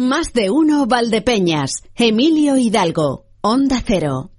Más 0.00 0.32
de 0.32 0.48
uno 0.48 0.86
Valdepeñas. 0.86 1.82
Emilio 1.94 2.56
Hidalgo. 2.56 3.26
Onda 3.42 3.82
Cero. 3.84 4.30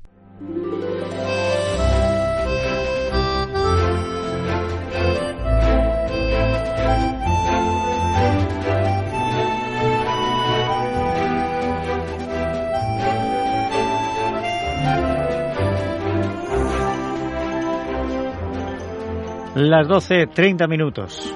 Las 19.54 19.88
12, 19.88 20.26
30 20.26 20.66
minutos. 20.66 21.32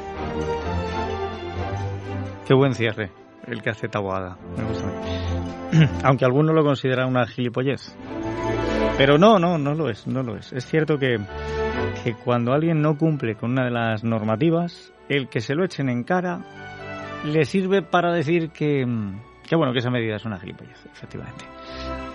Qué 2.48 2.56
buen 2.56 2.74
cierre 2.74 3.25
el 3.48 3.62
que 3.62 3.70
hace 3.70 3.88
Taboada. 3.88 4.38
Me 4.58 4.64
gusta. 4.64 4.92
Aunque 6.04 6.26
algunos 6.26 6.56
lo 6.56 6.64
consideran 6.64 7.10
una 7.10 7.26
gilipollez. 7.26 7.96
Pero 8.98 9.18
no, 9.18 9.40
no, 9.40 9.58
no 9.58 9.74
lo 9.74 9.90
es, 9.90 10.08
no 10.08 10.24
lo 10.24 10.38
es. 10.38 10.54
Es 10.54 10.66
cierto 10.66 10.98
que, 10.98 11.18
que 12.04 12.14
cuando 12.14 12.54
alguien 12.54 12.82
no 12.82 12.98
cumple 12.98 13.36
con 13.36 13.52
una 13.52 13.66
de 13.66 13.72
las 13.72 14.04
normativas, 14.04 14.94
el 15.10 15.28
que 15.28 15.42
se 15.42 15.56
lo 15.56 15.66
echen 15.66 15.90
en 15.90 16.04
cara 16.04 16.40
le 17.26 17.44
sirve 17.46 17.82
para 17.82 18.14
decir 18.14 18.52
que, 18.52 18.86
que 19.48 19.56
bueno, 19.56 19.74
que 19.74 19.80
esa 19.80 19.90
medida 19.90 20.16
es 20.16 20.26
una 20.26 20.40
gilipollez, 20.40 20.86
efectivamente 20.94 21.46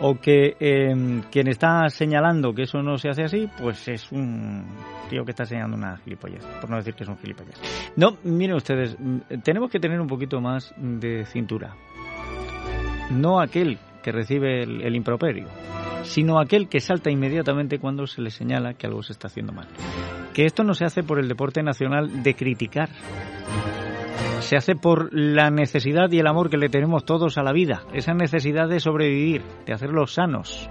o 0.00 0.14
que 0.14 0.56
eh, 0.59 1.22
quien 1.30 1.48
está 1.48 1.88
señalando 1.88 2.54
que 2.54 2.62
eso 2.62 2.82
no 2.82 2.96
se 2.98 3.10
hace 3.10 3.24
así, 3.24 3.48
pues 3.59 3.86
es 3.88 4.10
un 4.10 4.64
tío 5.09 5.24
que 5.24 5.30
está 5.30 5.45
señalando 5.45 5.76
una 5.76 5.96
gilipollez, 5.98 6.45
por 6.60 6.70
no 6.70 6.76
decir 6.76 6.95
que 6.95 7.04
es 7.04 7.09
un 7.09 7.18
gilipollas. 7.18 7.60
No, 7.96 8.16
miren 8.24 8.56
ustedes, 8.56 8.96
tenemos 9.42 9.70
que 9.70 9.78
tener 9.78 10.00
un 10.00 10.06
poquito 10.06 10.40
más 10.40 10.74
de 10.76 11.24
cintura. 11.26 11.74
No 13.10 13.40
aquel 13.40 13.78
que 14.02 14.12
recibe 14.12 14.62
el, 14.62 14.82
el 14.82 14.96
improperio, 14.96 15.48
sino 16.04 16.38
aquel 16.38 16.68
que 16.68 16.80
salta 16.80 17.10
inmediatamente 17.10 17.78
cuando 17.78 18.06
se 18.06 18.23
le 18.23 18.30
señala 18.30 18.74
que 18.74 18.87
algo 18.87 19.02
se 19.02 19.12
está 19.12 19.26
haciendo 19.26 19.52
mal. 19.52 19.68
Que 20.32 20.46
esto 20.46 20.65
no 20.65 20.74
se 20.74 20.84
hace 20.84 21.02
por 21.02 21.18
el 21.18 21.28
deporte 21.28 21.62
nacional 21.62 22.23
de 22.23 22.34
criticar, 22.34 22.88
se 24.51 24.56
hace 24.56 24.74
por 24.74 25.15
la 25.15 25.48
necesidad 25.52 26.10
y 26.10 26.18
el 26.18 26.26
amor 26.26 26.51
que 26.51 26.56
le 26.56 26.68
tenemos 26.68 27.04
todos 27.04 27.38
a 27.38 27.45
la 27.45 27.52
vida, 27.52 27.84
esa 27.93 28.15
necesidad 28.15 28.68
de 28.68 28.80
sobrevivir, 28.80 29.45
de 29.65 29.73
hacerlos 29.73 30.15
sanos. 30.15 30.68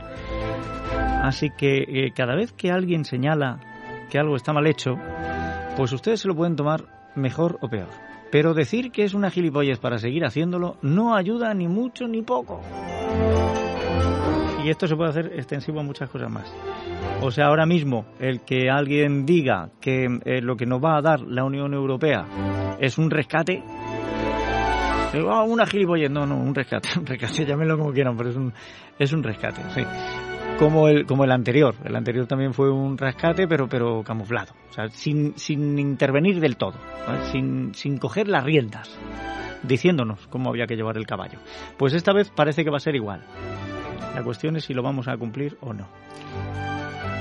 Así 1.24 1.50
que 1.58 1.86
eh, 1.88 2.12
cada 2.14 2.36
vez 2.36 2.52
que 2.52 2.72
alguien 2.72 3.06
señala 3.06 3.62
que 4.12 4.20
algo 4.20 4.36
está 4.36 4.52
mal 4.52 4.68
hecho, 4.68 4.98
pues 5.78 5.94
ustedes 5.94 6.20
se 6.20 6.28
lo 6.28 6.36
pueden 6.36 6.58
tomar 6.58 6.88
mejor 7.16 7.58
o 7.62 7.70
peor. 7.70 7.88
Pero 8.30 8.54
decir 8.54 8.92
que 8.92 9.06
es 9.06 9.14
una 9.14 9.32
gilipollas 9.32 9.80
para 9.80 9.98
seguir 9.98 10.26
haciéndolo 10.26 10.76
no 10.82 11.16
ayuda 11.16 11.54
ni 11.54 11.70
mucho 11.70 12.06
ni 12.06 12.22
poco. 12.22 12.60
Y 14.62 14.70
esto 14.70 14.88
se 14.88 14.96
puede 14.98 15.12
hacer 15.12 15.32
extensivo 15.38 15.80
a 15.80 15.84
muchas 15.84 16.10
cosas 16.10 16.30
más. 16.30 16.54
O 17.22 17.32
sea, 17.32 17.48
ahora 17.48 17.66
mismo 17.66 18.06
el 18.20 18.42
que 18.42 18.70
alguien 18.70 19.26
diga 19.26 19.72
que 19.82 20.06
eh, 20.26 20.42
lo 20.42 20.56
que 20.56 20.66
nos 20.66 20.84
va 20.84 20.98
a 20.98 21.02
dar 21.02 21.22
la 21.22 21.44
Unión 21.44 21.74
Europea 21.74 22.26
es 22.80 22.98
un 22.98 23.10
rescate. 23.10 23.62
Oh, 25.16 25.44
una 25.44 25.66
gilipollez, 25.66 26.10
no, 26.10 26.26
no, 26.26 26.38
un 26.38 26.56
rescate, 26.56 26.90
un 26.98 27.06
rescate, 27.06 27.46
llámenlo 27.46 27.78
como 27.78 27.92
quieran, 27.92 28.16
pero 28.16 28.30
es 28.30 28.36
un, 28.36 28.54
es 28.98 29.12
un 29.12 29.24
rescate, 29.24 29.62
sí. 29.74 29.84
Como 30.60 30.88
el, 30.88 31.06
como 31.06 31.24
el 31.24 31.32
anterior, 31.32 31.76
el 31.84 31.96
anterior 31.96 32.28
también 32.28 32.54
fue 32.54 32.70
un 32.72 32.98
rescate, 32.98 33.48
pero, 33.48 33.68
pero 33.68 34.04
camuflado, 34.04 34.54
sin, 34.92 35.38
sin 35.38 35.80
intervenir 35.80 36.40
del 36.40 36.58
todo, 36.58 36.78
sin, 37.32 37.74
sin 37.74 37.98
coger 37.98 38.28
las 38.28 38.44
riendas, 38.44 38.98
diciéndonos 39.64 40.28
cómo 40.28 40.50
había 40.50 40.68
que 40.68 40.76
llevar 40.76 40.98
el 40.98 41.08
caballo. 41.08 41.40
Pues 41.78 41.94
esta 41.94 42.14
vez 42.14 42.30
parece 42.30 42.64
que 42.64 42.70
va 42.70 42.78
a 42.78 42.82
ser 42.82 42.96
igual. 42.96 43.24
La 44.16 44.24
cuestión 44.24 44.58
es 44.58 44.66
si 44.66 44.74
lo 44.74 44.84
vamos 44.84 45.08
a 45.08 45.16
cumplir 45.16 45.58
o 45.62 45.74
no. 45.74 45.88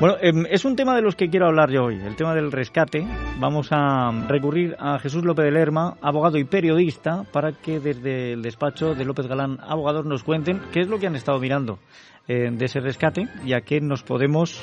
Bueno, 0.01 0.17
em, 0.21 0.47
es 0.49 0.65
un 0.65 0.77
tema 0.77 0.95
de 0.95 1.03
los 1.03 1.17
que 1.17 1.29
quiero 1.29 1.47
hablar 1.47 1.73
yo 1.73 1.87
hoy, 1.87 1.97
el 1.97 2.15
tema 2.15 2.33
del 2.33 2.53
rescate. 2.53 3.05
Vamos 3.41 3.71
a 3.73 4.13
recurrir 4.29 4.77
a 4.79 5.01
Jesús 5.01 5.25
López 5.25 5.47
de 5.47 5.51
Lerma, 5.51 5.97
abogado 6.01 6.39
y 6.39 6.45
periodista, 6.45 7.25
para 7.33 7.51
que 7.51 7.81
desde 7.81 8.35
el 8.35 8.43
despacho 8.43 8.95
de 8.95 9.05
López 9.05 9.27
Galán 9.27 9.59
Abogados 9.61 10.07
nos 10.07 10.23
cuenten 10.23 10.61
qué 10.73 10.83
es 10.83 10.89
lo 10.89 11.01
que 11.01 11.09
han 11.09 11.17
estado 11.17 11.41
mirando 11.41 11.81
eh, 12.29 12.49
de 12.53 12.65
ese 12.65 12.79
rescate 12.79 13.27
y 13.45 13.55
a 13.55 13.63
qué 13.63 13.81
nos 13.81 14.05
podemos 14.05 14.63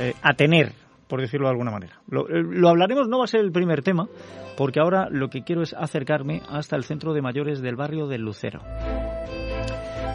eh, 0.00 0.14
atener, 0.22 0.72
por 1.06 1.20
decirlo 1.20 1.46
de 1.46 1.52
alguna 1.52 1.70
manera. 1.70 2.00
Lo, 2.08 2.28
eh, 2.28 2.42
lo 2.42 2.68
hablaremos, 2.68 3.06
no 3.06 3.18
va 3.18 3.26
a 3.26 3.28
ser 3.28 3.42
el 3.42 3.52
primer 3.52 3.82
tema, 3.84 4.08
porque 4.56 4.80
ahora 4.80 5.06
lo 5.08 5.28
que 5.28 5.44
quiero 5.44 5.62
es 5.62 5.72
acercarme 5.72 6.42
hasta 6.50 6.74
el 6.74 6.82
centro 6.82 7.14
de 7.14 7.22
mayores 7.22 7.60
del 7.60 7.76
barrio 7.76 8.08
del 8.08 8.22
Lucero. 8.22 8.60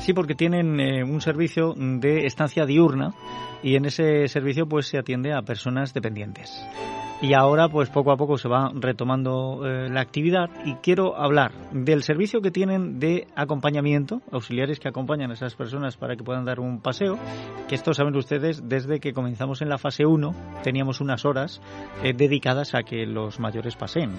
Sí, 0.03 0.11
porque 0.11 0.35
tienen 0.35 0.81
eh, 0.81 1.01
un 1.05 1.21
servicio 1.21 1.73
de 1.77 2.25
estancia 2.25 2.65
diurna 2.65 3.13
y 3.63 3.77
en 3.77 3.85
ese 3.85 4.27
servicio 4.27 4.67
pues 4.67 4.87
se 4.87 4.97
atiende 4.97 5.31
a 5.31 5.43
personas 5.43 5.93
dependientes. 5.93 6.61
Y 7.21 7.33
ahora 7.35 7.69
pues 7.69 7.89
poco 7.89 8.11
a 8.11 8.17
poco 8.17 8.37
se 8.37 8.49
va 8.49 8.69
retomando 8.75 9.61
eh, 9.65 9.87
la 9.89 10.01
actividad 10.01 10.49
y 10.65 10.73
quiero 10.75 11.15
hablar 11.15 11.53
del 11.71 12.03
servicio 12.03 12.41
que 12.41 12.51
tienen 12.51 12.99
de 12.99 13.27
acompañamiento, 13.33 14.21
auxiliares 14.29 14.81
que 14.81 14.89
acompañan 14.89 15.31
a 15.31 15.35
esas 15.35 15.55
personas 15.55 15.95
para 15.95 16.17
que 16.17 16.23
puedan 16.25 16.43
dar 16.43 16.59
un 16.59 16.81
paseo, 16.81 17.17
que 17.69 17.75
esto 17.75 17.93
saben 17.93 18.13
ustedes 18.17 18.67
desde 18.67 18.99
que 18.99 19.13
comenzamos 19.13 19.61
en 19.61 19.69
la 19.69 19.77
fase 19.77 20.05
1 20.05 20.35
teníamos 20.63 20.99
unas 20.99 21.23
horas 21.23 21.61
eh, 22.03 22.11
dedicadas 22.11 22.75
a 22.75 22.83
que 22.83 23.05
los 23.05 23.39
mayores 23.39 23.77
paseen. 23.77 24.11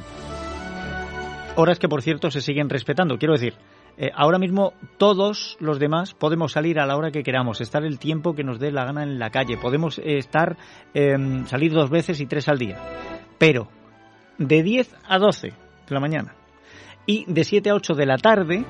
Horas 1.57 1.79
que 1.79 1.91
por 1.91 2.01
cierto 2.01 2.31
se 2.31 2.41
siguen 2.41 2.71
respetando, 2.71 3.19
quiero 3.19 3.35
decir, 3.35 3.53
eh, 3.97 4.11
ahora 4.15 4.39
mismo 4.39 4.73
todos 4.99 5.57
los 5.61 5.79
demás 5.79 6.15
podemos 6.15 6.53
salir 6.53 6.79
a 6.79 6.87
la 6.87 6.97
hora 6.97 7.11
que 7.11 7.23
queramos, 7.23 7.61
estar 7.61 7.85
el 7.85 7.99
tiempo 7.99 8.35
que 8.35 8.45
nos 8.45 8.59
dé 8.59 8.73
la 8.73 8.85
gana 8.85 9.03
en 9.03 9.19
la 9.19 9.31
calle, 9.31 9.57
podemos 9.57 9.99
eh, 9.99 10.19
estar 10.19 10.57
eh, 10.95 11.17
salir 11.47 11.73
dos 11.73 11.91
veces 11.91 12.21
y 12.21 12.27
tres 12.27 12.49
al 12.49 12.59
día, 12.59 12.79
pero 13.39 13.69
de 14.39 14.63
10 14.63 14.97
a 15.07 15.19
12 15.19 15.49
de 15.49 15.95
la 15.95 16.01
mañana 16.01 16.35
y 17.07 17.25
de 17.33 17.45
7 17.45 17.71
a 17.71 17.75
8 17.75 17.95
de 17.95 18.07
la 18.07 18.17
tarde 18.17 18.65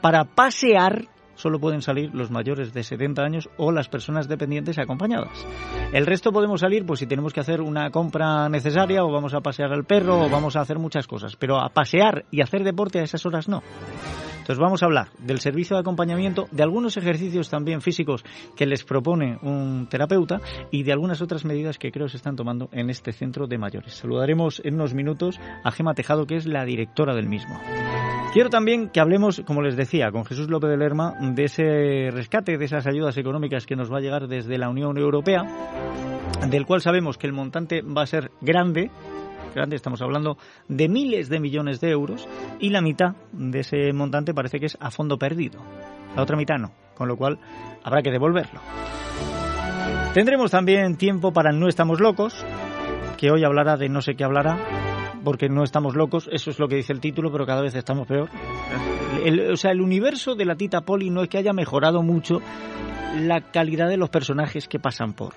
para 0.00 0.24
pasear 0.24 1.06
solo 1.36 1.60
pueden 1.60 1.82
salir 1.82 2.14
los 2.14 2.30
mayores 2.30 2.72
de 2.72 2.82
70 2.82 3.22
años 3.22 3.48
o 3.56 3.70
las 3.70 3.88
personas 3.88 4.26
dependientes 4.26 4.78
acompañadas. 4.78 5.46
El 5.92 6.06
resto 6.06 6.32
podemos 6.32 6.60
salir 6.60 6.84
pues 6.84 7.00
si 7.00 7.06
tenemos 7.06 7.32
que 7.32 7.40
hacer 7.40 7.60
una 7.60 7.90
compra 7.90 8.48
necesaria 8.48 9.04
o 9.04 9.12
vamos 9.12 9.34
a 9.34 9.40
pasear 9.40 9.72
al 9.72 9.84
perro 9.84 10.24
o 10.24 10.30
vamos 10.30 10.56
a 10.56 10.60
hacer 10.60 10.78
muchas 10.78 11.06
cosas, 11.06 11.36
pero 11.36 11.58
a 11.60 11.68
pasear 11.68 12.24
y 12.30 12.40
hacer 12.40 12.64
deporte 12.64 13.00
a 13.00 13.04
esas 13.04 13.24
horas 13.26 13.48
no. 13.48 13.62
Entonces 14.46 14.62
vamos 14.62 14.80
a 14.84 14.86
hablar 14.86 15.08
del 15.18 15.40
servicio 15.40 15.74
de 15.74 15.80
acompañamiento, 15.80 16.46
de 16.52 16.62
algunos 16.62 16.96
ejercicios 16.96 17.50
también 17.50 17.80
físicos 17.80 18.24
que 18.54 18.64
les 18.64 18.84
propone 18.84 19.40
un 19.42 19.88
terapeuta 19.90 20.40
y 20.70 20.84
de 20.84 20.92
algunas 20.92 21.20
otras 21.20 21.44
medidas 21.44 21.78
que 21.78 21.90
creo 21.90 22.08
se 22.08 22.16
están 22.16 22.36
tomando 22.36 22.68
en 22.70 22.88
este 22.88 23.12
centro 23.12 23.48
de 23.48 23.58
mayores. 23.58 23.94
Saludaremos 23.94 24.62
en 24.64 24.74
unos 24.74 24.94
minutos 24.94 25.40
a 25.64 25.72
Gema 25.72 25.94
Tejado, 25.94 26.28
que 26.28 26.36
es 26.36 26.46
la 26.46 26.64
directora 26.64 27.12
del 27.16 27.28
mismo. 27.28 27.60
Quiero 28.34 28.48
también 28.48 28.88
que 28.90 29.00
hablemos, 29.00 29.42
como 29.44 29.62
les 29.62 29.74
decía, 29.74 30.12
con 30.12 30.24
Jesús 30.24 30.48
López 30.48 30.70
de 30.70 30.76
Lerma, 30.76 31.14
de 31.20 31.42
ese 31.42 32.12
rescate, 32.12 32.56
de 32.56 32.66
esas 32.66 32.86
ayudas 32.86 33.18
económicas 33.18 33.66
que 33.66 33.74
nos 33.74 33.92
va 33.92 33.98
a 33.98 34.00
llegar 34.00 34.28
desde 34.28 34.58
la 34.58 34.68
Unión 34.68 34.96
Europea, 34.96 35.42
del 36.48 36.66
cual 36.66 36.82
sabemos 36.82 37.18
que 37.18 37.26
el 37.26 37.32
montante 37.32 37.82
va 37.82 38.02
a 38.02 38.06
ser 38.06 38.30
grande, 38.40 38.92
grande, 39.56 39.74
estamos 39.74 40.00
hablando 40.02 40.38
de 40.68 40.88
miles 40.88 41.28
de 41.28 41.40
millones 41.40 41.80
de 41.80 41.90
euros, 41.90 42.28
y 42.60 42.70
la 42.70 42.80
mitad 42.80 43.16
de 43.32 43.60
ese 43.60 43.92
montante 43.92 44.34
parece 44.34 44.60
que 44.60 44.66
es 44.66 44.76
a 44.80 44.90
fondo 44.90 45.18
perdido. 45.18 45.60
La 46.14 46.22
otra 46.22 46.36
mitad 46.36 46.56
no, 46.58 46.72
con 46.94 47.08
lo 47.08 47.16
cual 47.16 47.38
habrá 47.82 48.02
que 48.02 48.10
devolverlo. 48.10 48.60
Tendremos 50.14 50.50
también 50.50 50.96
tiempo 50.96 51.32
para 51.32 51.52
No 51.52 51.68
estamos 51.68 52.00
locos, 52.00 52.44
que 53.18 53.30
hoy 53.30 53.44
hablará 53.44 53.76
de 53.76 53.88
no 53.88 54.00
sé 54.00 54.14
qué 54.14 54.24
hablará, 54.24 54.58
porque 55.24 55.48
no 55.48 55.64
estamos 55.64 55.96
locos, 55.96 56.28
eso 56.30 56.50
es 56.50 56.58
lo 56.58 56.68
que 56.68 56.76
dice 56.76 56.92
el 56.92 57.00
título, 57.00 57.32
pero 57.32 57.46
cada 57.46 57.62
vez 57.62 57.74
estamos 57.74 58.06
peor. 58.06 58.28
El, 59.24 59.50
o 59.50 59.56
sea, 59.56 59.72
el 59.72 59.80
universo 59.80 60.34
de 60.34 60.44
la 60.44 60.54
Tita 60.54 60.82
Poli 60.82 61.10
no 61.10 61.22
es 61.22 61.28
que 61.28 61.38
haya 61.38 61.52
mejorado 61.52 62.02
mucho 62.02 62.40
la 63.18 63.40
calidad 63.40 63.88
de 63.88 63.96
los 63.96 64.10
personajes 64.10 64.68
que 64.68 64.78
pasan 64.78 65.14
por. 65.14 65.34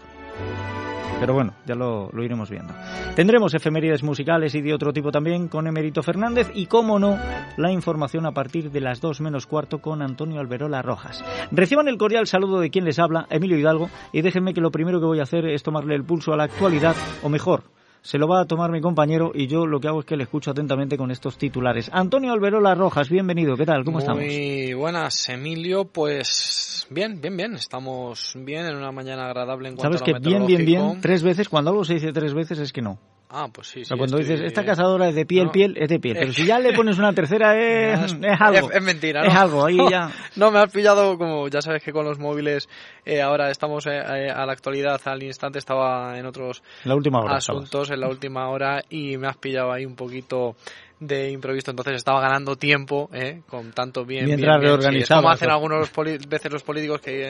Pero 1.19 1.33
bueno, 1.33 1.53
ya 1.65 1.75
lo, 1.75 2.09
lo, 2.13 2.23
iremos 2.23 2.49
viendo. 2.49 2.73
Tendremos 3.15 3.53
efemérides 3.53 4.03
musicales 4.03 4.55
y 4.55 4.61
de 4.61 4.73
otro 4.73 4.93
tipo 4.93 5.11
también 5.11 5.47
con 5.47 5.67
Emerito 5.67 6.01
Fernández 6.01 6.49
y, 6.53 6.67
como 6.67 6.97
no, 6.97 7.17
la 7.57 7.71
información 7.71 8.25
a 8.25 8.31
partir 8.31 8.71
de 8.71 8.79
las 8.79 9.01
2 9.01 9.21
menos 9.21 9.45
cuarto 9.45 9.79
con 9.79 10.01
Antonio 10.01 10.39
Alberola 10.39 10.81
Rojas. 10.81 11.23
Reciban 11.51 11.87
el 11.87 11.97
cordial 11.97 12.27
saludo 12.27 12.59
de 12.61 12.69
quien 12.69 12.85
les 12.85 12.99
habla, 12.99 13.27
Emilio 13.29 13.57
Hidalgo, 13.57 13.89
y 14.13 14.21
déjenme 14.21 14.53
que 14.53 14.61
lo 14.61 14.71
primero 14.71 14.99
que 14.99 15.07
voy 15.07 15.19
a 15.19 15.23
hacer 15.23 15.45
es 15.45 15.63
tomarle 15.63 15.95
el 15.95 16.05
pulso 16.05 16.31
a 16.31 16.37
la 16.37 16.45
actualidad, 16.45 16.95
o 17.21 17.29
mejor, 17.29 17.63
se 18.01 18.17
lo 18.17 18.27
va 18.27 18.41
a 18.41 18.45
tomar 18.45 18.71
mi 18.71 18.81
compañero 18.81 19.31
y 19.33 19.47
yo 19.47 19.65
lo 19.65 19.79
que 19.79 19.87
hago 19.87 19.99
es 19.99 20.05
que 20.05 20.17
le 20.17 20.23
escucho 20.23 20.51
atentamente 20.51 20.97
con 20.97 21.11
estos 21.11 21.37
titulares. 21.37 21.89
Antonio 21.93 22.31
Alberola 22.31 22.75
Rojas, 22.75 23.09
bienvenido, 23.09 23.55
¿qué 23.57 23.65
tal? 23.65 23.83
¿Cómo 23.83 23.97
Muy 23.97 24.03
estamos? 24.03 24.23
Muy 24.23 24.73
buenas, 24.73 25.29
Emilio, 25.29 25.85
pues 25.85 26.87
bien, 26.89 27.19
bien, 27.21 27.35
bien, 27.37 27.53
estamos 27.55 28.33
bien 28.35 28.65
en 28.65 28.75
una 28.75 28.91
mañana 28.91 29.25
agradable 29.25 29.69
en 29.69 29.75
cuanto 29.75 29.97
¿Sabes 29.97 30.01
a 30.01 30.05
que 30.05 30.11
lo 30.13 30.19
bien, 30.19 30.45
bien, 30.45 30.61
meteorológico. 30.61 30.91
bien, 30.91 31.01
tres 31.01 31.23
veces, 31.23 31.49
cuando 31.49 31.71
algo 31.71 31.83
se 31.83 31.95
dice 31.95 32.13
tres 32.13 32.33
veces 32.33 32.59
es 32.59 32.71
que 32.71 32.81
no. 32.81 32.99
Ah, 33.31 33.47
pues 33.53 33.67
sí, 33.67 33.85
sí. 33.85 33.95
cuando 33.95 34.17
dices, 34.17 34.41
esta 34.41 34.65
cazadora 34.65 35.07
es 35.09 35.13
de 35.13 35.23
piel, 35.23 35.51
piel, 35.51 35.75
es 35.77 35.87
de 35.87 35.99
piel. 35.99 36.17
Pero 36.19 36.33
si 36.33 36.47
ya 36.47 36.57
le 36.57 36.73
pones 36.75 36.97
una 36.97 37.13
tercera, 37.13 37.55
es, 37.55 38.13
es 38.13 38.41
algo. 38.41 38.71
Es, 38.71 38.81
mentira, 38.81 39.21
¿no? 39.21 39.27
Es 39.27 39.35
algo, 39.35 39.65
ahí 39.67 39.77
ya. 39.91 40.09
No, 40.35 40.49
me 40.49 40.57
has 40.57 40.71
pillado, 40.71 41.15
como 41.15 41.47
ya 41.47 41.61
sabes 41.61 41.83
que 41.83 41.91
con 41.91 42.05
los 42.05 42.17
móviles 42.17 42.67
eh, 43.05 43.21
ahora 43.21 43.51
estamos 43.51 43.85
eh, 43.85 43.91
eh, 43.91 44.31
a 44.31 44.47
la 44.47 44.53
actualidad, 44.53 44.99
al 45.05 45.21
instante 45.21 45.59
estaba 45.59 46.17
en 46.17 46.25
otros 46.25 46.63
la 46.85 46.95
última 46.95 47.19
hora 47.19 47.35
asuntos, 47.35 47.91
en 47.91 47.99
la 47.99 48.07
última 48.07 48.49
hora, 48.49 48.81
y 48.89 49.17
me 49.17 49.27
has 49.27 49.37
pillado 49.37 49.71
ahí 49.71 49.85
un 49.85 49.95
poquito 49.95 50.55
de 50.99 51.31
improviso, 51.31 51.71
entonces 51.71 51.95
estaba 51.95 52.19
ganando 52.19 52.55
tiempo, 52.57 53.09
¿eh? 53.13 53.41
con 53.47 53.71
tanto 53.71 54.05
bien. 54.05 54.25
Mientras 54.25 54.59
bien, 54.59 54.69
reorganizaba. 54.71 55.21
como 55.21 55.33
hacen 55.33 55.49
algunos 55.49 55.89
veces 56.27 56.51
los 56.51 56.63
políticos 56.63 56.99
que 56.99 57.29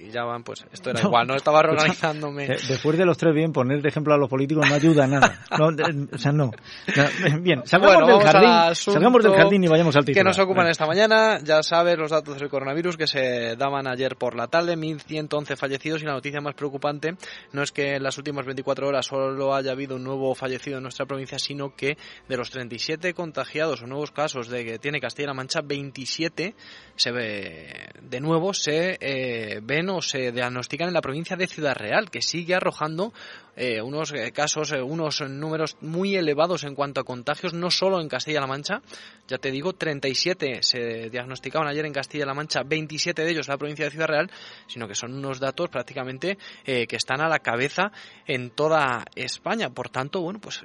y 0.00 0.10
ya 0.10 0.24
van, 0.24 0.42
pues 0.42 0.64
esto 0.72 0.90
era 0.90 1.00
igual, 1.00 1.26
no 1.26 1.34
estaba 1.34 1.62
reorganizándome. 1.62 2.48
Después 2.48 2.96
de 2.96 3.04
los 3.04 3.18
tres 3.18 3.34
bien, 3.34 3.52
poner 3.52 3.82
de 3.82 3.88
ejemplo 3.88 4.14
a 4.14 4.16
los 4.16 4.28
políticos 4.28 4.66
no 4.68 4.74
ayuda 4.74 5.04
a 5.04 5.06
nada. 5.06 5.40
No, 5.58 5.68
o 6.12 6.18
sea, 6.18 6.32
no. 6.32 6.50
Bien, 7.40 7.62
salgamos, 7.66 8.06
del, 8.06 8.20
jardín, 8.20 8.74
salgamos 8.74 9.22
del 9.22 9.34
jardín 9.34 9.64
y 9.64 9.68
vayamos 9.68 9.94
al 9.96 10.04
título. 10.04 10.20
Que 10.20 10.24
nos 10.24 10.38
ocupan 10.38 10.66
esta 10.68 10.86
mañana, 10.86 11.38
ya 11.42 11.62
sabes 11.62 11.98
los 11.98 12.10
datos 12.10 12.38
del 12.38 12.48
coronavirus 12.48 12.96
que 12.96 13.06
se 13.06 13.56
daban 13.56 13.86
ayer 13.86 14.16
por 14.16 14.34
la 14.34 14.46
tarde, 14.46 14.76
1.111 14.76 15.56
fallecidos 15.56 16.02
y 16.02 16.06
la 16.06 16.12
noticia 16.12 16.40
más 16.40 16.54
preocupante 16.54 17.14
no 17.52 17.62
es 17.62 17.72
que 17.72 17.96
en 17.96 18.02
las 18.02 18.16
últimas 18.16 18.46
24 18.46 18.88
horas 18.88 19.06
solo 19.06 19.54
haya 19.54 19.72
habido 19.72 19.96
un 19.96 20.04
nuevo 20.04 20.34
fallecido 20.34 20.78
en 20.78 20.84
nuestra 20.84 21.06
provincia, 21.06 21.38
sino 21.38 21.74
que 21.74 21.96
de 22.28 22.36
los 22.36 22.50
30 22.50 22.69
27 22.70 23.14
contagiados 23.14 23.82
o 23.82 23.86
nuevos 23.86 24.12
casos 24.12 24.46
de 24.46 24.64
que 24.64 24.78
tiene 24.78 25.00
Castilla-La 25.00 25.34
Mancha, 25.34 25.60
27 25.60 26.54
se 26.94 27.10
ve, 27.10 27.90
de 28.00 28.20
nuevo 28.20 28.54
se 28.54 28.96
eh, 29.00 29.60
ven 29.60 29.90
o 29.90 30.00
se 30.00 30.30
diagnostican 30.30 30.86
en 30.86 30.94
la 30.94 31.00
provincia 31.00 31.36
de 31.36 31.48
Ciudad 31.48 31.74
Real, 31.74 32.10
que 32.10 32.22
sigue 32.22 32.54
arrojando 32.54 33.12
eh, 33.56 33.82
unos 33.82 34.12
eh, 34.12 34.30
casos, 34.30 34.70
unos 34.70 35.20
números 35.22 35.78
muy 35.80 36.14
elevados 36.14 36.62
en 36.62 36.76
cuanto 36.76 37.00
a 37.00 37.04
contagios, 37.04 37.54
no 37.54 37.72
solo 37.72 38.00
en 38.00 38.08
Castilla-La 38.08 38.46
Mancha, 38.46 38.82
ya 39.26 39.38
te 39.38 39.50
digo, 39.50 39.72
37 39.72 40.60
se 40.62 41.10
diagnosticaban 41.10 41.66
ayer 41.66 41.84
en 41.86 41.92
Castilla-La 41.92 42.34
Mancha, 42.34 42.62
27 42.64 43.24
de 43.24 43.30
ellos 43.32 43.48
en 43.48 43.52
la 43.52 43.58
provincia 43.58 43.84
de 43.86 43.90
Ciudad 43.90 44.06
Real, 44.06 44.30
sino 44.68 44.86
que 44.86 44.94
son 44.94 45.12
unos 45.12 45.40
datos 45.40 45.70
prácticamente 45.70 46.38
que 46.64 46.96
están 46.96 47.20
a 47.20 47.28
la 47.28 47.40
cabeza 47.40 47.90
en 48.26 48.50
toda 48.50 49.04
España. 49.16 49.70
Por 49.70 49.88
tanto, 49.88 50.20
bueno, 50.20 50.40
pues 50.40 50.62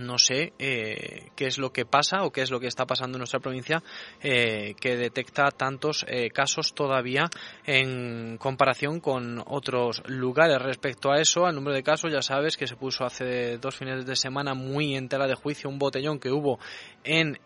no 0.00 0.18
sé 0.18 0.52
eh, 0.58 1.30
qué 1.36 1.46
es 1.46 1.58
lo 1.58 1.72
que 1.72 1.84
pasa 1.84 2.24
o 2.24 2.30
qué 2.30 2.42
es 2.42 2.50
lo 2.50 2.60
que 2.60 2.66
está 2.66 2.86
pasando 2.86 3.16
en 3.16 3.20
nuestra 3.20 3.40
provincia 3.40 3.82
eh, 4.22 4.74
que 4.80 4.96
detecta 4.96 5.50
tantos 5.50 6.06
eh, 6.08 6.30
casos 6.30 6.74
todavía 6.74 7.28
en 7.66 8.38
comparación 8.38 9.00
con 9.00 9.42
otros 9.46 10.02
lugares. 10.06 10.60
Respecto 10.62 11.10
a 11.12 11.20
eso, 11.20 11.44
al 11.44 11.54
número 11.54 11.74
de 11.74 11.82
casos, 11.82 12.12
ya 12.12 12.22
sabes 12.22 12.56
que 12.56 12.66
se 12.66 12.76
puso 12.76 13.04
hace 13.04 13.58
dos 13.58 13.76
fines 13.76 14.06
de 14.06 14.16
semana 14.16 14.54
muy 14.54 14.96
en 14.96 15.08
tela 15.08 15.26
de 15.26 15.34
juicio 15.34 15.68
un 15.68 15.78
botellón 15.78 16.18
que 16.18 16.30
hubo 16.30 16.58
en 17.04 17.38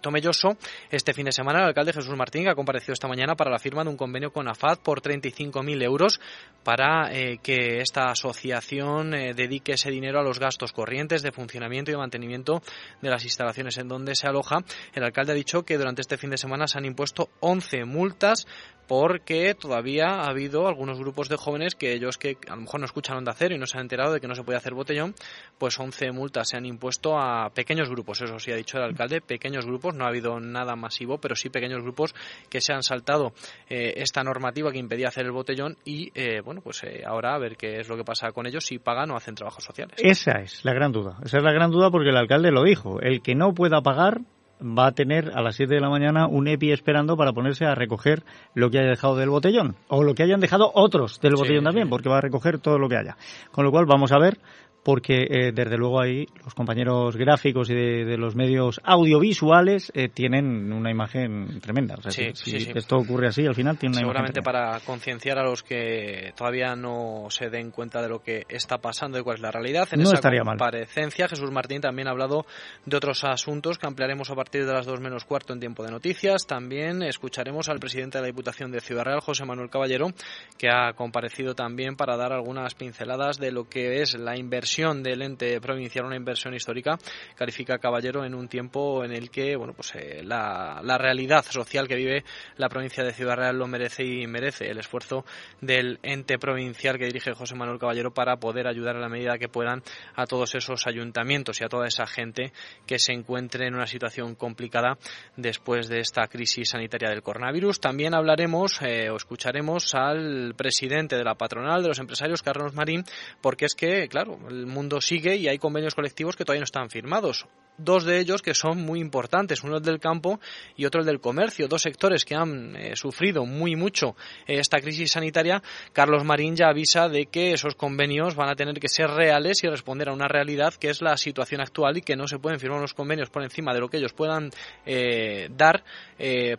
Tomelloso. 0.00 0.56
Este 0.90 1.12
fin 1.12 1.26
de 1.26 1.32
semana 1.32 1.60
el 1.60 1.66
alcalde 1.66 1.92
Jesús 1.92 2.16
Martín 2.16 2.48
ha 2.48 2.54
comparecido 2.54 2.94
esta 2.94 3.08
mañana 3.08 3.36
para 3.36 3.50
la 3.50 3.58
firma 3.58 3.84
de 3.84 3.90
un 3.90 3.96
convenio 3.96 4.32
con 4.32 4.48
AFAD 4.48 4.78
por 4.78 5.00
35.000 5.00 5.82
euros 5.82 6.20
para 6.64 7.10
que 7.42 7.80
esta 7.80 8.10
asociación 8.10 9.10
dedique 9.10 9.72
ese 9.72 9.90
dinero 9.90 10.18
a 10.18 10.22
los 10.22 10.38
gastos 10.38 10.72
corrientes 10.72 11.22
de 11.22 11.32
funcionamiento 11.36 11.92
y 11.92 11.96
mantenimiento 11.96 12.62
de 13.00 13.10
las 13.10 13.22
instalaciones 13.24 13.76
en 13.76 13.86
donde 13.86 14.16
se 14.16 14.26
aloja. 14.26 14.64
El 14.94 15.04
alcalde 15.04 15.32
ha 15.32 15.36
dicho 15.36 15.64
que 15.64 15.78
durante 15.78 16.00
este 16.00 16.16
fin 16.16 16.30
de 16.30 16.38
semana 16.38 16.66
se 16.66 16.78
han 16.78 16.84
impuesto 16.84 17.30
11 17.40 17.84
multas 17.84 18.46
porque 18.86 19.54
todavía 19.54 20.06
ha 20.06 20.28
habido 20.28 20.68
algunos 20.68 20.98
grupos 20.98 21.28
de 21.28 21.36
jóvenes 21.36 21.74
que 21.74 21.92
ellos 21.92 22.18
que 22.18 22.38
a 22.48 22.54
lo 22.54 22.62
mejor 22.62 22.80
no 22.80 22.86
escuchan 22.86 23.16
Onda 23.16 23.32
Cero 23.32 23.54
y 23.54 23.58
no 23.58 23.66
se 23.66 23.78
han 23.78 23.82
enterado 23.84 24.12
de 24.12 24.20
que 24.20 24.28
no 24.28 24.34
se 24.34 24.42
puede 24.42 24.58
hacer 24.58 24.74
botellón, 24.74 25.14
pues 25.58 25.78
11 25.78 26.12
multas 26.12 26.48
se 26.48 26.56
han 26.56 26.66
impuesto 26.66 27.18
a 27.18 27.50
pequeños 27.50 27.88
grupos, 27.88 28.20
eso 28.20 28.38
sí 28.38 28.52
ha 28.52 28.56
dicho 28.56 28.78
el 28.78 28.84
alcalde, 28.84 29.20
pequeños 29.20 29.66
grupos, 29.66 29.94
no 29.94 30.04
ha 30.04 30.08
habido 30.08 30.38
nada 30.40 30.76
masivo, 30.76 31.18
pero 31.18 31.34
sí 31.34 31.48
pequeños 31.50 31.82
grupos 31.82 32.14
que 32.48 32.60
se 32.60 32.72
han 32.72 32.82
saltado 32.82 33.32
eh, 33.68 33.94
esta 33.96 34.22
normativa 34.22 34.70
que 34.70 34.78
impedía 34.78 35.08
hacer 35.08 35.26
el 35.26 35.32
botellón 35.32 35.76
y 35.84 36.10
eh, 36.14 36.40
bueno, 36.40 36.60
pues 36.60 36.82
eh, 36.84 37.02
ahora 37.06 37.34
a 37.34 37.38
ver 37.38 37.56
qué 37.56 37.80
es 37.80 37.88
lo 37.88 37.96
que 37.96 38.04
pasa 38.04 38.32
con 38.32 38.46
ellos, 38.46 38.64
si 38.64 38.78
pagan 38.78 39.10
o 39.10 39.16
hacen 39.16 39.34
trabajos 39.34 39.64
sociales. 39.64 39.96
Esa 39.98 40.40
es 40.40 40.64
la 40.64 40.72
gran 40.72 40.92
duda, 40.92 41.18
esa 41.24 41.38
es 41.38 41.42
la 41.44 41.52
gran 41.52 41.70
duda 41.70 41.90
porque 41.90 42.10
el 42.10 42.16
alcalde 42.16 42.50
lo 42.50 42.62
dijo, 42.62 43.00
el 43.00 43.22
que 43.22 43.34
no 43.34 43.52
pueda 43.54 43.80
pagar 43.80 44.20
va 44.60 44.86
a 44.86 44.92
tener 44.92 45.32
a 45.34 45.42
las 45.42 45.56
7 45.56 45.74
de 45.74 45.80
la 45.80 45.90
mañana 45.90 46.26
un 46.26 46.48
EPI 46.48 46.72
esperando 46.72 47.16
para 47.16 47.32
ponerse 47.32 47.64
a 47.64 47.74
recoger 47.74 48.22
lo 48.54 48.70
que 48.70 48.78
haya 48.78 48.90
dejado 48.90 49.16
del 49.16 49.30
botellón 49.30 49.76
o 49.88 50.02
lo 50.02 50.14
que 50.14 50.22
hayan 50.22 50.40
dejado 50.40 50.70
otros 50.74 51.20
del 51.20 51.34
botellón 51.34 51.64
también, 51.64 51.88
porque 51.88 52.08
va 52.08 52.18
a 52.18 52.22
recoger 52.22 52.58
todo 52.58 52.78
lo 52.78 52.88
que 52.88 52.96
haya. 52.96 53.16
Con 53.50 53.64
lo 53.64 53.70
cual 53.70 53.86
vamos 53.86 54.12
a 54.12 54.18
ver 54.18 54.38
porque 54.86 55.26
eh, 55.28 55.50
desde 55.52 55.76
luego 55.76 56.00
ahí 56.00 56.28
los 56.44 56.54
compañeros 56.54 57.16
gráficos 57.16 57.68
y 57.70 57.74
de, 57.74 58.16
los 58.16 58.36
medios 58.36 58.80
audiovisuales 58.84 59.90
eh, 59.96 60.08
tienen 60.08 60.72
una 60.72 60.92
imagen 60.92 61.60
tremenda. 61.60 61.96
O 61.96 62.02
sea, 62.08 62.12
si, 62.12 62.70
esto 62.72 62.98
ocurre 62.98 63.26
así, 63.26 63.44
al 63.44 63.56
final 63.56 63.76
tiene 63.78 63.94
una 63.96 64.02
Seguramente 64.02 64.42
para 64.42 64.78
concienciar 64.86 65.40
a 65.40 65.42
los 65.42 65.64
que 65.64 66.32
todavía 66.36 66.76
no 66.76 67.26
se 67.30 67.50
den 67.50 67.72
cuenta 67.72 68.00
de 68.00 68.08
lo 68.08 68.20
que 68.20 68.44
está 68.48 68.78
pasando 68.78 69.18
y 69.18 69.24
cuál 69.24 69.38
es 69.38 69.42
la 69.42 69.50
realidad. 69.50 69.88
En 69.90 69.98
no 69.98 70.04
esa 70.04 70.14
estaría 70.14 70.42
comparecencia, 70.42 71.26
Jesús 71.26 71.50
Martín 71.50 71.80
también 71.80 72.06
ha 72.06 72.12
hablado 72.12 72.46
de 72.84 72.96
otros 72.96 73.24
asuntos 73.24 73.78
que 73.78 73.88
ampliaremos 73.88 74.30
a 74.30 74.36
partir 74.36 74.66
de 74.66 74.72
las 74.72 74.86
2 74.86 75.00
menos 75.00 75.24
cuarto 75.24 75.52
en 75.52 75.58
tiempo 75.58 75.82
de 75.82 75.90
noticias. 75.90 76.46
También 76.46 77.02
escucharemos 77.02 77.68
al 77.68 77.80
presidente 77.80 78.18
de 78.18 78.22
la 78.22 78.28
Diputación 78.28 78.70
de 78.70 78.80
Ciudad 78.80 79.02
Real, 79.02 79.18
José 79.18 79.44
Manuel 79.44 79.68
Caballero, 79.68 80.12
que 80.56 80.68
ha 80.68 80.92
comparecido 80.92 81.56
también 81.56 81.96
para 81.96 82.16
dar 82.16 82.32
algunas 82.32 82.76
pinceladas 82.76 83.38
de 83.38 83.50
lo 83.50 83.68
que 83.68 84.00
es 84.00 84.16
la 84.16 84.38
inversión 84.38 84.75
del 84.76 85.22
ente 85.22 85.58
provincial, 85.58 86.04
una 86.04 86.16
inversión 86.16 86.52
histórica, 86.52 86.98
califica 87.34 87.78
Caballero 87.78 88.26
en 88.26 88.34
un 88.34 88.46
tiempo 88.46 89.02
en 89.04 89.12
el 89.12 89.30
que 89.30 89.56
bueno 89.56 89.72
pues 89.72 89.94
eh, 89.94 90.22
la, 90.22 90.82
la, 90.84 90.98
realidad 90.98 91.46
social 91.48 91.88
que 91.88 91.96
vive 91.96 92.24
la 92.58 92.68
provincia 92.68 93.02
de 93.02 93.14
Ciudad 93.14 93.36
Real 93.36 93.56
lo 93.56 93.66
merece 93.66 94.04
y 94.04 94.26
merece 94.26 94.70
el 94.70 94.78
esfuerzo 94.78 95.24
del 95.62 95.98
ente 96.02 96.38
provincial 96.38 96.98
que 96.98 97.06
dirige 97.06 97.32
José 97.32 97.54
Manuel 97.54 97.78
Caballero 97.78 98.12
para 98.12 98.36
poder 98.36 98.66
ayudar 98.66 98.96
a 98.96 99.00
la 99.00 99.08
medida 99.08 99.38
que 99.38 99.48
puedan 99.48 99.82
a 100.14 100.26
todos 100.26 100.54
esos 100.54 100.86
ayuntamientos 100.86 101.58
y 101.60 101.64
a 101.64 101.68
toda 101.68 101.86
esa 101.86 102.06
gente 102.06 102.52
que 102.86 102.98
se 102.98 103.12
encuentre 103.12 103.66
en 103.66 103.74
una 103.74 103.86
situación 103.86 104.34
complicada 104.34 104.98
después 105.36 105.88
de 105.88 106.00
esta 106.00 106.26
crisis 106.26 106.70
sanitaria 106.70 107.08
del 107.08 107.22
coronavirus. 107.22 107.80
También 107.80 108.14
hablaremos 108.14 108.80
eh, 108.82 109.08
o 109.08 109.16
escucharemos 109.16 109.94
al 109.94 110.54
presidente 110.54 111.16
de 111.16 111.24
la 111.24 111.34
patronal 111.34 111.82
de 111.82 111.88
los 111.88 111.98
empresarios, 111.98 112.42
Carlos 112.42 112.74
Marín, 112.74 113.04
porque 113.40 113.66
es 113.66 113.74
que, 113.74 114.08
claro, 114.08 114.38
el 114.48 114.65
mundo 114.66 115.00
sigue 115.00 115.36
y 115.36 115.48
hay 115.48 115.58
convenios 115.58 115.94
colectivos 115.94 116.36
que 116.36 116.44
todavía 116.44 116.60
no 116.60 116.64
están 116.64 116.90
firmados 116.90 117.46
dos 117.78 118.04
de 118.04 118.18
ellos 118.18 118.42
que 118.42 118.54
son 118.54 118.82
muy 118.82 119.00
importantes, 119.00 119.62
uno 119.62 119.76
el 119.76 119.82
del 119.82 120.00
campo 120.00 120.40
y 120.76 120.84
otro 120.84 121.00
el 121.00 121.06
del 121.06 121.20
comercio, 121.20 121.68
dos 121.68 121.82
sectores 121.82 122.24
que 122.24 122.34
han 122.34 122.76
eh, 122.76 122.96
sufrido 122.96 123.44
muy 123.44 123.76
mucho 123.76 124.16
eh, 124.46 124.58
esta 124.58 124.78
crisis 124.78 125.12
sanitaria. 125.12 125.62
Carlos 125.92 126.24
Marín 126.24 126.56
ya 126.56 126.68
avisa 126.68 127.08
de 127.08 127.26
que 127.26 127.52
esos 127.52 127.74
convenios 127.74 128.34
van 128.34 128.48
a 128.48 128.54
tener 128.54 128.78
que 128.78 128.88
ser 128.88 129.10
reales 129.10 129.62
y 129.64 129.68
responder 129.68 130.08
a 130.08 130.12
una 130.12 130.28
realidad 130.28 130.74
que 130.74 130.90
es 130.90 131.02
la 131.02 131.16
situación 131.16 131.60
actual 131.60 131.98
y 131.98 132.02
que 132.02 132.16
no 132.16 132.26
se 132.26 132.38
pueden 132.38 132.60
firmar 132.60 132.78
unos 132.78 132.94
convenios 132.94 133.30
por 133.30 133.42
encima 133.42 133.74
de 133.74 133.80
lo 133.80 133.88
que 133.88 133.98
ellos 133.98 134.12
puedan 134.12 134.50
eh, 134.84 135.48
dar 135.50 135.84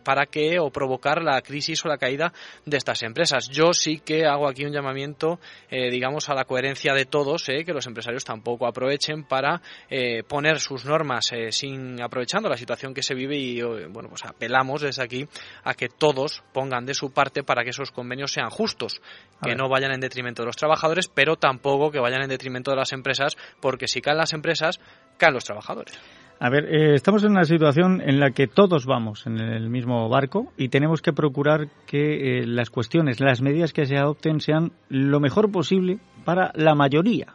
para 0.04 0.26
que 0.26 0.58
o 0.60 0.70
provocar 0.70 1.22
la 1.22 1.40
crisis 1.42 1.84
o 1.84 1.88
la 1.88 1.98
caída 1.98 2.32
de 2.64 2.76
estas 2.76 3.02
empresas. 3.02 3.48
Yo 3.48 3.72
sí 3.72 3.98
que 3.98 4.24
hago 4.24 4.48
aquí 4.48 4.64
un 4.64 4.72
llamamiento, 4.72 5.40
digamos, 5.70 6.28
a 6.28 6.34
la 6.34 6.44
coherencia 6.44 6.94
de 6.94 7.04
todos, 7.04 7.44
que 7.44 7.72
los 7.72 7.86
tampoco 8.24 8.66
aprovechen 8.66 9.24
para 9.24 9.60
poner 10.28 10.60
sus 10.60 10.84
normas 10.84 11.32
eh, 11.32 11.52
sin 11.52 12.00
aprovechando 12.00 12.48
la 12.48 12.56
situación 12.56 12.94
que 12.94 13.02
se 13.02 13.14
vive 13.14 13.36
y 13.36 13.60
eh, 13.60 13.86
bueno 13.88 14.08
pues 14.08 14.24
apelamos 14.24 14.82
desde 14.82 15.02
aquí 15.02 15.26
a 15.64 15.74
que 15.74 15.88
todos 15.88 16.42
pongan 16.52 16.84
de 16.84 16.94
su 16.94 17.12
parte 17.12 17.42
para 17.42 17.62
que 17.64 17.70
esos 17.70 17.90
convenios 17.90 18.32
sean 18.32 18.50
justos 18.50 19.00
que 19.42 19.54
no 19.54 19.68
vayan 19.68 19.92
en 19.92 20.00
detrimento 20.00 20.42
de 20.42 20.46
los 20.46 20.56
trabajadores 20.56 21.08
pero 21.08 21.36
tampoco 21.36 21.90
que 21.90 22.00
vayan 22.00 22.22
en 22.22 22.28
detrimento 22.28 22.70
de 22.70 22.76
las 22.76 22.92
empresas 22.92 23.36
porque 23.60 23.88
si 23.88 24.00
caen 24.00 24.18
las 24.18 24.32
empresas 24.32 24.80
caen 25.16 25.34
los 25.34 25.44
trabajadores 25.44 25.98
a 26.40 26.50
ver, 26.50 26.66
eh, 26.66 26.94
estamos 26.94 27.24
en 27.24 27.32
una 27.32 27.44
situación 27.44 28.00
en 28.00 28.20
la 28.20 28.30
que 28.30 28.46
todos 28.46 28.86
vamos 28.86 29.26
en 29.26 29.40
el 29.40 29.68
mismo 29.70 30.08
barco 30.08 30.52
y 30.56 30.68
tenemos 30.68 31.02
que 31.02 31.12
procurar 31.12 31.66
que 31.84 32.44
las 32.46 32.70
cuestiones, 32.70 33.18
las 33.18 33.42
medidas 33.42 33.72
que 33.72 33.86
se 33.86 33.96
adopten 33.96 34.40
sean 34.40 34.70
lo 34.88 35.18
mejor 35.18 35.50
posible 35.50 35.98
para 36.24 36.52
la 36.54 36.76
mayoría. 36.76 37.34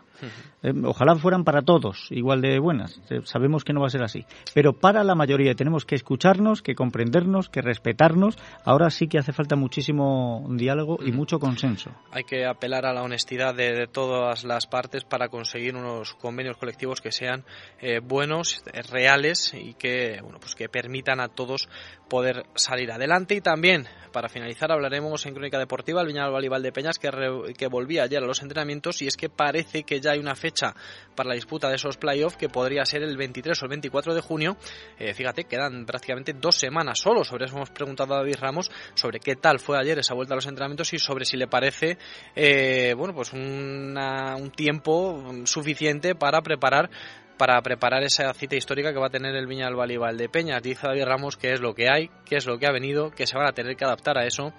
Eh, 0.61 0.73
ojalá 0.85 1.15
fueran 1.15 1.43
para 1.43 1.61
todos 1.61 2.07
igual 2.11 2.41
de 2.41 2.59
buenas. 2.59 2.99
Eh, 3.09 3.21
sabemos 3.25 3.63
que 3.63 3.73
no 3.73 3.81
va 3.81 3.87
a 3.87 3.89
ser 3.89 4.03
así. 4.03 4.25
Pero 4.53 4.73
para 4.73 5.03
la 5.03 5.15
mayoría 5.15 5.55
tenemos 5.55 5.85
que 5.85 5.95
escucharnos, 5.95 6.61
que 6.61 6.75
comprendernos, 6.75 7.49
que 7.49 7.61
respetarnos. 7.61 8.37
Ahora 8.63 8.89
sí 8.89 9.07
que 9.07 9.17
hace 9.17 9.33
falta 9.33 9.55
muchísimo 9.55 10.47
diálogo 10.51 10.97
y 11.03 11.11
mucho 11.11 11.39
consenso. 11.39 11.91
Hay 12.11 12.23
que 12.23 12.45
apelar 12.45 12.85
a 12.85 12.93
la 12.93 13.03
honestidad 13.03 13.53
de, 13.55 13.87
todas 13.91 14.43
las 14.43 14.65
partes 14.67 15.03
para 15.03 15.27
conseguir 15.27 15.75
unos 15.75 16.13
convenios 16.15 16.57
colectivos 16.57 17.01
que 17.01 17.11
sean 17.11 17.43
eh, 17.79 17.99
buenos, 17.99 18.63
reales 18.89 19.53
y 19.53 19.73
que, 19.73 20.19
bueno, 20.21 20.39
pues 20.39 20.55
que 20.55 20.69
permitan 20.69 21.19
a 21.19 21.27
todos 21.27 21.67
poder 22.09 22.45
salir 22.55 22.91
adelante. 22.91 23.35
Y 23.35 23.41
también, 23.41 23.87
para 24.11 24.29
finalizar, 24.29 24.71
hablaremos 24.71 25.25
en 25.25 25.33
Crónica 25.33 25.59
Deportiva 25.59 26.01
el 26.01 26.07
Viñal 26.07 26.31
Valibal 26.31 26.61
de 26.61 26.71
Peñas 26.71 26.99
que, 26.99 27.09
que 27.57 27.67
volvía 27.67 28.03
ayer 28.03 28.23
a 28.23 28.27
los 28.27 28.41
entrenamientos 28.41 29.01
y 29.01 29.07
es 29.07 29.17
que 29.17 29.29
parece 29.29 29.83
que 29.83 29.99
ya 29.99 30.12
hay 30.13 30.19
una 30.19 30.35
fecha 30.35 30.73
para 31.15 31.29
la 31.29 31.35
disputa 31.35 31.69
de 31.69 31.75
esos 31.75 31.97
playoffs, 31.97 32.37
que 32.37 32.49
podría 32.49 32.85
ser 32.85 33.03
el 33.03 33.17
23 33.17 33.61
o 33.61 33.65
el 33.65 33.69
24 33.69 34.13
de 34.13 34.21
junio. 34.21 34.57
Eh, 34.97 35.13
fíjate, 35.13 35.43
quedan 35.43 35.85
prácticamente 35.85 36.33
dos 36.33 36.55
semanas 36.55 36.99
solo. 36.99 37.23
Sobre 37.23 37.45
eso 37.45 37.55
hemos 37.55 37.69
preguntado 37.69 38.13
a 38.15 38.17
David 38.17 38.37
Ramos 38.39 38.71
sobre 38.95 39.19
qué 39.19 39.35
tal 39.35 39.59
fue 39.59 39.77
ayer 39.77 39.99
esa 39.99 40.13
vuelta 40.13 40.33
a 40.33 40.37
los 40.37 40.47
entrenamientos 40.47 40.93
y 40.93 40.99
sobre 40.99 41.25
si 41.25 41.37
le 41.37 41.47
parece, 41.47 41.97
eh, 42.35 42.93
bueno, 42.97 43.13
pues 43.13 43.33
un 43.33 44.51
tiempo 44.55 45.23
suficiente 45.45 46.15
para 46.15 46.41
preparar 46.41 46.89
para 47.37 47.61
preparar 47.61 48.03
esa 48.03 48.33
cita 48.33 48.55
histórica 48.55 48.93
que 48.93 48.99
va 48.99 49.07
a 49.07 49.09
tener 49.09 49.35
el 49.35 49.47
Viña 49.47 49.69
del 49.69 50.17
de 50.17 50.29
Peñas. 50.29 50.61
Dice 50.61 50.87
David 50.87 51.05
Ramos 51.05 51.37
que 51.37 51.53
es 51.53 51.61
lo 51.61 51.73
que 51.73 51.89
hay, 51.89 52.09
que 52.25 52.37
es 52.37 52.45
lo 52.45 52.57
que 52.57 52.67
ha 52.67 52.71
venido, 52.71 53.11
que 53.11 53.27
se 53.27 53.37
van 53.37 53.47
a 53.47 53.53
tener 53.53 53.75
que 53.75 53.85
adaptar 53.85 54.17
a 54.17 54.25
eso 54.25 54.53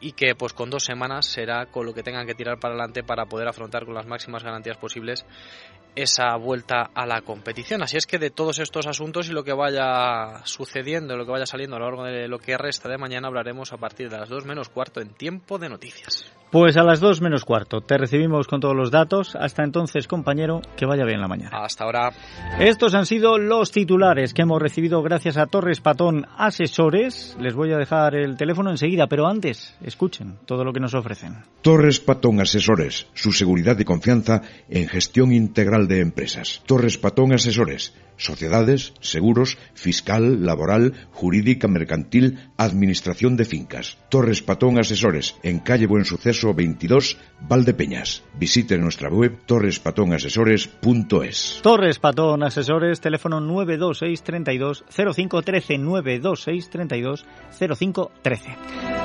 y 0.00 0.12
que 0.12 0.34
pues 0.34 0.52
con 0.52 0.70
dos 0.70 0.84
semanas 0.84 1.26
será 1.26 1.66
con 1.66 1.86
lo 1.86 1.94
que 1.94 2.02
tengan 2.02 2.26
que 2.26 2.34
tirar 2.34 2.58
para 2.58 2.74
adelante 2.74 3.02
para 3.02 3.26
poder 3.26 3.48
afrontar 3.48 3.84
con 3.84 3.94
las 3.94 4.06
máximas 4.06 4.42
garantías 4.42 4.78
posibles 4.78 5.26
esa 5.94 6.36
vuelta 6.36 6.90
a 6.94 7.06
la 7.06 7.20
competición. 7.22 7.82
Así 7.82 7.96
es 7.96 8.06
que 8.06 8.18
de 8.18 8.30
todos 8.30 8.58
estos 8.58 8.86
asuntos 8.86 9.28
y 9.28 9.32
lo 9.32 9.44
que 9.44 9.52
vaya 9.52 10.44
sucediendo, 10.44 11.16
lo 11.16 11.26
que 11.26 11.32
vaya 11.32 11.46
saliendo 11.46 11.76
a 11.76 11.78
lo 11.80 11.86
largo 11.86 12.04
de 12.04 12.28
lo 12.28 12.38
que 12.38 12.56
resta 12.56 12.88
de 12.88 12.98
mañana 12.98 13.28
hablaremos 13.28 13.72
a 13.72 13.76
partir 13.76 14.08
de 14.08 14.18
las 14.18 14.28
2 14.28 14.46
menos 14.46 14.68
cuarto 14.68 15.00
en 15.00 15.10
tiempo 15.10 15.58
de 15.58 15.68
noticias. 15.68 16.39
Pues 16.50 16.76
a 16.76 16.82
las 16.82 16.98
2 16.98 17.20
menos 17.20 17.44
cuarto 17.44 17.80
te 17.80 17.96
recibimos 17.96 18.48
con 18.48 18.60
todos 18.60 18.74
los 18.74 18.90
datos. 18.90 19.36
Hasta 19.36 19.62
entonces, 19.62 20.08
compañero, 20.08 20.60
que 20.76 20.84
vaya 20.84 21.04
bien 21.04 21.20
la 21.20 21.28
mañana. 21.28 21.50
Hasta 21.62 21.84
ahora. 21.84 22.10
Estos 22.58 22.94
han 22.94 23.06
sido 23.06 23.38
los 23.38 23.70
titulares 23.70 24.34
que 24.34 24.42
hemos 24.42 24.60
recibido 24.60 25.00
gracias 25.00 25.36
a 25.36 25.46
Torres 25.46 25.80
Patón 25.80 26.26
Asesores. 26.36 27.36
Les 27.40 27.54
voy 27.54 27.72
a 27.72 27.76
dejar 27.76 28.16
el 28.16 28.36
teléfono 28.36 28.70
enseguida, 28.70 29.06
pero 29.06 29.28
antes, 29.28 29.76
escuchen 29.80 30.38
todo 30.44 30.64
lo 30.64 30.72
que 30.72 30.80
nos 30.80 30.94
ofrecen. 30.94 31.36
Torres 31.62 32.00
Patón 32.00 32.40
Asesores, 32.40 33.06
su 33.14 33.30
seguridad 33.30 33.78
y 33.78 33.84
confianza 33.84 34.42
en 34.68 34.88
gestión 34.88 35.32
integral 35.32 35.86
de 35.86 36.00
empresas. 36.00 36.62
Torres 36.66 36.98
Patón 36.98 37.32
Asesores 37.32 37.94
sociedades, 38.20 38.92
seguros, 39.00 39.58
fiscal, 39.74 40.44
laboral, 40.44 41.08
jurídica, 41.10 41.68
mercantil, 41.68 42.50
administración 42.56 43.36
de 43.36 43.44
fincas. 43.44 43.98
Torres 44.10 44.42
Patón 44.42 44.78
Asesores, 44.78 45.36
en 45.42 45.60
calle 45.60 45.86
Buen 45.86 46.04
Suceso 46.04 46.52
22, 46.54 47.16
Valdepeñas. 47.40 48.22
Visite 48.38 48.78
nuestra 48.78 49.08
web 49.08 49.38
torrespatonasesores.es. 49.46 51.60
Torres 51.62 51.98
Patón 51.98 52.42
Asesores, 52.42 53.00
teléfono 53.00 53.40
926 53.40 54.22
32 54.22 54.84
0513 54.88 55.78
926 55.78 56.70
32 56.70 57.24
0513. 57.58 58.56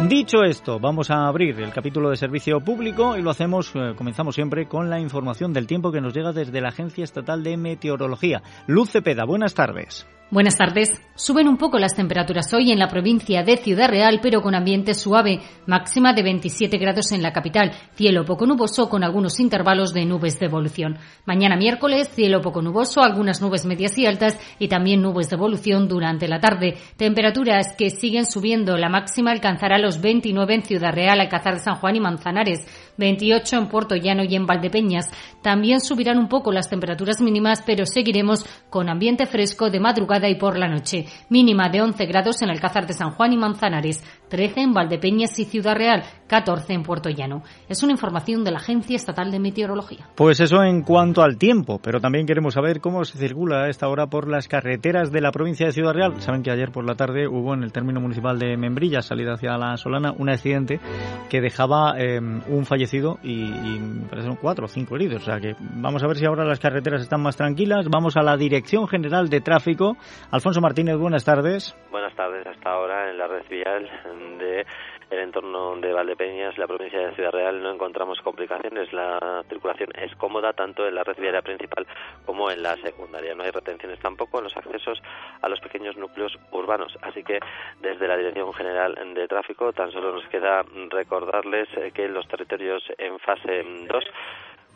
Dicho 0.10 0.44
esto, 0.44 0.80
vamos 0.80 1.10
a 1.10 1.28
abrir 1.28 1.60
el 1.62 1.72
capítulo 1.72 2.10
de 2.10 2.18
servicio 2.18 2.60
público 2.60 3.18
y 3.18 3.22
lo 3.22 3.30
hacemos, 3.30 3.72
eh, 3.76 3.94
comenzamos 3.96 4.36
siempre 4.36 4.68
con 4.68 4.90
la 4.90 5.00
información 5.00 5.54
del 5.54 5.68
tiempo 5.68 5.92
que 5.92 6.02
nos 6.02 6.14
llega 6.14 6.34
desde 6.34 6.60
la 6.60 6.70
Agencia 6.70 7.04
Estatal 7.04 7.44
de 7.44 7.56
Meteorología. 7.56 8.42
Luce 8.68 9.02
buenas 9.26 9.54
tardes. 9.54 10.08
Buenas 10.32 10.58
tardes. 10.58 10.90
Suben 11.14 11.48
un 11.48 11.56
poco 11.56 11.78
las 11.78 11.96
temperaturas 11.96 12.52
hoy 12.54 12.72
en 12.72 12.80
la 12.80 12.88
provincia 12.88 13.44
de 13.44 13.58
Ciudad 13.58 13.88
Real, 13.88 14.20
pero 14.22 14.42
con 14.42 14.56
ambiente 14.56 14.96
suave, 14.96 15.40
máxima 15.68 16.14
de 16.14 16.24
27 16.24 16.78
grados 16.80 17.12
en 17.12 17.22
la 17.22 17.32
capital, 17.32 17.72
cielo 17.94 18.26
poco 18.26 18.48
nuboso 18.48 18.90
con 18.90 19.04
algunos 19.04 19.40
intervalos 19.40 19.94
de 19.94 20.04
nubes 20.04 20.40
de 20.40 20.48
evolución. 20.48 20.98
Mañana 21.26 21.56
miércoles, 21.56 22.10
cielo 22.10 22.42
poco 22.42 22.64
nuboso, 22.64 23.02
algunas 23.02 23.40
nubes 23.40 23.66
medias 23.66 23.98
y 24.00 24.08
altas 24.08 24.38
y 24.58 24.68
también 24.68 25.04
nubes 25.04 25.30
de 25.30 25.36
evolución 25.36 25.88
durante 25.88 26.28
la 26.28 26.40
tarde. 26.40 26.76
Temperaturas 26.98 27.76
que 27.78 27.92
siguen 27.92 28.26
subiendo, 28.26 28.76
la 28.76 28.90
máxima 28.90 29.32
alcanzará 29.32 29.78
los 29.78 30.02
29 30.02 30.56
en 30.56 30.64
Ciudad 30.64 30.92
Real, 30.92 31.22
Alcázar 31.22 31.54
de 31.54 31.60
San 31.62 31.76
Juan 31.76 31.96
y 31.96 32.00
Manzanares. 32.02 32.66
28 32.98 33.58
en 33.58 33.68
Puerto 33.68 33.96
Llano 33.98 34.24
y 34.24 34.36
en 34.36 34.46
Valdepeñas. 34.46 35.10
También 35.42 35.82
subirán 35.82 36.18
un 36.18 36.30
poco 36.30 36.54
las 36.54 36.70
temperaturas 36.70 37.22
mínimas, 37.22 37.62
pero 37.66 37.86
seguiremos 37.86 38.46
con 38.70 38.90
ambiente 38.90 39.26
fresco 39.26 39.70
de 39.70 39.82
madrugada 39.82 40.15
y 40.24 40.36
por 40.36 40.58
la 40.58 40.68
noche. 40.68 41.06
Mínima 41.30 41.70
de 41.70 41.82
11 41.82 42.06
grados 42.06 42.42
en 42.42 42.50
Alcázar 42.50 42.88
de 42.88 42.94
San 42.94 43.12
Juan 43.12 43.34
y 43.34 43.38
Manzanares, 43.38 44.04
13 44.36 44.60
en 44.60 44.74
Valdepeñas 44.74 45.40
y 45.40 45.46
Ciudad 45.46 45.78
Real, 45.78 46.04
14 46.28 46.74
en 46.74 46.84
Puerto 46.84 47.10
Llano. 47.10 47.44
Es 47.70 47.84
una 47.84 47.94
información 47.94 48.44
de 48.44 48.52
la 48.52 48.58
Agencia 48.58 48.98
Estatal 48.98 49.32
de 49.32 49.40
Meteorología. 49.40 50.10
Pues 50.14 50.42
eso 50.42 50.62
en 50.62 50.82
cuanto 50.82 51.22
al 51.22 51.38
tiempo, 51.38 51.80
pero 51.82 52.02
también 52.02 52.26
queremos 52.26 52.56
saber 52.56 52.82
cómo 52.82 53.06
se 53.06 53.18
circula 53.18 53.64
a 53.64 53.70
esta 53.70 53.88
hora 53.88 54.08
por 54.08 54.28
las 54.28 54.50
carreteras 54.50 55.10
de 55.14 55.22
la 55.22 55.32
provincia 55.32 55.68
de 55.68 55.72
Ciudad 55.72 55.94
Real. 55.94 56.20
Saben 56.20 56.44
que 56.44 56.52
ayer 56.52 56.74
por 56.74 56.86
la 56.86 56.96
tarde 56.96 57.30
hubo 57.30 57.54
en 57.54 57.64
el 57.64 57.72
término 57.72 58.02
municipal 58.02 58.38
de 58.38 58.58
Membrilla, 58.58 59.02
salida 59.02 59.36
hacia 59.36 59.58
la 59.58 59.78
Solana, 59.78 60.12
un 60.12 60.28
accidente 60.30 60.82
que 61.30 61.40
dejaba 61.40 61.94
eh, 61.98 62.20
un 62.20 62.66
fallecido 62.66 63.20
y, 63.24 63.46
y 63.46 63.80
parecen 64.10 64.36
cuatro 64.36 64.66
o 64.66 64.68
cinco 64.68 64.98
heridos. 64.98 65.22
O 65.22 65.26
sea 65.26 65.40
que 65.40 65.56
vamos 65.62 66.04
a 66.04 66.08
ver 66.08 66.18
si 66.18 66.26
ahora 66.26 66.44
las 66.44 66.60
carreteras 66.60 67.02
están 67.02 67.22
más 67.22 67.38
tranquilas. 67.38 67.88
Vamos 67.90 68.18
a 68.18 68.22
la 68.22 68.36
Dirección 68.36 68.90
General 68.90 69.30
de 69.30 69.40
Tráfico. 69.40 69.96
Alfonso 70.30 70.60
Martínez, 70.60 70.98
buenas 70.98 71.24
tardes. 71.24 71.74
Buenas 71.90 72.14
tardes. 72.18 72.46
Hasta 72.46 72.70
ahora 72.70 73.10
en 73.10 73.18
la 73.18 73.28
red 73.28 73.48
vial 73.50 73.90
de 74.38 74.66
el 75.12 75.20
entorno 75.20 75.76
de 75.78 75.94
Valdepeñas, 75.94 76.58
la 76.58 76.68
provincia 76.68 77.00
de 77.00 77.14
Ciudad 77.14 77.32
Real, 77.32 77.62
no 77.62 77.72
encontramos 77.72 78.20
complicaciones. 78.22 78.92
La 78.92 79.44
circulación 79.48 79.90
es 79.96 80.16
cómoda 80.16 80.54
tanto 80.54 80.88
en 80.88 80.96
la 80.96 81.04
red 81.04 81.18
viaria 81.18 81.42
principal 81.42 81.86
como 82.26 82.50
en 82.50 82.64
la 82.64 82.76
secundaria. 82.78 83.36
No 83.36 83.44
hay 83.44 83.52
retenciones 83.52 84.00
tampoco 84.00 84.40
en 84.40 84.46
los 84.46 84.58
accesos 84.58 85.02
a 85.42 85.50
los 85.50 85.60
pequeños 85.60 85.96
núcleos 85.96 86.38
urbanos. 86.52 86.98
Así 87.02 87.24
que 87.24 87.40
desde 87.82 88.08
la 88.08 88.18
Dirección 88.18 88.52
General 88.54 88.96
de 89.14 89.28
Tráfico 89.28 89.72
tan 89.74 89.92
solo 89.92 90.12
nos 90.12 90.28
queda 90.28 90.64
recordarles 90.90 91.70
que 91.94 92.06
en 92.06 92.14
los 92.14 92.28
territorios 92.28 92.84
en 92.98 93.20
fase 93.20 93.64
2 93.88 94.06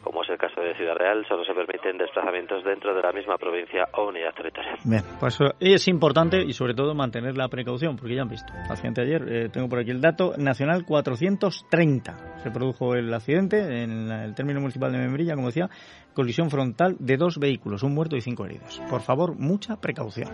como 0.03 0.23
es 0.23 0.29
el 0.29 0.37
caso 0.37 0.61
de 0.61 0.75
Ciudad 0.75 0.95
Real, 0.95 1.25
solo 1.27 1.43
se 1.43 1.53
permiten 1.53 1.97
desplazamientos 1.97 2.63
dentro 2.63 2.93
de 2.93 3.01
la 3.01 3.11
misma 3.11 3.37
provincia 3.37 3.87
o 3.93 4.07
unidad 4.07 4.33
territorial. 4.33 4.77
Bien, 4.83 5.03
pues 5.19 5.37
es 5.59 5.87
importante 5.87 6.41
y 6.41 6.53
sobre 6.53 6.73
todo 6.73 6.95
mantener 6.95 7.37
la 7.37 7.47
precaución, 7.47 7.95
porque 7.97 8.15
ya 8.15 8.21
han 8.21 8.29
visto, 8.29 8.51
accidente 8.69 9.01
ayer, 9.01 9.21
eh, 9.27 9.49
tengo 9.49 9.67
por 9.67 9.79
aquí 9.79 9.91
el 9.91 10.01
dato, 10.01 10.33
nacional 10.37 10.85
430. 10.85 12.39
Se 12.43 12.51
produjo 12.51 12.95
el 12.95 13.13
accidente 13.13 13.83
en 13.83 14.11
el 14.11 14.35
término 14.35 14.59
municipal 14.59 14.91
de 14.91 14.99
Membrilla, 14.99 15.35
como 15.35 15.47
decía, 15.47 15.69
colisión 16.13 16.49
frontal 16.49 16.95
de 16.99 17.17
dos 17.17 17.37
vehículos, 17.37 17.83
un 17.83 17.93
muerto 17.93 18.15
y 18.15 18.21
cinco 18.21 18.45
heridos. 18.45 18.81
Por 18.89 19.01
favor, 19.01 19.35
mucha 19.37 19.77
precaución. 19.77 20.29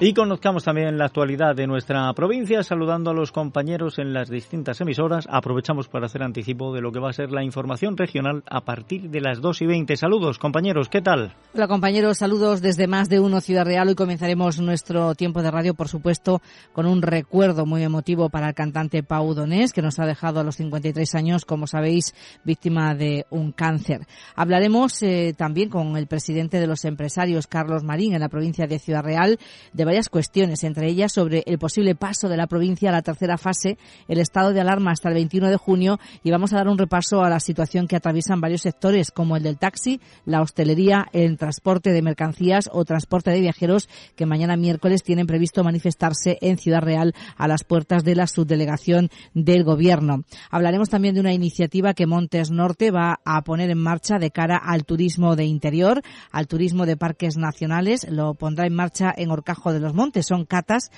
Y 0.00 0.12
conozcamos 0.12 0.64
también 0.64 0.98
la 0.98 1.06
actualidad 1.06 1.54
de 1.54 1.66
nuestra 1.66 2.12
provincia, 2.14 2.62
saludando 2.62 3.10
a 3.10 3.14
los 3.14 3.32
compañeros 3.32 3.98
en 3.98 4.12
las 4.12 4.28
distintas 4.28 4.80
emisoras. 4.80 5.26
Aprovechamos 5.30 5.88
para 5.88 6.06
hacer 6.06 6.22
anticipo 6.22 6.74
de 6.74 6.80
lo 6.80 6.90
que 6.90 6.98
va 6.98 7.10
a 7.10 7.12
ser 7.12 7.30
la 7.30 7.44
información 7.44 7.96
regional 7.96 8.42
a 8.48 8.62
partir 8.62 9.10
de 9.10 9.20
las 9.20 9.40
2 9.40 9.62
y 9.62 9.66
20. 9.66 9.96
Saludos, 9.96 10.38
compañeros, 10.38 10.88
¿qué 10.88 11.00
tal? 11.00 11.34
Hola, 11.54 11.68
compañeros, 11.68 12.18
saludos 12.18 12.60
desde 12.60 12.88
más 12.88 13.08
de 13.08 13.20
uno 13.20 13.40
Ciudad 13.40 13.64
Real. 13.64 13.88
Hoy 13.88 13.94
comenzaremos 13.94 14.58
nuestro 14.60 15.14
tiempo 15.14 15.42
de 15.42 15.50
radio, 15.50 15.74
por 15.74 15.88
supuesto, 15.88 16.42
con 16.72 16.86
un 16.86 17.02
recuerdo 17.02 17.66
muy 17.66 17.82
emotivo 17.82 18.30
para 18.30 18.48
el 18.48 18.54
cantante 18.54 19.02
Pau 19.02 19.34
Donés, 19.34 19.72
que 19.72 19.82
nos 19.82 19.98
ha 20.00 20.06
dejado 20.06 20.40
a 20.40 20.44
los 20.44 20.56
53 20.56 21.14
años, 21.14 21.44
como 21.44 21.66
sabéis, 21.66 22.14
víctima 22.44 22.94
de 22.94 23.26
un 23.30 23.52
cáncer. 23.52 24.06
Hablaremos 24.34 25.03
eh, 25.04 25.34
también 25.36 25.68
con 25.68 25.96
el 25.96 26.06
presidente 26.06 26.58
de 26.58 26.66
los 26.66 26.84
empresarios, 26.84 27.46
Carlos 27.46 27.84
Marín, 27.84 28.14
en 28.14 28.20
la 28.20 28.28
provincia 28.28 28.66
de 28.66 28.78
Ciudad 28.78 29.04
Real, 29.04 29.38
de 29.72 29.84
varias 29.84 30.08
cuestiones, 30.08 30.64
entre 30.64 30.88
ellas 30.88 31.12
sobre 31.12 31.42
el 31.46 31.58
posible 31.58 31.94
paso 31.94 32.28
de 32.28 32.36
la 32.36 32.46
provincia 32.46 32.88
a 32.88 32.92
la 32.92 33.02
tercera 33.02 33.36
fase, 33.36 33.78
el 34.08 34.18
estado 34.18 34.52
de 34.52 34.60
alarma 34.60 34.92
hasta 34.92 35.08
el 35.08 35.14
21 35.14 35.50
de 35.50 35.56
junio, 35.56 36.00
y 36.22 36.30
vamos 36.30 36.52
a 36.52 36.56
dar 36.56 36.68
un 36.68 36.78
repaso 36.78 37.22
a 37.22 37.30
la 37.30 37.40
situación 37.40 37.86
que 37.86 37.96
atraviesan 37.96 38.40
varios 38.40 38.62
sectores, 38.62 39.10
como 39.10 39.36
el 39.36 39.42
del 39.42 39.58
taxi, 39.58 40.00
la 40.24 40.40
hostelería, 40.40 41.06
el 41.12 41.36
transporte 41.36 41.92
de 41.92 42.02
mercancías 42.02 42.70
o 42.72 42.84
transporte 42.84 43.30
de 43.30 43.40
viajeros, 43.40 43.88
que 44.16 44.26
mañana 44.26 44.56
miércoles 44.56 45.02
tienen 45.02 45.26
previsto 45.26 45.62
manifestarse 45.62 46.38
en 46.40 46.58
Ciudad 46.58 46.80
Real 46.80 47.14
a 47.36 47.46
las 47.46 47.64
puertas 47.64 48.04
de 48.04 48.14
la 48.14 48.26
subdelegación 48.26 49.10
del 49.34 49.64
Gobierno. 49.64 50.24
Hablaremos 50.50 50.88
también 50.88 51.14
de 51.14 51.20
una 51.20 51.34
iniciativa 51.34 51.94
que 51.94 52.06
Montes 52.06 52.50
Norte 52.50 52.90
va 52.90 53.20
a 53.24 53.42
poner 53.42 53.70
en 53.70 53.78
marcha 53.78 54.18
de 54.18 54.30
cara 54.30 54.56
al 54.56 54.84
turismo 54.84 54.93
de 54.96 55.44
interior, 55.44 56.02
al 56.30 56.46
turismo 56.46 56.86
de 56.86 56.96
parques 56.96 57.36
nacionales. 57.36 58.06
Lo 58.08 58.34
pondrá 58.34 58.66
en 58.66 58.74
marcha 58.74 59.12
en 59.16 59.30
Orcajo 59.30 59.72
de 59.72 59.80
los 59.80 59.94
Montes. 59.94 60.26
Son 60.26 60.44
catas 60.44 60.90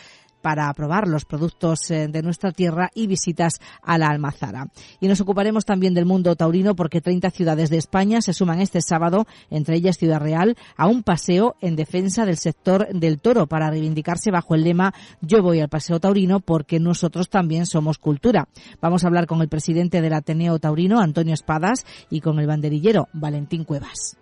para 0.47 0.73
probar 0.75 1.09
los 1.09 1.25
productos 1.25 1.91
eh, 1.91 2.07
de 2.07 2.23
nuestra 2.23 2.53
tierra 2.53 2.89
y 2.95 3.09
visitas 3.09 3.59
a 3.83 3.99
la 3.99 4.07
Almazara. 4.07 4.69
Y 5.01 5.09
nos 5.09 5.21
ocuparemos 5.21 5.65
también 5.65 5.93
del 5.93 6.07
mundo 6.07 6.37
taurino 6.37 6.77
porque 6.77 7.01
30 7.01 7.31
ciudades 7.33 7.69
de 7.69 7.79
España 7.79 8.23
se 8.23 8.33
suman 8.33 8.61
este 8.61 8.81
sábado, 8.81 9.27
entre 9.51 9.75
ellas 9.75 9.99
Ciudad 9.99 10.21
Real, 10.21 10.57
a 10.77 10.87
un 10.87 11.03
paseo 11.03 11.57
en 11.61 11.75
defensa 11.75 12.25
del 12.27 12.37
sector 12.37 12.87
del 12.95 13.19
toro 13.19 13.49
para 13.49 13.71
reivindicarse 13.71 14.31
bajo 14.31 14.55
el 14.55 14.63
lema 14.63 14.95
Yo 15.21 15.43
voy 15.43 15.59
al 15.59 15.69
paseo 15.69 15.99
taurino 15.99 16.39
porque 16.39 16.79
nosotros 16.79 17.29
también 17.29 17.67
somos 17.67 17.99
cultura. 17.99 18.47
Vamos 18.81 19.03
a 19.03 19.09
hablar 19.09 19.27
con 19.27 19.43
el 19.43 19.49
presidente 19.49 20.01
del 20.01 20.13
Ateneo 20.13 20.61
Taurino, 20.61 21.01
Antonio 21.01 21.35
Espadas, 21.35 21.85
y 22.09 22.21
con 22.21 22.39
el 22.39 22.47
banderillero 22.47 23.09
Valentín 23.13 23.65
Cuevas. 23.65 24.17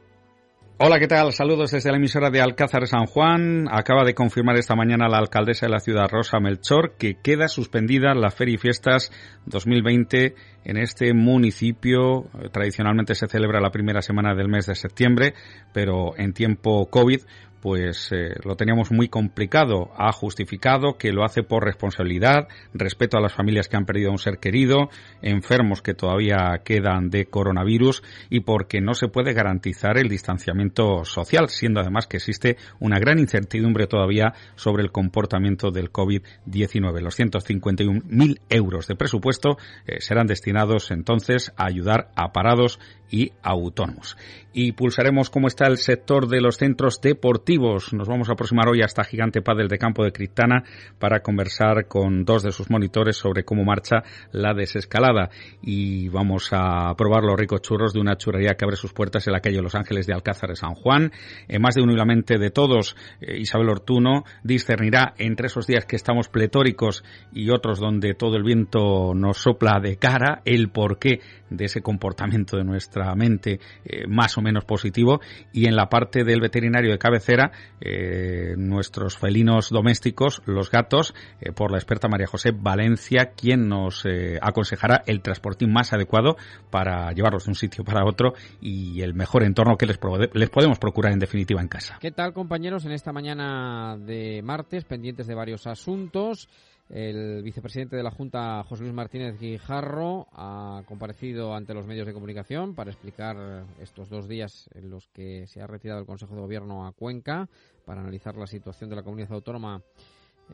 Hola, 0.77 0.99
¿qué 0.99 1.07
tal? 1.07 1.33
Saludos 1.33 1.71
desde 1.71 1.93
la 1.93 1.99
emisora 1.99 2.31
de 2.31 2.41
Alcázar 2.41 2.89
San 2.89 3.07
Juan. 3.07 3.69
Acaba 3.71 4.03
de 4.03 4.13
confirmar 4.13 4.57
esta 4.57 4.75
mañana 4.75 5.09
la 5.09 5.19
alcaldesa 5.19 5.67
de 5.67 5.73
la 5.73 5.79
ciudad, 5.79 6.09
Rosa 6.11 6.41
Melchor, 6.41 6.97
que 6.99 7.15
queda 7.23 7.47
suspendida 7.47 8.13
la 8.13 8.33
Feria 8.33 8.57
y 8.57 8.59
Fiestas 8.59 9.13
2020 9.47 10.35
en 10.65 10.77
este 10.77 11.15
municipio. 11.15 12.29
Tradicionalmente 12.51 13.15
se 13.15 13.29
celebra 13.29 13.61
la 13.61 13.71
primera 13.71 14.03
semana 14.03 14.35
del 14.35 14.49
mes 14.49 14.67
de 14.67 14.75
septiembre, 14.75 15.35
pero 15.73 16.19
en 16.19 16.33
tiempo 16.33 16.87
COVID 16.91 17.21
pues 17.65 18.13
eh, 18.13 18.35
lo 18.45 18.57
teníamos 18.57 18.93
muy 18.93 19.09
complicado. 19.09 19.91
Ha 19.97 20.13
justificado 20.13 20.99
que 20.99 21.13
lo 21.13 21.25
hace 21.25 21.43
por 21.43 21.65
responsabilidad, 21.65 22.47
respeto 22.75 23.17
a 23.17 23.23
las 23.23 23.33
familias 23.33 23.69
que 23.69 23.79
han 23.79 23.87
perdido 23.87 24.11
a 24.11 24.13
un 24.13 24.19
ser 24.19 24.37
querido, 24.37 24.91
enfermos 25.23 25.81
que 25.81 25.95
todavía 25.95 26.61
quedan 26.63 27.09
de 27.09 27.25
coronavirus 27.25 28.03
y 28.29 28.41
porque 28.41 28.83
no 28.83 28.93
se 28.93 29.09
puede 29.09 29.33
garantizar 29.33 29.97
el 29.97 30.11
distanciamiento 30.11 31.07
social, 31.07 31.49
siendo 31.49 31.81
además 31.81 32.07
que 32.07 32.19
existe 32.19 32.59
una 32.81 32.99
gran 32.99 33.19
incertidumbre 33.19 33.87
todavía 33.87 34.35
sobre 34.57 34.83
el 34.83 34.93
comportamiento 34.93 35.71
del 35.71 35.91
COVID-19. 35.91 37.01
Los 37.01 37.19
151.000 37.19 38.41
euros 38.51 38.87
de 38.89 38.95
presupuesto 38.95 39.57
eh, 39.87 40.03
serán 40.03 40.27
destinados 40.27 40.91
entonces 40.91 41.51
a 41.57 41.65
ayudar 41.65 42.11
a 42.15 42.31
parados 42.35 42.79
y 43.11 43.33
autónomos. 43.43 44.17
Y 44.53 44.73
pulsaremos 44.73 45.31
cómo 45.31 45.49
está 45.49 45.67
el 45.67 45.79
sector 45.79 46.29
de 46.29 46.41
los 46.41 46.57
centros 46.59 47.01
deportivos. 47.01 47.93
Nos 47.93 48.09
vamos 48.09 48.29
a 48.29 48.33
aproximar 48.33 48.69
hoy 48.69 48.83
hasta 48.83 49.03
Gigante 49.03 49.43
Padel 49.43 49.69
de 49.69 49.79
Campo 49.79 50.05
de 50.05 50.13
Criptana 50.13 50.63
para 50.99 51.21
conversar 51.21 51.89
con 51.89 52.25
dos 52.25 52.45
de 52.45 52.53
sus 52.53 52.71
monitores 52.71 53.17
sobre 53.17 53.45
cómo 53.45 53.65
marcha 53.65 54.05
la 54.31 54.55
desescalada. 54.55 55.31
Y 55.61 56.09
vamos 56.09 56.51
a 56.53 56.95
probar 56.97 57.25
los 57.25 57.39
ricos 57.39 57.63
churros 57.63 57.93
de 57.93 58.01
una 58.01 58.17
churrería 58.17 58.55
que 58.57 58.65
abre 58.65 58.77
sus 58.77 58.93
puertas 58.93 59.27
en 59.27 59.33
la 59.33 59.41
calle 59.41 59.61
Los 59.61 59.75
Ángeles 59.75 60.07
de 60.07 60.15
Alcázar 60.15 60.51
de 60.51 60.57
San 60.57 60.75
Juan. 60.75 61.11
En 61.49 61.61
más 61.61 61.75
de 61.75 61.83
uno 61.83 61.93
y 61.93 62.39
de 62.39 62.51
todos, 62.51 62.97
eh, 63.21 63.39
Isabel 63.39 63.69
Ortuno 63.71 64.25
discernirá 64.45 65.15
entre 65.19 65.49
esos 65.49 65.67
días 65.67 65.85
que 65.85 65.97
estamos 65.97 66.29
pletóricos 66.29 67.03
y 67.33 67.51
otros 67.51 67.81
donde 67.81 68.15
todo 68.15 68.37
el 68.37 68.45
viento 68.45 69.15
nos 69.15 69.39
sopla 69.39 69.81
de 69.81 69.97
cara 69.97 70.43
el 70.45 70.71
porqué 70.71 71.21
de 71.51 71.65
ese 71.65 71.83
comportamiento 71.83 72.57
de 72.57 72.65
nuestra 72.65 72.94
mente 73.15 73.61
eh, 73.85 74.07
más 74.09 74.39
o 74.39 74.43
menos 74.43 74.65
positivo 74.65 75.21
y 75.53 75.67
en 75.67 75.77
la 75.77 75.89
parte 75.89 76.25
del 76.25 76.41
veterinario 76.41 76.91
de 76.91 76.99
cabecera 76.99 77.53
eh, 77.81 78.55
nuestros 78.57 79.19
felinos 79.19 79.71
domésticos, 79.71 80.43
los 80.47 80.71
gatos, 80.71 81.15
eh, 81.41 81.53
por 81.53 81.71
la 81.71 81.79
experta 81.79 82.09
María 82.09 82.27
José 82.27 82.53
Valencia, 82.53 83.33
quien 83.37 83.69
nos 83.69 84.05
aconsejará 84.41 85.03
el 85.07 85.23
transportín 85.23 85.73
más 85.73 85.93
adecuado 85.93 86.37
para 86.71 87.11
llevarlos 87.13 87.45
de 87.45 87.51
un 87.51 87.55
sitio 87.55 87.85
para 87.85 88.05
otro 88.05 88.35
y 88.61 89.01
el 89.03 89.15
mejor 89.15 89.45
entorno 89.45 89.77
que 89.77 89.87
les, 89.87 89.99
les 90.33 90.51
podemos 90.51 90.79
procurar 90.79 91.13
en 91.13 91.19
definitiva 91.19 91.61
en 91.61 91.69
casa. 91.69 91.99
¿Qué 92.01 92.11
tal 92.11 92.33
compañeros 92.33 92.85
en 92.85 92.93
esta 92.93 93.13
mañana 93.13 93.97
de 93.99 94.43
martes 94.43 94.85
pendientes 94.85 95.27
de 95.27 95.35
varios 95.35 95.67
asuntos? 95.67 96.49
El 96.89 97.43
vicepresidente 97.43 97.97
de 97.97 98.03
la 98.03 98.11
Junta, 98.11 98.63
José 98.65 98.83
Luis 98.83 98.95
Martínez 98.95 99.39
Guijarro, 99.39 100.27
ha 100.33 100.83
comparecido 100.87 101.55
ante 101.55 101.73
los 101.73 101.87
medios 101.87 102.07
de 102.07 102.13
comunicación 102.13 102.75
para 102.75 102.91
explicar 102.91 103.65
estos 103.81 104.11
dos 104.11 104.29
días 104.29 104.69
en 104.75 104.91
los 104.91 105.09
que 105.09 105.47
se 105.47 105.63
ha 105.63 105.67
retirado 105.67 106.01
el 106.01 106.07
Consejo 106.07 106.35
de 106.35 106.43
Gobierno 106.43 106.87
a 106.87 106.93
Cuenca 106.93 107.49
para 107.87 108.03
analizar 108.03 108.37
la 108.37 108.47
situación 108.47 108.91
de 108.91 108.97
la 108.97 109.03
comunidad 109.03 109.33
autónoma 109.33 109.83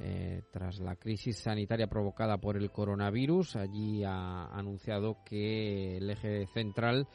eh, 0.01 0.43
tras 0.53 0.79
la 0.79 0.95
crisis 0.95 1.37
sanitaria 1.37 1.89
provocada 1.89 2.39
por 2.39 2.57
el 2.57 2.71
coronavirus. 2.71 3.57
Allí 3.57 4.05
ha 4.05 4.47
anunciado 4.47 5.17
que 5.25 5.97
el 5.97 6.09
eje 6.11 6.47
central 6.55 7.09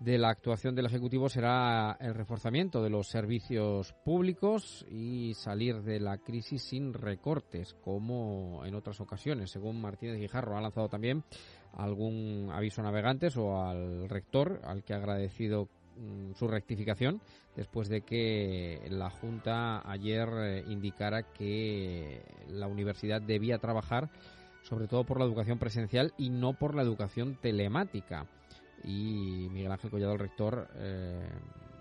de 0.00 0.16
la 0.16 0.28
actuación 0.28 0.74
del 0.74 0.86
Ejecutivo 0.86 1.28
será 1.28 1.96
el 2.00 2.14
reforzamiento 2.14 2.82
de 2.82 2.90
los 2.90 3.08
servicios 3.08 3.94
públicos 4.04 4.86
y 4.90 5.34
salir 5.34 5.82
de 5.82 5.98
la 5.98 6.18
crisis 6.18 6.62
sin 6.62 6.94
recortes, 6.94 7.74
como 7.82 8.62
en 8.64 8.74
otras 8.74 9.00
ocasiones. 9.00 9.50
Según 9.50 9.80
Martínez 9.80 10.18
Guijarro, 10.18 10.56
ha 10.56 10.60
lanzado 10.60 10.88
también 10.88 11.24
algún 11.72 12.48
aviso 12.52 12.80
a 12.80 12.84
navegantes 12.84 13.36
o 13.36 13.60
al 13.60 14.08
rector, 14.08 14.60
al 14.64 14.84
que 14.84 14.94
ha 14.94 14.98
agradecido 14.98 15.68
mm, 15.96 16.34
su 16.34 16.46
rectificación 16.46 17.20
después 17.56 17.88
de 17.88 18.02
que 18.02 18.86
la 18.90 19.10
Junta 19.10 19.82
ayer 19.90 20.28
eh, 20.32 20.64
indicara 20.68 21.24
que 21.24 22.22
la 22.48 22.68
universidad 22.68 23.20
debía 23.20 23.58
trabajar 23.58 24.10
sobre 24.62 24.86
todo 24.86 25.04
por 25.04 25.18
la 25.18 25.24
educación 25.24 25.58
presencial 25.58 26.12
y 26.18 26.30
no 26.30 26.52
por 26.52 26.74
la 26.74 26.82
educación 26.82 27.36
telemática 27.40 28.26
y 28.84 29.48
Miguel 29.50 29.72
Ángel 29.72 29.90
Collado, 29.90 30.12
el 30.12 30.18
rector, 30.18 30.68
eh, 30.76 31.28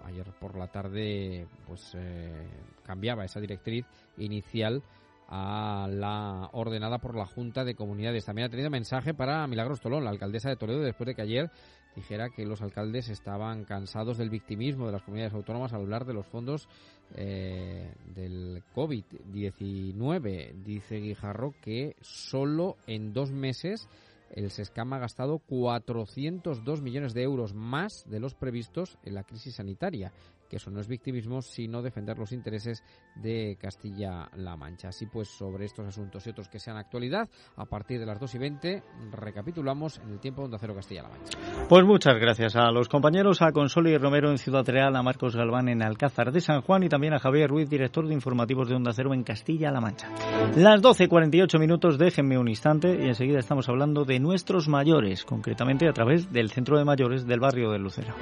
ayer 0.05 0.27
por 0.39 0.57
la 0.57 0.67
tarde 0.67 1.47
pues 1.65 1.91
eh, 1.95 2.47
cambiaba 2.83 3.25
esa 3.25 3.39
directriz 3.39 3.85
inicial 4.17 4.81
a 5.29 5.87
la 5.91 6.49
ordenada 6.53 6.99
por 6.99 7.15
la 7.15 7.25
Junta 7.25 7.65
de 7.65 7.75
Comunidades. 7.75 8.25
También 8.25 8.47
ha 8.47 8.49
tenido 8.49 8.69
mensaje 8.69 9.13
para 9.13 9.45
Milagros 9.47 9.81
Tolón, 9.81 10.05
la 10.05 10.09
alcaldesa 10.09 10.49
de 10.49 10.55
Toledo, 10.55 10.79
después 10.81 11.07
de 11.07 11.15
que 11.15 11.21
ayer 11.21 11.51
dijera 11.95 12.29
que 12.29 12.45
los 12.45 12.61
alcaldes 12.61 13.09
estaban 13.09 13.65
cansados 13.65 14.17
del 14.17 14.29
victimismo 14.29 14.85
de 14.85 14.91
las 14.93 15.01
comunidades 15.01 15.33
autónomas 15.33 15.73
al 15.73 15.81
hablar 15.81 16.05
de 16.05 16.13
los 16.13 16.27
fondos 16.27 16.69
eh, 17.15 17.91
del 18.13 18.63
COVID-19. 18.73 20.63
Dice 20.63 20.97
Guijarro 20.97 21.55
que 21.61 21.95
solo 22.01 22.77
en 22.85 23.13
dos 23.13 23.31
meses 23.31 23.89
el 24.31 24.51
SESCAM 24.51 24.93
ha 24.93 24.99
gastado 24.99 25.39
402 25.39 26.81
millones 26.81 27.13
de 27.13 27.23
euros 27.23 27.53
más 27.53 28.05
de 28.09 28.19
los 28.19 28.33
previstos 28.35 28.97
en 29.03 29.15
la 29.15 29.23
crisis 29.23 29.55
sanitaria 29.55 30.11
que 30.47 30.57
eso 30.57 30.71
no 30.71 30.79
es 30.79 30.87
victimismo, 30.87 31.41
sino 31.41 31.81
defender 31.81 32.17
los 32.17 32.31
intereses 32.31 32.83
de 33.15 33.57
Castilla-La 33.59 34.55
Mancha. 34.55 34.89
Así 34.89 35.05
pues, 35.05 35.29
sobre 35.29 35.65
estos 35.65 35.87
asuntos 35.87 36.25
y 36.25 36.29
otros 36.29 36.49
que 36.49 36.59
sean 36.59 36.77
actualidad, 36.77 37.29
a 37.55 37.65
partir 37.65 37.99
de 37.99 38.05
las 38.05 38.19
2 38.19 38.35
y 38.35 38.37
20, 38.37 38.83
recapitulamos 39.11 39.99
en 39.99 40.11
el 40.11 40.19
tiempo 40.19 40.41
donde 40.41 40.57
Acero 40.57 40.75
Castilla-La 40.75 41.09
Mancha. 41.09 41.37
Pues 41.67 41.85
muchas 41.85 42.15
gracias 42.19 42.55
a 42.55 42.71
los 42.71 42.89
compañeros, 42.89 43.41
a 43.41 43.51
Consoli 43.51 43.91
y 43.91 43.97
Romero 43.97 44.29
en 44.31 44.37
Ciudad 44.37 44.65
Real, 44.67 44.95
a 44.95 45.03
Marcos 45.03 45.35
Galván 45.35 45.69
en 45.69 45.83
Alcázar 45.83 46.31
de 46.31 46.41
San 46.41 46.61
Juan 46.61 46.83
y 46.83 46.89
también 46.89 47.13
a 47.13 47.19
Javier 47.19 47.49
Ruiz, 47.49 47.69
director 47.69 48.07
de 48.07 48.13
informativos 48.13 48.69
de 48.69 48.75
Onda 48.75 48.91
Cero 48.93 49.13
en 49.13 49.23
Castilla-La 49.23 49.81
Mancha. 49.81 50.09
Las 50.55 50.81
12.48 50.81 51.59
minutos, 51.59 51.97
déjenme 51.97 52.37
un 52.37 52.47
instante 52.47 52.97
y 53.03 53.07
enseguida 53.07 53.39
estamos 53.39 53.67
hablando 53.69 54.05
de 54.05 54.19
nuestros 54.19 54.67
mayores, 54.67 55.25
concretamente 55.25 55.87
a 55.87 55.93
través 55.93 56.31
del 56.31 56.49
Centro 56.49 56.77
de 56.77 56.85
Mayores 56.85 57.25
del 57.25 57.39
barrio 57.39 57.71
de 57.71 57.79
Lucero. 57.79 58.13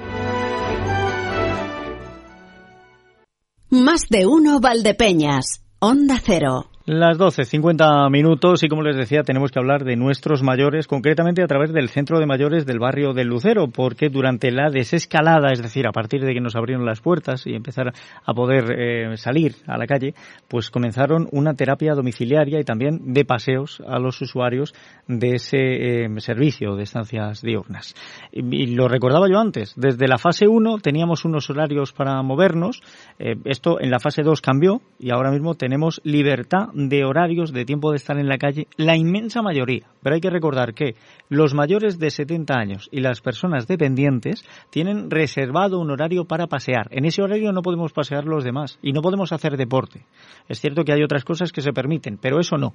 Más 3.76 4.08
de 4.08 4.26
uno 4.26 4.58
Valdepeñas. 4.58 5.60
Onda 5.80 6.18
Cero. 6.24 6.75
Las 6.88 7.18
12, 7.18 7.46
50 7.46 8.08
minutos 8.10 8.62
y 8.62 8.68
como 8.68 8.82
les 8.82 8.96
decía 8.96 9.22
tenemos 9.24 9.50
que 9.50 9.58
hablar 9.58 9.82
de 9.82 9.96
nuestros 9.96 10.44
mayores, 10.44 10.86
concretamente 10.86 11.42
a 11.42 11.48
través 11.48 11.72
del 11.72 11.88
centro 11.88 12.20
de 12.20 12.26
mayores 12.26 12.64
del 12.64 12.78
barrio 12.78 13.12
del 13.12 13.26
Lucero, 13.26 13.66
porque 13.66 14.08
durante 14.08 14.52
la 14.52 14.70
desescalada, 14.70 15.50
es 15.50 15.60
decir, 15.60 15.88
a 15.88 15.90
partir 15.90 16.24
de 16.24 16.32
que 16.32 16.40
nos 16.40 16.54
abrieron 16.54 16.86
las 16.86 17.00
puertas 17.00 17.44
y 17.44 17.56
empezar 17.56 17.92
a 18.24 18.34
poder 18.34 18.70
eh, 18.70 19.16
salir 19.16 19.56
a 19.66 19.76
la 19.76 19.88
calle, 19.88 20.14
pues 20.46 20.70
comenzaron 20.70 21.26
una 21.32 21.54
terapia 21.54 21.92
domiciliaria 21.94 22.60
y 22.60 22.64
también 22.64 23.12
de 23.12 23.24
paseos 23.24 23.82
a 23.84 23.98
los 23.98 24.22
usuarios 24.22 24.72
de 25.08 25.30
ese 25.34 26.04
eh, 26.04 26.08
servicio 26.18 26.76
de 26.76 26.84
estancias 26.84 27.42
diurnas. 27.42 27.96
Y, 28.30 28.76
lo 28.76 28.86
recordaba 28.86 29.28
yo 29.28 29.40
antes, 29.40 29.74
desde 29.74 30.06
la 30.06 30.18
fase 30.18 30.46
1 30.46 30.78
teníamos 30.78 31.24
unos 31.24 31.50
horarios 31.50 31.92
para 31.92 32.22
movernos, 32.22 32.80
eh, 33.18 33.34
esto 33.44 33.80
en 33.80 33.90
la 33.90 33.98
fase 33.98 34.22
2 34.22 34.40
cambió 34.40 34.82
y 35.00 35.10
ahora 35.10 35.32
mismo 35.32 35.56
tenemos 35.56 36.00
libertad 36.04 36.75
de 36.76 37.06
horarios 37.06 37.54
de 37.54 37.64
tiempo 37.64 37.90
de 37.90 37.96
estar 37.96 38.18
en 38.18 38.28
la 38.28 38.36
calle, 38.36 38.68
la 38.76 38.96
inmensa 38.96 39.40
mayoría. 39.40 39.86
Pero 40.02 40.14
hay 40.14 40.20
que 40.20 40.28
recordar 40.28 40.74
que 40.74 40.94
los 41.30 41.54
mayores 41.54 41.98
de 41.98 42.10
70 42.10 42.54
años 42.54 42.88
y 42.92 43.00
las 43.00 43.22
personas 43.22 43.66
dependientes 43.66 44.44
tienen 44.68 45.10
reservado 45.10 45.80
un 45.80 45.90
horario 45.90 46.26
para 46.26 46.48
pasear. 46.48 46.88
En 46.90 47.06
ese 47.06 47.22
horario 47.22 47.50
no 47.52 47.62
podemos 47.62 47.94
pasear 47.94 48.26
los 48.26 48.44
demás 48.44 48.78
y 48.82 48.92
no 48.92 49.00
podemos 49.00 49.32
hacer 49.32 49.56
deporte. 49.56 50.04
Es 50.48 50.60
cierto 50.60 50.84
que 50.84 50.92
hay 50.92 51.02
otras 51.02 51.24
cosas 51.24 51.50
que 51.50 51.62
se 51.62 51.72
permiten, 51.72 52.18
pero 52.18 52.40
eso 52.40 52.58
no. 52.58 52.74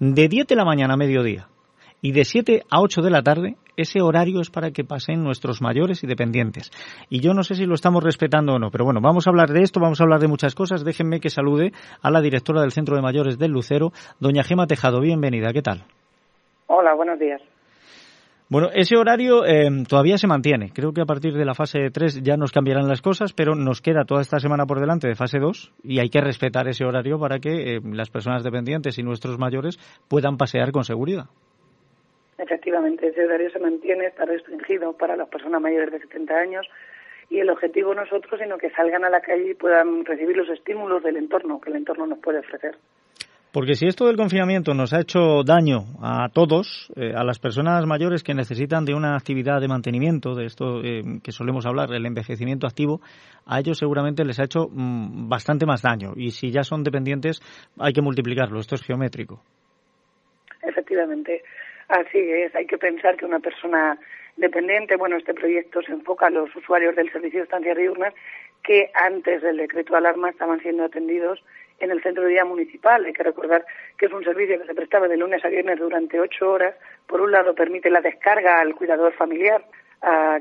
De 0.00 0.28
10 0.28 0.46
de 0.46 0.56
la 0.56 0.64
mañana 0.64 0.94
a 0.94 0.96
mediodía 0.96 1.48
y 2.00 2.12
de 2.12 2.24
7 2.24 2.62
a 2.70 2.80
8 2.80 3.02
de 3.02 3.10
la 3.10 3.22
tarde 3.22 3.56
ese 3.76 4.00
horario 4.00 4.40
es 4.40 4.50
para 4.50 4.70
que 4.70 4.84
pasen 4.84 5.22
nuestros 5.22 5.62
mayores 5.62 6.02
y 6.04 6.06
dependientes. 6.06 6.70
Y 7.08 7.20
yo 7.20 7.34
no 7.34 7.42
sé 7.42 7.54
si 7.54 7.66
lo 7.66 7.74
estamos 7.74 8.02
respetando 8.02 8.54
o 8.54 8.58
no, 8.58 8.70
pero 8.70 8.84
bueno, 8.84 9.00
vamos 9.00 9.26
a 9.26 9.30
hablar 9.30 9.50
de 9.50 9.62
esto, 9.62 9.80
vamos 9.80 10.00
a 10.00 10.04
hablar 10.04 10.20
de 10.20 10.28
muchas 10.28 10.54
cosas. 10.54 10.84
Déjenme 10.84 11.20
que 11.20 11.30
salude 11.30 11.72
a 12.00 12.10
la 12.10 12.20
directora 12.20 12.62
del 12.62 12.72
Centro 12.72 12.96
de 12.96 13.02
Mayores 13.02 13.38
del 13.38 13.52
Lucero, 13.52 13.92
doña 14.20 14.42
Gema 14.42 14.66
Tejado. 14.66 15.00
Bienvenida, 15.00 15.52
¿qué 15.52 15.62
tal? 15.62 15.84
Hola, 16.66 16.94
buenos 16.94 17.18
días. 17.18 17.40
Bueno, 18.52 18.68
ese 18.74 18.98
horario 18.98 19.46
eh, 19.46 19.70
todavía 19.88 20.18
se 20.18 20.26
mantiene. 20.26 20.72
Creo 20.74 20.92
que 20.92 21.00
a 21.00 21.06
partir 21.06 21.32
de 21.32 21.46
la 21.46 21.54
fase 21.54 21.90
3 21.90 22.22
ya 22.22 22.36
nos 22.36 22.52
cambiarán 22.52 22.86
las 22.86 23.00
cosas, 23.00 23.32
pero 23.32 23.54
nos 23.54 23.80
queda 23.80 24.04
toda 24.04 24.20
esta 24.20 24.40
semana 24.40 24.66
por 24.66 24.78
delante 24.78 25.08
de 25.08 25.14
fase 25.14 25.38
2 25.38 25.72
y 25.84 26.00
hay 26.00 26.10
que 26.10 26.20
respetar 26.20 26.68
ese 26.68 26.84
horario 26.84 27.18
para 27.18 27.38
que 27.38 27.76
eh, 27.76 27.80
las 27.82 28.10
personas 28.10 28.44
dependientes 28.44 28.98
y 28.98 29.02
nuestros 29.02 29.38
mayores 29.38 29.78
puedan 30.06 30.36
pasear 30.36 30.70
con 30.70 30.84
seguridad. 30.84 31.30
Efectivamente, 32.42 33.06
ese 33.06 33.24
horario 33.24 33.50
se 33.50 33.60
mantiene, 33.60 34.06
está 34.06 34.24
restringido 34.24 34.94
para 34.94 35.16
las 35.16 35.28
personas 35.28 35.62
mayores 35.62 35.92
de 35.92 36.00
70 36.00 36.34
años 36.34 36.66
y 37.30 37.38
el 37.38 37.48
objetivo 37.48 37.94
no 37.94 38.02
es 38.02 38.12
otro, 38.12 38.36
sino 38.36 38.58
que 38.58 38.70
salgan 38.70 39.04
a 39.04 39.10
la 39.10 39.20
calle 39.20 39.52
y 39.52 39.54
puedan 39.54 40.04
recibir 40.04 40.36
los 40.36 40.48
estímulos 40.48 41.04
del 41.04 41.18
entorno 41.18 41.60
que 41.60 41.70
el 41.70 41.76
entorno 41.76 42.04
nos 42.04 42.18
puede 42.18 42.40
ofrecer. 42.40 42.76
Porque 43.52 43.74
si 43.74 43.86
esto 43.86 44.06
del 44.06 44.16
confinamiento 44.16 44.74
nos 44.74 44.92
ha 44.92 45.00
hecho 45.02 45.44
daño 45.44 45.84
a 46.02 46.30
todos, 46.32 46.90
eh, 46.96 47.12
a 47.14 47.22
las 47.22 47.38
personas 47.38 47.86
mayores 47.86 48.24
que 48.24 48.34
necesitan 48.34 48.84
de 48.84 48.94
una 48.94 49.14
actividad 49.14 49.60
de 49.60 49.68
mantenimiento, 49.68 50.34
de 50.34 50.46
esto 50.46 50.82
eh, 50.82 51.02
que 51.22 51.30
solemos 51.30 51.64
hablar, 51.64 51.92
el 51.92 52.06
envejecimiento 52.06 52.66
activo, 52.66 53.02
a 53.46 53.60
ellos 53.60 53.78
seguramente 53.78 54.24
les 54.24 54.40
ha 54.40 54.44
hecho 54.44 54.68
mm, 54.68 55.28
bastante 55.28 55.64
más 55.64 55.82
daño. 55.82 56.14
Y 56.16 56.32
si 56.32 56.50
ya 56.50 56.64
son 56.64 56.82
dependientes, 56.82 57.40
hay 57.78 57.92
que 57.92 58.02
multiplicarlo. 58.02 58.58
Esto 58.58 58.74
es 58.74 58.82
geométrico. 58.82 59.42
Efectivamente, 60.62 61.42
así 61.92 62.18
es. 62.18 62.54
Hay 62.54 62.66
que 62.66 62.78
pensar 62.78 63.16
que 63.16 63.24
una 63.24 63.40
persona 63.40 63.98
dependiente, 64.36 64.96
bueno, 64.96 65.16
este 65.16 65.34
proyecto 65.34 65.82
se 65.82 65.92
enfoca 65.92 66.26
a 66.26 66.30
los 66.30 66.54
usuarios 66.56 66.96
del 66.96 67.12
servicio 67.12 67.40
de 67.40 67.44
estancias 67.44 67.76
diurnas 67.76 68.14
que 68.62 68.90
antes 68.94 69.42
del 69.42 69.56
decreto 69.56 69.92
de 69.92 69.98
alarma 69.98 70.30
estaban 70.30 70.60
siendo 70.60 70.84
atendidos 70.84 71.44
en 71.80 71.90
el 71.90 72.02
centro 72.02 72.22
de 72.22 72.30
día 72.30 72.44
municipal. 72.44 73.04
Hay 73.04 73.12
que 73.12 73.24
recordar 73.24 73.66
que 73.98 74.06
es 74.06 74.12
un 74.12 74.24
servicio 74.24 74.60
que 74.60 74.66
se 74.66 74.74
prestaba 74.74 75.08
de 75.08 75.16
lunes 75.16 75.44
a 75.44 75.48
viernes 75.48 75.78
durante 75.78 76.20
ocho 76.20 76.50
horas. 76.50 76.74
Por 77.06 77.20
un 77.20 77.32
lado, 77.32 77.54
permite 77.54 77.90
la 77.90 78.00
descarga 78.00 78.60
al 78.60 78.74
cuidador 78.74 79.12
familiar, 79.14 79.64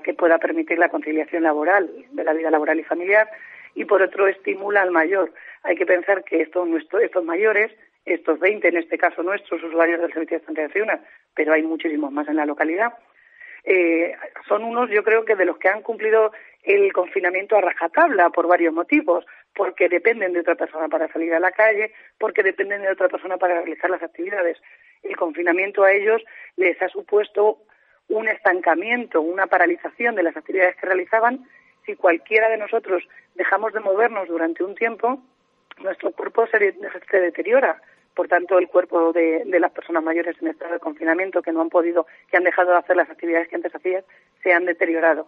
que 0.03 0.13
pueda 0.13 0.37
permitir 0.39 0.79
la 0.79 0.89
conciliación 0.89 1.43
laboral 1.43 1.89
de 2.11 2.23
la 2.23 2.33
vida 2.33 2.49
laboral 2.49 2.79
y 2.79 2.83
familiar, 2.83 3.29
y 3.75 3.85
por 3.85 4.01
otro, 4.01 4.27
estimula 4.27 4.81
al 4.81 4.91
mayor. 4.91 5.33
Hay 5.63 5.75
que 5.75 5.85
pensar 5.85 6.23
que 6.23 6.41
estos, 6.41 6.67
estos 7.01 7.23
mayores, 7.23 7.71
estos 8.05 8.39
20 8.39 8.67
en 8.67 8.77
este 8.77 8.97
caso 8.97 9.23
nuestros 9.23 9.63
usuarios 9.63 10.01
del 10.01 10.11
servicio 10.11 10.37
de 10.37 10.41
estancia 10.41 10.67
de 10.67 10.99
pero 11.35 11.53
hay 11.53 11.63
muchísimos 11.63 12.11
más 12.11 12.27
en 12.27 12.35
la 12.35 12.45
localidad, 12.45 12.93
eh, 13.63 14.15
son 14.47 14.63
unos, 14.63 14.89
yo 14.89 15.03
creo 15.03 15.23
que 15.23 15.35
de 15.35 15.45
los 15.45 15.57
que 15.57 15.69
han 15.69 15.81
cumplido 15.81 16.31
el 16.63 16.91
confinamiento 16.93 17.55
a 17.55 17.61
rajatabla 17.61 18.29
por 18.29 18.47
varios 18.47 18.73
motivos, 18.73 19.25
porque 19.53 19.89
dependen 19.89 20.33
de 20.33 20.39
otra 20.39 20.55
persona 20.55 20.87
para 20.87 21.11
salir 21.11 21.33
a 21.33 21.39
la 21.39 21.51
calle, 21.51 21.93
porque 22.17 22.43
dependen 22.43 22.81
de 22.81 22.91
otra 22.91 23.09
persona 23.09 23.37
para 23.37 23.55
realizar 23.55 23.89
las 23.89 24.01
actividades. 24.01 24.57
El 25.03 25.15
confinamiento 25.15 25.83
a 25.83 25.91
ellos 25.91 26.23
les 26.55 26.81
ha 26.81 26.89
supuesto 26.89 27.59
un 28.09 28.27
estancamiento, 28.27 29.21
una 29.21 29.47
paralización 29.47 30.15
de 30.15 30.23
las 30.23 30.35
actividades 30.35 30.75
que 30.75 30.87
realizaban. 30.87 31.47
Si 31.85 31.95
cualquiera 31.95 32.49
de 32.49 32.57
nosotros 32.57 33.03
dejamos 33.35 33.73
de 33.73 33.79
movernos 33.79 34.27
durante 34.27 34.63
un 34.63 34.75
tiempo, 34.75 35.21
nuestro 35.83 36.11
cuerpo 36.11 36.45
se, 36.47 36.57
se 37.09 37.19
deteriora 37.19 37.81
por 38.15 38.27
tanto 38.27 38.59
el 38.59 38.67
cuerpo 38.67 39.13
de, 39.13 39.43
las 39.59 39.71
personas 39.71 40.03
mayores 40.03 40.35
en 40.41 40.49
estado 40.49 40.73
de 40.73 40.79
confinamiento 40.79 41.41
que 41.41 41.51
no 41.51 41.61
han 41.61 41.69
podido, 41.69 42.05
que 42.29 42.37
han 42.37 42.43
dejado 42.43 42.71
de 42.71 42.77
hacer 42.77 42.95
las 42.95 43.09
actividades 43.09 43.47
que 43.47 43.55
antes 43.55 43.73
hacían, 43.73 44.03
se 44.43 44.53
han 44.53 44.65
deteriorado. 44.65 45.27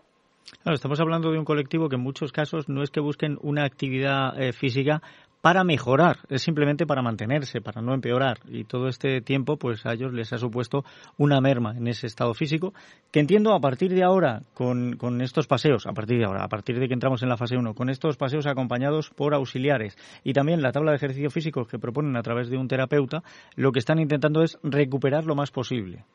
estamos 0.66 1.00
hablando 1.00 1.32
de 1.32 1.40
un 1.40 1.46
colectivo 1.46 1.90
que 1.90 1.96
en 1.96 2.02
muchos 2.02 2.32
casos 2.32 2.70
no 2.70 2.84
es 2.84 2.92
que 2.92 3.00
busquen 3.00 3.38
una 3.42 3.64
actividad 3.64 4.40
eh, 4.42 4.54
física 4.54 5.02
para 5.44 5.66
mejorar, 5.66 6.20
es 6.30 6.42
simplemente 6.42 6.86
para 6.86 7.02
mantenerse, 7.02 7.60
para 7.60 7.82
no 7.82 7.94
empeorar. 7.94 8.38
Y 8.48 8.64
todo 8.64 8.88
este 8.88 9.20
tiempo, 9.20 9.58
pues 9.58 9.86
a 9.86 9.92
ellos 9.92 10.14
les 10.14 10.32
ha 10.32 10.38
supuesto 10.38 10.86
una 11.18 11.42
merma 11.42 11.76
en 11.76 11.86
ese 11.90 12.08
estado 12.08 12.34
físico, 12.34 12.72
que 13.12 13.20
entiendo 13.20 13.54
a 13.54 13.60
partir 13.60 13.92
de 13.92 14.06
ahora, 14.06 14.44
con, 14.54 14.96
con 14.96 15.20
estos 15.20 15.46
paseos, 15.46 15.86
a 15.86 15.92
partir 15.92 16.18
de 16.18 16.24
ahora, 16.24 16.46
a 16.46 16.48
partir 16.48 16.80
de 16.80 16.88
que 16.88 16.94
entramos 16.94 17.24
en 17.24 17.28
la 17.28 17.36
fase 17.36 17.58
1, 17.58 17.74
con 17.74 17.90
estos 17.90 18.16
paseos 18.16 18.48
acompañados 18.48 19.10
por 19.10 19.34
auxiliares 19.34 19.98
y 20.24 20.32
también 20.32 20.62
la 20.62 20.72
tabla 20.72 20.92
de 20.92 20.96
ejercicio 20.96 21.30
físico 21.30 21.66
que 21.66 21.78
proponen 21.78 22.16
a 22.16 22.24
través 22.24 22.50
de 22.50 22.56
un 22.56 22.70
terapeuta, 22.70 23.22
lo 23.58 23.74
que 23.74 23.80
están 23.80 24.00
intentando 24.00 24.44
es 24.44 24.58
recuperar 24.64 25.26
lo 25.26 25.36
más 25.36 25.52
posible. 25.52 26.06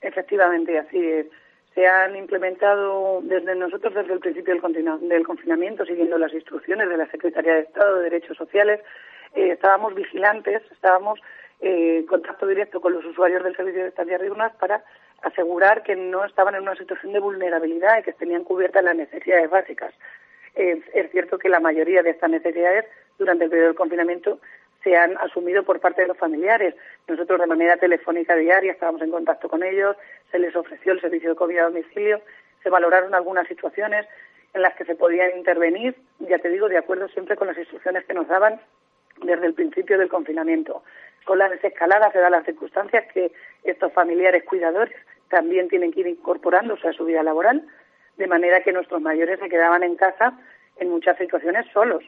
Efectivamente, 0.00 0.76
así 0.76 0.98
es 0.98 1.26
se 1.74 1.86
han 1.86 2.16
implementado 2.16 3.20
desde 3.22 3.54
nosotros 3.54 3.94
desde 3.94 4.12
el 4.12 4.20
principio 4.20 4.54
del, 4.54 5.24
confinamiento, 5.26 5.86
siguiendo 5.86 6.18
las 6.18 6.32
instrucciones 6.34 6.88
de 6.88 6.96
la 6.96 7.10
Secretaría 7.10 7.54
de 7.54 7.60
Estado 7.60 7.96
de 7.96 8.04
Derechos 8.04 8.36
Sociales. 8.36 8.80
Eh, 9.34 9.52
estábamos 9.52 9.94
vigilantes, 9.94 10.62
estábamos 10.70 11.18
eh, 11.60 11.98
en 12.00 12.06
contacto 12.06 12.46
directo 12.46 12.80
con 12.80 12.92
los 12.92 13.04
usuarios 13.04 13.42
del 13.42 13.56
servicio 13.56 13.82
de 13.82 13.88
estancia 13.88 14.18
diurnas 14.18 14.52
para 14.56 14.84
asegurar 15.22 15.82
que 15.82 15.96
no 15.96 16.24
estaban 16.24 16.54
en 16.54 16.62
una 16.62 16.76
situación 16.76 17.12
de 17.12 17.20
vulnerabilidad 17.20 17.98
y 17.98 18.02
que 18.02 18.12
tenían 18.12 18.44
cubiertas 18.44 18.84
las 18.84 18.96
necesidades 18.96 19.48
básicas. 19.48 19.94
es 20.54 21.10
cierto 21.12 21.38
que 21.38 21.48
la 21.48 21.60
mayoría 21.60 22.02
de 22.02 22.10
estas 22.10 22.28
necesidades 22.28 22.84
durante 23.18 23.44
el 23.44 23.50
periodo 23.50 23.68
del 23.68 23.76
confinamiento 23.76 24.40
se 24.82 24.96
han 24.96 25.16
asumido 25.18 25.62
por 25.62 25.80
parte 25.80 26.02
de 26.02 26.08
los 26.08 26.18
familiares. 26.18 26.74
Nosotros 27.08 27.40
de 27.40 27.46
manera 27.46 27.76
telefónica 27.76 28.34
diaria 28.36 28.72
estábamos 28.72 29.02
en 29.02 29.10
contacto 29.10 29.48
con 29.48 29.62
ellos, 29.62 29.96
se 30.30 30.38
les 30.38 30.54
ofreció 30.56 30.92
el 30.92 31.00
servicio 31.00 31.30
de 31.30 31.36
COVID 31.36 31.58
a 31.58 31.64
domicilio, 31.64 32.20
se 32.62 32.70
valoraron 32.70 33.14
algunas 33.14 33.46
situaciones 33.48 34.06
en 34.54 34.62
las 34.62 34.74
que 34.74 34.84
se 34.84 34.94
podían 34.94 35.36
intervenir, 35.36 35.96
ya 36.20 36.38
te 36.38 36.50
digo, 36.50 36.68
de 36.68 36.78
acuerdo 36.78 37.08
siempre 37.08 37.36
con 37.36 37.48
las 37.48 37.56
instrucciones 37.56 38.04
que 38.04 38.14
nos 38.14 38.28
daban 38.28 38.60
desde 39.22 39.46
el 39.46 39.54
principio 39.54 39.98
del 39.98 40.08
confinamiento. 40.08 40.82
Con 41.24 41.38
la 41.38 41.48
desescalada 41.48 42.10
se 42.10 42.18
dan 42.18 42.32
las 42.32 42.44
circunstancias 42.44 43.04
que 43.12 43.32
estos 43.64 43.92
familiares 43.92 44.44
cuidadores 44.44 44.94
también 45.28 45.68
tienen 45.68 45.92
que 45.92 46.00
ir 46.00 46.06
incorporándose 46.08 46.88
a 46.88 46.92
su 46.92 47.04
vida 47.04 47.22
laboral, 47.22 47.66
de 48.16 48.26
manera 48.26 48.62
que 48.62 48.72
nuestros 48.72 49.00
mayores 49.00 49.40
se 49.40 49.48
quedaban 49.48 49.82
en 49.82 49.96
casa 49.96 50.38
en 50.76 50.90
muchas 50.90 51.16
situaciones 51.16 51.66
solos, 51.72 52.04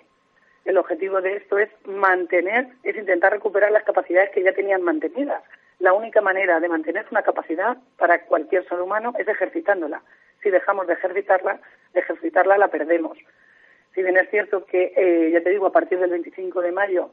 el 0.65 0.79
objetivo 0.79 1.21
de 1.21 1.37
esto 1.37 1.59
es 1.59 1.69
mantener, 1.85 2.69
es 2.83 2.97
intentar 2.97 3.33
recuperar 3.33 3.71
las 3.71 3.85
capacidades 3.85 4.31
que 4.31 4.43
ya 4.43 4.53
tenían 4.53 4.83
mantenidas. 4.83 5.43
La 5.79 5.93
única 5.93 6.21
manera 6.21 6.61
de 6.61 6.69
mantener 6.69 7.07
una 7.11 7.23
capacidad 7.23 7.77
para 7.99 8.23
cualquier 8.25 8.67
ser 8.69 8.81
humano 8.81 9.13
es 9.19 9.29
ejercitándola. 9.29 10.03
Si 10.43 10.51
dejamos 10.51 10.87
de 10.87 10.95
ejercitarla, 10.95 11.61
de 11.93 12.01
ejercitarla 12.01 12.57
la 12.57 12.69
perdemos. 12.69 13.19
Si 13.95 14.03
bien 14.03 14.17
es 14.17 14.31
cierto 14.31 14.65
que, 14.65 14.93
eh, 14.97 15.31
ya 15.33 15.43
te 15.43 15.51
digo, 15.51 15.67
a 15.67 15.73
partir 15.73 15.99
del 15.99 16.11
25 16.11 16.63
de 16.63 16.73
mayo 16.73 17.11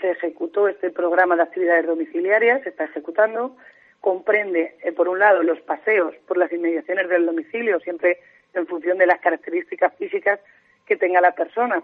se 0.00 0.12
ejecutó 0.12 0.68
este 0.68 0.90
programa 0.90 1.36
de 1.36 1.42
actividades 1.42 1.86
domiciliarias, 1.86 2.62
se 2.62 2.70
está 2.70 2.84
ejecutando, 2.84 3.56
comprende, 4.00 4.76
eh, 4.82 4.92
por 4.92 5.08
un 5.08 5.18
lado, 5.18 5.42
los 5.42 5.60
paseos 5.60 6.14
por 6.26 6.36
las 6.36 6.52
inmediaciones 6.52 7.08
del 7.08 7.26
domicilio, 7.26 7.80
siempre 7.80 8.18
en 8.54 8.66
función 8.66 8.98
de 8.98 9.06
las 9.06 9.20
características 9.20 9.94
físicas 9.96 10.40
que 10.86 10.96
tenga 10.96 11.20
la 11.20 11.32
persona 11.32 11.82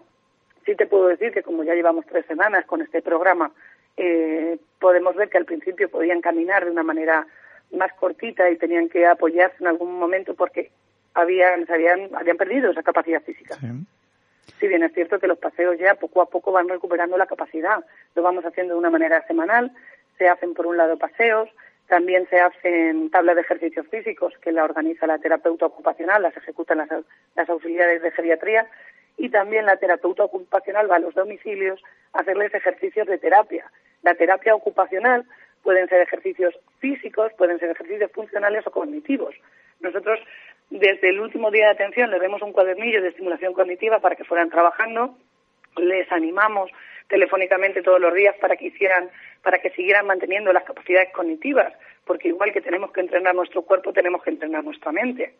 sí 0.68 0.76
te 0.76 0.86
puedo 0.86 1.08
decir 1.08 1.32
que 1.32 1.42
como 1.42 1.64
ya 1.64 1.74
llevamos 1.74 2.04
tres 2.04 2.26
semanas 2.26 2.66
con 2.66 2.82
este 2.82 3.00
programa, 3.00 3.50
eh, 3.96 4.58
podemos 4.78 5.16
ver 5.16 5.30
que 5.30 5.38
al 5.38 5.46
principio 5.46 5.88
podían 5.88 6.20
caminar 6.20 6.66
de 6.66 6.70
una 6.70 6.82
manera 6.82 7.26
más 7.72 7.90
cortita 7.94 8.50
y 8.50 8.58
tenían 8.58 8.90
que 8.90 9.06
apoyarse 9.06 9.56
en 9.60 9.68
algún 9.68 9.98
momento 9.98 10.34
porque 10.34 10.70
habían, 11.14 11.66
habían, 11.70 12.14
habían 12.14 12.36
perdido 12.36 12.70
esa 12.70 12.82
capacidad 12.82 13.22
física. 13.22 13.56
Si 14.60 14.68
bien 14.68 14.82
es 14.82 14.92
cierto 14.92 15.18
que 15.18 15.26
los 15.26 15.38
paseos 15.38 15.78
ya 15.78 15.94
poco 15.94 16.20
a 16.20 16.26
poco 16.26 16.52
van 16.52 16.68
recuperando 16.68 17.16
la 17.16 17.26
capacidad, 17.26 17.82
lo 18.14 18.22
vamos 18.22 18.44
haciendo 18.44 18.74
de 18.74 18.80
una 18.80 18.90
manera 18.90 19.26
semanal, 19.26 19.72
se 20.18 20.28
hacen 20.28 20.52
por 20.52 20.66
un 20.66 20.76
lado 20.76 20.98
paseos, 20.98 21.48
también 21.86 22.26
se 22.28 22.40
hacen 22.40 23.08
tablas 23.10 23.36
de 23.36 23.40
ejercicios 23.40 23.86
físicos 23.88 24.34
que 24.42 24.52
la 24.52 24.64
organiza 24.64 25.06
la 25.06 25.18
terapeuta 25.18 25.64
ocupacional, 25.64 26.20
las 26.20 26.36
ejecutan 26.36 26.78
las, 26.78 26.90
las 27.36 27.48
auxiliares 27.48 28.02
de 28.02 28.10
geriatría 28.10 28.66
y 29.18 29.28
también 29.28 29.66
la 29.66 29.76
terapeuta 29.76 30.24
ocupacional 30.24 30.90
va 30.90 30.96
a 30.96 31.00
los 31.00 31.14
domicilios 31.14 31.82
a 32.12 32.20
hacerles 32.20 32.54
ejercicios 32.54 33.06
de 33.06 33.18
terapia. 33.18 33.70
La 34.02 34.14
terapia 34.14 34.54
ocupacional 34.54 35.24
pueden 35.62 35.88
ser 35.88 36.00
ejercicios 36.00 36.54
físicos, 36.78 37.32
pueden 37.36 37.58
ser 37.58 37.70
ejercicios 37.70 38.10
funcionales 38.12 38.66
o 38.66 38.70
cognitivos. 38.70 39.34
Nosotros 39.80 40.20
desde 40.70 41.10
el 41.10 41.20
último 41.20 41.50
día 41.50 41.66
de 41.66 41.72
atención 41.72 42.10
les 42.10 42.20
demos 42.20 42.42
un 42.42 42.52
cuadernillo 42.52 43.02
de 43.02 43.08
estimulación 43.08 43.54
cognitiva 43.54 43.98
para 43.98 44.14
que 44.14 44.24
fueran 44.24 44.50
trabajando, 44.50 45.16
les 45.76 46.10
animamos 46.12 46.70
telefónicamente 47.08 47.82
todos 47.82 48.00
los 48.00 48.14
días 48.14 48.36
para 48.40 48.56
que 48.56 48.66
hicieran, 48.66 49.10
para 49.42 49.58
que 49.58 49.70
siguieran 49.70 50.06
manteniendo 50.06 50.52
las 50.52 50.64
capacidades 50.64 51.10
cognitivas, 51.12 51.72
porque 52.04 52.28
igual 52.28 52.52
que 52.52 52.60
tenemos 52.60 52.92
que 52.92 53.00
entrenar 53.00 53.34
nuestro 53.34 53.62
cuerpo, 53.62 53.92
tenemos 53.92 54.22
que 54.22 54.30
entrenar 54.30 54.62
nuestra 54.62 54.92
mente 54.92 55.34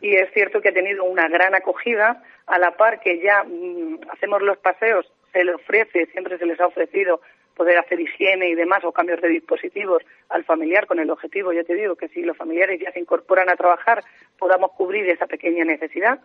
y 0.00 0.16
es 0.16 0.32
cierto 0.32 0.60
que 0.60 0.70
ha 0.70 0.74
tenido 0.74 1.04
una 1.04 1.28
gran 1.28 1.54
acogida, 1.54 2.22
a 2.46 2.58
la 2.58 2.76
par 2.76 3.00
que 3.00 3.20
ya 3.20 3.44
mm, 3.44 4.00
hacemos 4.10 4.42
los 4.42 4.58
paseos, 4.58 5.10
se 5.32 5.44
le 5.44 5.54
ofrece, 5.54 6.06
siempre 6.06 6.38
se 6.38 6.46
les 6.46 6.60
ha 6.60 6.66
ofrecido 6.66 7.20
poder 7.54 7.78
hacer 7.78 8.00
higiene 8.00 8.48
y 8.48 8.54
demás 8.54 8.82
o 8.84 8.92
cambios 8.92 9.20
de 9.20 9.28
dispositivos 9.28 10.02
al 10.30 10.44
familiar 10.44 10.86
con 10.86 10.98
el 10.98 11.10
objetivo, 11.10 11.52
ya 11.52 11.62
te 11.62 11.74
digo, 11.74 11.94
que 11.94 12.08
si 12.08 12.22
los 12.22 12.36
familiares 12.36 12.80
ya 12.80 12.90
se 12.90 13.00
incorporan 13.00 13.50
a 13.50 13.56
trabajar 13.56 14.02
podamos 14.38 14.72
cubrir 14.72 15.08
esa 15.10 15.26
pequeña 15.26 15.64
necesidad, 15.64 16.20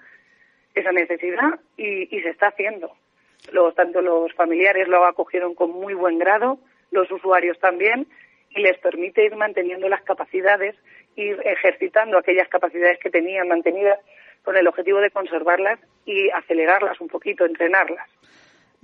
esa 0.73 0.91
necesidad 0.91 1.59
y, 1.75 2.15
y 2.15 2.21
se 2.21 2.29
está 2.29 2.47
haciendo. 2.47 2.93
Los, 3.51 3.75
tanto 3.75 4.01
los 4.01 4.33
familiares 4.33 4.87
lo 4.87 5.05
acogieron 5.05 5.53
con 5.55 5.71
muy 5.71 5.93
buen 5.93 6.17
grado, 6.17 6.57
los 6.91 7.11
usuarios 7.11 7.59
también, 7.59 8.07
y 8.49 8.61
les 8.61 8.77
permite 8.79 9.25
ir 9.25 9.35
manteniendo 9.35 9.89
las 9.89 10.01
capacidades 10.03 10.75
ir 11.15 11.39
ejercitando 11.45 12.17
aquellas 12.17 12.47
capacidades 12.49 12.99
que 12.99 13.09
tenían 13.09 13.47
mantenidas 13.47 13.99
con 14.43 14.55
el 14.55 14.67
objetivo 14.67 14.99
de 14.99 15.09
conservarlas 15.09 15.79
y 16.05 16.29
acelerarlas 16.29 17.01
un 17.01 17.07
poquito, 17.07 17.45
entrenarlas. 17.45 18.07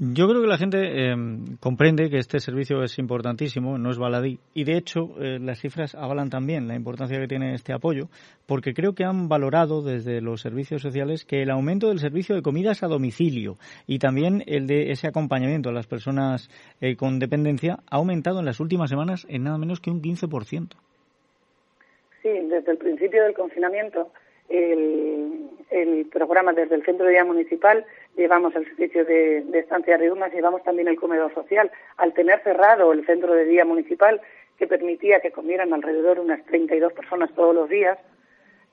Yo 0.03 0.27
creo 0.27 0.41
que 0.41 0.47
la 0.47 0.57
gente 0.57 0.79
eh, 0.81 1.15
comprende 1.59 2.09
que 2.09 2.17
este 2.17 2.39
servicio 2.39 2.81
es 2.81 2.97
importantísimo, 2.97 3.77
no 3.77 3.91
es 3.91 3.99
baladí, 3.99 4.39
y 4.55 4.63
de 4.63 4.75
hecho 4.75 5.11
eh, 5.19 5.37
las 5.39 5.59
cifras 5.59 5.93
avalan 5.93 6.31
también 6.31 6.67
la 6.67 6.73
importancia 6.73 7.19
que 7.19 7.27
tiene 7.27 7.53
este 7.53 7.71
apoyo, 7.71 8.09
porque 8.47 8.73
creo 8.73 8.95
que 8.95 9.03
han 9.03 9.29
valorado 9.29 9.83
desde 9.83 10.19
los 10.19 10.41
servicios 10.41 10.81
sociales 10.81 11.23
que 11.23 11.43
el 11.43 11.51
aumento 11.51 11.89
del 11.89 11.99
servicio 11.99 12.33
de 12.33 12.41
comidas 12.41 12.81
a 12.81 12.87
domicilio 12.87 13.57
y 13.85 13.99
también 13.99 14.43
el 14.47 14.65
de 14.65 14.89
ese 14.89 15.07
acompañamiento 15.07 15.69
a 15.69 15.73
las 15.73 15.85
personas 15.85 16.49
eh, 16.79 16.95
con 16.95 17.19
dependencia 17.19 17.77
ha 17.87 17.97
aumentado 17.97 18.39
en 18.39 18.45
las 18.45 18.59
últimas 18.59 18.89
semanas 18.89 19.27
en 19.29 19.43
nada 19.43 19.59
menos 19.59 19.81
que 19.81 19.91
un 19.91 20.01
15%. 20.01 20.77
Sí, 22.21 22.29
desde 22.29 22.71
el 22.71 22.77
principio 22.77 23.23
del 23.23 23.33
confinamiento 23.33 24.11
el, 24.49 26.07
programa 26.11 26.53
desde 26.53 26.75
el 26.75 26.83
Centro 26.83 27.05
de 27.05 27.13
Día 27.13 27.25
Municipal, 27.25 27.85
llevamos 28.15 28.55
el 28.55 28.65
servicio 28.65 29.05
de, 29.05 29.45
estancia 29.53 29.97
de 29.97 30.11
urnas, 30.11 30.33
llevamos 30.33 30.63
también 30.63 30.87
el 30.87 30.99
comedor 30.99 31.33
social. 31.33 31.71
Al 31.97 32.13
tener 32.13 32.41
cerrado 32.43 32.91
el 32.91 33.05
Centro 33.05 33.33
de 33.33 33.45
Día 33.45 33.65
Municipal, 33.65 34.21
que 34.57 34.67
permitía 34.67 35.21
que 35.21 35.31
comieran 35.31 35.73
alrededor 35.73 36.17
de 36.17 36.21
unas 36.21 36.45
32 36.45 36.93
personas 36.93 37.33
todos 37.33 37.55
los 37.55 37.69
días, 37.69 37.97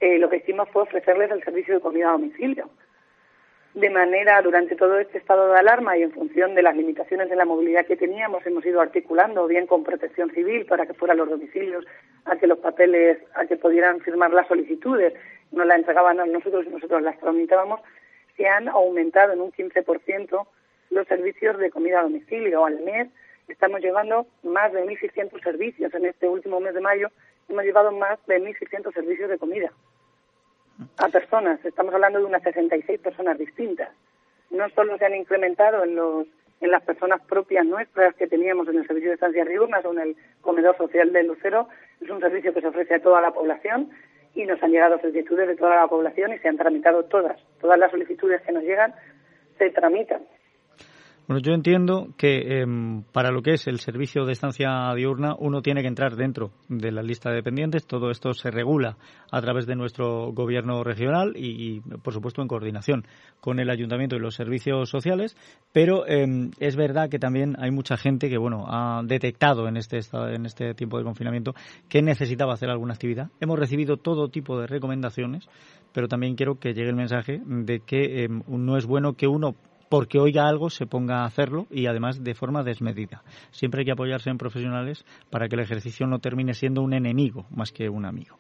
eh, 0.01 0.19
lo 0.19 0.29
que 0.29 0.39
hicimos 0.39 0.69
fue 0.71 0.83
ofrecerles 0.83 1.31
el 1.31 1.43
servicio 1.43 1.75
de 1.75 1.81
comida 1.81 2.09
a 2.09 2.13
domicilio 2.13 2.69
de 3.75 3.91
manera 3.91 4.41
durante 4.43 4.77
todo 4.77 4.99
este 4.99 5.19
estado 5.19 5.53
de 5.53 5.59
alarma 5.59 5.97
y 5.97 6.03
en 6.03 6.13
función 6.13 6.55
de 6.55 6.63
las 6.63 6.75
limitaciones 6.75 7.29
de 7.29 7.37
la 7.37 7.45
movilidad 7.45 7.87
que 7.87 7.97
teníamos 7.97 8.45
hemos 8.47 8.65
ido 8.65 8.81
articulando 8.81 9.47
bien 9.47 9.67
con 9.67 9.85
Protección 9.85 10.31
Civil 10.31 10.67
para 10.67 10.87
que 10.87 10.95
fueran 10.95 11.19
los 11.19 11.29
domicilios 11.29 11.85
a 12.25 12.37
que 12.37 12.47
los 12.47 12.59
papeles 12.59 13.19
a 13.35 13.47
que 13.47 13.57
pudieran 13.57 14.01
firmar 14.01 14.33
las 14.33 14.49
solicitudes 14.49 15.15
nos 15.53 15.67
las 15.67 15.79
entregaban 15.79 16.19
a 16.19 16.27
nosotros 16.27 16.67
y 16.67 16.71
nosotros 16.71 17.03
las 17.03 17.19
tramitábamos 17.19 17.81
se 18.37 18.47
han 18.47 18.69
aumentado 18.69 19.33
en 19.33 19.41
un 19.41 19.53
15% 19.53 20.47
los 20.91 21.07
servicios 21.07 21.59
de 21.59 21.71
comida 21.71 22.01
a 22.01 22.05
domicilio 22.05 22.65
al 22.65 22.81
mes. 22.81 23.09
Estamos 23.49 23.81
llevando 23.81 24.27
más 24.43 24.73
de 24.73 24.85
1.600 24.85 25.43
servicios. 25.43 25.93
En 25.93 26.07
este 26.07 26.29
último 26.29 26.61
mes 26.61 26.73
de 26.73 26.81
mayo 26.81 27.09
hemos 27.49 27.65
llevado 27.65 27.91
más 27.93 28.19
de 28.27 28.41
1.600 28.41 28.95
servicios 28.95 29.29
de 29.29 29.39
comida 29.39 29.73
a 30.97 31.09
personas. 31.09 31.65
Estamos 31.65 31.95
hablando 31.95 32.19
de 32.19 32.25
unas 32.25 32.43
66 32.43 33.01
personas 33.01 33.39
distintas. 33.39 33.91
No 34.51 34.69
solo 34.71 34.97
se 34.99 35.07
han 35.07 35.15
incrementado 35.15 35.85
en 35.85 35.95
los 35.95 36.27
en 36.61 36.71
las 36.71 36.83
personas 36.83 37.21
propias 37.23 37.65
nuestras 37.65 38.15
que 38.17 38.27
teníamos 38.27 38.69
en 38.69 38.79
el 38.79 38.87
servicio 38.87 39.11
de 39.11 39.15
estancias 39.15 39.47
diurnas 39.47 39.85
o 39.85 39.93
en 39.93 40.01
el 40.01 40.17
comedor 40.41 40.77
social 40.77 41.13
de 41.13 41.23
Lucero, 41.23 41.69
es 42.01 42.11
un 42.11 42.21
servicio 42.21 42.53
que 42.53 42.61
se 42.61 42.67
ofrece 42.67 42.97
a 42.97 43.03
toda 43.03 43.21
la 43.21 43.31
población 43.31 43.91
y 44.35 44.45
nos 44.45 44.63
han 44.63 44.73
llegado 44.73 45.01
solicitudes 45.01 45.49
de 45.49 45.57
toda 45.57 45.77
la 45.77 45.87
población 45.87 46.33
y 46.33 46.39
se 46.39 46.49
han 46.49 46.57
tramitado 46.57 47.05
todas. 47.05 47.41
Todas 47.61 47.79
las 47.79 47.91
solicitudes 47.91 48.43
que 48.43 48.53
nos 48.53 48.63
llegan 48.63 48.95
se 49.57 49.71
tramitan. 49.71 50.23
Bueno, 51.29 51.43
yo 51.43 51.53
entiendo 51.53 52.09
que 52.17 52.63
em, 52.63 53.03
para 53.13 53.31
lo 53.31 53.43
que 53.43 53.53
es 53.53 53.67
el 53.67 53.81
servicio 53.81 54.25
de 54.25 54.33
estancia 54.33 54.91
diurna 54.97 55.35
uno 55.39 55.61
tiene 55.61 55.83
que 55.83 55.87
entrar 55.87 56.17
dentro 56.17 56.53
de 56.71 56.91
la 56.91 57.03
lista 57.03 57.29
de 57.29 57.37
dependientes. 57.37 57.87
Todo 57.87 58.11
esto 58.11 58.33
se 58.33 58.51
regula 58.51 58.97
a 59.31 59.43
través 59.43 59.67
de 59.67 59.77
nuestro 59.77 60.33
gobierno 60.33 60.83
regional 60.83 61.35
y, 61.37 61.81
por 62.03 62.15
supuesto, 62.15 62.41
en 62.41 62.49
coordinación 62.49 63.07
con 63.43 63.61
el 63.61 63.69
ayuntamiento 63.69 64.17
y 64.17 64.21
los 64.21 64.37
servicios 64.37 64.89
sociales. 64.89 65.37
Pero 65.71 66.09
em, 66.09 66.51
es 66.61 66.77
verdad 66.77 67.11
que 67.11 67.19
también 67.19 67.57
hay 67.59 67.73
mucha 67.73 67.99
gente 67.99 68.31
que, 68.31 68.39
bueno, 68.39 68.65
ha 68.67 69.03
detectado 69.05 69.69
en 69.69 69.77
este 69.77 70.01
en 70.13 70.47
este 70.47 70.73
tiempo 70.73 70.97
de 70.97 71.05
confinamiento 71.05 71.55
que 71.91 72.01
necesitaba 72.01 72.55
hacer 72.55 72.71
alguna 72.71 72.95
actividad. 72.95 73.29
Hemos 73.39 73.59
recibido 73.59 73.99
todo 73.99 74.31
tipo 74.31 74.59
de 74.59 74.67
recomendaciones, 74.67 75.47
pero 75.93 76.09
también 76.09 76.37
quiero 76.37 76.59
que 76.59 76.73
llegue 76.73 76.89
el 76.89 76.97
mensaje 76.97 77.43
de 77.45 77.81
que 77.81 78.25
em, 78.25 78.43
no 78.49 78.79
es 78.79 78.87
bueno 78.87 79.13
que 79.13 79.27
uno 79.27 79.57
porque 79.89 80.19
oiga 80.19 80.49
algo 80.49 80.71
se 80.71 80.87
ponga 80.87 81.23
a 81.23 81.25
hacerlo 81.25 81.67
y 81.71 81.87
además 81.87 82.23
de 82.23 82.35
forma 82.35 82.63
desmedida. 82.63 83.23
Siempre 83.51 83.81
hay 83.81 83.87
que 83.87 83.93
apoyarse 83.93 84.31
en 84.31 84.39
profesionales 84.39 85.05
para 85.31 85.49
que 85.49 85.57
el 85.57 85.63
ejercicio 85.63 86.07
no 86.07 86.19
termine 86.19 86.55
siendo 86.55 86.83
un 86.83 86.93
enemigo 86.93 87.47
más 87.51 87.73
que 87.73 87.89
un 87.89 88.05
amigo. 88.05 88.39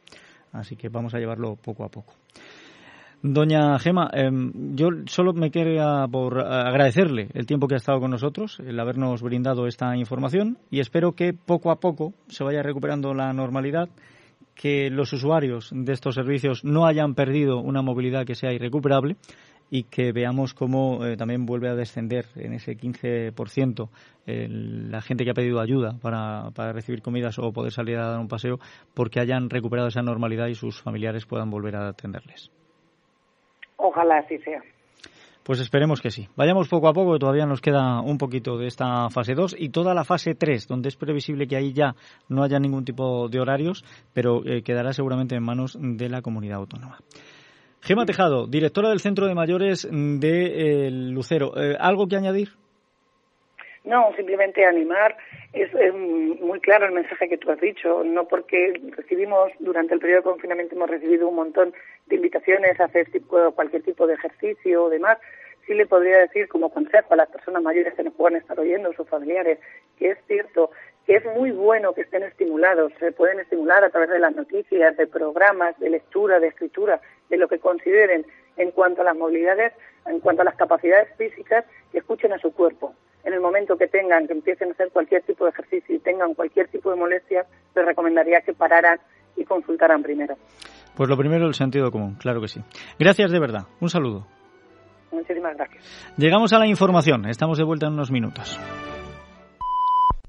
Así 0.52 0.76
que 0.76 0.88
vamos 0.88 1.14
a 1.14 1.18
llevarlo 1.18 1.56
poco 1.56 1.84
a 1.84 1.88
poco. 1.88 2.14
Doña 3.20 3.76
Gema, 3.80 4.08
em, 4.12 4.76
yo 4.76 4.90
solo 5.06 5.32
me 5.32 5.50
quería 5.50 6.06
por 6.08 6.38
agradecerle 6.38 7.28
el 7.34 7.46
tiempo 7.46 7.66
que 7.66 7.74
ha 7.74 7.78
estado 7.78 7.98
con 7.98 8.12
nosotros, 8.12 8.60
el 8.60 8.78
habernos 8.78 9.22
brindado 9.22 9.66
esta 9.66 9.96
información 9.96 10.56
y 10.70 10.78
espero 10.78 11.12
que 11.12 11.32
poco 11.32 11.72
a 11.72 11.80
poco 11.80 12.14
se 12.28 12.44
vaya 12.44 12.62
recuperando 12.62 13.14
la 13.14 13.32
normalidad, 13.32 13.88
que 14.54 14.88
los 14.90 15.12
usuarios 15.12 15.70
de 15.72 15.92
estos 15.92 16.14
servicios 16.14 16.64
no 16.64 16.86
hayan 16.86 17.14
perdido 17.14 17.58
una 17.58 17.82
movilidad 17.82 18.24
que 18.24 18.36
sea 18.36 18.52
irrecuperable 18.52 19.16
y 19.70 19.84
que 19.84 20.12
veamos 20.12 20.54
cómo 20.54 21.04
eh, 21.04 21.16
también 21.16 21.46
vuelve 21.46 21.68
a 21.68 21.74
descender 21.74 22.26
en 22.36 22.54
ese 22.54 22.76
15% 22.76 23.88
la 24.26 25.00
gente 25.00 25.24
que 25.24 25.30
ha 25.30 25.34
pedido 25.34 25.58
ayuda 25.58 25.94
para, 26.02 26.50
para 26.54 26.72
recibir 26.74 27.00
comidas 27.00 27.38
o 27.38 27.50
poder 27.50 27.72
salir 27.72 27.96
a 27.96 28.10
dar 28.10 28.20
un 28.20 28.28
paseo 28.28 28.58
porque 28.92 29.20
hayan 29.20 29.48
recuperado 29.48 29.88
esa 29.88 30.02
normalidad 30.02 30.48
y 30.48 30.54
sus 30.54 30.82
familiares 30.82 31.24
puedan 31.24 31.50
volver 31.50 31.76
a 31.76 31.88
atenderles. 31.88 32.50
Ojalá 33.78 34.18
así 34.18 34.36
sea. 34.38 34.60
Pues 35.48 35.60
esperemos 35.60 36.02
que 36.02 36.10
sí. 36.10 36.28
Vayamos 36.36 36.68
poco 36.68 36.88
a 36.88 36.92
poco, 36.92 37.14
que 37.14 37.20
todavía 37.20 37.46
nos 37.46 37.62
queda 37.62 38.02
un 38.02 38.18
poquito 38.18 38.58
de 38.58 38.66
esta 38.66 39.08
fase 39.08 39.34
2 39.34 39.56
y 39.58 39.70
toda 39.70 39.94
la 39.94 40.04
fase 40.04 40.34
3, 40.34 40.68
donde 40.68 40.90
es 40.90 40.96
previsible 40.96 41.46
que 41.46 41.56
ahí 41.56 41.72
ya 41.72 41.94
no 42.28 42.42
haya 42.42 42.58
ningún 42.58 42.84
tipo 42.84 43.30
de 43.30 43.40
horarios, 43.40 43.82
pero 44.12 44.44
eh, 44.44 44.62
quedará 44.62 44.92
seguramente 44.92 45.36
en 45.36 45.42
manos 45.42 45.78
de 45.80 46.10
la 46.10 46.20
comunidad 46.20 46.58
autónoma. 46.58 46.98
Gema 47.80 48.06
Tejado, 48.06 48.46
directora 48.46 48.90
del 48.90 49.00
Centro 49.00 49.26
de 49.26 49.34
Mayores 49.34 49.88
de 49.90 50.86
eh, 50.86 50.90
Lucero. 50.90 51.52
Eh, 51.56 51.76
¿Algo 51.78 52.06
que 52.08 52.16
añadir? 52.16 52.48
No, 53.84 54.12
simplemente 54.16 54.66
animar. 54.66 55.16
Es, 55.52 55.72
muy 55.94 56.60
claro 56.60 56.86
el 56.86 56.92
mensaje 56.92 57.28
que 57.28 57.38
tú 57.38 57.50
has 57.50 57.60
dicho. 57.60 58.04
No 58.04 58.28
porque 58.28 58.74
recibimos, 58.96 59.50
durante 59.60 59.94
el 59.94 60.00
periodo 60.00 60.20
de 60.20 60.30
confinamiento 60.30 60.74
hemos 60.74 60.90
recibido 60.90 61.28
un 61.28 61.36
montón 61.36 61.72
de 62.06 62.16
invitaciones 62.16 62.78
a 62.80 62.84
hacer 62.84 63.06
cualquier 63.54 63.82
tipo 63.82 64.06
de 64.06 64.14
ejercicio 64.14 64.84
o 64.84 64.90
demás. 64.90 65.18
Sí 65.66 65.74
le 65.74 65.86
podría 65.86 66.18
decir 66.18 66.48
como 66.48 66.70
consejo 66.70 67.14
a 67.14 67.16
las 67.16 67.30
personas 67.30 67.62
mayores 67.62 67.94
que 67.94 68.02
nos 68.02 68.14
puedan 68.14 68.36
estar 68.38 68.58
oyendo, 68.58 68.92
sus 68.92 69.08
familiares, 69.08 69.58
que 69.98 70.10
es 70.10 70.18
cierto 70.26 70.70
que 71.08 71.16
es 71.16 71.24
muy 71.24 71.52
bueno 71.52 71.94
que 71.94 72.02
estén 72.02 72.22
estimulados. 72.22 72.92
Se 73.00 73.12
pueden 73.12 73.40
estimular 73.40 73.82
a 73.82 73.88
través 73.88 74.10
de 74.10 74.18
las 74.18 74.36
noticias, 74.36 74.94
de 74.94 75.06
programas, 75.06 75.74
de 75.78 75.88
lectura, 75.88 76.38
de 76.38 76.48
escritura 76.48 77.00
de 77.30 77.38
lo 77.38 77.48
que 77.48 77.58
consideren 77.58 78.26
en 78.58 78.70
cuanto 78.72 79.00
a 79.00 79.04
las 79.04 79.16
movilidades, 79.16 79.72
en 80.04 80.20
cuanto 80.20 80.42
a 80.42 80.44
las 80.44 80.54
capacidades 80.56 81.08
físicas, 81.16 81.64
que 81.90 81.98
escuchen 81.98 82.34
a 82.34 82.38
su 82.38 82.52
cuerpo. 82.52 82.94
En 83.24 83.32
el 83.32 83.40
momento 83.40 83.78
que 83.78 83.88
tengan, 83.88 84.26
que 84.26 84.34
empiecen 84.34 84.68
a 84.68 84.72
hacer 84.72 84.90
cualquier 84.90 85.22
tipo 85.22 85.44
de 85.44 85.50
ejercicio 85.50 85.96
y 85.96 85.98
tengan 85.98 86.34
cualquier 86.34 86.68
tipo 86.68 86.90
de 86.90 86.96
molestias, 86.96 87.46
les 87.74 87.86
recomendaría 87.86 88.42
que 88.42 88.52
pararan 88.52 89.00
y 89.34 89.44
consultaran 89.44 90.02
primero. 90.02 90.36
Pues 90.94 91.08
lo 91.08 91.16
primero, 91.16 91.46
el 91.46 91.54
sentido 91.54 91.90
común, 91.90 92.16
claro 92.20 92.42
que 92.42 92.48
sí. 92.48 92.60
Gracias 92.98 93.30
de 93.30 93.40
verdad. 93.40 93.62
Un 93.80 93.88
saludo. 93.88 94.26
Muchísimas 95.10 95.56
gracias. 95.56 96.12
Llegamos 96.18 96.52
a 96.52 96.58
la 96.58 96.66
información. 96.66 97.24
Estamos 97.30 97.56
de 97.56 97.64
vuelta 97.64 97.86
en 97.86 97.94
unos 97.94 98.10
minutos. 98.10 98.60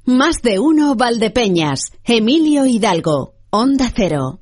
Más 0.10 0.42
de 0.42 0.58
uno 0.58 0.96
Valdepeñas. 0.96 1.92
Emilio 2.04 2.66
Hidalgo. 2.66 3.36
Onda 3.52 3.92
Cero. 3.96 4.40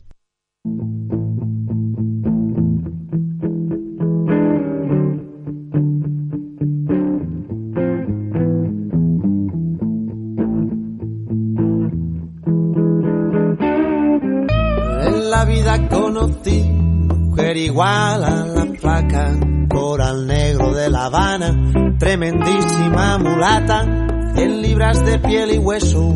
conocí, 15.89 16.63
mujer 16.63 17.57
igual 17.57 18.23
a 18.23 18.45
la 18.45 18.65
flaca, 18.79 19.37
coral 19.69 20.25
negro 20.25 20.73
de 20.73 20.89
La 20.89 21.05
Habana, 21.05 21.97
tremendísima 21.99 23.17
mulata, 23.17 24.06
100 24.37 24.61
libras 24.61 25.03
de 25.03 25.17
piel 25.17 25.55
y 25.55 25.57
hueso, 25.57 26.13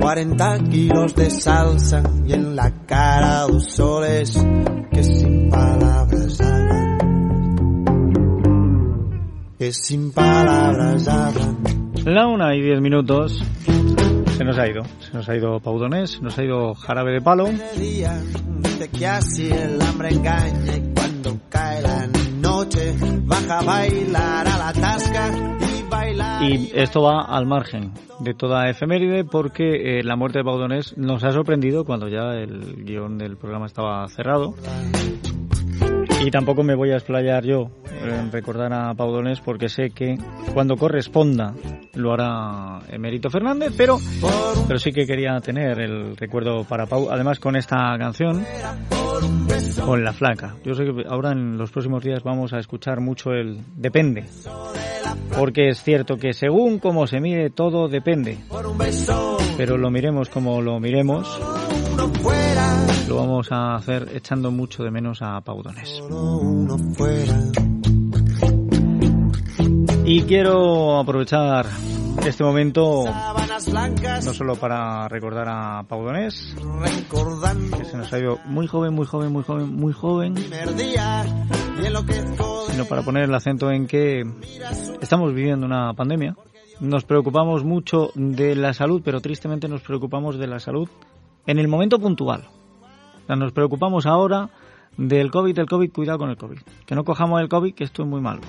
40 0.00 0.58
kilos 0.70 1.14
de 1.14 1.28
salsa 1.28 2.02
y 2.26 2.32
en 2.32 2.56
la 2.56 2.72
cara 2.86 3.42
dos 3.42 3.74
soles 3.74 4.42
que 4.90 5.04
sin 5.04 5.50
palabras 5.50 6.40
hablan, 6.40 6.98
que 9.58 9.72
sin 9.74 10.12
palabras 10.12 11.08
hablan. 11.08 11.58
La 12.06 12.26
una 12.26 12.56
y 12.56 12.62
diez 12.62 12.80
minutos. 12.80 13.44
Se 14.38 14.44
nos 14.44 14.58
ha 14.58 14.66
ido, 14.66 14.84
se 15.00 15.12
nos 15.12 15.28
ha 15.28 15.36
ido 15.36 15.60
Paudonés, 15.60 16.12
se 16.12 16.20
nos 16.22 16.38
ha 16.38 16.44
ido 16.44 16.74
Jarabe 16.74 17.12
de 17.12 17.20
Palo. 17.20 17.48
Y 26.40 26.70
esto 26.74 27.02
va 27.02 27.22
al 27.22 27.46
margen 27.46 27.92
de 28.20 28.34
toda 28.34 28.68
efeméride 28.68 29.24
porque 29.24 29.98
eh, 29.98 30.02
la 30.02 30.16
muerte 30.16 30.38
de 30.38 30.44
Paudonés 30.44 30.96
nos 30.96 31.24
ha 31.24 31.32
sorprendido 31.32 31.84
cuando 31.84 32.08
ya 32.08 32.32
el 32.34 32.84
guion 32.84 33.18
del 33.18 33.36
programa 33.36 33.66
estaba 33.66 34.06
cerrado. 34.08 34.54
Y 36.20 36.30
tampoco 36.30 36.62
me 36.62 36.74
voy 36.74 36.90
a 36.90 36.96
explayar 36.96 37.44
yo 37.44 37.70
en 38.02 38.32
recordar 38.32 38.72
a 38.72 38.94
Pau 38.94 39.10
Donés 39.12 39.40
porque 39.40 39.68
sé 39.68 39.90
que 39.90 40.18
cuando 40.52 40.76
corresponda 40.76 41.54
lo 41.94 42.12
hará 42.12 42.80
Emérito 42.90 43.30
Fernández, 43.30 43.72
pero, 43.76 43.98
pero 44.66 44.78
sí 44.78 44.92
que 44.92 45.06
quería 45.06 45.38
tener 45.40 45.80
el 45.80 46.16
recuerdo 46.16 46.64
para 46.64 46.86
Pau, 46.86 47.08
además 47.10 47.38
con 47.38 47.56
esta 47.56 47.96
canción, 47.98 48.44
con 49.84 50.04
La 50.04 50.12
Flaca. 50.12 50.56
Yo 50.64 50.74
sé 50.74 50.84
que 50.84 51.04
ahora 51.08 51.32
en 51.32 51.56
los 51.56 51.70
próximos 51.70 52.02
días 52.02 52.22
vamos 52.24 52.52
a 52.52 52.58
escuchar 52.58 53.00
mucho 53.00 53.30
el 53.30 53.60
Depende, 53.76 54.24
porque 55.36 55.68
es 55.68 55.82
cierto 55.82 56.16
que 56.16 56.32
según 56.32 56.78
cómo 56.78 57.06
se 57.06 57.20
mire 57.20 57.50
todo 57.50 57.88
depende, 57.88 58.38
pero 59.56 59.76
lo 59.76 59.90
miremos 59.90 60.28
como 60.28 60.60
lo 60.62 60.80
miremos 60.80 61.40
lo 63.08 63.16
vamos 63.16 63.50
a 63.52 63.74
hacer 63.74 64.10
echando 64.14 64.50
mucho 64.50 64.84
de 64.84 64.90
menos 64.90 65.22
a 65.22 65.40
Paudones. 65.40 66.02
Y 70.04 70.22
quiero 70.22 70.98
aprovechar 70.98 71.66
este 72.26 72.44
momento 72.44 73.04
no 73.06 74.34
solo 74.34 74.56
para 74.56 75.08
recordar 75.08 75.48
a 75.48 75.84
Paudones, 75.88 76.54
que 77.78 77.84
se 77.86 77.96
nos 77.96 78.12
ha 78.12 78.18
ido 78.18 78.38
muy 78.44 78.66
joven, 78.66 78.92
muy 78.92 79.06
joven, 79.06 79.32
muy 79.32 79.42
joven, 79.42 79.74
muy 79.74 79.92
joven, 79.94 80.34
sino 82.70 82.84
para 82.84 83.02
poner 83.02 83.24
el 83.24 83.34
acento 83.34 83.70
en 83.70 83.86
que 83.86 84.22
estamos 85.00 85.32
viviendo 85.32 85.64
una 85.64 85.94
pandemia. 85.94 86.36
Nos 86.80 87.04
preocupamos 87.04 87.64
mucho 87.64 88.10
de 88.14 88.54
la 88.54 88.74
salud, 88.74 89.00
pero 89.02 89.20
tristemente 89.20 89.66
nos 89.66 89.80
preocupamos 89.80 90.38
de 90.38 90.46
la 90.46 90.60
salud 90.60 90.88
en 91.46 91.58
el 91.58 91.68
momento 91.68 91.98
puntual. 91.98 92.57
Nos 93.36 93.52
preocupamos 93.52 94.06
ahora 94.06 94.50
del 94.96 95.30
COVID, 95.30 95.54
del 95.54 95.66
COVID, 95.66 95.92
cuidado 95.92 96.18
con 96.18 96.30
el 96.30 96.36
COVID. 96.36 96.58
Que 96.86 96.94
no 96.94 97.04
cojamos 97.04 97.40
el 97.40 97.48
COVID, 97.48 97.74
que 97.74 97.84
esto 97.84 98.02
es 98.02 98.08
muy 98.08 98.20
malo. 98.20 98.40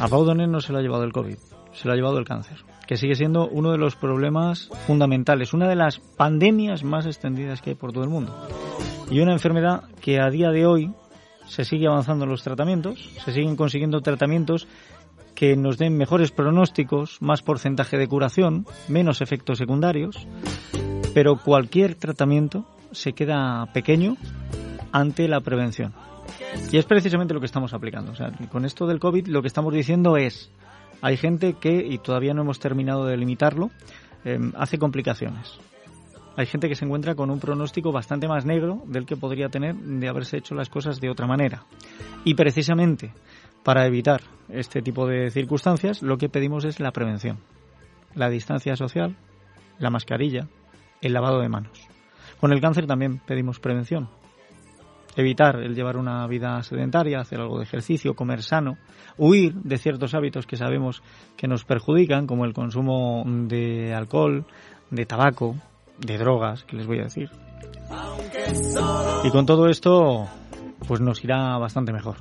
A 0.00 0.08
Pau 0.08 0.24
no 0.24 0.60
se 0.60 0.72
lo 0.72 0.78
ha 0.78 0.82
llevado 0.82 1.04
el 1.04 1.12
COVID, 1.12 1.36
se 1.72 1.88
lo 1.88 1.92
ha 1.92 1.96
llevado 1.96 2.18
el 2.18 2.24
cáncer, 2.24 2.58
que 2.86 2.96
sigue 2.96 3.16
siendo 3.16 3.48
uno 3.48 3.72
de 3.72 3.78
los 3.78 3.96
problemas 3.96 4.70
fundamentales, 4.86 5.52
una 5.52 5.68
de 5.68 5.74
las 5.74 5.98
pandemias 5.98 6.84
más 6.84 7.06
extendidas 7.06 7.60
que 7.60 7.70
hay 7.70 7.76
por 7.76 7.92
todo 7.92 8.04
el 8.04 8.10
mundo. 8.10 8.32
Y 9.10 9.20
una 9.20 9.32
enfermedad 9.32 9.84
que 10.00 10.20
a 10.20 10.30
día 10.30 10.50
de 10.50 10.66
hoy 10.66 10.92
se 11.46 11.64
sigue 11.64 11.88
avanzando 11.88 12.24
en 12.24 12.30
los 12.30 12.42
tratamientos, 12.42 13.10
se 13.24 13.32
siguen 13.32 13.56
consiguiendo 13.56 14.00
tratamientos 14.02 14.68
que 15.34 15.56
nos 15.56 15.78
den 15.78 15.96
mejores 15.96 16.30
pronósticos, 16.30 17.20
más 17.20 17.42
porcentaje 17.42 17.96
de 17.96 18.06
curación, 18.06 18.66
menos 18.88 19.20
efectos 19.20 19.58
secundarios, 19.58 20.26
pero 21.14 21.36
cualquier 21.36 21.94
tratamiento 21.94 22.66
se 22.92 23.12
queda 23.12 23.66
pequeño 23.72 24.16
ante 24.92 25.28
la 25.28 25.40
prevención. 25.40 25.92
Y 26.72 26.78
es 26.78 26.84
precisamente 26.84 27.34
lo 27.34 27.40
que 27.40 27.46
estamos 27.46 27.72
aplicando. 27.74 28.12
O 28.12 28.14
sea, 28.14 28.32
con 28.50 28.64
esto 28.64 28.86
del 28.86 29.00
COVID 29.00 29.28
lo 29.28 29.42
que 29.42 29.48
estamos 29.48 29.72
diciendo 29.72 30.16
es, 30.16 30.50
hay 31.00 31.16
gente 31.16 31.54
que, 31.54 31.86
y 31.86 31.98
todavía 31.98 32.34
no 32.34 32.42
hemos 32.42 32.58
terminado 32.58 33.06
de 33.06 33.16
limitarlo, 33.16 33.70
em, 34.24 34.52
hace 34.56 34.78
complicaciones. 34.78 35.58
Hay 36.36 36.46
gente 36.46 36.68
que 36.68 36.76
se 36.76 36.84
encuentra 36.84 37.14
con 37.14 37.30
un 37.30 37.40
pronóstico 37.40 37.90
bastante 37.90 38.28
más 38.28 38.44
negro 38.44 38.82
del 38.86 39.06
que 39.06 39.16
podría 39.16 39.48
tener 39.48 39.74
de 39.74 40.08
haberse 40.08 40.36
hecho 40.36 40.54
las 40.54 40.68
cosas 40.68 41.00
de 41.00 41.10
otra 41.10 41.26
manera. 41.26 41.64
Y 42.24 42.34
precisamente 42.34 43.12
para 43.64 43.86
evitar 43.86 44.22
este 44.48 44.80
tipo 44.80 45.06
de 45.06 45.30
circunstancias, 45.30 46.02
lo 46.02 46.16
que 46.16 46.28
pedimos 46.28 46.64
es 46.64 46.80
la 46.80 46.92
prevención. 46.92 47.38
La 48.14 48.30
distancia 48.30 48.76
social, 48.76 49.16
la 49.78 49.90
mascarilla, 49.90 50.48
el 51.02 51.12
lavado 51.12 51.40
de 51.40 51.48
manos. 51.48 51.88
Con 52.40 52.52
el 52.52 52.60
cáncer 52.60 52.86
también 52.86 53.18
pedimos 53.18 53.58
prevención. 53.58 54.08
Evitar 55.16 55.56
el 55.56 55.74
llevar 55.74 55.96
una 55.96 56.26
vida 56.28 56.62
sedentaria, 56.62 57.18
hacer 57.20 57.40
algo 57.40 57.58
de 57.58 57.64
ejercicio, 57.64 58.14
comer 58.14 58.42
sano, 58.42 58.78
huir 59.16 59.54
de 59.54 59.78
ciertos 59.78 60.14
hábitos 60.14 60.46
que 60.46 60.56
sabemos 60.56 61.02
que 61.36 61.48
nos 61.48 61.64
perjudican, 61.64 62.26
como 62.26 62.44
el 62.44 62.52
consumo 62.52 63.24
de 63.26 63.94
alcohol, 63.94 64.46
de 64.90 65.06
tabaco, 65.06 65.56
de 65.98 66.18
drogas, 66.18 66.62
que 66.64 66.76
les 66.76 66.86
voy 66.86 67.00
a 67.00 67.04
decir. 67.04 67.30
Y 69.24 69.30
con 69.30 69.44
todo 69.44 69.66
esto, 69.66 70.28
pues 70.88 71.02
nos 71.02 71.22
irá 71.22 71.58
bastante 71.58 71.92
mejor. 71.92 72.16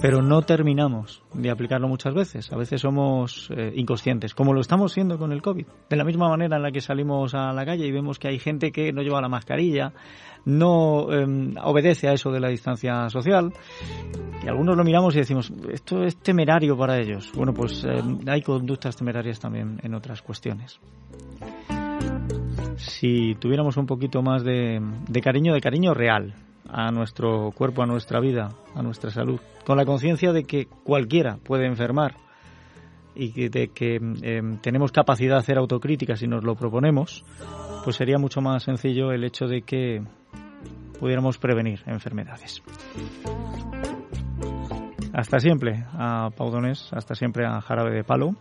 Pero 0.00 0.22
no 0.22 0.40
terminamos 0.40 1.22
de 1.34 1.50
aplicarlo 1.50 1.88
muchas 1.88 2.14
veces. 2.14 2.50
A 2.50 2.56
veces 2.56 2.80
somos 2.80 3.50
eh, 3.54 3.72
inconscientes, 3.76 4.34
como 4.34 4.54
lo 4.54 4.62
estamos 4.62 4.92
siendo 4.92 5.18
con 5.18 5.30
el 5.30 5.42
COVID. 5.42 5.66
De 5.90 5.96
la 5.96 6.04
misma 6.04 6.30
manera 6.30 6.56
en 6.56 6.62
la 6.62 6.72
que 6.72 6.80
salimos 6.80 7.34
a 7.34 7.52
la 7.52 7.66
calle 7.66 7.86
y 7.86 7.92
vemos 7.92 8.18
que 8.18 8.28
hay 8.28 8.38
gente 8.38 8.72
que 8.72 8.94
no 8.94 9.02
lleva 9.02 9.20
la 9.20 9.28
mascarilla, 9.28 9.92
no 10.46 11.12
em, 11.12 11.54
obedece 11.62 12.08
a 12.08 12.14
eso 12.14 12.32
de 12.32 12.40
la 12.40 12.48
distancia 12.48 13.10
social. 13.10 13.52
Y 14.42 14.48
algunos 14.48 14.74
lo 14.74 14.82
miramos 14.82 15.14
y 15.14 15.18
decimos, 15.18 15.52
esto 15.70 16.02
es 16.02 16.16
temerario 16.16 16.78
para 16.78 16.98
ellos. 16.98 17.30
Bueno, 17.34 17.52
pues 17.52 17.84
em, 17.84 18.20
hay 18.26 18.40
conductas 18.40 18.96
temerarias 18.96 19.38
también 19.38 19.78
en 19.82 19.94
otras 19.94 20.22
cuestiones 20.22 20.80
si 22.76 23.34
tuviéramos 23.38 23.76
un 23.76 23.86
poquito 23.86 24.22
más 24.22 24.42
de, 24.42 24.80
cariño, 25.22 25.54
de 25.54 25.60
cariño 25.60 25.94
real, 25.94 26.34
a 26.68 26.90
nuestro 26.90 27.50
cuerpo, 27.52 27.82
a 27.82 27.86
nuestra 27.86 28.20
vida, 28.20 28.50
a 28.74 28.82
nuestra 28.82 29.10
salud, 29.10 29.40
con 29.64 29.76
la 29.76 29.84
conciencia 29.84 30.32
de 30.32 30.44
que 30.44 30.66
cualquiera 30.66 31.36
puede 31.36 31.66
enfermar 31.66 32.14
y 33.14 33.48
de 33.48 33.68
que 33.68 33.96
em, 33.96 34.58
tenemos 34.58 34.92
capacidad 34.92 35.34
de 35.34 35.40
hacer 35.40 35.58
autocrítica 35.58 36.16
si 36.16 36.26
nos 36.26 36.44
lo 36.44 36.54
proponemos, 36.54 37.24
pues 37.84 37.96
sería 37.96 38.18
mucho 38.18 38.40
más 38.40 38.62
sencillo 38.62 39.12
el 39.12 39.24
hecho 39.24 39.46
de 39.46 39.62
que 39.62 40.02
pudiéramos 40.98 41.38
prevenir 41.38 41.82
enfermedades. 41.86 42.62
Hasta 45.12 45.40
siempre 45.40 45.84
a 45.92 46.30
Paudones, 46.36 46.88
hasta 46.92 47.14
siempre 47.14 47.44
a 47.46 47.60
Jarabe 47.60 47.94
de 47.94 48.04
Palo. 48.04 48.36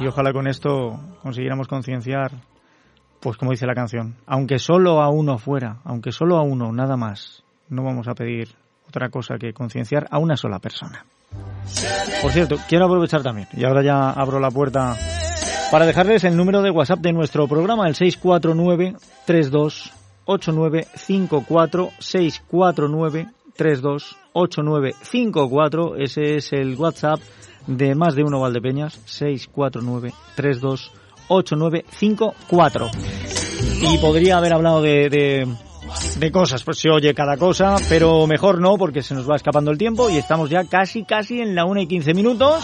Y 0.00 0.06
ojalá 0.06 0.32
con 0.32 0.46
esto 0.46 1.00
consiguiéramos 1.22 1.68
concienciar 1.68 2.32
pues 3.22 3.36
como 3.36 3.52
dice 3.52 3.66
la 3.66 3.74
canción, 3.74 4.16
aunque 4.26 4.58
solo 4.58 5.00
a 5.00 5.08
uno 5.08 5.38
fuera, 5.38 5.78
aunque 5.84 6.10
solo 6.10 6.36
a 6.36 6.42
uno, 6.42 6.72
nada 6.72 6.96
más, 6.96 7.44
no 7.68 7.84
vamos 7.84 8.08
a 8.08 8.14
pedir 8.14 8.48
otra 8.88 9.08
cosa 9.10 9.36
que 9.38 9.52
concienciar 9.52 10.08
a 10.10 10.18
una 10.18 10.36
sola 10.36 10.58
persona. 10.58 11.06
Por 12.20 12.32
cierto, 12.32 12.56
quiero 12.68 12.86
aprovechar 12.86 13.22
también, 13.22 13.48
y 13.52 13.64
ahora 13.64 13.82
ya 13.82 14.10
abro 14.10 14.40
la 14.40 14.50
puerta 14.50 14.96
para 15.70 15.86
dejarles 15.86 16.24
el 16.24 16.36
número 16.36 16.62
de 16.62 16.70
WhatsApp 16.70 16.98
de 16.98 17.12
nuestro 17.12 17.46
programa, 17.46 17.86
el 17.86 17.94
649 17.94 18.96
32 19.24 19.92
8954 20.24 21.90
649 21.98 23.28
32 23.56 24.16
8954 24.32 25.96
ese 25.96 26.36
es 26.36 26.52
el 26.52 26.74
WhatsApp 26.76 27.20
de 27.66 27.94
más 27.94 28.14
de 28.14 28.24
uno 28.24 28.40
Valdepeñas 28.40 28.94
649 29.04 30.12
32 30.34 30.92
8954. 31.32 32.90
Y 33.82 33.98
podría 33.98 34.38
haber 34.38 34.52
hablado 34.52 34.80
de, 34.80 35.46
de, 36.18 36.30
cosas, 36.30 36.62
pues 36.62 36.78
se 36.78 36.88
oye 36.90 37.14
cada 37.14 37.36
cosa, 37.36 37.76
pero 37.88 38.26
mejor 38.26 38.60
no 38.60 38.76
porque 38.76 39.02
se 39.02 39.14
nos 39.14 39.28
va 39.28 39.36
escapando 39.36 39.70
el 39.70 39.78
tiempo 39.78 40.08
y 40.08 40.18
estamos 40.18 40.50
ya 40.50 40.64
casi, 40.64 41.04
casi 41.04 41.40
en 41.40 41.54
la 41.54 41.64
1 41.64 41.80
y 41.80 41.86
15 41.88 42.14
minutos. 42.14 42.62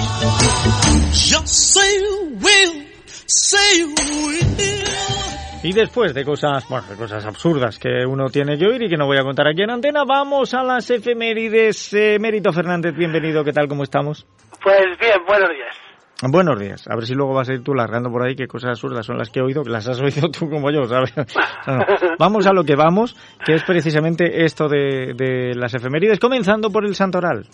Y 5.63 5.73
después 5.73 6.15
de 6.15 6.25
cosas, 6.25 6.69
bueno, 6.69 6.87
de 6.89 6.97
cosas 6.97 7.27
absurdas 7.27 7.79
que 7.79 8.07
uno 8.07 8.29
tiene 8.29 8.57
que 8.57 8.67
oír 8.67 8.83
y 8.85 8.89
que 8.89 8.97
no 8.97 9.07
voy 9.07 9.19
a 9.19 9.23
contar 9.23 9.49
aquí 9.49 9.63
en 9.63 9.71
antena, 9.71 10.05
vamos 10.05 10.55
a 10.55 10.63
las 10.63 10.89
efemérides. 10.89 11.93
Eh, 11.95 12.19
Mérito 12.21 12.53
Fernández, 12.53 12.95
bienvenido, 12.95 13.43
¿qué 13.43 13.53
tal? 13.53 13.67
¿Cómo 13.67 13.83
estamos? 13.83 14.25
Pues 14.63 14.87
bien, 15.01 15.19
buenos 15.27 15.51
días. 15.51 15.88
Buenos 16.21 16.59
días. 16.59 16.85
A 16.91 16.97
ver 16.97 17.07
si 17.07 17.15
luego 17.15 17.33
vas 17.33 17.49
a 17.49 17.53
ir 17.53 17.63
tú 17.63 17.75
largando 17.75 18.11
por 18.11 18.27
ahí 18.27 18.35
qué 18.35 18.49
cosas 18.49 18.71
absurdas 18.71 19.07
son 19.07 19.19
las 19.19 19.31
que 19.31 19.39
he 19.39 19.43
oído, 19.43 19.63
que 19.63 19.71
las 19.71 19.89
has 19.89 20.01
oído 20.01 20.29
tú 20.31 20.51
como 20.51 20.69
yo, 20.73 20.83
¿sabes? 20.85 21.15
Vamos 22.19 22.45
a 22.49 22.53
lo 22.53 22.65
que 22.65 22.75
vamos, 22.75 23.15
que 23.47 23.55
es 23.55 23.63
precisamente 23.63 24.45
esto 24.45 24.69
de, 24.69 25.15
de 25.15 25.55
las 25.55 25.75
efemérides, 25.75 26.19
comenzando 26.19 26.71
por 26.71 26.85
el 26.85 26.97
santoral. 26.97 27.45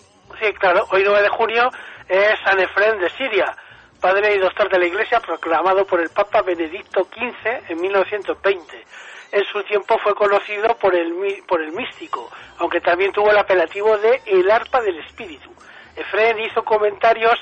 Sí, 0.41 0.51
claro. 0.59 0.83
Hoy 0.89 1.03
9 1.05 1.21
de 1.21 1.29
junio 1.29 1.69
es 2.09 2.39
San 2.43 2.59
Efrén 2.59 2.99
de 2.99 3.09
Siria, 3.11 3.55
padre 4.01 4.33
y 4.35 4.39
doctor 4.39 4.67
de 4.71 4.79
la 4.79 4.87
Iglesia, 4.87 5.19
proclamado 5.19 5.85
por 5.85 6.01
el 6.01 6.09
Papa 6.09 6.41
Benedicto 6.41 7.03
XV 7.03 7.69
en 7.69 7.79
1920. 7.79 8.83
En 9.31 9.43
su 9.45 9.61
tiempo 9.63 9.95
fue 10.03 10.15
conocido 10.15 10.75
por 10.81 10.95
el, 10.95 11.13
por 11.47 11.61
el 11.61 11.71
místico, 11.71 12.31
aunque 12.57 12.81
también 12.81 13.11
tuvo 13.11 13.29
el 13.29 13.37
apelativo 13.37 13.95
de 13.99 14.21
el 14.25 14.49
arpa 14.49 14.81
del 14.81 14.97
espíritu. 14.99 15.51
Efrén 15.95 16.39
hizo 16.39 16.63
comentarios 16.63 17.39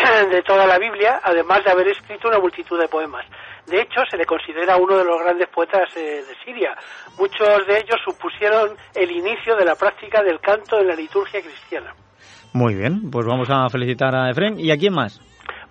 de 0.30 0.42
toda 0.42 0.66
la 0.66 0.78
Biblia, 0.78 1.20
además 1.22 1.64
de 1.64 1.70
haber 1.70 1.88
escrito 1.88 2.28
una 2.28 2.38
multitud 2.38 2.78
de 2.78 2.88
poemas. 2.88 3.24
De 3.66 3.82
hecho, 3.82 4.00
se 4.10 4.16
le 4.16 4.24
considera 4.24 4.76
uno 4.76 4.96
de 4.96 5.04
los 5.04 5.20
grandes 5.22 5.48
poetas 5.48 5.88
eh, 5.96 6.22
de 6.26 6.34
Siria. 6.44 6.76
Muchos 7.18 7.66
de 7.66 7.78
ellos 7.78 8.00
supusieron 8.04 8.76
el 8.94 9.10
inicio 9.10 9.56
de 9.56 9.64
la 9.64 9.74
práctica 9.74 10.22
del 10.22 10.40
canto 10.40 10.78
en 10.80 10.88
la 10.88 10.94
liturgia 10.94 11.40
cristiana. 11.40 11.94
Muy 12.52 12.74
bien, 12.74 13.10
pues 13.10 13.26
vamos 13.26 13.48
a 13.50 13.68
felicitar 13.68 14.14
a 14.14 14.30
Efren. 14.30 14.58
¿Y 14.58 14.70
a 14.70 14.76
quién 14.76 14.94
más? 14.94 15.20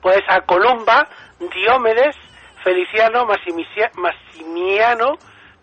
Pues 0.02 0.22
a 0.30 0.42
Columba, 0.42 1.08
Diomedes, 1.40 2.16
Feliciano, 2.64 3.26
Massimiano, 3.26 5.18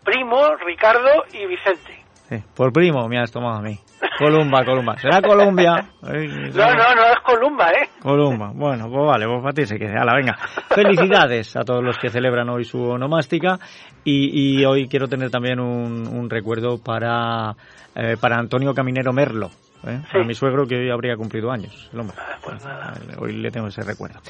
Primo, 0.04 0.56
Ricardo 0.56 1.24
y 1.32 1.46
Vicente. 1.46 2.05
Sí, 2.28 2.42
por 2.54 2.72
primo 2.72 3.06
me 3.08 3.18
has 3.20 3.30
tomado 3.30 3.58
a 3.58 3.62
mí. 3.62 3.78
Columba, 4.18 4.64
Columba. 4.64 4.96
¿Será 4.98 5.20
Colombia? 5.20 5.74
No, 6.02 6.74
no, 6.74 6.94
no 6.94 7.02
es 7.06 7.18
Columba, 7.24 7.70
¿eh? 7.70 7.90
Columba. 8.00 8.52
Bueno, 8.54 8.88
pues 8.88 9.06
vale, 9.06 9.26
pues 9.26 9.42
para 9.42 9.52
ti 9.52 9.66
se 9.66 9.76
quede. 9.78 9.98
Hala, 9.98 10.14
venga. 10.14 10.36
Felicidades 10.68 11.56
a 11.56 11.60
todos 11.62 11.82
los 11.82 11.98
que 11.98 12.08
celebran 12.10 12.48
hoy 12.48 12.64
su 12.64 12.80
onomástica 12.80 13.58
y, 14.04 14.60
y 14.60 14.64
hoy 14.64 14.88
quiero 14.88 15.08
tener 15.08 15.30
también 15.30 15.58
un, 15.58 16.06
un 16.06 16.30
recuerdo 16.30 16.78
para, 16.82 17.54
eh, 17.94 18.16
para 18.20 18.36
Antonio 18.36 18.72
Caminero 18.72 19.12
Merlo. 19.12 19.50
¿eh? 19.86 20.00
Para 20.10 20.24
mi 20.24 20.34
suegro 20.34 20.66
que 20.66 20.76
hoy 20.76 20.90
habría 20.90 21.16
cumplido 21.16 21.50
años. 21.50 21.90
El 21.92 22.00
hombre. 22.00 22.16
Pues 22.42 22.64
nada. 22.64 22.94
Hoy 23.18 23.32
le 23.32 23.50
tengo 23.50 23.68
ese 23.68 23.82
recuerdo. 23.82 24.20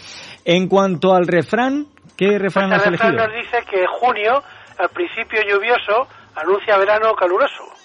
En 0.44 0.68
cuanto 0.68 1.14
al 1.14 1.26
refrán, 1.26 1.86
¿qué 2.16 2.38
refrán 2.38 2.70
Pues 2.70 2.80
has 2.80 2.86
el 2.86 2.92
refrán 2.92 3.16
nos 3.16 3.32
dice 3.32 3.58
que 3.70 3.84
junio, 3.86 4.42
al 4.78 4.88
principio 4.88 5.40
lluvioso, 5.46 6.08
anuncia 6.34 6.78
verano 6.78 7.12
caluroso. 7.14 7.75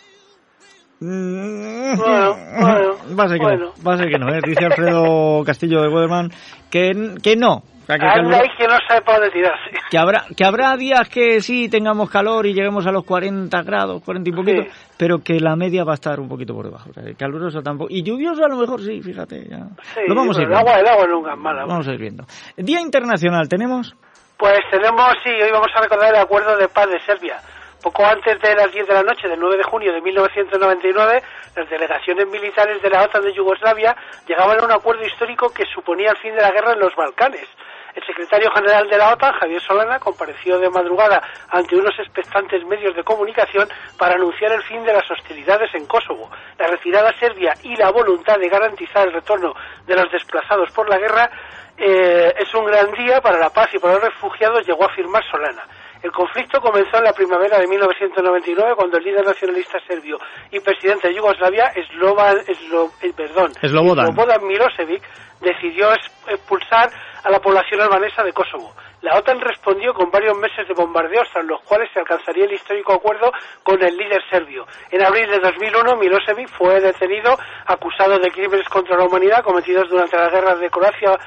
Mm, 1.02 1.98
Bueno, 1.98 2.36
bueno, 2.62 2.96
va 3.20 3.24
a 3.24 3.28
ser 3.28 3.38
que 3.40 3.44
bueno. 3.44 3.66
no, 3.76 3.84
va 3.84 3.94
a 3.94 3.98
ser 3.98 4.10
que 4.10 4.20
no, 4.20 4.30
¿eh? 4.34 4.40
dice 4.46 4.66
Alfredo 4.66 5.44
Castillo 5.46 5.82
de 5.82 5.88
Weatherman 5.88 6.30
que, 6.70 7.16
que 7.24 7.36
no, 7.36 7.54
o 7.56 7.86
sea, 7.88 7.98
que, 7.98 8.06
Anda 8.06 8.40
que 8.56 8.68
no 8.68 8.76
sabe 8.88 9.02
para 9.02 9.18
dónde 9.18 9.32
tirarse. 9.32 9.72
que 9.90 9.98
habrá 9.98 10.26
que 10.38 10.46
habrá 10.46 10.78
días 10.78 11.10
que 11.10 11.42
sí 11.42 11.70
tengamos 11.70 12.08
calor 12.12 12.46
y 12.46 12.54
lleguemos 12.54 12.86
a 12.86 12.92
los 12.92 13.04
40 13.04 13.64
grados, 13.64 14.04
40 14.06 14.30
y 14.30 14.34
poquito, 14.34 14.62
pero 14.96 15.18
que 15.24 15.40
la 15.40 15.56
media 15.56 15.84
va 15.84 15.94
a 15.94 15.96
estar 15.96 16.20
un 16.20 16.30
poquito 16.30 16.54
por 16.54 16.66
debajo, 16.66 16.92
o 16.92 16.94
sea, 16.94 17.04
caluroso 17.18 17.64
tampoco, 17.64 17.90
y 17.92 18.04
lluvioso 18.04 18.46
a 18.46 18.48
lo 18.50 18.58
mejor 18.58 18.80
sí, 18.82 19.02
fíjate, 19.02 19.48
ya. 19.50 19.58
Sí, 19.96 20.02
lo 20.08 20.14
vamos 20.14 20.38
a 20.38 20.42
ir 20.44 20.48
el 20.50 20.54
agua, 20.54 20.80
el 20.80 20.88
agua 20.88 21.08
nunca 21.08 21.34
es 21.34 21.40
mala. 21.40 21.66
Vamos 21.66 21.88
a 21.88 21.94
ir 21.94 22.00
viendo. 22.00 22.24
Día 22.58 22.80
Internacional 22.80 23.50
tenemos, 23.50 23.96
Pues 24.38 24.60
tenemos, 24.70 25.08
sí, 25.24 25.30
hoy 25.32 25.50
vamos 25.52 25.70
a 25.76 25.82
recordar 25.82 26.14
el 26.14 26.22
acuerdo 26.22 26.56
de 26.58 26.68
paz 26.68 26.88
de 26.90 27.00
Serbia. 27.08 27.38
Poco 27.82 28.06
antes 28.06 28.40
de 28.40 28.56
las 28.56 28.72
10 28.72 28.88
de 28.88 28.94
la 28.94 29.02
noche 29.02 29.28
del 29.28 29.40
9 29.40 29.58
de 29.58 29.64
junio 29.64 29.92
de 29.92 30.02
1999, 30.02 31.24
las 31.56 31.68
delegaciones 31.68 32.28
militares 32.28 32.80
de 32.80 32.90
la 32.92 33.04
OTAN 33.04 33.24
de 33.24 33.34
Yugoslavia 33.34 33.96
llegaban 34.28 34.60
a 34.60 34.66
un 34.66 34.72
acuerdo 34.72 35.04
histórico 35.04 35.50
que 35.50 35.66
suponía 35.66 36.12
el 36.12 36.18
fin 36.18 36.36
de 36.36 36.42
la 36.42 36.52
guerra 36.52 36.74
en 36.74 36.80
los 36.80 36.96
Balcanes. 36.96 37.48
El 37.96 38.06
secretario 38.06 38.52
general 38.52 38.88
de 38.88 38.98
la 38.98 39.14
OTAN, 39.14 39.34
Javier 39.34 39.62
Solana, 39.62 39.98
compareció 39.98 40.60
de 40.60 40.70
madrugada 40.70 41.24
ante 41.50 41.76
unos 41.76 41.98
expectantes 41.98 42.64
medios 42.66 42.96
de 42.96 43.04
comunicación 43.04 43.68
para 43.98 44.14
anunciar 44.14 44.52
el 44.52 44.62
fin 44.62 44.84
de 44.84 44.94
las 44.94 45.10
hostilidades 45.10 45.74
en 45.74 45.88
Kosovo, 45.88 46.30
la 46.60 46.68
retirada 46.68 47.12
serbia 47.20 47.56
y 47.64 47.76
la 47.76 47.90
voluntad 47.90 48.38
de 48.38 48.48
garantizar 48.48 49.08
el 49.08 49.14
retorno 49.14 49.56
de 49.88 49.96
los 49.96 50.12
desplazados 50.12 50.72
por 50.72 50.88
la 50.88 51.00
guerra 51.00 51.32
eh, 51.78 52.32
es 52.38 52.54
un 52.54 52.66
gran 52.66 52.92
día 52.92 53.20
para 53.22 53.40
la 53.40 53.50
paz 53.50 53.74
y 53.74 53.80
para 53.80 53.96
los 53.96 54.04
refugiados, 54.04 54.68
llegó 54.68 54.84
a 54.84 54.92
afirmar 54.92 55.24
Solana. 55.32 55.66
El 56.04 56.12
conflicto 56.12 56.60
comenzó 56.60 56.98
en 56.98 57.04
la 57.04 57.14
primavera 57.14 57.60
de 57.60 57.68
1999 57.68 58.74
cuando 58.76 58.98
el 58.98 59.04
líder 59.04 59.26
nacionalista 59.26 59.78
serbio 59.88 60.18
y 60.52 60.60
presidente 60.60 61.08
de 61.10 61.16
Yugoslavia, 61.16 61.72
Slobodan, 61.92 62.38
Slo- 62.46 62.92
eh, 63.02 63.14
perdón, 63.16 63.54
Slobodan. 63.62 64.08
Slobodan 64.08 64.46
Milosevic, 64.48 65.04
decidió 65.40 65.90
expulsar 66.28 66.90
a 67.24 67.30
la 67.30 67.40
población 67.40 67.82
albanesa 67.82 68.24
de 68.24 68.34
Kosovo. 68.34 68.74
La 69.02 69.18
OTAN 69.18 69.40
respondió 69.42 69.94
con 69.94 70.12
varios 70.12 70.38
meses 70.38 70.68
de 70.68 70.74
bombardeos 70.76 71.28
tras 71.32 71.46
los 71.46 71.62
cuales 71.62 71.90
se 71.94 72.00
alcanzaría 72.00 72.46
el 72.46 72.54
histórico 72.54 72.94
acuerdo 72.94 73.32
con 73.64 73.82
el 73.84 73.96
líder 73.98 74.22
serbio. 74.30 74.66
En 74.92 75.04
abril 75.04 75.28
de 75.30 75.40
2001, 75.40 75.96
Milosevic 75.98 76.48
fue 76.50 76.80
detenido 76.80 77.36
acusado 77.66 78.20
de 78.20 78.30
crímenes 78.32 78.68
contra 78.70 78.98
la 78.98 79.06
humanidad 79.06 79.44
cometidos 79.44 79.90
durante 79.90 80.18
las 80.18 80.32
guerras 80.32 80.60
de 80.60 80.70
Croacia, 80.70 81.18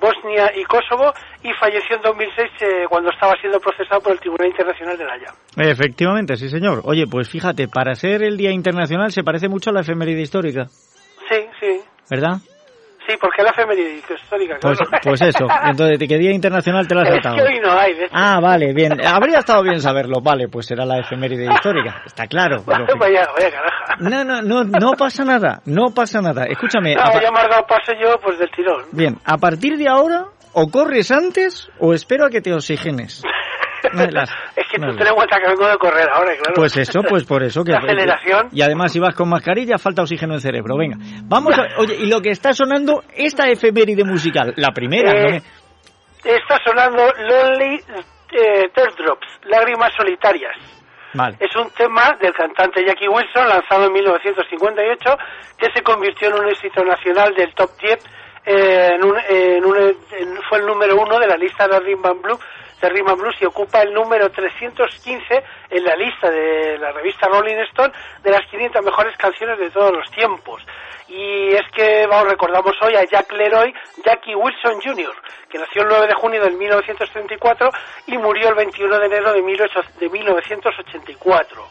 Bosnia 0.00 0.50
y 0.56 0.64
Kosovo 0.64 1.12
y 1.42 1.52
falleció 1.54 1.96
en 1.96 2.02
2006 2.02 2.50
eh, 2.60 2.66
cuando 2.88 3.10
estaba 3.10 3.34
siendo 3.40 3.58
procesado 3.60 4.00
por 4.00 4.12
el 4.12 4.20
Tribunal 4.20 4.48
Internacional 4.48 4.98
de 4.98 5.04
La 5.04 5.12
Haya. 5.14 5.70
efectivamente, 5.70 6.36
sí 6.36 6.48
señor. 6.48 6.82
Oye, 6.84 7.06
pues 7.10 7.28
fíjate, 7.28 7.68
para 7.68 7.94
ser 7.94 8.22
el 8.22 8.36
Día 8.36 8.50
Internacional 8.50 9.10
se 9.12 9.22
parece 9.22 9.48
mucho 9.48 9.70
a 9.70 9.72
la 9.72 9.80
efeméride 9.80 10.20
histórica, 10.22 10.66
Sí, 11.30 11.46
sí. 11.60 11.80
¿verdad? 12.10 12.36
Sí, 13.06 13.14
porque 13.20 13.42
la 13.42 13.50
efeméride 13.50 13.98
histórica, 13.98 14.56
Pues, 14.60 14.78
claro. 14.78 14.98
pues 15.02 15.20
eso, 15.20 15.46
entonces, 15.64 15.98
¿de 15.98 16.08
qué 16.08 16.16
Día 16.18 16.32
Internacional 16.32 16.88
te 16.88 16.94
la 16.94 17.02
has 17.02 17.08
Es 17.08 17.14
saltado? 17.14 17.36
que 17.36 17.42
hoy 17.42 17.60
no 17.60 17.72
hay, 17.78 17.94
de. 17.94 18.08
Ah, 18.12 18.40
vale, 18.40 18.72
bien. 18.72 18.92
Habría 19.06 19.40
estado 19.40 19.62
bien 19.62 19.80
saberlo. 19.80 20.20
Vale, 20.22 20.48
pues 20.48 20.66
será 20.66 20.86
la 20.86 21.00
efeméride 21.00 21.52
histórica. 21.52 22.02
Está 22.06 22.26
claro. 22.26 22.62
lógico. 22.66 22.98
vaya, 22.98 23.28
vaya 23.36 23.50
caraja. 23.50 23.96
No, 23.98 24.24
no, 24.24 24.40
no, 24.42 24.64
no 24.64 24.92
pasa 24.92 25.24
nada. 25.24 25.60
No 25.66 25.92
pasa 25.94 26.22
nada. 26.22 26.44
Escúchame. 26.46 26.94
a 26.94 27.04
No, 27.04 27.12
pa- 27.12 27.20
ya 27.22 27.30
dado 27.48 27.66
paso 27.66 27.92
yo, 28.00 28.18
pues 28.22 28.38
del 28.38 28.50
tirón. 28.50 28.84
Bien, 28.92 29.18
a 29.24 29.36
partir 29.36 29.76
de 29.76 29.86
ahora, 29.88 30.24
o 30.54 30.70
corres 30.70 31.10
antes 31.10 31.68
o 31.80 31.92
espero 31.92 32.24
a 32.26 32.30
que 32.30 32.40
te 32.40 32.54
oxigenes. 32.54 33.22
Las- 33.92 34.30
Es 34.56 34.64
que 34.70 34.78
tú 34.78 34.86
de 34.86 34.96
ten 34.98 35.06
en 35.08 35.14
cuenta 35.14 35.36
que 35.38 35.48
vengo 35.48 35.66
de 35.68 35.76
correr 35.78 36.08
ahora, 36.12 36.32
claro. 36.36 36.54
Pues 36.54 36.76
eso, 36.76 37.00
pues 37.08 37.24
por 37.24 37.42
eso. 37.42 37.62
Que, 37.64 37.72
La 37.72 37.78
aceleración. 37.78 38.48
Y 38.52 38.62
además, 38.62 38.92
si 38.92 39.00
vas 39.00 39.14
con 39.14 39.28
mascarilla, 39.28 39.78
falta 39.78 40.02
oxígeno 40.02 40.32
en 40.32 40.36
el 40.36 40.40
cerebro. 40.42 40.76
Venga, 40.76 40.96
vamos 41.24 41.58
a... 41.58 41.66
Oye, 41.78 41.96
y 42.00 42.06
lo 42.06 42.20
que 42.20 42.30
está 42.30 42.52
sonando, 42.52 43.02
esta 43.14 43.48
efeméride 43.48 44.04
musical, 44.04 44.52
la 44.56 44.70
primera, 44.72 45.12
Eh, 45.12 45.22
¿no 45.22 45.30
me- 45.30 45.42
Está 46.24 46.58
sonando 46.64 47.02
Lonely 47.18 47.74
eh, 48.32 48.68
Teardrops, 48.74 49.26
Lágrimas 49.44 49.92
Solitarias. 49.96 50.56
Vale. 51.12 51.36
Es 51.38 51.54
un 51.54 51.70
tema 51.70 52.10
del 52.20 52.32
cantante 52.32 52.84
Jackie 52.84 53.06
Wilson, 53.08 53.46
lanzado 53.48 53.86
en 53.86 53.92
1958, 53.92 55.16
que 55.58 55.66
se 55.72 55.82
convirtió 55.82 56.28
en 56.28 56.34
un 56.42 56.48
éxito 56.48 56.82
nacional 56.84 57.34
del 57.34 57.54
top 57.54 57.70
10. 57.80 57.98
eh, 58.46 58.90
en 58.96 59.02
un- 59.04 59.18
en 59.28 59.64
un- 59.64 59.76
en- 59.78 60.42
fue 60.48 60.58
el 60.58 60.66
número 60.66 60.96
uno 61.00 61.18
de 61.18 61.26
la 61.26 61.36
lista 61.36 61.66
de 61.66 61.80
Rhythm 61.80 62.04
and 62.04 62.20
Blues, 62.22 62.40
de 62.80 62.88
Rhythm 62.88 63.16
Blues 63.16 63.36
y 63.40 63.44
ocupa 63.44 63.82
el 63.82 63.92
número 63.92 64.30
315 64.30 65.44
en 65.70 65.84
la 65.84 65.96
lista 65.96 66.30
de 66.30 66.78
la 66.78 66.92
revista 66.92 67.28
Rolling 67.28 67.56
Stone 67.70 67.92
de 68.22 68.30
las 68.30 68.46
500 68.50 68.84
mejores 68.84 69.16
canciones 69.16 69.58
de 69.58 69.70
todos 69.70 69.92
los 69.92 70.10
tiempos. 70.10 70.62
Y 71.08 71.54
es 71.54 71.62
que 71.74 72.06
vamos, 72.06 72.30
recordamos 72.30 72.74
hoy 72.82 72.96
a 72.96 73.04
Jack 73.04 73.30
Leroy, 73.32 73.72
Jackie 74.04 74.34
Wilson 74.34 74.80
Jr., 74.82 75.14
que 75.48 75.58
nació 75.58 75.82
el 75.82 75.88
9 75.88 76.06
de 76.06 76.14
junio 76.14 76.42
de 76.42 76.50
1934 76.50 77.70
y 78.06 78.18
murió 78.18 78.48
el 78.48 78.54
21 78.54 78.98
de 78.98 79.06
enero 79.06 79.32
de 79.32 79.42
18 79.42 79.80
de 80.00 80.08
1984. 80.08 81.68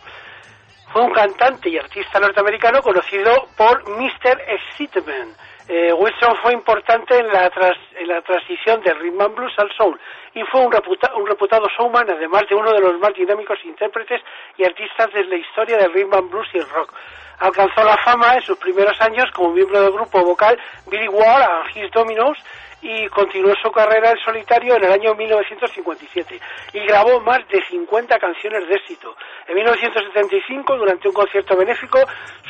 Fue 0.93 1.01
un 1.01 1.12
cantante 1.12 1.70
y 1.70 1.78
artista 1.78 2.20
norteamericano 2.20 2.82
conocido 2.84 3.47
por 3.58 3.89
Mr. 3.89 4.39
Excitement. 4.47 5.36
Eh, 5.70 5.93
Wilson 5.93 6.36
fue 6.41 6.53
importante 6.53 7.18
en 7.18 7.28
la, 7.28 7.49
tras- 7.49 7.78
en 7.95 8.07
la 8.07 8.22
transición 8.22 8.82
del 8.82 8.99
rhythm 8.99 9.22
and 9.22 9.36
blues 9.36 9.53
al 9.57 9.72
soul 9.78 9.97
y 10.34 10.43
fue 10.43 10.59
un, 10.61 10.72
reputa- 10.72 11.14
un 11.16 11.26
reputado 11.26 11.68
showman, 11.78 12.09
además 12.09 12.43
de 12.49 12.55
uno 12.55 12.72
de 12.74 12.82
los 12.82 12.99
más 12.99 13.14
dinámicos 13.14 13.57
intérpretes 13.64 14.22
y 14.57 14.66
artistas 14.66 15.11
de 15.14 15.24
la 15.24 15.36
historia 15.38 15.78
del 15.78 15.93
rhythm 15.93 16.14
and 16.16 16.30
blues 16.30 16.47
y 16.53 16.57
el 16.57 16.70
rock. 16.70 16.93
Alcanzó 17.39 17.84
la 17.84 17.97
fama 18.03 18.36
en 18.36 18.41
sus 18.41 18.57
primeros 18.57 18.99
años 19.01 19.30
como 19.32 19.49
miembro 19.53 19.82
del 19.82 19.91
grupo 19.91 20.22
vocal 20.24 20.57
Billy 20.88 21.07
Ward 21.07 21.41
and 21.43 21.78
His 21.78 21.91
Dominoes 21.91 22.38
y 22.84 23.07
continuó 23.07 23.53
su 23.63 23.71
carrera 23.71 24.11
en 24.11 24.17
solitario 24.17 24.75
en 24.75 24.84
el 24.84 24.91
año 24.91 25.15
1957 25.15 26.39
y 26.73 26.79
grabó 26.86 27.21
más 27.21 27.39
de 27.47 27.61
50 27.69 28.19
canciones 28.19 28.67
de 28.67 28.75
éxito. 28.75 29.15
En 29.47 29.55
1975, 29.55 30.75
durante 30.77 31.07
un 31.07 31.13
concierto 31.13 31.55
benéfico, 31.55 31.99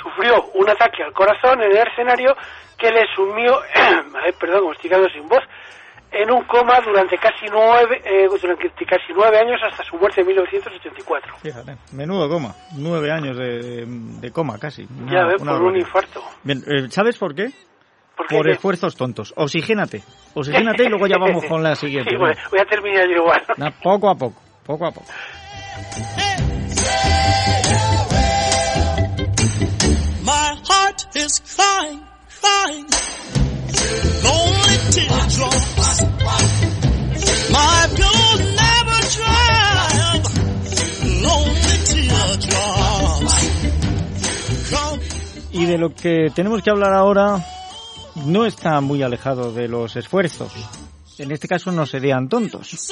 sufrió 0.02 0.44
un 0.56 0.68
ataque 0.70 1.04
al 1.04 1.14
corazón 1.14 1.62
en 1.62 1.72
el 1.72 1.88
escenario 1.88 2.36
que 2.78 2.90
le 2.92 3.06
sumió, 3.16 3.62
perdón, 4.40 4.60
como 4.62 4.74
estoy 4.74 4.90
quedando 4.90 5.10
sin 5.10 5.28
voz, 5.28 5.44
en 6.12 6.30
un 6.32 6.44
coma 6.44 6.80
durante 6.86 7.18
casi 7.18 7.46
nueve, 7.52 8.02
eh, 8.06 8.28
durante 8.40 8.70
casi 8.86 9.14
nueve 9.16 9.38
años 9.38 9.60
hasta 9.64 9.84
su 9.84 9.98
muerte 9.98 10.22
en 10.22 10.28
1984. 10.28 11.36
Fíjate, 11.42 11.76
menudo 11.92 12.30
coma. 12.30 12.54
Nueve 12.78 13.12
años 13.12 13.36
de, 13.38 13.86
de 13.88 14.32
coma 14.32 14.58
casi. 14.60 14.84
Una- 14.84 15.12
ya 15.12 15.26
ves, 15.26 15.42
por 15.42 15.62
un 15.62 15.76
infarto. 15.78 16.24
Bien, 16.44 16.60
eh, 16.68 16.88
¿sabes 16.90 17.18
por 17.18 17.34
qué? 17.34 17.50
¿Por 18.16 18.28
qué 18.28 18.36
Por 18.36 18.50
esfuerzos 18.50 18.96
tontos. 18.96 19.34
Oxigénate. 19.36 20.04
Oxigénate 20.34 20.84
y 20.86 20.90
luego 20.90 21.08
ya 21.08 21.18
vamos 21.20 21.44
con 21.50 21.64
la 21.64 21.76
siguiente. 21.76 22.12
Sí, 22.12 22.16
voy, 22.18 22.34
voy 22.52 22.60
a 22.60 22.66
terminar 22.66 23.06
yo 23.08 23.16
igual. 23.24 23.42
Na- 23.58 23.72
poco 23.72 24.10
a 24.10 24.16
poco, 24.16 24.42
poco 24.66 24.86
a 24.86 24.92
poco. 24.92 25.08
My 30.24 30.56
heart 30.68 31.06
is 31.16 31.40
crying, 31.56 32.02
crying. 32.42 32.86
Lonely 34.24 34.78
teardrops. 34.94 36.02
My 37.52 37.88
never 38.00 39.02
dry. 39.16 40.22
Lonely 41.24 41.78
teardrops. 41.88 43.36
Y 45.52 45.66
de 45.66 45.78
lo 45.78 45.94
que 45.94 46.30
tenemos 46.36 46.62
que 46.64 46.70
hablar 46.72 46.94
ahora 46.94 47.38
no 48.26 48.46
está 48.46 48.80
muy 48.82 49.02
alejado 49.02 49.52
de 49.52 49.68
los 49.68 49.96
esfuerzos. 49.96 50.54
En 51.18 51.32
este 51.32 51.48
caso 51.48 51.72
no 51.72 51.86
serían 51.86 52.28
tontos. 52.30 52.92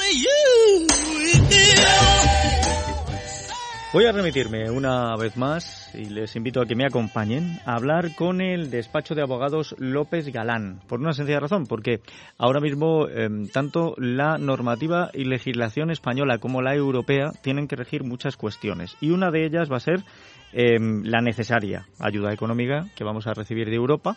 Voy 3.94 4.06
a 4.06 4.14
remitirme 4.14 4.70
una 4.70 5.18
vez 5.18 5.36
más 5.36 5.94
y 5.94 6.06
les 6.06 6.38
invito 6.38 6.62
a 6.62 6.66
que 6.66 6.78
me 6.78 6.86
acompañen 6.86 7.60
a 7.66 7.76
hablar 7.76 8.16
con 8.16 8.40
el 8.40 8.72
despacho 8.72 9.16
de 9.16 9.22
abogados 9.22 9.76
López 9.80 10.28
Galán, 10.32 10.80
por 10.88 11.02
una 11.02 11.12
sencilla 11.12 11.42
razón, 11.42 11.66
porque 11.68 12.00
ahora 12.38 12.62
mismo 12.62 13.10
eh, 13.10 13.28
tanto 13.52 13.96
la 13.98 14.38
normativa 14.38 15.10
y 15.14 15.26
legislación 15.26 15.92
española 15.92 16.38
como 16.38 16.62
la 16.62 16.74
europea 16.74 17.34
tienen 17.42 17.68
que 17.68 17.76
regir 17.76 18.06
muchas 18.06 18.38
cuestiones 18.38 18.96
y 19.02 19.10
una 19.10 19.30
de 19.30 19.46
ellas 19.46 19.70
va 19.70 19.76
a 19.76 19.82
ser 19.82 20.06
eh, 20.54 20.80
la 20.80 21.22
necesaria 21.22 21.86
ayuda 22.00 22.34
económica 22.34 22.88
que 22.96 23.04
vamos 23.04 23.28
a 23.28 23.34
recibir 23.34 23.70
de 23.70 23.76
Europa. 23.76 24.16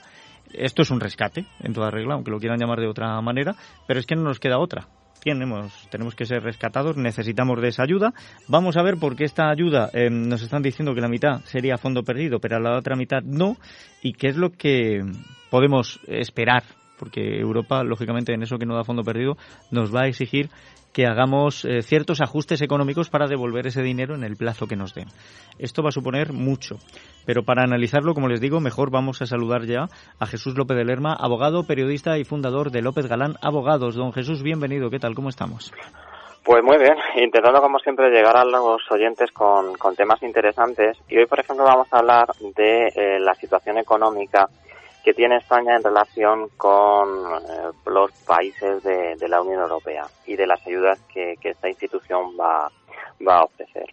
Esto 0.57 0.83
es 0.83 0.91
un 0.91 1.01
rescate, 1.01 1.45
en 1.61 1.73
toda 1.73 1.91
regla, 1.91 2.15
aunque 2.15 2.31
lo 2.31 2.39
quieran 2.39 2.59
llamar 2.59 2.81
de 2.81 2.89
otra 2.89 3.21
manera, 3.21 3.55
pero 3.87 4.01
es 4.01 4.07
que 4.07 4.17
no 4.17 4.23
nos 4.23 4.41
queda 4.41 4.59
otra. 4.59 4.89
Tenemos, 5.23 5.89
tenemos 5.91 6.15
que 6.15 6.27
ser 6.27 6.43
rescatados, 6.43 6.99
necesitamos 6.99 7.61
de 7.63 7.69
esa 7.69 7.83
ayuda. 7.83 8.13
Vamos 8.47 8.77
a 8.77 8.83
ver 8.83 8.99
por 8.99 9.17
qué 9.17 9.25
esta 9.25 9.49
ayuda 9.49 9.89
eh, 9.95 10.11
nos 10.11 10.43
están 10.43 10.63
diciendo 10.63 10.95
que 10.95 11.01
la 11.01 11.09
mitad 11.09 11.41
sería 11.45 11.79
fondo 11.79 12.03
perdido, 12.03 12.41
pero 12.41 12.61
la 12.61 12.77
otra 12.77 12.95
mitad 12.95 13.23
no, 13.23 13.57
y 14.03 14.13
qué 14.13 14.29
es 14.29 14.37
lo 14.37 14.51
que 14.51 15.03
podemos 15.51 15.99
esperar, 16.09 16.63
porque 16.99 17.39
Europa, 17.39 17.83
lógicamente, 17.85 18.35
en 18.35 18.43
eso 18.43 18.59
que 18.59 18.67
no 18.67 18.75
da 18.75 18.85
fondo 18.85 19.03
perdido, 19.03 19.37
nos 19.71 19.95
va 19.95 20.03
a 20.03 20.09
exigir 20.09 20.51
que 20.95 21.07
hagamos 21.07 21.65
eh, 21.65 21.83
ciertos 21.83 22.21
ajustes 22.21 22.63
económicos 22.63 23.11
para 23.11 23.27
devolver 23.27 23.67
ese 23.67 23.83
dinero 23.83 24.15
en 24.15 24.23
el 24.23 24.37
plazo 24.37 24.67
que 24.67 24.77
nos 24.77 24.95
den. 24.95 25.09
Esto 25.59 25.83
va 25.83 25.89
a 25.89 25.93
suponer 25.93 26.33
mucho, 26.33 26.77
pero 27.27 27.43
para 27.43 27.65
analizarlo, 27.65 28.15
como 28.15 28.29
les 28.29 28.41
digo, 28.41 28.61
mejor 28.61 28.91
vamos 28.91 29.21
a 29.21 29.27
saludar 29.27 29.65
ya 29.67 29.89
a 30.21 30.27
Jesús 30.27 30.57
López 30.57 30.77
de 30.77 30.85
Lerma, 30.85 31.13
abogado, 31.19 31.67
periodista 31.67 32.17
y 32.17 32.25
fundador 32.25 32.71
de 32.71 32.81
López 32.81 33.09
Galán 33.09 33.35
Abogados. 33.43 33.97
Don 33.97 34.13
Jesús, 34.13 34.43
bienvenido. 34.43 34.89
¿Qué 34.89 35.01
tal? 35.01 35.15
¿Cómo 35.15 35.29
estamos? 35.29 35.73
Pues 36.45 36.63
muy 36.63 36.77
bien, 36.77 36.95
intentando 37.17 37.61
como 37.61 37.79
siempre 37.79 38.11
llegar 38.11 38.37
a 38.37 38.45
los 38.45 38.83
oyentes 38.91 39.33
con, 39.33 39.75
con 39.77 39.97
temas 39.97 40.23
interesantes. 40.23 40.99
Y 41.09 41.17
hoy, 41.17 41.27
por 41.27 41.41
ejemplo, 41.41 41.65
vamos 41.65 41.89
a 41.91 41.99
hablar 41.99 42.27
de 42.55 42.89
eh, 42.89 43.19
la 43.19 43.35
situación 43.35 43.79
económica 43.79 44.47
que 45.05 45.13
tiene 45.13 45.37
España 45.37 45.77
en 45.77 45.85
relación 45.85 46.49
con 46.57 47.09
eh, 47.35 47.71
los 47.87 48.11
países 48.27 48.83
de, 48.83 49.29
la 49.29 49.43
Unión 49.43 49.61
Europea 49.61 50.07
y 50.27 50.35
de 50.35 50.47
las 50.47 50.67
ayudas 50.67 50.99
que, 51.13 51.37
esta 51.43 51.69
institución 51.69 52.37
va, 52.41 52.67
a 52.67 53.45
ofrecer. 53.45 53.87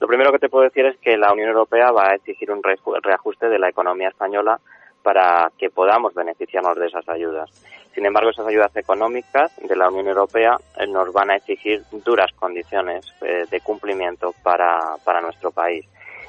Lo 0.00 0.08
primero 0.08 0.32
que 0.32 0.40
te 0.40 0.48
puedo 0.48 0.64
decir 0.64 0.84
es 0.86 0.98
que 0.98 1.16
la 1.16 1.32
Unión 1.32 1.50
Europea 1.50 1.92
va 1.92 2.10
a 2.10 2.14
exigir 2.14 2.50
un 2.50 2.62
reajuste 2.62 3.48
de 3.48 3.58
la 3.58 3.68
economía 3.68 4.08
española 4.08 4.58
para 5.02 5.50
que 5.56 5.70
podamos 5.70 6.14
beneficiarnos 6.14 6.76
de 6.76 6.86
esas 6.86 7.08
ayudas. 7.08 7.48
Sin 7.94 8.04
embargo, 8.04 8.30
esas 8.30 8.46
ayudas 8.46 8.74
económicas 8.76 9.56
de 9.56 9.76
la 9.76 9.88
Unión 9.88 10.08
Europea 10.08 10.56
eh, 10.78 10.86
nos 10.88 11.12
van 11.12 11.30
a 11.30 11.36
exigir 11.36 11.82
duras 12.04 12.32
condiciones 12.34 13.06
eh, 13.22 13.44
de 13.48 13.60
cumplimiento 13.60 14.34
para 14.42 15.20
nuestro 15.22 15.52
país 15.52 15.86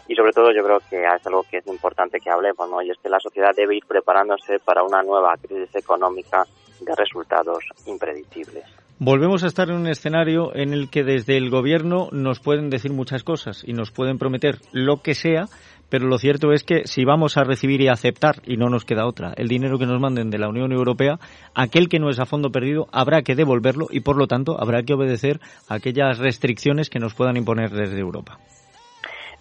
y 0.08 0.16
sobre 0.16 0.32
todo 0.32 0.52
yo 0.52 0.64
creo 0.64 0.80
que 0.90 1.04
es 1.04 1.28
algo 1.28 1.44
que 1.44 1.58
es 1.58 1.68
importante 1.68 2.20
que 2.20 2.30
hablemos, 2.30 2.70
¿no? 2.70 2.82
Y 2.82 2.92
es 2.92 2.98
que 3.02 3.10
la 3.10 3.20
sociedad 3.20 3.52
debe 3.56 3.76
ir 3.76 3.86
preparándose 3.86 4.60
para 4.60 4.84
una 4.84 5.04
nueva 5.04 5.36
crisis 5.38 5.76
económica 5.76 6.46
de 6.80 6.96
resultados 6.96 7.64
impredecibles. 7.86 8.64
Volvemos 9.00 9.44
a 9.44 9.48
estar 9.48 9.70
en 9.70 9.76
un 9.76 9.88
escenario 9.88 10.56
en 10.56 10.74
el 10.74 10.90
que 10.90 11.04
desde 11.04 11.38
el 11.38 11.52
gobierno 11.52 12.10
nos 12.12 12.40
pueden 12.40 12.72
decir 12.72 12.92
muchas 12.92 13.24
cosas 13.24 13.64
y 13.64 13.74
nos 13.74 13.92
pueden 13.92 14.18
prometer 14.18 14.58
lo 14.72 15.04
que 15.04 15.14
sea, 15.14 15.46
pero 15.90 16.08
lo 16.08 16.18
cierto 16.18 16.52
es 16.52 16.64
que 16.64 16.88
si 16.88 17.06
vamos 17.06 17.38
a 17.38 17.44
recibir 17.44 17.80
y 17.82 17.90
aceptar, 17.90 18.42
y 18.44 18.58
no 18.58 18.70
nos 18.70 18.86
queda 18.86 19.06
otra, 19.06 19.34
el 19.38 19.50
dinero 19.50 19.78
que 19.78 19.86
nos 19.86 20.02
manden 20.02 20.32
de 20.32 20.40
la 20.40 20.50
Unión 20.50 20.72
Europea, 20.72 21.20
aquel 21.54 21.90
que 21.90 22.00
no 22.00 22.10
es 22.10 22.20
a 22.20 22.26
fondo 22.26 22.52
perdido 22.52 22.88
habrá 22.92 23.22
que 23.22 23.36
devolverlo 23.36 23.86
y 23.92 24.00
por 24.00 24.18
lo 24.18 24.26
tanto 24.26 24.60
habrá 24.60 24.82
que 24.82 24.96
obedecer 24.96 25.40
a 25.70 25.76
aquellas 25.76 26.18
restricciones 26.18 26.90
que 26.90 27.00
nos 27.00 27.14
puedan 27.14 27.38
imponer 27.38 27.70
desde 27.70 28.00
Europa. 28.00 28.40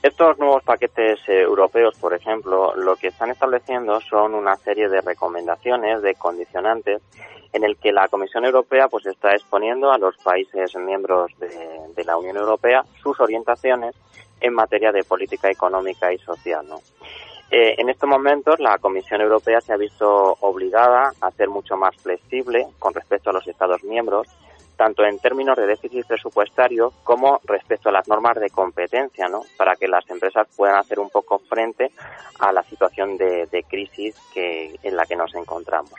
Estos 0.07 0.38
nuevos 0.38 0.62
paquetes 0.62 1.18
eh, 1.26 1.40
europeos, 1.40 1.98
por 1.98 2.14
ejemplo, 2.14 2.76
lo 2.76 2.94
que 2.94 3.09
están 3.09 3.28
estableciendo 3.30 4.00
son 4.00 4.36
una 4.36 4.54
serie 4.54 4.88
de 4.88 5.00
recomendaciones, 5.00 6.00
de 6.00 6.14
condicionantes, 6.14 7.02
en 7.52 7.64
el 7.64 7.76
que 7.76 7.90
la 7.90 8.07
Comisión 8.07 8.44
Europea 8.44 8.86
pues 8.86 9.04
está 9.07 9.32
exponiendo 9.32 9.90
a 9.90 9.98
los 9.98 10.16
países 10.18 10.76
miembros 10.76 11.32
de, 11.40 12.04
la 12.04 12.16
Unión 12.16 12.36
Europea 12.36 12.84
sus 13.02 13.18
orientaciones 13.18 13.96
en 14.40 14.54
materia 14.54 14.92
de 14.92 15.02
política 15.02 15.50
económica 15.50 16.12
y 16.12 16.18
social. 16.18 16.66
Eh, 17.50 17.74
en 17.76 17.88
estos 17.88 18.09
momentos 18.09 18.61
la 18.61 18.78
Comisión 18.78 19.20
Europea 19.22 19.61
se 19.61 19.72
ha 19.72 19.76
visto 19.76 20.36
obligada 20.40 21.11
a 21.20 21.32
ser 21.32 21.48
mucho 21.48 21.76
más 21.76 21.96
flexible 21.96 22.64
con 22.78 22.94
respecto 22.94 23.30
a 23.30 23.32
los 23.32 23.48
Estados 23.48 23.82
miembros 23.82 24.28
tanto 24.76 25.04
en 25.04 25.18
términos 25.18 25.56
de 25.56 25.66
déficit 25.66 26.06
presupuestario 26.06 26.92
como 27.02 27.40
respecto 27.44 27.88
a 27.88 27.92
las 27.92 28.06
normas 28.08 28.38
de 28.38 28.50
competencia, 28.50 29.28
¿no? 29.28 29.42
Para 29.56 29.74
que 29.76 29.88
las 29.88 30.08
empresas 30.10 30.46
puedan 30.56 30.76
hacer 30.76 31.00
un 31.00 31.10
poco 31.10 31.38
frente 31.38 31.90
a 32.40 32.52
la 32.52 32.62
situación 32.62 33.16
de, 33.16 33.46
de 33.46 33.62
crisis 33.64 34.14
que, 34.32 34.78
en 34.82 34.96
la 34.96 35.06
que 35.06 35.16
nos 35.16 35.34
encontramos. 35.34 35.94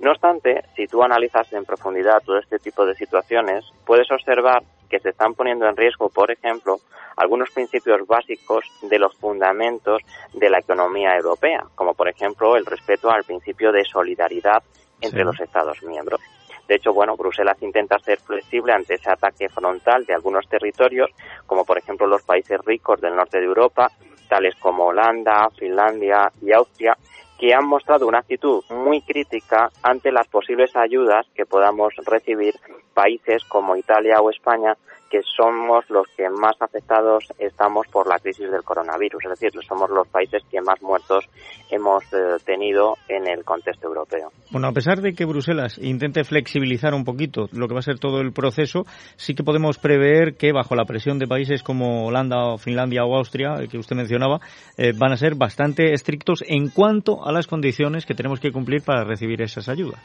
No 0.00 0.12
obstante, 0.12 0.62
si 0.76 0.86
tú 0.86 1.02
analizas 1.02 1.52
en 1.52 1.64
profundidad 1.64 2.22
todo 2.24 2.38
este 2.38 2.58
tipo 2.58 2.86
de 2.86 2.94
situaciones, 2.94 3.64
puedes 3.84 4.10
observar 4.10 4.62
que 4.88 5.00
se 5.00 5.10
están 5.10 5.34
poniendo 5.34 5.66
en 5.68 5.76
riesgo, 5.76 6.08
por 6.08 6.30
ejemplo, 6.30 6.78
algunos 7.16 7.50
principios 7.50 8.06
básicos 8.06 8.64
de 8.82 8.98
los 8.98 9.14
fundamentos 9.16 10.00
de 10.32 10.48
la 10.48 10.60
economía 10.60 11.16
europea, 11.16 11.64
como 11.74 11.94
por 11.94 12.08
ejemplo 12.08 12.56
el 12.56 12.64
respeto 12.64 13.10
al 13.10 13.24
principio 13.24 13.72
de 13.72 13.84
solidaridad 13.84 14.62
entre 15.00 15.20
sí. 15.20 15.24
los 15.24 15.40
Estados 15.40 15.82
miembros. 15.82 16.20
De 16.68 16.74
hecho, 16.74 16.92
bueno, 16.92 17.16
Bruselas 17.16 17.56
intenta 17.62 17.98
ser 17.98 18.18
flexible 18.20 18.74
ante 18.74 18.94
ese 18.94 19.10
ataque 19.10 19.48
frontal 19.48 20.04
de 20.04 20.12
algunos 20.12 20.46
territorios, 20.46 21.10
como 21.46 21.64
por 21.64 21.78
ejemplo 21.78 22.06
los 22.06 22.22
países 22.22 22.60
ricos 22.64 23.00
del 23.00 23.16
norte 23.16 23.38
de 23.38 23.46
Europa, 23.46 23.90
tales 24.28 24.54
como 24.56 24.84
Holanda, 24.84 25.48
Finlandia 25.58 26.30
y 26.42 26.52
Austria, 26.52 26.94
que 27.38 27.54
han 27.54 27.66
mostrado 27.66 28.06
una 28.06 28.18
actitud 28.18 28.62
muy 28.68 29.00
crítica 29.00 29.70
ante 29.82 30.12
las 30.12 30.28
posibles 30.28 30.76
ayudas 30.76 31.26
que 31.34 31.46
podamos 31.46 31.94
recibir 32.04 32.54
países 32.92 33.44
como 33.44 33.74
Italia 33.74 34.20
o 34.20 34.28
España 34.28 34.76
que 35.10 35.20
somos 35.22 35.88
los 35.88 36.06
que 36.16 36.28
más 36.28 36.60
afectados 36.60 37.24
estamos 37.38 37.86
por 37.88 38.06
la 38.08 38.18
crisis 38.18 38.50
del 38.50 38.62
coronavirus, 38.62 39.24
es 39.24 39.30
decir, 39.30 39.50
somos 39.66 39.90
los 39.90 40.06
países 40.08 40.42
que 40.50 40.60
más 40.60 40.80
muertos 40.82 41.24
hemos 41.70 42.04
eh, 42.12 42.36
tenido 42.44 42.94
en 43.08 43.26
el 43.26 43.44
contexto 43.44 43.88
europeo. 43.88 44.30
Bueno, 44.50 44.68
a 44.68 44.72
pesar 44.72 45.00
de 45.00 45.14
que 45.14 45.24
Bruselas 45.24 45.78
intente 45.78 46.24
flexibilizar 46.24 46.94
un 46.94 47.04
poquito 47.04 47.48
lo 47.52 47.68
que 47.68 47.74
va 47.74 47.80
a 47.80 47.82
ser 47.82 47.98
todo 47.98 48.20
el 48.20 48.32
proceso, 48.32 48.84
sí 49.16 49.34
que 49.34 49.44
podemos 49.44 49.78
prever 49.78 50.36
que 50.36 50.52
bajo 50.52 50.74
la 50.74 50.84
presión 50.84 51.18
de 51.18 51.26
países 51.26 51.62
como 51.62 52.06
Holanda, 52.06 52.56
Finlandia 52.58 53.04
o 53.04 53.16
Austria, 53.16 53.56
que 53.70 53.78
usted 53.78 53.96
mencionaba, 53.96 54.40
eh, 54.76 54.92
van 54.96 55.12
a 55.12 55.16
ser 55.16 55.34
bastante 55.34 55.92
estrictos 55.92 56.44
en 56.46 56.68
cuanto 56.68 57.26
a 57.26 57.32
las 57.32 57.46
condiciones 57.46 58.06
que 58.06 58.14
tenemos 58.14 58.40
que 58.40 58.52
cumplir 58.52 58.82
para 58.82 59.04
recibir 59.04 59.42
esas 59.42 59.68
ayudas. 59.68 60.00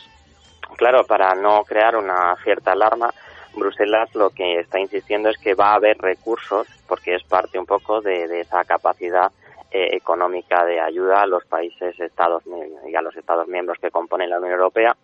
Claro, 0.77 1.03
para 1.05 1.35
no 1.35 1.63
crear 1.63 1.95
una 1.95 2.35
cierta 2.43 2.71
alarma, 2.71 3.09
Bruselas 3.55 4.13
lo 4.15 4.29
que 4.29 4.59
está 4.59 4.79
insistiendo 4.79 5.29
es 5.29 5.37
que 5.37 5.53
va 5.53 5.71
a 5.71 5.75
haber 5.75 5.97
recursos, 5.97 6.67
porque 6.87 7.15
es 7.15 7.23
parte 7.23 7.59
un 7.59 7.65
poco 7.65 8.01
de, 8.01 8.41
esa 8.41 8.63
capacidad 8.63 9.31
eh, 9.71 9.89
económica 9.91 10.65
de 10.65 10.79
ayuda 10.79 11.21
a 11.21 11.27
los 11.27 11.45
países 11.45 11.99
estados 11.99 12.43
y 12.87 12.95
a 12.95 13.01
los 13.01 13.15
estados 13.15 13.47
miembros 13.47 13.77
que 13.79 13.91
componen 13.91 14.29
la 14.29 14.37
Unión 14.37 14.53
Europea, 14.53 14.95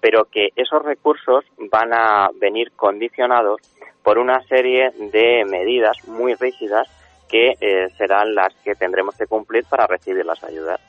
pero 0.00 0.26
que 0.26 0.48
esos 0.56 0.82
recursos 0.82 1.44
van 1.70 1.92
a 1.92 2.28
venir 2.34 2.72
condicionados 2.72 3.60
por 4.02 4.18
una 4.18 4.42
serie 4.44 4.90
de 4.90 5.44
medidas 5.46 5.96
muy 6.06 6.34
rígidas 6.34 6.88
que 7.28 7.54
eh, 7.60 7.88
serán 7.96 8.34
las 8.34 8.54
que 8.62 8.74
tendremos 8.74 9.16
que 9.16 9.26
cumplir 9.26 9.64
para 9.64 9.86
recibir 9.86 10.24
las 10.24 10.44
ayudas. 10.44 10.80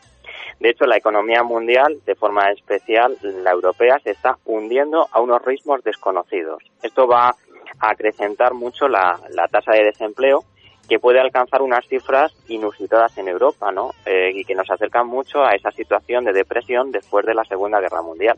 De 0.60 0.70
hecho, 0.70 0.86
la 0.86 0.98
economía 0.98 1.44
mundial, 1.44 2.00
de 2.06 2.16
forma 2.16 2.50
especial 2.52 3.18
la 3.22 3.52
europea, 3.52 4.00
se 4.00 4.12
está 4.12 4.38
hundiendo 4.46 5.08
a 5.12 5.22
unos 5.22 5.44
ritmos 5.44 5.84
desconocidos. 5.84 6.64
Esto 6.82 7.08
va 7.08 7.36
a 7.80 7.90
acrecentar 7.90 8.54
mucho 8.54 8.88
la, 8.88 9.20
la 9.32 9.48
tasa 9.48 9.74
de 9.74 9.84
desempleo 9.84 10.44
que 10.88 11.00
puede 11.00 11.20
alcanzar 11.20 11.62
unas 11.62 11.86
cifras 11.88 12.34
inusitadas 12.48 13.18
en 13.18 13.28
Europa, 13.28 13.72
¿no? 13.72 13.92
Eh, 14.06 14.32
y 14.34 14.46
que 14.46 14.56
nos 14.56 14.70
acercan 14.70 15.08
mucho 15.08 15.44
a 15.44 15.56
esa 15.56 15.72
situación 15.72 16.24
de 16.24 16.34
depresión 16.34 16.92
después 16.92 17.26
de 17.26 17.34
la 17.34 17.44
Segunda 17.44 17.80
Guerra 17.80 18.02
Mundial. 18.02 18.38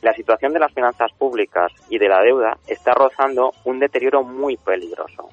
La 0.00 0.12
situación 0.12 0.52
de 0.52 0.58
las 0.58 0.72
finanzas 0.72 1.12
públicas 1.12 1.72
y 1.88 1.98
de 1.98 2.08
la 2.08 2.20
deuda 2.20 2.58
está 2.66 2.92
rozando 2.92 3.52
un 3.64 3.78
deterioro 3.78 4.22
muy 4.24 4.56
peligroso 4.56 5.28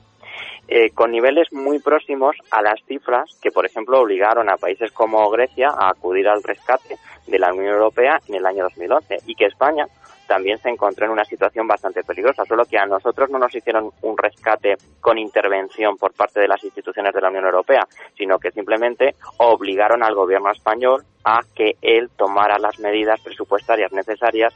eh, 0.72 0.92
con 0.92 1.12
niveles 1.12 1.52
muy 1.52 1.80
próximos 1.80 2.36
a 2.52 2.62
las 2.62 2.80
cifras 2.86 3.40
que, 3.42 3.50
por 3.50 3.66
ejemplo, 3.66 4.00
obligaron 4.00 4.50
a 4.50 4.58
países 4.58 4.92
como 4.92 5.28
Grecia 5.32 5.70
a 5.70 5.90
acudir 5.90 6.28
al 6.28 6.44
rescate 6.44 6.96
de 7.26 7.40
la 7.40 7.52
Unión 7.52 7.74
Europea 7.74 8.20
en 8.28 8.36
el 8.36 8.46
año 8.46 8.66
2011 8.66 9.18
y 9.26 9.34
que 9.34 9.46
España 9.46 9.88
también 10.28 10.60
se 10.60 10.70
encontró 10.70 11.08
en 11.08 11.12
una 11.12 11.26
situación 11.26 11.68
bastante 11.68 12.04
peligrosa, 12.04 12.46
solo 12.46 12.66
que 12.66 12.78
a 12.78 12.86
nosotros 12.86 13.32
no 13.32 13.40
nos 13.40 13.56
hicieron 13.56 13.90
un 14.04 14.16
rescate 14.16 14.76
con 15.02 15.18
intervención 15.18 15.98
por 15.98 16.14
parte 16.14 16.40
de 16.40 16.48
las 16.48 16.64
instituciones 16.64 17.16
de 17.16 17.22
la 17.22 17.30
Unión 17.30 17.46
Europea, 17.46 17.88
sino 18.16 18.38
que 18.38 18.52
simplemente 18.52 19.16
obligaron 19.38 20.04
al 20.04 20.14
gobierno 20.14 20.52
español 20.52 21.04
a 21.24 21.40
que 21.56 21.78
él 21.82 22.12
tomara 22.16 22.60
las 22.60 22.78
medidas 22.78 23.20
presupuestarias 23.22 23.92
necesarias 23.92 24.54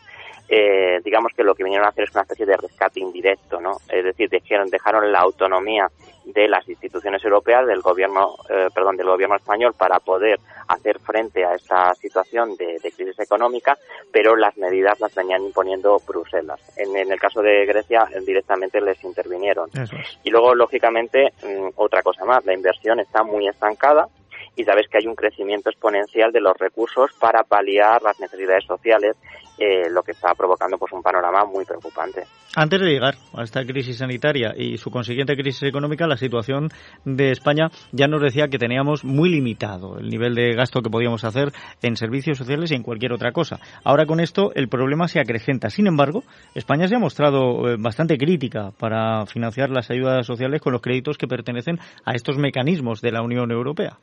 eh, 0.49 0.99
digamos 1.03 1.31
que 1.35 1.43
lo 1.43 1.55
que 1.55 1.63
vinieron 1.63 1.85
a 1.85 1.89
hacer 1.89 2.05
es 2.05 2.11
una 2.11 2.23
especie 2.23 2.45
de 2.45 2.57
rescate 2.57 2.99
indirecto, 2.99 3.59
¿no? 3.59 3.77
Es 3.89 4.03
decir, 4.03 4.29
dejaron, 4.29 4.69
dejaron 4.69 5.11
la 5.11 5.19
autonomía 5.19 5.89
de 6.25 6.47
las 6.47 6.67
instituciones 6.67 7.23
europeas, 7.23 7.65
del 7.67 7.81
gobierno, 7.81 8.35
eh, 8.49 8.67
perdón, 8.73 8.97
del 8.97 9.07
gobierno 9.07 9.35
español 9.35 9.73
para 9.77 9.99
poder 9.99 10.39
hacer 10.67 10.99
frente 10.99 11.43
a 11.45 11.55
esta 11.55 11.93
situación 11.95 12.55
de, 12.55 12.77
crisis 12.81 13.19
económica, 13.19 13.77
pero 14.11 14.35
las 14.35 14.55
medidas 14.57 14.99
las 14.99 15.13
venían 15.15 15.43
imponiendo 15.43 15.99
Bruselas. 16.07 16.61
En, 16.77 16.95
el 16.95 17.19
caso 17.19 17.41
de 17.41 17.65
Grecia 17.65 18.07
directamente 18.25 18.79
les 18.79 19.03
intervinieron. 19.03 19.69
Y 20.23 20.29
luego, 20.29 20.55
lógicamente, 20.55 21.33
mm, 21.43 21.69
otra 21.75 22.01
cosa 22.01 22.25
más, 22.25 22.45
la 22.45 22.53
inversión 22.53 22.99
está 22.99 23.23
muy 23.23 23.47
estancada 23.47 24.07
y 24.55 24.63
sabes 24.63 24.87
que 24.87 24.97
hay 24.97 25.07
un 25.07 25.15
crecimiento 25.15 25.69
exponencial 25.69 26.31
de 26.31 26.41
los 26.41 26.57
recursos 26.57 27.11
para 27.19 27.43
paliar 27.43 28.01
las 28.01 28.19
necesidades 28.19 28.65
sociales, 28.65 29.15
eh, 29.57 29.89
lo 29.89 30.03
que 30.03 30.11
está 30.11 30.33
provocando 30.35 30.77
pues 30.77 30.91
un 30.93 31.01
panorama 31.01 31.45
muy 31.45 31.65
preocupante. 31.65 32.23
Antes 32.55 32.79
de 32.81 32.87
llegar 32.87 33.15
a 33.35 33.43
esta 33.43 33.65
crisis 33.65 33.97
sanitaria 33.97 34.53
y 34.55 34.77
su 34.77 34.91
consiguiente 34.91 35.35
crisis 35.35 35.63
económica, 35.63 36.05
la 36.05 36.17
situación 36.17 36.69
de 37.03 37.31
España 37.31 37.69
ya 37.91 38.07
nos 38.07 38.21
decía 38.21 38.47
que 38.47 38.59
teníamos 38.59 39.03
muy 39.03 39.29
limitado 39.29 39.97
el 39.97 40.07
nivel 40.07 40.35
de 40.35 40.53
gasto 40.53 40.81
que 40.81 40.91
podíamos 40.91 41.23
hacer 41.23 41.51
en 41.81 41.95
servicios 41.95 42.37
sociales 42.37 42.71
y 42.71 42.75
en 42.75 42.83
cualquier 42.83 43.13
otra 43.13 43.31
cosa. 43.31 43.59
Ahora 43.83 44.05
con 44.05 44.19
esto 44.19 44.51
el 44.53 44.69
problema 44.69 45.07
se 45.07 45.19
acrecenta. 45.19 45.71
Sin 45.71 45.87
embargo, 45.87 46.23
España 46.53 46.87
se 46.87 46.95
ha 46.95 46.99
mostrado 46.99 47.69
eh, 47.69 47.77
bastante 47.79 48.17
crítica 48.17 48.71
para 48.77 49.25
financiar 49.25 49.71
las 49.71 49.89
ayudas 49.89 50.25
sociales 50.25 50.61
con 50.61 50.73
los 50.73 50.81
créditos 50.81 51.17
que 51.17 51.27
pertenecen 51.27 51.79
a 52.05 52.13
estos 52.13 52.37
mecanismos 52.37 53.01
de 53.01 53.11
la 53.11 53.23
Unión 53.23 53.49
Europea. 53.51 53.97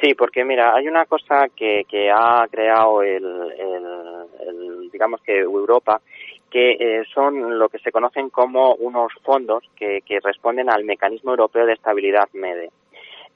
Sí, 0.00 0.14
porque 0.14 0.44
mira, 0.44 0.74
hay 0.76 0.86
una 0.86 1.06
cosa 1.06 1.48
que, 1.48 1.84
que 1.88 2.10
ha 2.10 2.46
creado 2.48 3.02
el, 3.02 3.24
el, 3.24 4.90
digamos 4.92 5.20
que 5.22 5.38
Europa, 5.38 6.00
que 6.48 6.76
eh, 6.78 7.04
son 7.12 7.58
lo 7.58 7.68
que 7.68 7.80
se 7.80 7.90
conocen 7.90 8.30
como 8.30 8.74
unos 8.74 9.12
fondos 9.24 9.64
que, 9.76 10.02
que 10.06 10.20
responden 10.20 10.70
al 10.70 10.84
mecanismo 10.84 11.32
europeo 11.32 11.66
de 11.66 11.72
estabilidad 11.72 12.28
MEDE. 12.32 12.70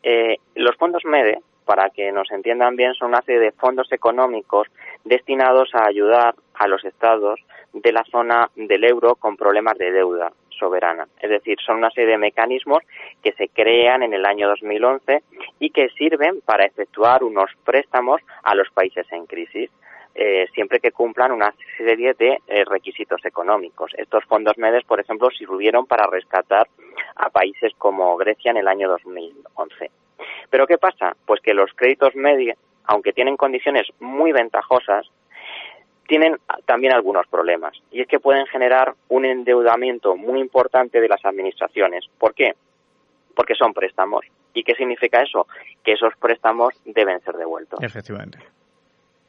Eh, 0.04 0.36
los 0.54 0.76
fondos 0.76 1.04
MEDE, 1.04 1.40
para 1.64 1.90
que 1.90 2.12
nos 2.12 2.30
entiendan 2.30 2.76
bien, 2.76 2.94
son 2.94 3.08
una 3.08 3.22
serie 3.22 3.40
de 3.40 3.52
fondos 3.52 3.90
económicos 3.90 4.68
destinados 5.04 5.74
a 5.74 5.86
ayudar 5.86 6.34
a 6.54 6.68
los 6.68 6.84
estados 6.84 7.40
de 7.72 7.92
la 7.92 8.04
zona 8.04 8.48
del 8.54 8.84
euro 8.84 9.16
con 9.16 9.36
problemas 9.36 9.76
de 9.78 9.90
deuda 9.90 10.32
soberana. 10.62 11.08
Es 11.20 11.28
decir, 11.28 11.58
son 11.66 11.78
una 11.78 11.90
serie 11.90 12.12
de 12.12 12.18
mecanismos 12.18 12.84
que 13.20 13.32
se 13.32 13.48
crean 13.48 14.04
en 14.04 14.14
el 14.14 14.24
año 14.24 14.46
2011 14.48 15.22
y 15.58 15.70
que 15.70 15.88
sirven 15.98 16.40
para 16.42 16.64
efectuar 16.64 17.24
unos 17.24 17.50
préstamos 17.64 18.20
a 18.44 18.54
los 18.54 18.70
países 18.70 19.06
en 19.10 19.26
crisis. 19.26 19.70
Eh, 20.14 20.46
siempre 20.54 20.78
que 20.78 20.92
cumplan 20.92 21.32
una 21.32 21.54
serie 21.78 22.14
de 22.14 22.38
eh, 22.46 22.64
requisitos 22.66 23.24
económicos. 23.24 23.92
Estos 23.96 24.24
fondos 24.26 24.58
MEDES, 24.58 24.84
por 24.84 25.00
ejemplo, 25.00 25.30
sirvieron 25.30 25.86
para 25.86 26.06
rescatar 26.06 26.68
a 27.16 27.30
países 27.30 27.72
como 27.78 28.16
Grecia 28.18 28.50
en 28.50 28.58
el 28.58 28.68
año 28.68 28.90
2011. 28.90 29.90
Pero 30.50 30.66
¿qué 30.66 30.76
pasa? 30.76 31.16
Pues 31.26 31.40
que 31.40 31.54
los 31.54 31.72
créditos 31.74 32.14
MEDI, 32.14 32.52
aunque 32.84 33.14
tienen 33.14 33.38
condiciones 33.38 33.88
muy 34.00 34.32
ventajosas, 34.32 35.10
tienen 36.12 36.36
también 36.66 36.92
algunos 36.92 37.26
problemas 37.26 37.72
y 37.90 38.02
es 38.02 38.06
que 38.06 38.20
pueden 38.20 38.44
generar 38.44 38.92
un 39.08 39.24
endeudamiento 39.24 40.14
muy 40.14 40.40
importante 40.40 41.00
de 41.00 41.08
las 41.08 41.24
administraciones. 41.24 42.04
¿Por 42.18 42.34
qué? 42.34 42.52
Porque 43.34 43.54
son 43.54 43.72
préstamos. 43.72 44.26
¿Y 44.52 44.62
qué 44.62 44.74
significa 44.74 45.22
eso? 45.22 45.46
Que 45.82 45.92
esos 45.92 46.14
préstamos 46.18 46.74
deben 46.84 47.18
ser 47.20 47.36
devueltos. 47.36 47.82
Efectivamente. 47.82 48.38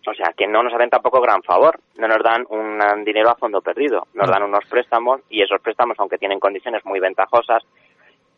O 0.06 0.14
sea, 0.14 0.34
que 0.36 0.46
no 0.46 0.62
nos 0.62 0.74
hacen 0.74 0.90
tampoco 0.90 1.22
gran 1.22 1.42
favor. 1.42 1.80
No 1.98 2.10
nos 2.10 2.22
dan 2.22 2.46
un 2.50 3.06
dinero 3.06 3.30
a 3.30 3.36
fondo 3.36 3.62
perdido. 3.62 4.06
Nos 4.14 4.30
dan 4.30 4.44
unos 4.44 4.66
préstamos 4.66 5.22
y 5.30 5.42
esos 5.42 5.62
préstamos, 5.62 5.98
aunque 6.00 6.18
tienen 6.18 6.42
condiciones 6.42 6.84
muy 6.84 7.00
ventajosas, 7.00 7.64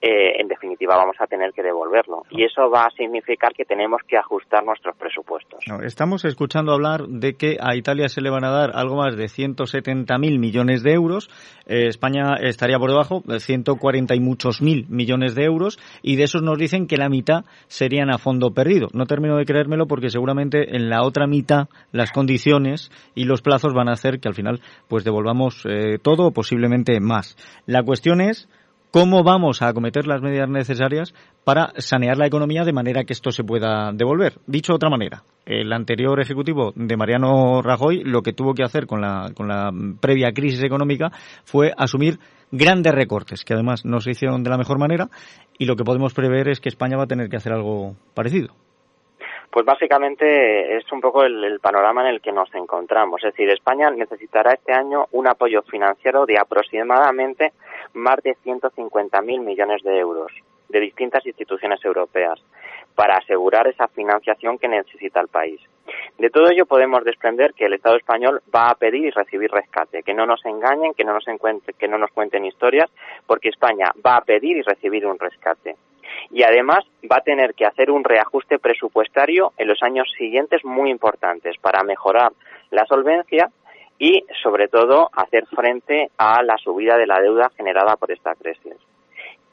eh, 0.02 0.40
en 0.40 0.48
definitiva 0.48 0.96
vamos 0.96 1.16
a 1.20 1.28
tener 1.28 1.52
que 1.54 1.64
devolverlo. 1.64 2.24
Y 2.30 2.44
eso 2.44 2.70
va 2.70 2.86
a 2.86 2.92
significar 2.92 3.54
que 3.54 3.66
tenemos 3.66 4.02
que 4.08 4.18
ajustar 4.18 4.64
nuestros 4.64 4.96
presupuestos. 4.98 5.64
estamos 5.84 6.26
escuchando 6.26 6.74
hablar 6.74 7.08
de 7.08 7.36
que 7.36 7.58
a 7.60 7.76
Italia 7.76 8.10
se 8.10 8.22
le 8.22 8.30
van 8.30 8.44
a 8.44 8.52
dar 8.52 8.72
algo 8.76 8.98
más 8.98 9.16
de 9.16 9.26
170.000 9.26 10.40
millones 10.40 10.84
de 10.84 10.94
euros. 10.94 11.30
Eh, 11.66 11.88
España 11.88 12.36
estaría 12.42 12.78
por 12.78 12.90
debajo, 12.90 13.24
de 13.26 13.40
140 13.40 14.16
y 14.16 14.20
muchos 14.20 14.62
mil 14.62 14.86
millones 14.90 15.34
de 15.34 15.44
euros. 15.46 15.80
Y 16.02 16.18
de 16.18 16.24
esos 16.24 16.42
nos 16.42 16.58
dicen 16.58 16.88
que 16.88 16.98
la 16.98 17.10
mitad 17.10 17.46
serían 17.68 18.12
a 18.12 18.18
fondo 18.18 18.54
perdido. 18.54 18.90
No 18.94 19.06
termino 19.06 19.38
de 19.38 19.46
creérmelo 19.46 19.88
porque 19.88 20.10
seguramente 20.10 20.76
en 20.76 20.90
la 20.90 21.04
otra 21.04 21.26
mitad 21.28 21.68
las 21.92 22.12
condiciones 22.12 22.92
y 23.16 23.26
los 23.26 23.42
plazos 23.42 23.74
van 23.74 23.90
a 23.90 23.94
hacer 23.94 24.20
que 24.20 24.28
al 24.28 24.36
final 24.36 24.62
pues 24.88 25.04
devolvamos 25.04 25.66
eh, 25.66 25.98
todo 26.02 26.28
o 26.28 26.32
posiblemente 26.32 27.00
más. 27.00 27.38
La 27.66 27.84
cuestión 27.84 28.22
es 28.22 28.50
cómo 28.96 29.24
vamos 29.24 29.62
a 29.62 29.68
acometer 29.68 30.08
las 30.08 30.22
medidas 30.22 30.48
necesarias 30.48 31.14
para 31.44 31.74
sanear 31.80 32.18
la 32.18 32.28
economía 32.28 32.64
de 32.64 32.72
manera 32.72 33.04
que 33.04 33.12
esto 33.12 33.30
se 33.30 33.44
pueda 33.44 33.92
devolver. 33.92 34.40
Dicho 34.48 34.72
de 34.72 34.78
otra 34.78 34.90
manera, 34.90 35.26
el 35.46 35.74
anterior 35.74 36.22
ejecutivo 36.22 36.72
de 36.78 36.96
Mariano 36.96 37.62
Rajoy 37.62 38.06
lo 38.06 38.22
que 38.22 38.32
tuvo 38.32 38.54
que 38.54 38.64
hacer 38.64 38.88
con 38.88 39.02
la, 39.02 39.34
con 39.36 39.50
la 39.50 39.70
previa 40.00 40.32
crisis 40.32 40.64
económica 40.64 41.12
fue 41.44 41.74
asumir 41.78 42.20
grandes 42.52 42.96
recortes, 42.96 43.44
que 43.44 43.54
además 43.54 43.84
no 43.84 44.00
se 44.00 44.12
hicieron 44.12 44.44
de 44.44 44.50
la 44.50 44.58
mejor 44.58 44.80
manera, 44.80 45.10
y 45.58 45.66
lo 45.66 45.76
que 45.76 45.84
podemos 45.84 46.14
prever 46.14 46.48
es 46.48 46.62
que 46.62 46.70
España 46.70 46.96
va 46.96 47.04
a 47.04 47.08
tener 47.08 47.28
que 47.28 47.36
hacer 47.36 47.52
algo 47.52 47.98
parecido. 48.14 48.56
Pues 49.56 49.66
básicamente 49.66 50.76
es 50.76 50.92
un 50.92 51.00
poco 51.00 51.24
el, 51.24 51.62
panorama 51.62 52.02
en 52.02 52.16
el 52.16 52.20
que 52.20 52.34
nos 52.34 52.54
encontramos. 52.54 53.24
Es 53.24 53.32
decir, 53.32 53.50
España 53.50 53.90
necesitará 53.90 54.52
este 54.52 54.74
año 54.74 55.06
un 55.14 55.30
apoyo 55.30 55.62
financiero 55.62 56.26
de 56.26 56.38
aproximadamente 56.38 57.54
más 57.94 58.18
de 58.22 58.36
150.000 58.44 59.40
millones 59.40 59.82
de 59.82 59.98
euros 59.98 60.34
de 60.68 60.82
distintas 60.82 61.26
instituciones 61.26 61.80
europeas 61.86 62.38
para 62.96 63.16
asegurar 63.16 63.66
esa 63.68 63.88
financiación 63.88 64.58
que 64.58 64.68
necesita 64.68 65.22
el 65.22 65.30
país. 65.30 65.62
De 66.18 66.30
todo 66.30 66.50
ello 66.50 66.66
podemos 66.66 67.06
desprender 67.06 67.54
que 67.54 67.68
el 67.68 67.76
Estado 67.76 67.96
español 67.96 68.42
va 68.54 68.72
a 68.72 68.76
pedir 68.76 69.06
y 69.06 69.12
recibir 69.12 69.52
rescate, 69.52 70.04
que 70.04 70.14
no 70.14 70.26
nos 70.26 70.44
engañen, 70.46 70.94
que 70.94 71.06
no 71.06 71.14
nos, 71.14 71.24
que 71.80 71.88
no 71.88 71.98
nos 71.98 72.12
cuenten 72.12 72.44
historias, 72.44 72.92
porque 73.26 73.48
España 73.48 73.94
va 74.06 74.18
a 74.18 74.26
pedir 74.26 74.58
y 74.58 74.64
recibir 74.64 75.06
un 75.06 75.18
rescate 75.18 75.78
y 76.32 76.44
además 76.44 76.80
va 77.12 77.18
a 77.18 77.24
tener 77.24 77.54
que 77.54 77.66
hacer 77.66 77.92
un 77.92 78.04
reajuste 78.04 78.60
presupuestario 78.60 79.54
en 79.58 79.68
los 79.68 79.82
años 79.84 80.12
siguientes 80.18 80.64
muy 80.64 80.90
importantes 80.90 81.56
para 81.60 81.84
mejorar 81.84 82.32
la 82.72 82.86
solvencia 82.86 83.50
y 83.98 84.26
sobre 84.44 84.68
todo 84.68 85.10
hacer 85.14 85.46
frente 85.48 86.10
a 86.18 86.44
la 86.44 86.58
subida 86.58 86.98
de 86.98 87.08
la 87.08 87.22
deuda 87.22 87.52
generada 87.56 87.96
por 87.96 88.12
esta 88.12 88.36
crisis. 88.36 88.76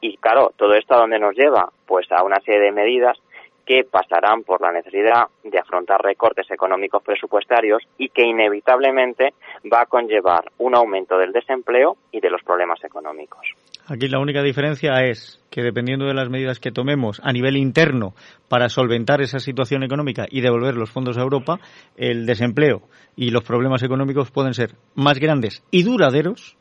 Y 0.01 0.17
claro, 0.17 0.51
todo 0.57 0.73
esto 0.73 0.95
a 0.95 0.99
dónde 0.99 1.19
nos 1.19 1.35
lleva? 1.35 1.71
Pues 1.85 2.11
a 2.11 2.23
una 2.23 2.39
serie 2.41 2.59
de 2.59 2.71
medidas 2.71 3.17
que 3.65 3.83
pasarán 3.89 4.43
por 4.43 4.61
la 4.61 4.71
necesidad 4.71 5.27
de 5.43 5.59
afrontar 5.59 6.01
recortes 6.01 6.49
económicos 6.51 7.01
presupuestarios 7.03 7.83
y 7.97 8.09
que 8.09 8.23
inevitablemente 8.23 9.33
va 9.71 9.81
a 9.81 9.85
conllevar 9.85 10.51
un 10.57 10.75
aumento 10.75 11.17
del 11.17 11.31
desempleo 11.31 11.97
y 12.11 12.19
de 12.19 12.29
los 12.29 12.43
problemas 12.43 12.83
económicos. 12.83 13.47
Aquí 13.87 14.07
la 14.07 14.19
única 14.19 14.41
diferencia 14.41 14.93
es 15.03 15.41
que 15.49 15.61
dependiendo 15.61 16.05
de 16.05 16.13
las 16.13 16.29
medidas 16.29 16.59
que 16.59 16.71
tomemos 16.71 17.19
a 17.21 17.33
nivel 17.33 17.57
interno 17.57 18.13
para 18.47 18.69
solventar 18.69 19.21
esa 19.21 19.39
situación 19.39 19.83
económica 19.83 20.25
y 20.29 20.41
devolver 20.41 20.75
los 20.75 20.89
fondos 20.89 21.17
a 21.17 21.21
Europa, 21.21 21.59
el 21.97 22.25
desempleo 22.25 22.83
y 23.15 23.31
los 23.31 23.43
problemas 23.43 23.83
económicos 23.83 24.31
pueden 24.31 24.53
ser 24.53 24.75
más 24.95 25.19
grandes 25.19 25.63
y 25.69 25.83
duraderos 25.83 26.57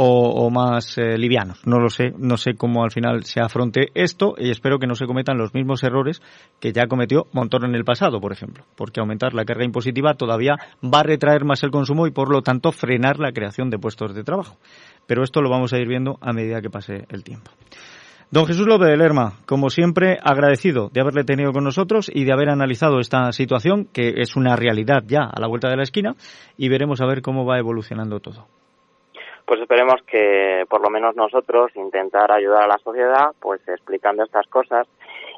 o, 0.00 0.48
más 0.50 0.96
eh, 0.96 1.18
livianos. 1.18 1.66
No 1.66 1.80
lo 1.80 1.90
sé, 1.90 2.12
no 2.16 2.36
sé 2.36 2.54
cómo 2.54 2.84
al 2.84 2.92
final 2.92 3.24
se 3.24 3.40
afronte 3.40 3.88
esto 3.94 4.34
y 4.38 4.50
espero 4.50 4.78
que 4.78 4.86
no 4.86 4.94
se 4.94 5.06
cometan 5.06 5.36
los 5.36 5.54
mismos 5.54 5.82
errores 5.82 6.22
que 6.60 6.72
ya 6.72 6.86
cometió 6.86 7.26
Montoro 7.32 7.66
en 7.66 7.74
el 7.74 7.84
pasado, 7.84 8.20
por 8.20 8.32
ejemplo, 8.32 8.64
porque 8.76 9.00
aumentar 9.00 9.34
la 9.34 9.44
carga 9.44 9.64
impositiva 9.64 10.14
todavía 10.14 10.54
va 10.84 11.00
a 11.00 11.02
retraer 11.02 11.44
más 11.44 11.64
el 11.64 11.72
consumo 11.72 12.06
y 12.06 12.12
por 12.12 12.30
lo 12.30 12.42
tanto 12.42 12.70
frenar 12.70 13.18
la 13.18 13.32
creación 13.32 13.70
de 13.70 13.78
puestos 13.78 14.14
de 14.14 14.22
trabajo. 14.22 14.56
Pero 15.08 15.24
esto 15.24 15.42
lo 15.42 15.50
vamos 15.50 15.72
a 15.72 15.78
ir 15.78 15.88
viendo 15.88 16.16
a 16.20 16.32
medida 16.32 16.60
que 16.60 16.70
pase 16.70 17.04
el 17.08 17.24
tiempo. 17.24 17.50
Don 18.30 18.46
Jesús 18.46 18.68
López 18.68 18.88
de 18.88 18.96
Lerma, 18.96 19.40
como 19.46 19.68
siempre, 19.68 20.18
agradecido 20.22 20.90
de 20.92 21.00
haberle 21.00 21.24
tenido 21.24 21.50
con 21.52 21.64
nosotros 21.64 22.08
y 22.12 22.24
de 22.24 22.32
haber 22.32 22.50
analizado 22.50 23.00
esta 23.00 23.32
situación, 23.32 23.88
que 23.92 24.12
es 24.18 24.36
una 24.36 24.54
realidad 24.54 25.02
ya 25.06 25.22
a 25.22 25.40
la 25.40 25.48
vuelta 25.48 25.68
de 25.70 25.76
la 25.76 25.82
esquina, 25.82 26.14
y 26.56 26.68
veremos 26.68 27.00
a 27.00 27.06
ver 27.06 27.22
cómo 27.22 27.44
va 27.46 27.58
evolucionando 27.58 28.20
todo. 28.20 28.46
Pues 29.48 29.62
esperemos 29.62 30.02
que 30.02 30.66
por 30.68 30.82
lo 30.82 30.90
menos 30.90 31.16
nosotros 31.16 31.74
intentar 31.74 32.30
ayudar 32.30 32.64
a 32.64 32.66
la 32.66 32.76
sociedad, 32.84 33.30
pues 33.40 33.66
explicando 33.66 34.22
estas 34.22 34.46
cosas 34.48 34.86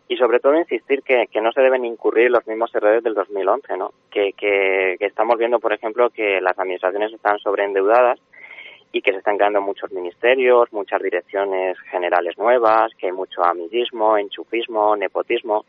y 0.08 0.16
sobre 0.16 0.40
todo 0.40 0.56
insistir 0.56 1.04
que, 1.04 1.28
no 1.40 1.52
se 1.52 1.60
deben 1.60 1.84
incurrir 1.84 2.28
los 2.28 2.44
mismos 2.48 2.74
errores 2.74 3.04
del 3.04 3.14
2011, 3.14 3.76
¿no? 3.76 3.92
Que, 4.10 4.32
que, 4.32 4.96
estamos 4.98 5.38
viendo, 5.38 5.60
por 5.60 5.72
ejemplo, 5.72 6.10
que 6.10 6.40
las 6.40 6.58
administraciones 6.58 7.12
están 7.12 7.38
sobreendeudadas 7.38 8.18
y 8.90 9.00
que 9.00 9.12
se 9.12 9.18
están 9.18 9.36
creando 9.36 9.60
muchos 9.60 9.92
ministerios, 9.92 10.72
muchas 10.72 11.00
direcciones 11.00 11.78
generales 11.92 12.36
nuevas, 12.36 12.92
que 12.98 13.06
hay 13.06 13.12
mucho 13.12 13.44
amiguismo, 13.44 14.18
enchufismo, 14.18 14.96
nepotismo 14.96 15.66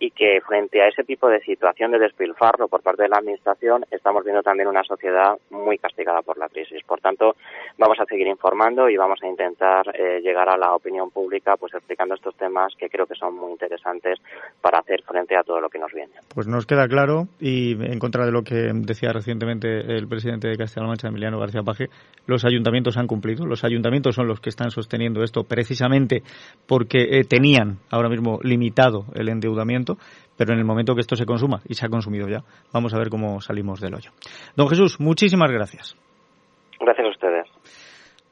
y 0.00 0.10
que 0.10 0.40
frente 0.46 0.80
a 0.82 0.88
ese 0.88 1.04
tipo 1.04 1.28
de 1.28 1.40
situación 1.40 1.90
de 1.90 1.98
despilfarro 1.98 2.68
por 2.68 2.82
parte 2.82 3.02
de 3.02 3.08
la 3.08 3.18
Administración 3.18 3.84
estamos 3.90 4.24
viendo 4.24 4.42
también 4.42 4.68
una 4.68 4.84
sociedad 4.84 5.36
muy 5.50 5.78
castigada 5.78 6.22
por 6.22 6.38
la 6.38 6.48
crisis. 6.48 6.82
Por 6.86 7.00
tanto, 7.00 7.34
vamos 7.78 7.98
a 8.00 8.04
seguir 8.04 8.26
informando 8.28 8.88
y 8.88 8.96
vamos 8.96 9.18
a 9.22 9.26
intentar 9.26 9.86
eh, 9.94 10.20
llegar 10.20 10.48
a 10.48 10.56
la 10.56 10.74
opinión 10.74 11.10
pública 11.10 11.56
pues 11.56 11.74
explicando 11.74 12.14
estos 12.14 12.36
temas 12.36 12.72
que 12.78 12.88
creo 12.88 13.06
que 13.06 13.14
son 13.14 13.34
muy 13.34 13.52
interesantes 13.52 14.18
para 14.60 14.78
hacer 14.78 15.02
frente 15.02 15.36
a 15.36 15.42
todo 15.42 15.60
lo 15.60 15.68
que 15.68 15.78
nos 15.78 15.92
viene. 15.92 16.12
Pues 16.34 16.46
nos 16.46 16.66
queda 16.66 16.86
claro 16.86 17.26
y 17.40 17.72
en 17.72 17.98
contra 17.98 18.24
de 18.24 18.32
lo 18.32 18.42
que 18.42 18.70
decía 18.72 19.12
recientemente 19.12 19.80
el 19.80 20.06
presidente 20.08 20.48
de 20.48 20.56
Castilla-La 20.56 20.88
Mancha, 20.88 21.08
Emiliano 21.08 21.40
García 21.40 21.62
Paje, 21.62 21.88
los 22.26 22.44
ayuntamientos 22.44 22.96
han 22.96 23.06
cumplido. 23.06 23.46
Los 23.46 23.64
ayuntamientos 23.64 24.14
son 24.14 24.28
los 24.28 24.40
que 24.40 24.50
están 24.50 24.70
sosteniendo 24.70 25.22
esto 25.22 25.44
precisamente 25.44 26.22
porque 26.66 26.98
eh, 27.10 27.24
tenían 27.24 27.78
ahora 27.90 28.08
mismo 28.08 28.38
limitado 28.42 29.06
el 29.14 29.28
endeudamiento 29.28 29.87
pero 30.36 30.52
en 30.52 30.58
el 30.58 30.64
momento 30.64 30.94
que 30.94 31.00
esto 31.00 31.16
se 31.16 31.24
consuma, 31.24 31.62
y 31.68 31.74
se 31.74 31.86
ha 31.86 31.88
consumido 31.88 32.28
ya, 32.28 32.44
vamos 32.72 32.92
a 32.92 32.98
ver 32.98 33.08
cómo 33.08 33.40
salimos 33.40 33.80
del 33.80 33.94
hoyo. 33.94 34.10
Don 34.56 34.68
Jesús, 34.68 34.98
muchísimas 35.00 35.50
gracias. 35.50 35.96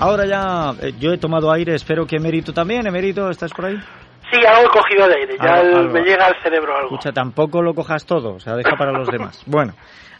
Ahora 0.00 0.26
ya 0.26 0.74
eh, 0.82 0.92
yo 0.98 1.12
he 1.12 1.18
tomado 1.18 1.52
aire, 1.52 1.74
espero 1.74 2.06
que 2.06 2.16
Emérito 2.16 2.52
también. 2.52 2.86
Emérito, 2.86 3.30
¿estás 3.30 3.52
por 3.52 3.66
ahí? 3.66 3.76
Sí, 4.30 4.40
algo 4.46 4.68
he 4.68 4.70
cogido 4.70 5.06
de 5.08 5.14
aire, 5.16 5.36
ya 5.42 5.54
Algo, 5.54 5.68
el- 5.70 5.76
algo. 5.76 5.92
me 5.92 6.00
llega 6.02 6.26
al 6.26 6.42
cerebro 6.42 6.74
algo. 6.76 6.88
Escucha, 6.88 7.12
tampoco 7.12 7.62
lo 7.62 7.74
cojas 7.74 8.04
todo, 8.04 8.34
o 8.34 8.40
sea, 8.40 8.54
deja 8.56 8.76
para 8.76 8.92
los 8.92 9.08
demás. 9.08 9.42
Bueno, 9.46 9.74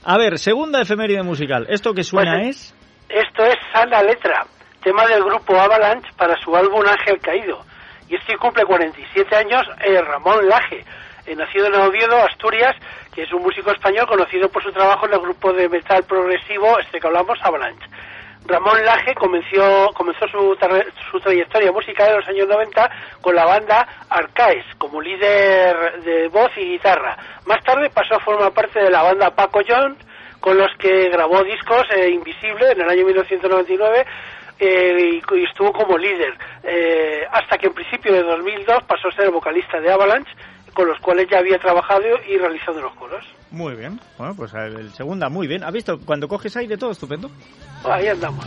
a 0.04 0.18
ver, 0.18 0.38
segunda 0.38 0.82
efeméride 0.82 1.22
musical. 1.22 1.66
¿Esto 1.68 1.94
que 1.94 2.02
suena 2.04 2.38
Pues, 2.38 2.56
es? 2.56 2.74
Esto 3.08 3.44
es 3.44 3.56
Sana 3.72 4.02
Letra, 4.02 4.46
tema 4.82 5.06
del 5.06 5.22
grupo 5.24 5.58
Avalanche 5.58 6.08
para 6.16 6.36
su 6.42 6.54
álbum 6.54 6.82
Ángel 6.86 7.18
Caído. 7.20 7.60
Y 8.08 8.16
es 8.16 8.24
que 8.24 8.36
cumple 8.36 8.64
47 8.64 9.36
años 9.36 9.62
eh, 9.80 10.00
Ramón 10.02 10.46
Laje, 10.48 10.84
eh, 11.26 11.34
nacido 11.34 11.66
en 11.66 11.74
Oviedo, 11.74 12.22
Asturias, 12.22 12.74
que 13.14 13.22
es 13.22 13.32
un 13.32 13.42
músico 13.42 13.70
español 13.70 14.06
conocido 14.06 14.48
por 14.48 14.62
su 14.62 14.72
trabajo 14.72 15.06
en 15.06 15.14
el 15.14 15.20
grupo 15.20 15.52
de 15.52 15.68
metal 15.68 16.04
progresivo, 16.04 16.78
este 16.80 17.00
que 17.00 17.06
hablamos, 17.06 17.38
Avalanche. 17.42 17.86
Ramón 18.46 18.84
Laje 18.84 19.14
comenzó, 19.14 19.90
comenzó 19.94 20.26
su, 20.28 20.54
tra- 20.56 20.84
su 21.10 21.18
trayectoria 21.20 21.72
musical 21.72 22.10
en 22.10 22.16
los 22.16 22.28
años 22.28 22.46
90 22.48 22.90
con 23.20 23.34
la 23.34 23.46
banda 23.46 23.86
Arcaes 24.10 24.64
como 24.78 25.00
líder 25.00 26.02
de 26.02 26.28
voz 26.28 26.50
y 26.56 26.72
guitarra. 26.72 27.16
Más 27.46 27.62
tarde 27.64 27.88
pasó 27.90 28.16
a 28.16 28.20
formar 28.20 28.52
parte 28.52 28.80
de 28.80 28.90
la 28.90 29.02
banda 29.02 29.34
Paco 29.34 29.60
John, 29.66 29.96
con 30.40 30.58
los 30.58 30.70
que 30.78 31.08
grabó 31.08 31.42
discos 31.42 31.86
eh, 31.96 32.10
Invisible 32.10 32.70
en 32.72 32.82
el 32.82 32.88
año 32.90 33.06
1999 33.06 34.04
eh, 34.60 35.20
y, 35.22 35.36
y 35.38 35.44
estuvo 35.44 35.72
como 35.72 35.96
líder, 35.96 36.34
eh, 36.62 37.26
hasta 37.32 37.56
que 37.56 37.66
en 37.68 37.74
principio 37.74 38.12
de 38.12 38.22
2002 38.22 38.84
pasó 38.84 39.08
a 39.08 39.12
ser 39.12 39.30
vocalista 39.30 39.80
de 39.80 39.90
Avalanche, 39.90 40.30
con 40.74 40.88
los 40.88 40.98
cuales 41.00 41.28
ya 41.30 41.38
había 41.38 41.58
trabajado 41.58 42.04
y 42.28 42.36
realizado 42.36 42.80
los 42.80 42.92
coros. 42.94 43.24
Muy 43.50 43.74
bien. 43.74 44.00
Bueno, 44.18 44.34
pues 44.34 44.52
el, 44.54 44.92
segunda, 44.92 45.28
muy 45.28 45.46
bien. 45.46 45.62
¿Has 45.64 45.72
visto? 45.72 45.98
Cuando 46.04 46.28
coges 46.28 46.56
aire 46.56 46.76
todo 46.76 46.90
estupendo. 46.90 47.30
Ahí 47.84 48.08
andamos. 48.08 48.44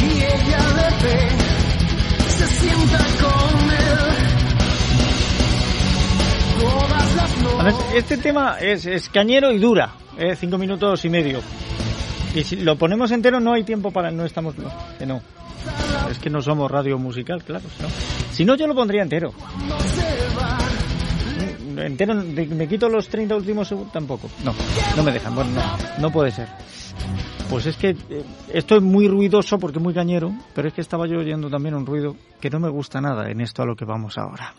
Y 0.00 0.22
ella 0.22 0.58
le 0.76 1.06
ve, 1.06 1.28
se 2.28 2.46
sienta 2.46 2.98
con 3.20 3.70
él. 3.70 3.98
Todas 6.60 7.16
las 7.16 7.60
A 7.60 7.64
ver, 7.64 7.74
este 7.96 8.16
tema 8.18 8.58
es, 8.60 8.86
es 8.86 9.08
cañero 9.08 9.50
y 9.50 9.58
dura, 9.58 9.94
eh, 10.18 10.36
cinco 10.36 10.58
minutos 10.58 11.04
y 11.04 11.08
medio. 11.08 11.40
Y 12.34 12.44
si 12.44 12.56
lo 12.56 12.76
ponemos 12.76 13.10
entero 13.10 13.40
no 13.40 13.52
hay 13.52 13.62
tiempo 13.62 13.90
para... 13.90 14.10
No 14.10 14.24
estamos... 14.24 14.56
no, 14.56 14.70
que 14.98 15.06
no. 15.06 15.20
Es 16.10 16.18
que 16.18 16.30
no 16.30 16.42
somos 16.42 16.70
radio 16.70 16.98
musical, 16.98 17.42
claro. 17.44 17.64
Si 17.76 17.82
no, 17.82 17.88
si 18.32 18.44
no 18.44 18.54
yo 18.56 18.66
lo 18.66 18.74
pondría 18.74 19.02
entero. 19.02 19.32
Entero, 21.86 22.14
me 22.14 22.68
quito 22.68 22.88
los 22.88 23.08
30 23.08 23.36
últimos 23.36 23.68
segundos, 23.68 23.92
tampoco. 23.92 24.30
No, 24.44 24.54
no 24.96 25.02
me 25.02 25.12
dejan. 25.12 25.34
Bueno, 25.34 25.50
no, 25.52 26.00
no 26.00 26.10
puede 26.10 26.30
ser. 26.30 26.48
Pues 27.52 27.66
es 27.66 27.76
que 27.76 27.90
eh, 27.90 28.24
esto 28.50 28.76
es 28.76 28.82
muy 28.82 29.08
ruidoso 29.08 29.58
porque 29.58 29.76
es 29.78 29.82
muy 29.82 29.92
cañero, 29.92 30.32
pero 30.54 30.68
es 30.68 30.74
que 30.74 30.80
estaba 30.80 31.06
yo 31.06 31.18
oyendo 31.18 31.50
también 31.50 31.74
un 31.74 31.84
ruido 31.84 32.16
que 32.40 32.48
no 32.48 32.58
me 32.58 32.70
gusta 32.70 32.98
nada 33.00 33.30
en 33.30 33.42
esto 33.42 33.62
a 33.62 33.66
lo 33.66 33.76
que 33.76 33.84
vamos 33.84 34.16
ahora. 34.16 34.54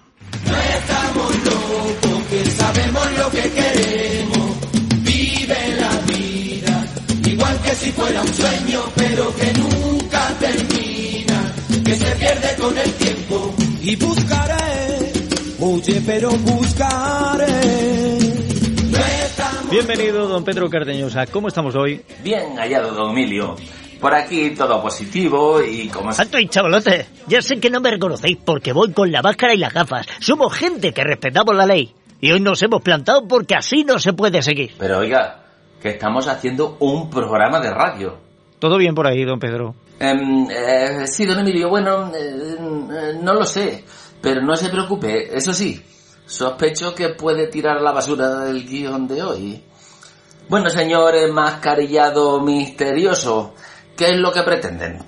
porque 2.01 2.45
sabemos 2.51 3.17
lo 3.17 3.29
que 3.31 3.49
queremos. 3.49 4.57
Vive 5.01 5.75
la 5.79 5.99
vida, 6.13 6.85
igual 7.25 7.61
que 7.61 7.75
si 7.75 7.91
fuera 7.93 8.21
un 8.21 8.27
sueño, 8.27 8.81
pero 8.95 9.35
que 9.35 9.53
nunca 9.53 10.29
termina, 10.39 11.53
que 11.83 11.95
se 11.95 12.15
pierde 12.15 12.55
con 12.59 12.77
el 12.77 12.93
tiempo. 12.93 13.55
Y 13.81 13.95
buscaré, 13.95 14.82
oye, 15.63 16.01
pero 16.05 16.29
buscaré. 16.31 17.45
Bienvenido, 19.71 20.27
don 20.27 20.43
Pedro 20.43 20.69
Cardeñosa. 20.69 21.25
¿Cómo 21.27 21.47
estamos 21.47 21.75
hoy? 21.75 22.01
Bien 22.23 22.57
hallado, 22.57 22.93
don 22.93 23.11
Emilio. 23.11 23.55
Por 23.99 24.13
aquí 24.13 24.51
todo 24.51 24.81
positivo 24.81 25.61
y 25.63 25.87
como... 25.87 26.11
Alto 26.11 26.37
y 26.37 26.47
chavalote, 26.47 27.05
ya 27.27 27.41
sé 27.41 27.59
que 27.59 27.69
no 27.69 27.79
me 27.79 27.89
reconocéis 27.89 28.37
porque 28.43 28.73
voy 28.73 28.91
con 28.91 29.11
la 29.11 29.21
máscara 29.21 29.53
y 29.53 29.57
las 29.57 29.73
gafas. 29.73 30.05
Somos 30.19 30.53
gente 30.53 30.93
que 30.93 31.03
respetamos 31.03 31.55
la 31.55 31.65
ley. 31.65 31.95
Y 32.19 32.31
hoy 32.31 32.41
nos 32.41 32.61
hemos 32.61 32.81
plantado 32.81 33.25
porque 33.27 33.55
así 33.55 33.83
no 33.83 33.99
se 33.99 34.13
puede 34.13 34.41
seguir. 34.41 34.73
Pero 34.77 34.99
oiga, 34.99 35.43
que 35.81 35.89
estamos 35.89 36.27
haciendo 36.27 36.77
un 36.79 37.09
programa 37.09 37.59
de 37.61 37.71
radio. 37.71 38.17
¿Todo 38.59 38.77
bien 38.77 38.93
por 38.93 39.07
ahí, 39.07 39.23
don 39.23 39.39
Pedro? 39.39 39.75
Em, 39.99 40.47
eh, 40.49 41.07
sí, 41.07 41.25
don 41.25 41.39
Emilio, 41.39 41.69
bueno, 41.69 42.11
eh, 42.13 42.55
eh, 42.57 43.19
no 43.21 43.33
lo 43.33 43.45
sé, 43.45 43.85
pero 44.23 44.41
no 44.41 44.55
se 44.55 44.69
preocupe, 44.69 45.35
eso 45.35 45.53
sí, 45.53 45.83
sospecho 46.25 46.95
que 46.95 47.09
puede 47.09 47.47
tirar 47.47 47.77
a 47.77 47.81
la 47.81 47.91
basura 47.91 48.45
del 48.45 48.65
guion 48.65 49.05
de 49.05 49.21
hoy. 49.21 49.63
Bueno, 50.47 50.69
señor 50.69 51.13
mascarillado 51.29 52.39
misterioso, 52.39 53.53
¿qué 53.97 54.11
es 54.11 54.17
lo 54.17 54.31
que 54.31 54.43
pretenden? 54.43 54.99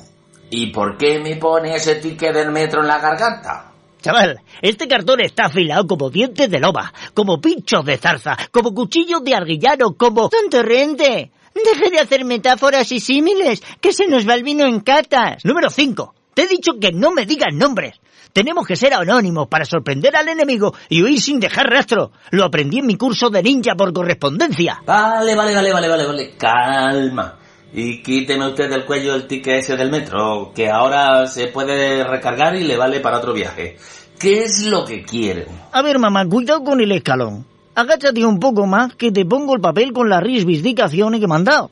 ¿Y 0.49 0.67
por 0.73 0.97
qué 0.97 1.19
me 1.19 1.37
pone 1.37 1.75
ese 1.75 1.95
ticket 1.95 2.33
del 2.33 2.51
metro 2.51 2.81
en 2.81 2.87
la 2.87 2.99
garganta? 2.99 3.71
Chaval, 4.01 4.41
este 4.61 4.85
cartón 4.85 5.21
está 5.21 5.45
afilado 5.45 5.87
como 5.87 6.09
dientes 6.09 6.49
de 6.51 6.59
loba, 6.59 6.93
como 7.13 7.39
pinchos 7.39 7.85
de 7.85 7.97
zarza, 7.97 8.37
como 8.51 8.73
cuchillos 8.73 9.23
de 9.23 9.33
arguillano, 9.33 9.95
como... 9.95 10.27
¡Tontorrente! 10.27 11.31
Deje 11.53 11.89
de 11.89 11.99
hacer 11.99 12.25
metáforas 12.25 12.91
y 12.91 12.99
símiles, 12.99 13.63
que 13.79 13.93
se 13.93 14.07
nos 14.07 14.27
va 14.27 14.35
el 14.35 14.43
vino 14.43 14.65
en 14.65 14.81
catas. 14.81 15.45
Número 15.45 15.69
5. 15.69 16.13
Te 16.33 16.43
he 16.43 16.47
dicho 16.47 16.73
que 16.81 16.91
no 16.91 17.11
me 17.11 17.25
digas 17.25 17.53
nombres. 17.53 17.95
Tenemos 18.35 18.67
que 18.67 18.75
ser 18.75 18.93
anónimos 18.93 19.47
para 19.47 19.63
sorprender 19.63 20.13
al 20.13 20.27
enemigo 20.27 20.73
y 20.89 21.01
huir 21.01 21.21
sin 21.21 21.39
dejar 21.39 21.69
rastro. 21.69 22.11
Lo 22.31 22.43
aprendí 22.43 22.79
en 22.79 22.85
mi 22.85 22.97
curso 22.97 23.29
de 23.29 23.41
ninja 23.41 23.75
por 23.75 23.93
correspondencia. 23.93 24.81
Vale, 24.85 25.33
vale, 25.37 25.55
vale, 25.55 25.71
vale, 25.71 25.87
vale, 25.87 26.05
vale, 26.05 26.33
calma. 26.37 27.39
Y 27.71 28.03
quíteme 28.03 28.49
usted 28.49 28.69
del 28.69 28.83
cuello 28.83 29.15
el 29.15 29.25
ticket 29.25 29.59
ese 29.59 29.77
del 29.77 29.89
metro, 29.89 30.51
que 30.53 30.69
ahora 30.69 31.27
se 31.27 31.47
puede 31.47 32.03
recargar 32.03 32.57
y 32.57 32.65
le 32.65 32.75
vale 32.75 32.99
para 32.99 33.19
otro 33.19 33.31
viaje. 33.31 33.77
¿Qué 34.19 34.43
es 34.43 34.65
lo 34.65 34.83
que 34.83 35.03
quieren? 35.05 35.47
A 35.71 35.81
ver, 35.81 35.97
mamá, 35.97 36.27
cuidado 36.27 36.61
con 36.61 36.81
el 36.81 36.91
escalón. 36.91 37.45
Agáchate 37.73 38.25
un 38.25 38.41
poco 38.41 38.67
más 38.67 38.95
que 38.95 39.13
te 39.13 39.23
pongo 39.23 39.55
el 39.55 39.61
papel 39.61 39.93
con 39.93 40.09
las 40.09 40.21
risbidicaciones 40.21 41.21
que 41.21 41.27
me 41.27 41.35
han 41.35 41.45
dado. 41.45 41.71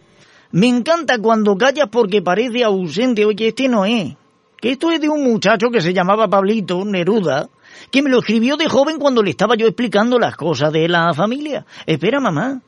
Me 0.51 0.68
encanta 0.68 1.18
cuando 1.18 1.57
callas 1.57 1.89
porque 1.91 2.22
parece 2.22 2.64
ausente. 2.64 3.26
Oye, 3.26 3.49
este 3.49 3.68
no 3.68 3.84
es. 3.84 4.16
Que 4.64 4.72
esto 4.72 4.91
es 4.91 5.01
de 5.01 5.09
un 5.09 5.26
muchacho 5.26 5.70
que 5.70 5.82
se 5.82 5.93
llamaba 5.93 6.30
Pablito 6.30 6.86
Neruda, 6.86 7.49
que 7.91 8.01
me 8.01 8.09
lo 8.09 8.20
escribió 8.20 8.55
de 8.55 8.70
joven 8.70 8.97
cuando 8.97 9.22
le 9.22 9.32
estaba 9.32 9.55
yo 9.57 9.68
explicando 9.68 10.18
las 10.18 10.38
cosas 10.38 10.72
de 10.72 10.88
la 10.88 11.14
familia. 11.14 11.66
Espera, 11.86 12.22
mamá. 12.22 12.61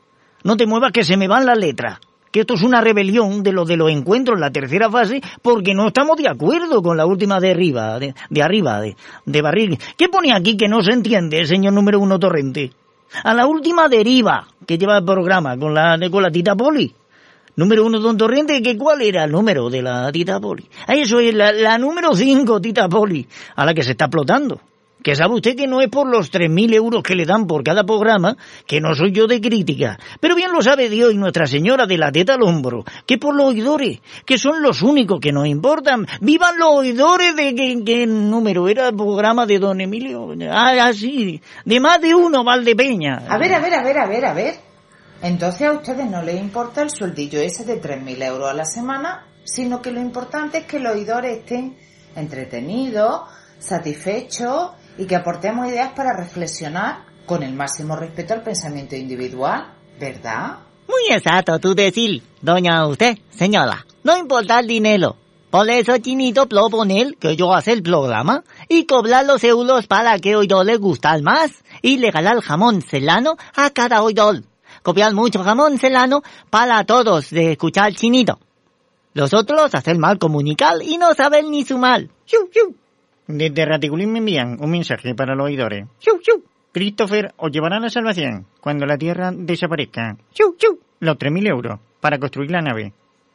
No 0.44 0.58
te 0.58 0.66
muevas 0.66 0.92
que 0.92 1.04
se 1.04 1.16
me 1.16 1.26
van 1.26 1.46
las 1.46 1.56
letras. 1.56 1.98
que 2.30 2.40
esto 2.40 2.52
es 2.52 2.62
una 2.62 2.82
rebelión 2.82 3.42
de 3.42 3.50
lo 3.50 3.64
de 3.64 3.78
los 3.78 3.90
encuentros 3.90 4.36
en 4.36 4.42
la 4.42 4.50
tercera 4.50 4.90
fase 4.90 5.22
porque 5.40 5.72
no 5.72 5.86
estamos 5.86 6.18
de 6.18 6.28
acuerdo 6.28 6.82
con 6.82 6.98
la 6.98 7.06
última 7.06 7.40
de 7.40 7.52
arriba, 7.52 7.98
de, 7.98 8.12
arriba, 8.42 8.78
de, 8.82 8.94
de 9.24 9.40
barril. 9.40 9.78
¿Qué 9.96 10.10
pone 10.10 10.34
aquí 10.34 10.54
que 10.58 10.68
no 10.68 10.82
se 10.82 10.92
entiende, 10.92 11.46
señor 11.46 11.72
número 11.72 11.98
uno 11.98 12.18
Torrente? 12.18 12.72
A 13.24 13.32
la 13.32 13.46
última 13.46 13.88
deriva 13.88 14.46
que 14.66 14.76
lleva 14.76 14.98
el 14.98 15.04
programa 15.06 15.56
con 15.56 15.72
la, 15.72 15.98
con 16.10 16.22
la 16.22 16.54
Poli. 16.54 16.94
Número 17.56 17.86
uno, 17.86 18.00
don 18.00 18.18
Torrente, 18.18 18.60
que 18.60 18.76
¿cuál 18.76 19.00
era 19.00 19.24
el 19.24 19.32
número 19.32 19.70
de 19.70 19.80
la 19.80 20.12
Tita 20.12 20.38
Poli? 20.38 20.68
Ah, 20.86 20.94
eso 20.94 21.20
es 21.20 21.34
la, 21.34 21.78
número 21.78 22.14
cinco, 22.14 22.60
Tita 22.60 22.86
Poli, 22.86 23.26
a 23.54 23.64
la 23.64 23.72
que 23.72 23.82
se 23.82 23.92
está 23.92 24.04
explotando. 24.04 24.60
Que 25.02 25.16
sabe 25.16 25.36
usted 25.36 25.56
que 25.56 25.66
no 25.66 25.80
es 25.80 25.88
por 25.88 26.06
los 26.06 26.30
3.000 26.30 26.74
euros 26.74 27.02
que 27.02 27.14
le 27.14 27.24
dan 27.24 27.46
por 27.46 27.64
cada 27.64 27.84
programa, 27.84 28.36
que 28.66 28.78
no 28.82 28.94
soy 28.94 29.12
yo 29.12 29.26
de 29.26 29.40
crítica. 29.40 29.98
Pero 30.20 30.34
bien 30.34 30.52
lo 30.52 30.60
sabe 30.60 30.90
Dios 30.90 31.14
y 31.14 31.16
Nuestra 31.16 31.46
Señora 31.46 31.86
de 31.86 31.96
la 31.96 32.12
teta 32.12 32.34
al 32.34 32.42
hombro, 32.42 32.84
que 33.06 33.16
por 33.16 33.34
los 33.34 33.46
oidores, 33.46 34.00
que 34.26 34.36
son 34.36 34.60
los 34.60 34.82
únicos 34.82 35.18
que 35.18 35.32
nos 35.32 35.46
importan. 35.46 36.06
¡Vivan 36.20 36.58
los 36.58 36.74
oidores 36.74 37.34
de 37.36 37.54
que, 37.54 38.06
número 38.06 38.68
era 38.68 38.88
el 38.88 38.96
programa 38.96 39.46
de 39.46 39.58
don 39.58 39.80
Emilio! 39.80 40.34
Ah, 40.50 40.92
sí, 40.92 41.40
de 41.64 41.80
más 41.80 42.02
de 42.02 42.14
uno, 42.14 42.44
Valdepeña. 42.44 43.22
A 43.28 43.38
ver, 43.38 43.54
a 43.54 43.60
ver, 43.60 43.74
a 43.74 43.82
ver, 43.82 43.98
a 43.98 44.06
ver, 44.06 44.24
a 44.26 44.34
ver. 44.34 44.75
Entonces 45.22 45.66
a 45.66 45.72
ustedes 45.72 46.08
no 46.10 46.22
les 46.22 46.40
importa 46.40 46.82
el 46.82 46.90
sueldillo 46.90 47.40
ese 47.40 47.64
de 47.64 47.80
3.000 47.80 48.22
euros 48.24 48.50
a 48.50 48.54
la 48.54 48.64
semana, 48.64 49.26
sino 49.44 49.80
que 49.80 49.90
lo 49.90 50.00
importante 50.00 50.58
es 50.58 50.64
que 50.66 50.78
los 50.78 50.94
oidores 50.94 51.38
estén 51.38 51.76
entretenidos, 52.14 53.22
satisfechos 53.58 54.70
y 54.98 55.06
que 55.06 55.16
aportemos 55.16 55.68
ideas 55.68 55.92
para 55.92 56.16
reflexionar 56.16 57.04
con 57.26 57.42
el 57.42 57.54
máximo 57.54 57.96
respeto 57.96 58.34
al 58.34 58.42
pensamiento 58.42 58.96
individual, 58.96 59.74
¿verdad? 59.98 60.58
Muy 60.86 61.14
exacto, 61.14 61.58
tú 61.58 61.74
decir, 61.74 62.22
doña 62.40 62.86
usted, 62.86 63.18
señora. 63.30 63.84
No 64.04 64.16
importa 64.16 64.60
el 64.60 64.68
dinero. 64.68 65.16
Por 65.50 65.68
eso 65.70 65.96
Chinito 65.98 66.48
proponer 66.48 67.16
que 67.18 67.36
yo 67.36 67.52
haga 67.52 67.72
el 67.72 67.82
programa 67.82 68.44
y 68.68 68.84
cobrar 68.84 69.24
los 69.24 69.42
euros 69.42 69.86
para 69.86 70.18
que 70.18 70.36
oidor 70.36 70.66
le 70.66 70.76
guste 70.76 71.22
más 71.22 71.50
y 71.82 71.98
regalar 71.98 72.40
jamón 72.40 72.82
celano 72.82 73.36
a 73.54 73.70
cada 73.70 74.02
oidor. 74.02 74.42
Copiar 74.86 75.12
mucho 75.14 75.42
jamón 75.42 75.78
celano 75.78 76.22
para 76.48 76.84
todos 76.84 77.30
de 77.30 77.50
escuchar 77.50 77.92
Chinito. 77.94 78.38
Los 79.14 79.34
otros 79.34 79.74
hacer 79.74 79.98
mal 79.98 80.16
comunicar 80.16 80.76
y 80.80 80.96
no 80.96 81.12
saber 81.12 81.44
ni 81.44 81.64
sumar. 81.64 82.06
Desde 83.26 83.64
Raticulín 83.64 84.12
me 84.12 84.20
envían 84.20 84.58
un 84.60 84.70
mensaje 84.70 85.12
para 85.16 85.34
los 85.34 85.46
oidores. 85.46 85.88
Christopher 86.70 87.34
os 87.36 87.50
llevará 87.50 87.78
a 87.78 87.80
la 87.80 87.90
salvación 87.90 88.46
cuando 88.60 88.86
la 88.86 88.96
Tierra 88.96 89.32
desaparezca. 89.34 90.18
Los 91.00 91.16
3.000 91.16 91.48
euros 91.48 91.80
para 92.00 92.20
construir 92.20 92.52
la 92.52 92.62
nave. 92.62 92.92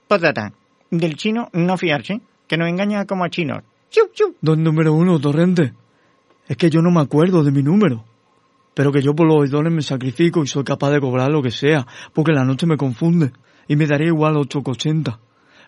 Postdata. 0.08 0.54
Del 0.90 1.18
chino 1.18 1.50
no 1.52 1.76
fiarse, 1.76 2.22
que 2.48 2.56
nos 2.56 2.70
engaña 2.70 3.06
como 3.06 3.26
a 3.26 3.30
chinos. 3.30 3.62
Don 4.40 4.64
número 4.64 4.94
uno, 4.94 5.20
Torrente. 5.20 5.74
Es 6.48 6.56
que 6.56 6.70
yo 6.70 6.82
no 6.82 6.92
me 6.92 7.02
acuerdo 7.02 7.44
de 7.44 7.52
mi 7.52 7.62
número. 7.62 8.06
Pero 8.74 8.92
que 8.92 9.02
yo 9.02 9.14
por 9.14 9.28
los 9.28 9.38
oidores 9.38 9.72
me 9.72 9.82
sacrifico 9.82 10.44
y 10.44 10.48
soy 10.48 10.64
capaz 10.64 10.92
de 10.92 11.02
cobrar 11.02 11.30
lo 11.30 11.42
que 11.42 11.52
sea, 11.52 11.86
porque 12.14 12.32
la 12.32 12.46
noche 12.46 12.66
me 12.66 12.78
confunde 12.78 13.32
y 13.68 13.76
me 13.76 13.88
daría 13.88 14.08
igual 14.08 14.36
8,80. 14.36 15.18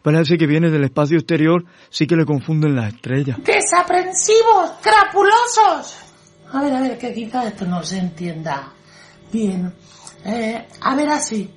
Parece 0.01 0.37
que 0.37 0.47
viene 0.47 0.69
del 0.69 0.83
espacio 0.83 1.17
exterior, 1.17 1.63
sí 1.89 2.05
que 2.05 2.15
le 2.15 2.25
confunden 2.25 2.75
las 2.75 2.93
estrellas. 2.93 3.37
Desaprensivos, 3.43 4.71
crapulosos. 4.81 5.97
A 6.51 6.61
ver, 6.61 6.73
a 6.73 6.81
ver, 6.81 6.97
que 6.97 7.13
quizás 7.13 7.47
esto 7.47 7.65
no 7.65 7.81
se 7.83 7.99
entienda 7.99 8.73
bien. 9.31 9.73
Eh, 10.25 10.67
a 10.81 10.95
ver 10.95 11.09
así. 11.09 11.49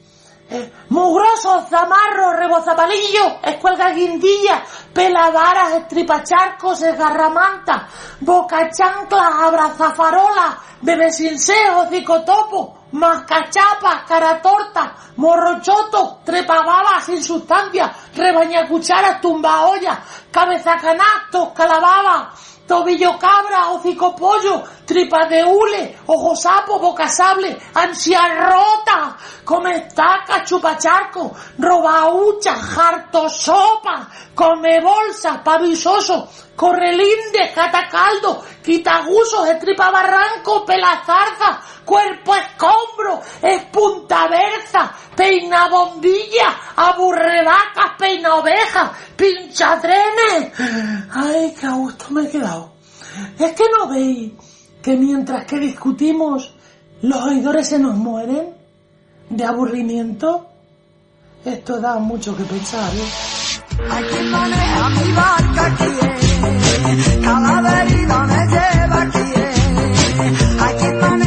Mugrosos, 0.90 1.68
zamarros, 1.68 2.36
rebozapalillos, 2.36 3.32
escuelga 3.42 3.90
guindilla, 3.90 4.62
pelavaras, 4.92 5.72
estripacharcos, 5.72 6.82
esgarramanta, 6.82 7.88
boca 8.20 8.70
chancla, 8.70 9.44
abrazafarola, 9.44 10.57
bebesinseo, 10.80 11.88
cicotopo, 11.90 12.78
mascachapas, 12.92 14.05
cara 14.07 14.40
torta, 14.40 14.94
morrochoto, 15.16 16.20
trepababa 16.24 17.01
sin 17.01 17.22
sustancia, 17.22 17.92
rebaña 18.14 18.68
cucharas, 18.68 19.20
tumba 19.20 19.66
olla, 19.66 20.01
cabeza 20.30 20.76
canastos, 20.76 21.49
calababa, 21.55 22.32
tobillo 22.66 23.16
cabra, 23.18 23.70
hocico 23.70 24.14
pollo, 24.14 24.62
tripa 24.84 25.26
de 25.26 25.42
hule, 25.44 25.98
ojo 26.06 26.34
sapo, 26.34 26.78
boca 26.78 27.08
sable, 27.08 27.56
ansia 27.74 28.20
rota, 28.50 29.16
come 29.44 29.86
estaca, 29.86 30.44
chupa 30.44 30.76
charco, 30.76 31.34
roba 31.58 32.06
hucha, 32.10 32.54
jarto 32.54 33.28
sopa, 33.28 34.08
come 34.34 34.80
bolsa, 34.80 35.38
pavisoso, 35.42 36.28
corre 36.57 36.92
linde, 36.92 37.52
cata 37.54 37.86
caldo, 37.88 38.42
quita 38.64 39.02
gusos, 39.02 39.48
estripa 39.48 39.90
barranco, 39.90 40.64
pela 40.64 41.02
zarza, 41.04 41.61
cuerpo 41.84 42.34
escombro, 42.34 43.20
es 43.42 43.62
punta 43.66 44.26
berza, 44.26 44.92
peina 45.14 45.68
bombilla, 45.68 46.57
aburre 46.74 47.44
vacas, 47.44 47.92
peina 47.98 48.36
ovejas, 48.36 48.90
pincha 49.14 49.80
trenes. 49.80 50.52
Ay, 51.12 51.54
qué 51.59 51.66
a 51.66 51.72
gusto 51.74 52.07
me 52.11 52.24
he 52.24 52.30
quedado. 52.30 52.72
Es 53.38 53.52
que 53.52 53.64
no 53.70 53.88
veis 53.88 54.32
que 54.82 54.96
mientras 54.96 55.46
que 55.46 55.59
discutimos, 55.59 56.54
los 57.02 57.22
oidores 57.22 57.68
se 57.68 57.78
nos 57.78 57.94
mueren 57.94 58.57
de 59.28 59.44
aburrimiento. 59.44 60.48
Esto 61.44 61.78
da 61.78 61.98
mucho 61.98 62.36
que 62.36 62.42
pensar, 62.42 62.92
¿eh? 62.94 63.36
Hay 63.79 64.05
quien 64.05 64.31
maneja 71.01 71.26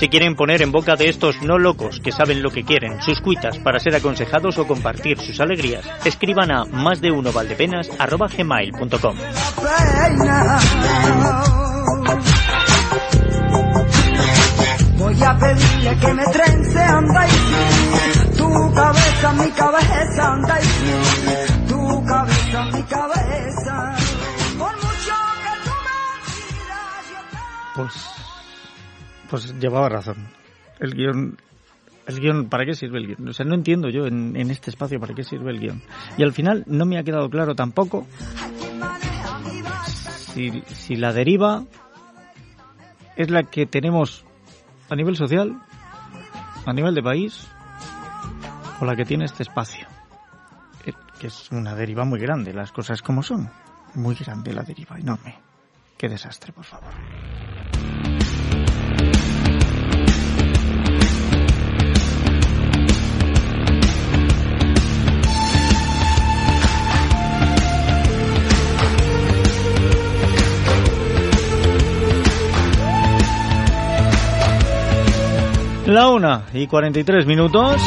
Si 0.00 0.08
quieren 0.08 0.34
poner 0.34 0.62
en 0.62 0.72
boca 0.72 0.96
de 0.96 1.10
estos 1.10 1.42
no 1.42 1.58
locos 1.58 2.00
que 2.00 2.10
saben 2.10 2.42
lo 2.42 2.50
que 2.50 2.64
quieren 2.64 3.02
sus 3.02 3.20
cuitas 3.20 3.58
para 3.58 3.78
ser 3.78 3.94
aconsejados 3.94 4.56
o 4.56 4.66
compartir 4.66 5.20
sus 5.20 5.38
alegrías, 5.40 5.84
escriban 6.06 6.50
a 6.50 6.64
más 6.64 7.02
de 7.02 7.10
uno 7.10 7.30
gmail.com. 7.30 9.16
Voy 14.96 15.22
a 15.22 15.36
pedirle 15.36 15.98
que 15.98 16.14
me 16.14 16.24
trence, 16.32 16.78
anda 16.80 17.26
y 17.26 17.30
sí. 17.30 18.38
Tu 18.38 18.72
cabeza, 18.72 19.32
mi 19.34 19.50
cabeza, 19.50 20.32
anda 20.32 20.60
y 20.60 20.64
sí. 20.64 20.94
Tu 21.68 22.04
cabeza, 22.06 22.64
mi 22.72 22.82
cabeza. 22.84 23.96
Por 24.58 24.74
mucho 24.76 25.14
que 25.42 25.52
tú 25.62 25.72
Pues, 27.76 28.19
pues 29.30 29.54
llevaba 29.58 29.88
razón. 29.88 30.28
El 30.80 30.94
guion, 30.94 31.38
el 32.06 32.20
guion, 32.20 32.48
¿para 32.48 32.66
qué 32.66 32.74
sirve 32.74 32.98
el 32.98 33.06
guion? 33.06 33.28
O 33.28 33.32
sea, 33.32 33.46
no 33.46 33.54
entiendo 33.54 33.88
yo 33.88 34.06
en, 34.06 34.36
este 34.50 34.70
espacio 34.70 34.98
para 34.98 35.14
qué 35.14 35.22
sirve 35.22 35.52
el 35.52 35.60
guion. 35.60 35.82
Y 36.18 36.22
al 36.22 36.32
final 36.32 36.64
no 36.66 36.84
me 36.84 36.98
ha 36.98 37.04
quedado 37.04 37.30
claro 37.30 37.54
tampoco 37.54 38.06
si, 40.34 40.62
si 40.66 40.96
la 40.96 41.12
deriva 41.12 41.64
es 43.16 43.30
la 43.30 43.44
que 43.44 43.66
tenemos 43.66 44.24
a 44.88 44.96
nivel 44.96 45.16
social, 45.16 45.60
a 46.66 46.72
nivel 46.72 46.94
de 46.94 47.02
país, 47.02 47.46
o 48.80 48.84
la 48.84 48.96
que 48.96 49.04
tiene 49.04 49.26
este 49.26 49.42
espacio. 49.42 49.86
Eh, 50.84 50.92
Que 51.20 51.28
es 51.28 51.50
una 51.52 51.74
deriva 51.74 52.04
muy 52.04 52.18
grande, 52.18 52.52
las 52.52 52.72
cosas 52.72 53.02
como 53.02 53.22
son. 53.22 53.50
Muy 53.94 54.14
grande 54.14 54.52
la 54.52 54.62
deriva, 54.62 54.98
enorme. 54.98 55.38
Qué 55.98 56.08
desastre, 56.08 56.52
por 56.52 56.64
favor. 56.64 56.90
La 75.90 76.08
una 76.08 76.42
y 76.52 76.68
43 76.68 77.26
minutos. 77.26 77.82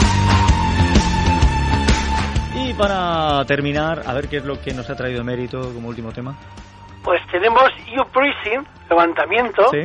Y 2.54 2.74
para 2.74 3.46
terminar, 3.46 4.04
a 4.06 4.14
ver 4.14 4.28
qué 4.28 4.38
es 4.38 4.44
lo 4.46 4.60
que 4.62 4.74
nos 4.74 4.90
ha 4.90 4.96
traído 4.98 5.24
mérito 5.24 5.74
como 5.74 5.88
último 5.88 6.12
tema. 6.12 6.36
Pues 7.02 7.22
tenemos 7.32 7.64
U-Pricing, 7.98 8.66
levantamiento, 8.90 9.70
Sí. 9.72 9.84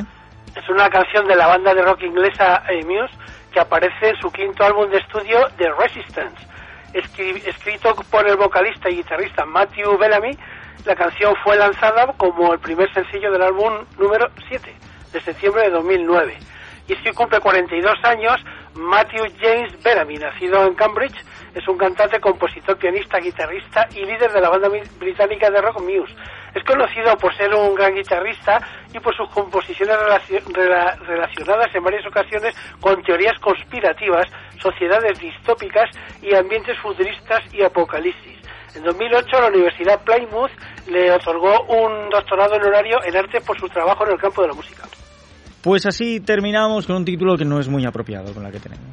Es 0.57 0.69
una 0.69 0.89
canción 0.91 1.29
de 1.29 1.37
la 1.37 1.47
banda 1.47 1.73
de 1.73 1.83
rock 1.83 2.03
inglesa 2.03 2.65
eh, 2.69 2.85
Muse 2.85 3.15
que 3.53 3.61
aparece 3.61 4.09
en 4.09 4.17
su 4.21 4.33
quinto 4.33 4.65
álbum 4.65 4.91
de 4.91 4.99
estudio 4.99 5.39
The 5.57 5.69
Resistance. 5.79 6.45
Escri- 6.95 7.41
escrito 7.47 7.95
por 8.11 8.27
el 8.29 8.37
vocalista 8.37 8.91
y 8.91 8.97
guitarrista 8.97 9.45
Matthew 9.45 9.97
Bellamy, 9.97 10.37
la 10.85 10.97
canción 10.97 11.35
fue 11.45 11.57
lanzada 11.57 12.13
como 12.17 12.53
el 12.53 12.59
primer 12.59 12.93
sencillo 12.93 13.31
del 13.31 13.43
álbum 13.43 13.73
número 13.97 14.29
7 14.49 14.75
de 15.13 15.21
septiembre 15.21 15.63
de 15.65 15.71
2009. 15.71 16.37
Y 16.89 16.97
que 16.97 17.13
cumple 17.13 17.39
42 17.41 17.99
años 18.03 18.43
Matthew 18.75 19.27
James 19.41 19.83
Bellamy, 19.83 20.17
nacido 20.17 20.65
en 20.67 20.75
Cambridge, 20.75 21.17
es 21.55 21.67
un 21.69 21.77
cantante, 21.77 22.19
compositor, 22.21 22.77
pianista, 22.79 23.19
guitarrista 23.19 23.87
y 23.95 24.05
líder 24.05 24.33
de 24.33 24.41
la 24.41 24.49
banda 24.49 24.69
británica 24.99 25.51
de 25.51 25.61
rock 25.61 25.81
Muse. 25.83 26.15
Es 26.55 26.65
conocido 26.65 27.17
por 27.19 27.35
ser 27.37 27.55
un 27.55 27.75
gran 27.75 27.95
guitarrista 27.95 28.61
y 28.93 28.99
por 29.01 29.15
sus 29.17 29.29
composiciones 29.31 29.97
relacio- 29.99 30.41
rela- 30.53 30.97
relacionadas 31.01 31.75
en 31.75 31.85
varias 31.85 32.07
ocasiones 32.07 32.55
con 32.81 33.03
teorías 33.03 33.39
conspirativas, 33.41 34.27
sociedades 34.63 35.19
distópicas 35.19 35.91
y 36.23 36.35
ambientes 36.35 36.79
futuristas 36.79 37.43
y 37.53 37.63
apocalipsis. 37.63 38.39
En 38.75 38.83
2008 38.85 39.41
la 39.41 39.49
Universidad 39.49 40.01
Plymouth 40.05 40.51
le 40.89 41.11
otorgó 41.13 41.63
un 41.65 42.09
doctorado 42.11 42.55
honorario 42.55 43.03
en 43.05 43.17
arte 43.17 43.41
por 43.41 43.59
su 43.59 43.69
trabajo 43.69 44.07
en 44.07 44.13
el 44.13 44.19
campo 44.19 44.43
de 44.43 44.49
la 44.49 44.55
música. 44.55 44.85
Pues 45.63 45.87
así 45.87 46.21
terminamos 46.21 46.87
con 46.87 46.97
un 46.97 47.05
título 47.05 47.37
que 47.37 47.45
no 47.45 47.59
es 47.59 47.69
muy 47.69 47.85
apropiado 47.85 48.33
con 48.33 48.43
la 48.43 48.51
que 48.51 48.61
tenemos. 48.61 48.87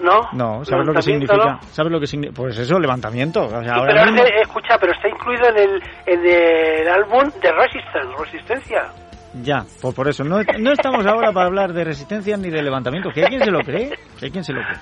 ¿No? 0.00 0.20
No, 0.32 0.64
¿sabes 0.64 0.86
lo 0.86 0.92
que 0.94 1.02
significa? 1.02 1.36
¿no? 1.36 1.60
¿Sabes 1.70 1.92
lo 1.92 2.00
que 2.00 2.06
significa? 2.06 2.36
Pues 2.36 2.58
eso, 2.58 2.78
levantamiento. 2.78 3.44
O 3.46 3.50
sea, 3.50 3.62
Sí, 3.62 3.68
ahora 3.68 3.92
pero 3.94 4.12
mismo- 4.12 4.26
escucha, 4.42 4.76
pero 4.80 4.92
está 4.92 5.08
incluido 5.08 5.48
en 5.48 5.56
el, 5.58 5.82
en 6.06 6.26
el 6.26 6.88
álbum 6.88 7.30
de 7.40 7.52
Resistance, 7.52 8.16
Resistencia. 8.18 8.82
Ya, 9.42 9.64
pues 9.80 9.94
por 9.94 10.08
eso. 10.08 10.24
No, 10.24 10.40
no 10.58 10.72
estamos 10.72 11.06
ahora 11.06 11.32
para 11.32 11.46
hablar 11.46 11.72
de 11.72 11.84
resistencia 11.84 12.36
ni 12.36 12.50
de 12.50 12.62
levantamiento. 12.62 13.10
Que 13.10 13.22
hay 13.22 13.28
quien 13.28 13.44
se 13.44 13.50
lo 13.50 13.60
cree. 13.60 13.90
Que 14.18 14.26
hay 14.26 14.30
quien 14.30 14.44
se 14.44 14.52
lo 14.52 14.60
cree. 14.60 14.76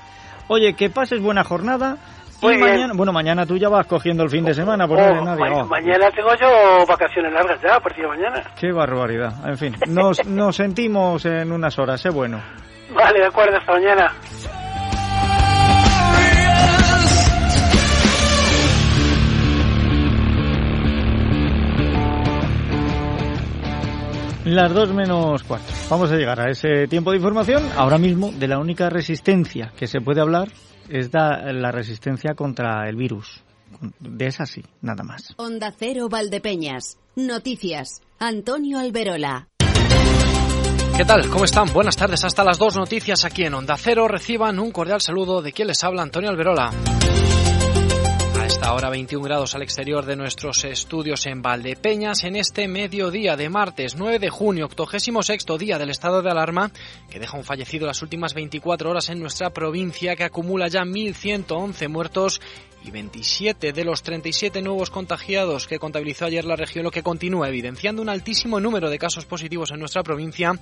Oye, 0.48 0.74
que 0.74 0.90
pases 0.90 1.20
buena 1.20 1.44
jornada. 1.44 1.96
Y 2.42 2.46
Muy 2.46 2.56
bien. 2.56 2.70
mañana, 2.70 2.92
bueno, 2.96 3.12
mañana 3.12 3.44
tú 3.46 3.56
ya 3.58 3.68
vas 3.68 3.86
cogiendo 3.86 4.22
el 4.24 4.30
fin 4.30 4.44
de 4.44 4.54
semana, 4.54 4.88
por 4.88 4.98
Oh, 4.98 5.24
nadie. 5.24 5.50
ma- 5.50 5.62
Oh, 5.62 5.66
mañana 5.66 6.10
tengo 6.10 6.30
yo 6.40 6.86
vacaciones 6.86 7.32
largas 7.32 7.60
ya, 7.62 7.76
a 7.76 7.80
partir 7.80 8.02
de 8.04 8.08
mañana. 8.08 8.42
qué 8.58 8.72
barbaridad. 8.72 9.32
En 9.46 9.58
fin, 9.58 9.76
nos, 9.88 10.24
nos 10.26 10.56
sentimos 10.56 11.24
en 11.26 11.52
unas 11.52 11.78
horas, 11.78 12.00
sé 12.00 12.08
bueno. 12.08 12.40
Vale, 12.94 13.20
de 13.20 13.26
acuerdo, 13.26 13.56
hasta 13.58 13.72
mañana. 13.72 14.12
Las 24.44 24.72
dos 24.72 24.92
menos 24.92 25.42
cuatro. 25.44 25.66
Vamos 25.90 26.10
a 26.10 26.16
llegar 26.16 26.40
a 26.40 26.50
ese 26.50 26.88
tiempo 26.88 27.10
de 27.10 27.18
información. 27.18 27.62
Ahora 27.76 27.98
mismo, 27.98 28.32
de 28.32 28.48
la 28.48 28.58
única 28.58 28.88
resistencia 28.88 29.70
que 29.76 29.86
se 29.86 30.00
puede 30.00 30.20
hablar 30.20 30.48
es 30.90 31.10
da- 31.10 31.52
la 31.52 31.70
resistencia 31.72 32.34
contra 32.34 32.88
el 32.88 32.96
virus. 32.96 33.42
De 34.00 34.26
esa 34.26 34.46
sí, 34.46 34.62
nada 34.82 35.04
más. 35.04 35.32
Onda 35.36 35.72
Cero 35.76 36.08
Valdepeñas. 36.08 36.98
Noticias. 37.16 38.02
Antonio 38.18 38.78
Alberola. 38.78 39.48
¿Qué 40.96 41.04
tal? 41.04 41.30
¿Cómo 41.30 41.44
están? 41.44 41.72
Buenas 41.72 41.96
tardes. 41.96 42.24
Hasta 42.24 42.44
las 42.44 42.58
dos 42.58 42.76
noticias 42.76 43.24
aquí 43.24 43.44
en 43.44 43.54
Onda 43.54 43.76
Cero. 43.78 44.06
Reciban 44.08 44.58
un 44.58 44.70
cordial 44.70 45.00
saludo 45.00 45.40
de 45.40 45.52
quien 45.52 45.68
les 45.68 45.82
habla, 45.84 46.02
Antonio 46.02 46.28
Alberola. 46.28 46.72
Esta 48.50 48.74
hora 48.74 48.90
21 48.90 49.24
grados 49.24 49.54
al 49.54 49.62
exterior 49.62 50.04
de 50.04 50.16
nuestros 50.16 50.64
estudios 50.64 51.24
en 51.26 51.40
Valdepeñas 51.40 52.24
en 52.24 52.34
este 52.34 52.66
mediodía 52.66 53.36
de 53.36 53.48
martes 53.48 53.94
9 53.94 54.18
de 54.18 54.28
junio, 54.28 54.68
86 54.76 55.46
día 55.56 55.78
del 55.78 55.90
estado 55.90 56.20
de 56.20 56.32
alarma 56.32 56.72
que 57.08 57.20
deja 57.20 57.38
un 57.38 57.44
fallecido 57.44 57.86
las 57.86 58.02
últimas 58.02 58.34
24 58.34 58.90
horas 58.90 59.08
en 59.08 59.20
nuestra 59.20 59.50
provincia 59.50 60.16
que 60.16 60.24
acumula 60.24 60.66
ya 60.66 60.80
1.111 60.80 61.88
muertos 61.88 62.40
y 62.84 62.90
27 62.90 63.72
de 63.72 63.84
los 63.84 64.02
37 64.02 64.62
nuevos 64.62 64.90
contagiados 64.90 65.68
que 65.68 65.78
contabilizó 65.78 66.24
ayer 66.24 66.44
la 66.44 66.56
región, 66.56 66.84
lo 66.84 66.90
que 66.90 67.04
continúa 67.04 67.48
evidenciando 67.48 68.02
un 68.02 68.08
altísimo 68.08 68.58
número 68.58 68.90
de 68.90 68.98
casos 68.98 69.26
positivos 69.26 69.70
en 69.70 69.78
nuestra 69.78 70.02
provincia 70.02 70.54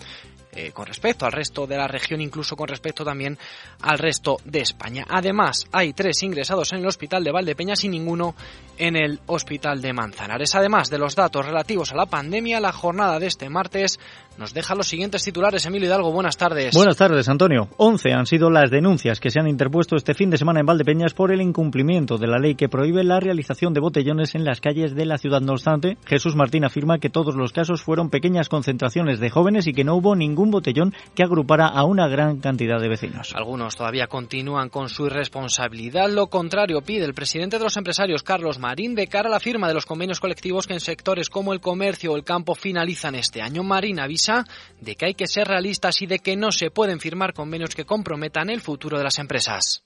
eh, 0.58 0.72
con 0.72 0.86
respecto 0.86 1.24
al 1.24 1.30
resto 1.30 1.68
de 1.68 1.76
la 1.76 1.86
región, 1.86 2.20
incluso 2.20 2.56
con 2.56 2.66
respecto 2.66 3.04
también 3.04 3.38
al 3.82 3.96
resto 3.96 4.38
de 4.44 4.60
España. 4.60 5.04
Además, 5.08 5.68
hay 5.70 5.92
tres 5.92 6.20
ingresados 6.24 6.72
en 6.72 6.80
el 6.80 6.86
hospital 6.86 7.22
de 7.22 7.30
Valdepeñas 7.30 7.84
y 7.84 7.88
ninguno 7.88 8.34
en 8.76 8.96
el 8.96 9.20
hospital 9.26 9.80
de 9.80 9.92
Manzanares. 9.92 10.56
Además 10.56 10.90
de 10.90 10.98
los 10.98 11.14
datos 11.14 11.46
relativos 11.46 11.92
a 11.92 11.96
la 11.96 12.06
pandemia, 12.06 12.58
la 12.58 12.72
jornada 12.72 13.20
de 13.20 13.28
este 13.28 13.48
martes 13.48 14.00
nos 14.38 14.54
deja 14.54 14.76
los 14.76 14.86
siguientes 14.86 15.24
titulares. 15.24 15.66
Emilio 15.66 15.88
Hidalgo, 15.88 16.12
buenas 16.12 16.36
tardes. 16.36 16.74
Buenas 16.74 16.96
tardes, 16.96 17.28
Antonio. 17.28 17.68
11 17.76 18.12
han 18.12 18.26
sido 18.26 18.50
las 18.50 18.70
denuncias 18.70 19.18
que 19.18 19.30
se 19.30 19.40
han 19.40 19.48
interpuesto 19.48 19.96
este 19.96 20.14
fin 20.14 20.30
de 20.30 20.38
semana 20.38 20.60
en 20.60 20.66
Valdepeñas 20.66 21.12
por 21.12 21.32
el 21.32 21.40
incumplimiento 21.40 22.18
de 22.18 22.28
la 22.28 22.38
ley 22.38 22.54
que 22.54 22.68
prohíbe 22.68 23.02
la 23.02 23.18
realización 23.18 23.74
de 23.74 23.80
botellones 23.80 24.36
en 24.36 24.44
las 24.44 24.60
calles 24.60 24.94
de 24.94 25.06
la 25.06 25.18
ciudad. 25.18 25.40
No 25.40 25.52
obstante, 25.52 25.98
Jesús 26.06 26.36
Martín 26.36 26.64
afirma 26.64 26.98
que 26.98 27.10
todos 27.10 27.34
los 27.34 27.52
casos 27.52 27.82
fueron 27.82 28.10
pequeñas 28.10 28.48
concentraciones 28.48 29.18
de 29.18 29.28
jóvenes 29.30 29.66
y 29.66 29.72
que 29.72 29.82
no 29.82 29.96
hubo 29.96 30.14
ningún 30.14 30.47
botellón 30.50 30.94
que 31.14 31.22
agrupara 31.22 31.66
a 31.66 31.84
una 31.84 32.08
gran 32.08 32.38
cantidad 32.38 32.80
de 32.80 32.88
vecinos. 32.88 33.32
Algunos 33.34 33.76
todavía 33.76 34.06
continúan 34.06 34.68
con 34.68 34.88
su 34.88 35.06
irresponsabilidad. 35.06 36.10
Lo 36.10 36.28
contrario 36.28 36.82
pide 36.82 37.04
el 37.04 37.14
presidente 37.14 37.58
de 37.58 37.64
los 37.64 37.76
empresarios, 37.76 38.22
Carlos 38.22 38.58
Marín, 38.58 38.94
de 38.94 39.06
cara 39.06 39.28
a 39.28 39.32
la 39.32 39.40
firma 39.40 39.68
de 39.68 39.74
los 39.74 39.86
convenios 39.86 40.20
colectivos 40.20 40.66
que 40.66 40.74
en 40.74 40.80
sectores 40.80 41.30
como 41.30 41.52
el 41.52 41.60
comercio 41.60 42.12
o 42.12 42.16
el 42.16 42.24
campo 42.24 42.54
finalizan 42.54 43.14
este 43.14 43.42
año. 43.42 43.62
Marín 43.62 44.00
avisa 44.00 44.44
de 44.80 44.96
que 44.96 45.06
hay 45.06 45.14
que 45.14 45.26
ser 45.26 45.48
realistas 45.48 46.02
y 46.02 46.06
de 46.06 46.18
que 46.18 46.36
no 46.36 46.52
se 46.52 46.70
pueden 46.70 47.00
firmar 47.00 47.32
convenios 47.32 47.74
que 47.74 47.84
comprometan 47.84 48.50
el 48.50 48.60
futuro 48.60 48.98
de 48.98 49.04
las 49.04 49.18
empresas. 49.18 49.82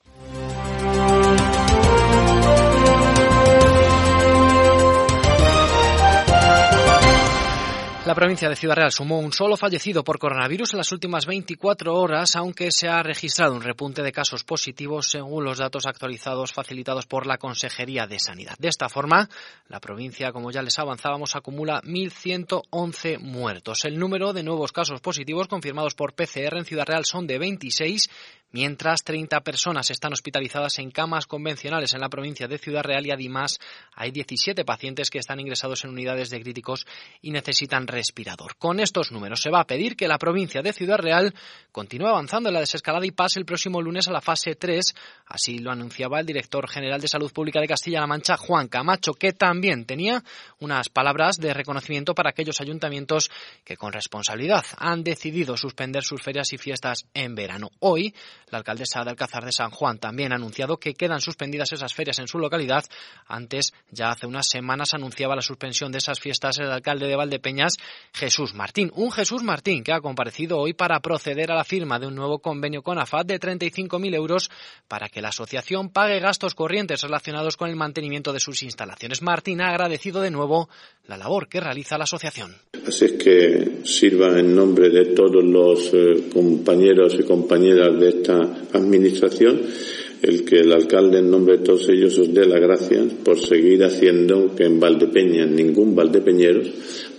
La 8.04 8.16
provincia 8.16 8.48
de 8.48 8.56
Ciudad 8.56 8.74
Real 8.74 8.90
sumó 8.90 9.20
un 9.20 9.32
solo 9.32 9.56
fallecido 9.56 10.02
por 10.02 10.18
coronavirus 10.18 10.72
en 10.72 10.78
las 10.78 10.90
últimas 10.90 11.24
24 11.24 11.94
horas, 11.94 12.34
aunque 12.34 12.72
se 12.72 12.88
ha 12.88 13.00
registrado 13.00 13.54
un 13.54 13.62
repunte 13.62 14.02
de 14.02 14.10
casos 14.10 14.42
positivos 14.42 15.06
según 15.08 15.44
los 15.44 15.58
datos 15.58 15.86
actualizados 15.86 16.52
facilitados 16.52 17.06
por 17.06 17.28
la 17.28 17.38
Consejería 17.38 18.08
de 18.08 18.18
Sanidad. 18.18 18.56
De 18.58 18.66
esta 18.66 18.88
forma, 18.88 19.28
la 19.68 19.78
provincia, 19.78 20.32
como 20.32 20.50
ya 20.50 20.62
les 20.62 20.80
avanzábamos, 20.80 21.36
acumula 21.36 21.80
1.111 21.82 23.20
muertos. 23.20 23.84
El 23.84 24.00
número 24.00 24.32
de 24.32 24.42
nuevos 24.42 24.72
casos 24.72 25.00
positivos 25.00 25.46
confirmados 25.46 25.94
por 25.94 26.14
PCR 26.14 26.56
en 26.56 26.64
Ciudad 26.64 26.86
Real 26.86 27.04
son 27.04 27.28
de 27.28 27.38
26, 27.38 28.10
mientras 28.52 29.02
30 29.04 29.40
personas 29.40 29.90
están 29.90 30.12
hospitalizadas 30.12 30.78
en 30.78 30.90
camas 30.90 31.26
convencionales 31.26 31.94
en 31.94 32.00
la 32.00 32.08
provincia 32.08 32.46
de 32.46 32.58
Ciudad 32.58 32.82
Real 32.82 33.06
y 33.06 33.10
además 33.10 33.58
hay 33.94 34.10
17 34.10 34.64
pacientes 34.64 35.10
que 35.10 35.18
están 35.18 35.40
ingresados 35.40 35.84
en 35.84 35.90
unidades 35.90 36.30
de 36.30 36.40
críticos 36.40 36.86
y 37.20 37.30
necesitan 37.30 37.86
respirador. 37.86 38.56
Con 38.56 38.80
estos 38.80 39.12
números 39.12 39.40
se 39.40 39.50
va 39.50 39.60
a 39.60 39.66
pedir 39.66 39.96
que 39.96 40.08
la 40.08 40.18
provincia 40.18 40.62
de 40.62 40.72
Ciudad 40.72 40.98
Real 40.98 41.34
continúe 41.72 42.06
avanzando 42.06 42.48
en 42.48 42.54
la 42.54 42.60
desescalada 42.60 43.06
y 43.06 43.10
pase 43.10 43.38
el 43.38 43.46
próximo 43.46 43.80
lunes 43.80 44.08
a 44.08 44.12
la 44.12 44.20
fase 44.20 44.54
3, 44.54 44.94
así 45.26 45.58
lo 45.58 45.70
anunciaba 45.70 46.20
el 46.20 46.26
director 46.26 46.68
general 46.68 47.00
de 47.00 47.08
Salud 47.08 47.32
Pública 47.32 47.60
de 47.60 47.68
Castilla-La 47.68 48.06
Mancha, 48.06 48.36
Juan 48.36 48.68
Camacho, 48.68 49.14
que 49.14 49.32
también 49.32 49.84
tenía 49.84 50.22
unas 50.60 50.88
palabras 50.88 51.38
de 51.38 51.54
reconocimiento 51.54 52.14
para 52.14 52.30
aquellos 52.30 52.60
ayuntamientos 52.60 53.30
que 53.64 53.76
con 53.76 53.92
responsabilidad 53.92 54.64
han 54.78 55.02
decidido 55.02 55.56
suspender 55.56 56.02
sus 56.02 56.22
ferias 56.22 56.52
y 56.52 56.58
fiestas 56.58 57.06
en 57.14 57.34
verano. 57.34 57.70
Hoy, 57.80 58.14
la 58.50 58.58
alcaldesa 58.58 59.04
de 59.04 59.10
Alcázar 59.10 59.44
de 59.44 59.52
San 59.52 59.70
Juan 59.70 59.98
también 59.98 60.32
ha 60.32 60.36
anunciado 60.36 60.78
que 60.78 60.94
quedan 60.94 61.20
suspendidas 61.20 61.72
esas 61.72 61.94
ferias 61.94 62.18
en 62.18 62.28
su 62.28 62.38
localidad. 62.38 62.84
Antes, 63.26 63.72
ya 63.90 64.10
hace 64.10 64.26
unas 64.26 64.48
semanas, 64.48 64.94
anunciaba 64.94 65.36
la 65.36 65.42
suspensión 65.42 65.92
de 65.92 65.98
esas 65.98 66.20
fiestas 66.20 66.58
el 66.58 66.70
alcalde 66.70 67.06
de 67.06 67.16
Valdepeñas, 67.16 67.76
Jesús 68.12 68.54
Martín. 68.54 68.90
Un 68.94 69.12
Jesús 69.12 69.42
Martín 69.42 69.84
que 69.84 69.92
ha 69.92 70.00
comparecido 70.00 70.58
hoy 70.58 70.74
para 70.74 71.00
proceder 71.00 71.50
a 71.50 71.56
la 71.56 71.64
firma 71.64 71.98
de 71.98 72.06
un 72.06 72.14
nuevo 72.14 72.40
convenio 72.40 72.82
con 72.82 72.98
AFAD 72.98 73.26
de 73.26 73.40
35.000 73.40 74.14
euros 74.14 74.50
para 74.88 75.08
que 75.08 75.22
la 75.22 75.28
asociación 75.28 75.90
pague 75.90 76.20
gastos 76.20 76.54
corrientes 76.54 77.02
relacionados 77.02 77.56
con 77.56 77.68
el 77.68 77.76
mantenimiento 77.76 78.32
de 78.32 78.40
sus 78.40 78.62
instalaciones. 78.62 79.22
Martín 79.22 79.60
ha 79.60 79.68
agradecido 79.68 80.20
de 80.20 80.30
nuevo 80.30 80.68
la 81.04 81.16
labor 81.16 81.48
que 81.48 81.60
realiza 81.60 81.98
la 81.98 82.04
asociación. 82.04 82.56
Así 82.86 83.04
es 83.04 83.12
que 83.12 83.78
sirva 83.84 84.38
en 84.38 84.54
nombre 84.56 84.90
de 84.90 85.06
todos 85.06 85.44
los 85.44 85.94
eh, 85.94 86.24
compañeros 86.32 87.16
y 87.18 87.22
compañeras 87.22 87.98
de 87.98 88.08
esta 88.08 88.40
administración 88.72 89.60
el 90.22 90.44
que 90.44 90.60
el 90.60 90.72
alcalde 90.72 91.18
en 91.18 91.30
nombre 91.30 91.58
de 91.58 91.64
todos 91.64 91.88
ellos 91.88 92.16
os 92.16 92.32
dé 92.32 92.46
las 92.46 92.60
gracias 92.60 93.12
por 93.24 93.38
seguir 93.38 93.82
haciendo 93.82 94.54
que 94.54 94.64
en 94.64 94.78
Valdepeña 94.78 95.44
ningún 95.46 95.96
valdepeñero, 95.96 96.62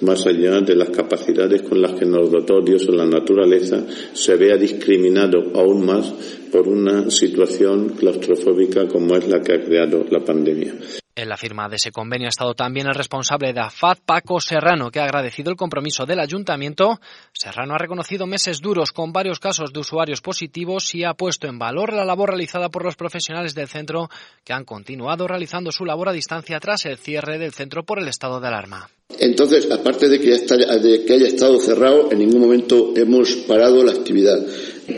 más 0.02 0.26
allá 0.26 0.62
de 0.62 0.76
las 0.76 0.90
capacidades 0.90 1.64
con 1.64 1.82
las 1.82 1.94
que 2.00 2.06
nos 2.06 2.32
dotó 2.32 2.62
Dios 2.62 2.88
en 2.88 2.98
la 2.98 3.06
naturaleza, 3.06 3.86
se 4.14 4.36
vea 4.38 4.56
discriminado 4.56 5.52
aún 5.54 5.86
más 5.86 6.14
por 6.50 6.68
una 6.68 7.12
situación 7.12 7.90
claustrofóbica 7.90 8.88
como 8.88 9.18
es 9.18 9.28
la 9.28 9.42
que 9.42 9.54
ha 9.54 9.64
creado 9.64 10.06
la 10.10 10.24
pandemia. 10.24 10.74
En 11.16 11.30
la 11.30 11.38
firma 11.38 11.70
de 11.70 11.76
ese 11.76 11.92
convenio 11.92 12.28
ha 12.28 12.30
estado 12.30 12.56
también 12.56 12.88
el 12.88 12.96
responsable 12.96 13.54
de 13.54 13.60
AFAD, 13.60 14.00
Paco 14.04 14.42
Serrano, 14.42 14.90
que 14.90 15.00
ha 15.00 15.04
agradecido 15.04 15.52
el 15.52 15.56
compromiso 15.56 16.08
del 16.08 16.20
ayuntamiento. 16.20 17.00
Serrano 17.32 17.76
ha 17.76 17.78
reconocido 17.78 18.26
meses 18.26 18.62
duros 18.62 18.92
con 18.92 19.14
varios 19.14 19.40
casos 19.40 19.72
de 19.72 19.80
usuarios 19.80 20.22
positivos 20.22 20.96
y 20.96 21.04
ha 21.04 21.14
puesto 21.14 21.48
en 21.48 21.60
valor 21.60 21.94
la 21.94 22.04
labor 22.04 22.30
realizada 22.30 22.70
por 22.70 22.84
los 22.84 22.96
profesionales 22.96 23.54
del 23.54 23.68
centro 23.68 24.10
que 24.44 24.54
han 24.54 24.66
continuado 24.66 25.28
realizando 25.28 25.72
su 25.72 25.86
labor 25.86 26.10
a 26.10 26.14
distancia 26.14 26.60
tras 26.60 26.86
el 26.86 26.98
cierre 26.98 27.38
del 27.38 27.54
centro 27.54 27.84
por 27.84 28.00
el 28.00 28.08
estado 28.08 28.40
de 28.40 28.48
alarma. 28.48 28.90
Entonces, 29.24 29.70
aparte 29.72 30.10
de 30.10 30.20
que, 30.20 30.34
haya 30.34 31.28
estado 31.28 31.60
cerrado, 31.60 32.12
en 32.12 32.20
ningún 32.20 32.42
momento 32.42 32.94
hemos 32.96 33.32
parado 33.48 33.84
la 33.84 33.92
actividad. 33.92 34.46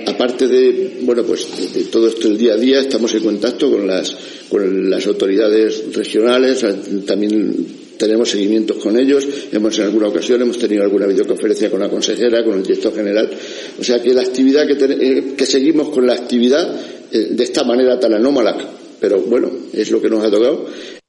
Aparte 0.08 0.48
de, 0.48 1.00
bueno, 1.02 1.24
pues 1.24 1.48
de, 1.74 1.84
todo 1.84 2.08
esto 2.08 2.28
el 2.28 2.38
día 2.38 2.54
a 2.54 2.58
día, 2.58 2.80
estamos 2.80 3.14
en 3.14 3.24
contacto 3.24 3.70
con 3.70 3.88
las, 3.88 4.16
autoridades 5.06 5.94
regionales, 5.94 6.66
también 7.06 7.68
tenemos 7.98 8.32
seguimientos 8.32 8.78
con 8.78 8.98
ellos, 8.98 9.28
hemos 9.52 9.78
en 9.78 9.86
alguna 9.86 10.08
ocasión 10.08 10.42
hemos 10.42 10.58
tenido 10.58 10.84
alguna 10.84 11.06
videoconferencia 11.06 11.70
con 11.70 11.80
la 11.80 11.90
consejera, 11.90 12.44
con 12.44 12.56
el 12.56 12.64
director 12.64 12.96
general, 12.96 13.30
o 13.80 13.84
sea 13.84 14.02
que 14.02 14.14
la 14.14 14.22
actividad 14.22 14.68
que, 14.68 14.74
eh, 14.74 15.34
que 15.38 15.46
seguimos 15.46 15.90
con 15.90 16.06
la 16.08 16.14
actividad 16.14 16.78
eh, 17.12 17.28
de 17.32 17.44
esta 17.44 17.64
manera 17.64 18.00
tan 18.00 18.14
anómala, 18.14 18.58
pero 19.00 19.22
bueno, 19.22 19.52
es 19.72 19.92
lo 19.92 20.02
que 20.02 20.10
nos 20.10 20.24
ha 20.24 20.32
tocado 20.32 20.66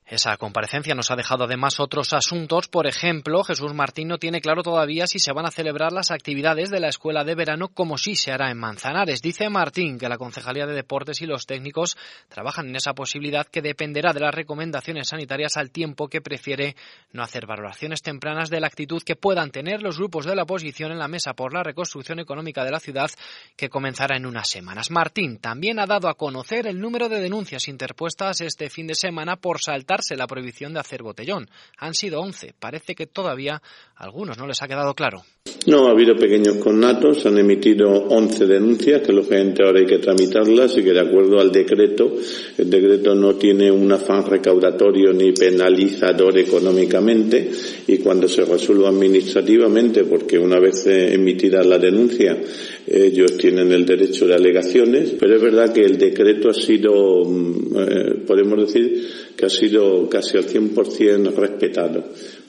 esa 0.09 0.37
comparecencia 0.37 0.95
nos 0.95 1.11
ha 1.11 1.17
dejado 1.17 1.45
además 1.45 1.81
otros 1.81 2.13
asuntos. 2.13 2.69
Por 2.69 2.87
ejemplo, 2.87 3.43
Jesús 3.43 3.75
Martín 3.75 4.07
no 4.07 4.19
tiene 4.19 4.41
claro 4.41 4.63
todavía 4.63 5.09
si 5.09 5.19
se 5.19 5.33
van 5.33 5.47
a 5.47 5.51
celebrar 5.51 5.91
las 5.91 6.13
actividades 6.13 6.71
de 6.71 6.79
la 6.79 6.87
escuela 6.87 7.25
de 7.25 7.35
verano 7.35 7.71
como 7.71 7.99
si 7.99 8.15
se 8.15 8.31
hará 8.31 8.53
en 8.53 8.57
Manzanares. 8.57 9.21
Dice 9.21 9.49
Martín 9.49 9.99
que 9.99 10.09
la 10.09 10.17
Concejalía 10.17 10.65
de 10.65 10.75
Deportes 10.75 11.23
y 11.23 11.27
los 11.27 11.47
técnicos 11.47 11.97
trabajan 12.29 12.69
en 12.69 12.77
esa 12.77 12.95
posibilidad 12.95 13.49
que 13.49 13.63
dependerá 13.63 14.13
de 14.13 14.21
las 14.21 14.33
recomendaciones 14.33 15.09
sanitarias 15.09 15.57
al 15.57 15.73
tiempo 15.73 16.07
que 16.07 16.21
prefiere 16.21 16.77
no 17.11 17.25
hacer 17.25 17.47
valoraciones 17.47 18.01
tempranas 18.01 18.49
de 18.49 18.61
la 18.61 18.69
actitud 18.69 19.03
que 19.03 19.17
puedan 19.17 19.51
tener 19.51 19.83
los 19.83 19.99
grupos 19.99 20.25
de 20.25 20.37
la 20.37 20.45
oposición 20.45 20.93
en 20.93 21.01
la 21.01 21.09
mesa 21.09 21.35
por 21.35 21.53
la 21.53 21.65
reconstrucción 21.65 22.21
económica 22.21 22.65
de 22.65 22.71
la 22.71 22.79
ciudad 22.79 23.11
que 23.57 23.69
comenzará 23.69 24.17
en 24.17 24.27
unas 24.27 24.49
semanas. 24.49 24.93
Martín 24.93 25.39
también 25.39 25.81
ha 25.81 25.87
dado 25.87 26.09
a 26.09 26.15
conocer 26.15 26.69
el 26.69 26.81
número 26.81 27.09
de 27.09 27.21
denuncias 27.21 27.67
interpuestas 27.67 28.41
este 28.41 28.71
fin 28.71 28.87
de 28.87 28.95
semana 28.95 29.35
por 29.35 29.61
saltar 29.61 29.96
la 30.17 30.27
prohibición 30.27 30.75
de 30.75 30.81
hacer 30.81 31.03
botellón. 31.03 31.49
Han 31.79 31.95
sido 31.95 32.21
11. 32.21 32.55
Parece 32.59 32.95
que 32.95 33.07
todavía 33.07 33.63
algunos 33.97 34.37
no 34.39 34.47
les 34.47 34.61
ha 34.63 34.69
quedado 34.69 34.95
claro. 34.95 35.23
No, 35.67 35.89
ha 35.89 35.91
habido 35.91 36.15
pequeños 36.15 36.57
connatos, 36.59 37.27
han 37.27 37.39
emitido 37.39 37.89
11 37.91 38.47
denuncias, 38.47 39.03
que 39.03 39.13
lógicamente 39.13 39.65
ahora 39.65 39.81
hay 39.81 39.87
que 39.87 39.99
tramitarlas 39.99 40.79
y 40.79 40.85
que 40.85 40.93
de 40.93 41.01
acuerdo 41.01 41.41
al 41.41 41.51
decreto, 41.51 42.15
el 42.57 42.71
decreto 42.71 43.17
no 43.17 43.35
tiene 43.35 43.69
un 43.71 43.91
afán 43.91 44.25
recaudatorio 44.25 45.13
ni 45.13 45.33
penalizador 45.33 46.39
económicamente. 46.39 47.51
Y 47.89 47.99
cuando 47.99 48.29
se 48.29 48.45
resuelva 48.45 48.91
administrativamente, 48.91 50.05
porque 50.05 50.39
una 50.39 50.61
vez 50.61 50.87
emitida 50.87 51.65
la 51.65 51.79
denuncia, 51.79 52.39
ellos 52.87 53.37
tienen 53.37 53.73
el 53.73 53.85
derecho 53.85 54.27
de 54.29 54.35
alegaciones, 54.35 55.15
pero 55.19 55.35
es 55.35 55.43
verdad 55.43 55.73
que 55.73 55.85
el 55.85 55.99
decreto 55.99 56.51
ha 56.51 56.55
sido, 56.55 57.25
mm, 57.25 57.77
eh, 57.77 58.15
podemos 58.25 58.61
decir, 58.61 59.05
que 59.37 59.47
ha 59.47 59.51
sido 59.51 60.09
casi 60.09 60.37
al 60.37 60.45
100% 60.45 61.35
respetado 61.35 62.05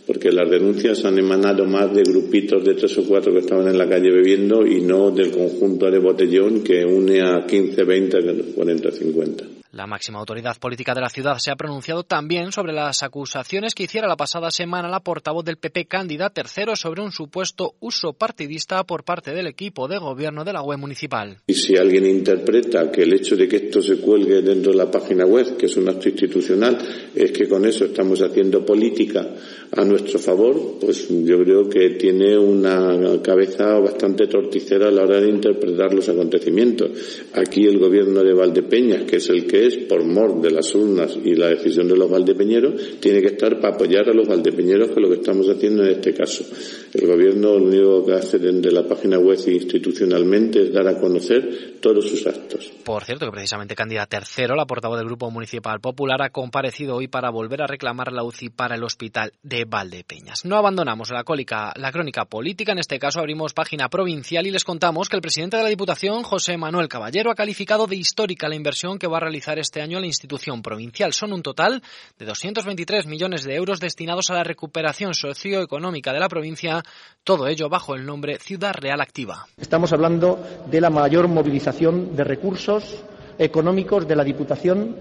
porque 0.07 0.31
las 0.31 0.49
denuncias 0.49 1.03
han 1.03 1.19
emanado 1.19 1.65
más 1.65 1.93
de 1.93 2.01
grupitos 2.03 2.63
de 2.63 2.75
tres 2.75 2.97
o 2.97 3.05
cuatro 3.05 3.33
que 3.33 3.39
estaban 3.39 3.67
en 3.67 3.77
la 3.77 3.89
calle 3.89 4.09
bebiendo 4.09 4.65
y 4.65 4.81
no 4.81 5.11
del 5.11 5.31
conjunto 5.31 5.91
de 5.91 5.99
botellón 5.99 6.63
que 6.63 6.85
une 6.85 7.21
a 7.21 7.45
15, 7.45 7.83
20, 7.83 8.53
40, 8.55 8.91
50. 8.91 9.43
La 9.77 9.85
máxima 9.85 10.17
autoridad 10.17 10.57
política 10.57 10.95
de 10.95 11.01
la 11.01 11.09
ciudad 11.09 11.37
se 11.39 11.51
ha 11.51 11.55
pronunciado 11.55 12.03
también 12.03 12.53
sobre 12.53 12.71
las 12.71 13.03
acusaciones 13.03 13.75
que 13.75 13.83
hiciera 13.83 14.07
la 14.07 14.15
pasada 14.15 14.49
semana 14.49 14.87
la 14.87 15.01
portavoz 15.01 15.43
del 15.43 15.57
PP 15.57 15.85
Cándida 15.85 16.29
tercero 16.29 16.75
sobre 16.77 17.01
un 17.01 17.11
supuesto 17.11 17.75
uso 17.81 18.13
partidista 18.13 18.83
por 18.85 19.03
parte 19.03 19.33
del 19.33 19.45
equipo 19.45 19.89
de 19.89 19.97
gobierno 19.97 20.45
de 20.45 20.53
la 20.53 20.63
web 20.63 20.79
municipal. 20.79 21.37
Y 21.47 21.53
si 21.53 21.75
alguien 21.75 22.05
interpreta 22.05 22.89
que 22.89 23.03
el 23.03 23.13
hecho 23.13 23.35
de 23.35 23.47
que 23.47 23.57
esto 23.57 23.81
se 23.81 23.97
cuelgue 23.97 24.41
dentro 24.41 24.71
de 24.71 24.77
la 24.77 24.89
página 24.89 25.25
web, 25.25 25.57
que 25.57 25.65
es 25.65 25.75
un 25.75 25.89
acto 25.89 26.07
institucional, 26.07 26.77
es 27.13 27.31
que 27.31 27.47
con 27.47 27.65
eso 27.65 27.85
estamos 27.85 28.21
haciendo 28.21 28.65
política 28.65 29.27
a 29.71 29.83
nuestro 29.83 30.19
favor, 30.19 30.77
pues 30.79 31.07
yo 31.09 31.43
creo 31.43 31.69
que 31.69 31.91
tiene 31.91 32.37
una 32.37 33.21
cabeza 33.21 33.79
bastante 33.79 34.27
torticera 34.27 34.87
a 34.87 34.91
la 34.91 35.03
hora 35.03 35.19
de 35.19 35.29
interpretar 35.29 35.93
los 35.93 36.07
acontecimientos. 36.09 36.89
Aquí 37.33 37.65
el 37.65 37.79
gobierno 37.79 38.23
de 38.23 38.33
Valdepeñas, 38.33 39.03
que 39.03 39.17
es 39.17 39.29
el 39.29 39.45
que 39.45 39.85
por 39.87 40.03
mor 40.05 40.41
de 40.41 40.51
las 40.51 40.73
urnas 40.73 41.17
y 41.23 41.35
la 41.35 41.47
decisión 41.49 41.87
de 41.87 41.97
los 41.97 42.09
valdepeñeros, 42.09 42.99
tiene 42.99 43.21
que 43.21 43.27
estar 43.27 43.59
para 43.59 43.75
apoyar 43.75 44.09
a 44.09 44.13
los 44.13 44.27
valdepeñeros, 44.27 44.89
que 44.89 44.93
es 44.93 45.01
lo 45.01 45.09
que 45.09 45.15
estamos 45.15 45.47
haciendo 45.49 45.83
en 45.83 45.91
este 45.91 46.13
caso. 46.13 46.45
El 46.93 47.07
Gobierno 47.07 47.57
lo 47.57 47.65
único 47.65 48.05
que 48.05 48.13
hace 48.13 48.39
desde 48.39 48.71
la 48.71 48.87
página 48.87 49.19
web 49.19 49.37
institucionalmente 49.47 50.63
es 50.63 50.73
dar 50.73 50.87
a 50.87 50.99
conocer 50.99 51.77
todos 51.81 52.07
sus 52.07 52.25
actos. 52.27 52.71
Por 52.83 53.03
cierto, 53.03 53.25
que 53.25 53.31
precisamente 53.31 53.75
Cándida 53.75 54.05
Tercero, 54.05 54.55
la 54.55 54.65
portavoz 54.65 54.97
del 54.97 55.07
Grupo 55.07 55.29
Municipal 55.29 55.79
Popular, 55.79 56.21
ha 56.21 56.29
comparecido 56.29 56.95
hoy 56.95 57.07
para 57.07 57.29
volver 57.29 57.61
a 57.61 57.67
reclamar 57.67 58.11
la 58.11 58.23
UCI 58.23 58.49
para 58.49 58.75
el 58.75 58.83
Hospital 58.83 59.33
de 59.43 59.56
Valdepeñas. 59.65 60.45
No 60.45 60.57
abandonamos 60.57 61.09
la, 61.11 61.23
cólica, 61.23 61.73
la 61.75 61.91
crónica 61.91 62.25
política, 62.25 62.71
en 62.71 62.79
este 62.79 62.99
caso 62.99 63.19
abrimos 63.19 63.53
página 63.53 63.89
provincial 63.89 64.45
y 64.47 64.51
les 64.51 64.63
contamos 64.63 65.09
que 65.09 65.15
el 65.15 65.21
presidente 65.21 65.57
de 65.57 65.63
la 65.63 65.69
Diputación, 65.69 66.23
José 66.23 66.57
Manuel 66.57 66.87
Caballero, 66.87 67.31
ha 67.31 67.35
calificado 67.35 67.87
de 67.87 67.95
histórica 67.95 68.49
la 68.49 68.55
inversión 68.55 68.99
que 68.99 69.07
va 69.07 69.17
a 69.17 69.21
realizar 69.21 69.59
este 69.59 69.81
año 69.81 69.99
la 69.99 70.05
institución 70.05 70.61
provincial. 70.61 71.13
Son 71.13 71.33
un 71.33 71.41
total 71.41 71.81
de 72.17 72.25
223 72.25 73.07
millones 73.07 73.43
de 73.43 73.55
euros 73.55 73.79
destinados 73.79 74.29
a 74.29 74.35
la 74.35 74.43
recuperación 74.43 75.13
socioeconómica 75.13 76.13
de 76.13 76.19
la 76.19 76.29
provincia, 76.29 76.83
todo 77.23 77.47
ello 77.47 77.69
bajo 77.69 77.95
el 77.95 78.05
nombre 78.05 78.37
Ciudad 78.39 78.73
Real 78.73 79.01
Activa. 79.01 79.47
Estamos 79.57 79.93
hablando 79.93 80.39
de 80.69 80.81
la 80.81 80.89
mayor 80.89 81.27
movilización 81.27 82.15
de 82.15 82.23
recursos 82.23 83.03
económicos 83.37 84.07
de 84.07 84.15
la 84.15 84.23
Diputación 84.23 84.95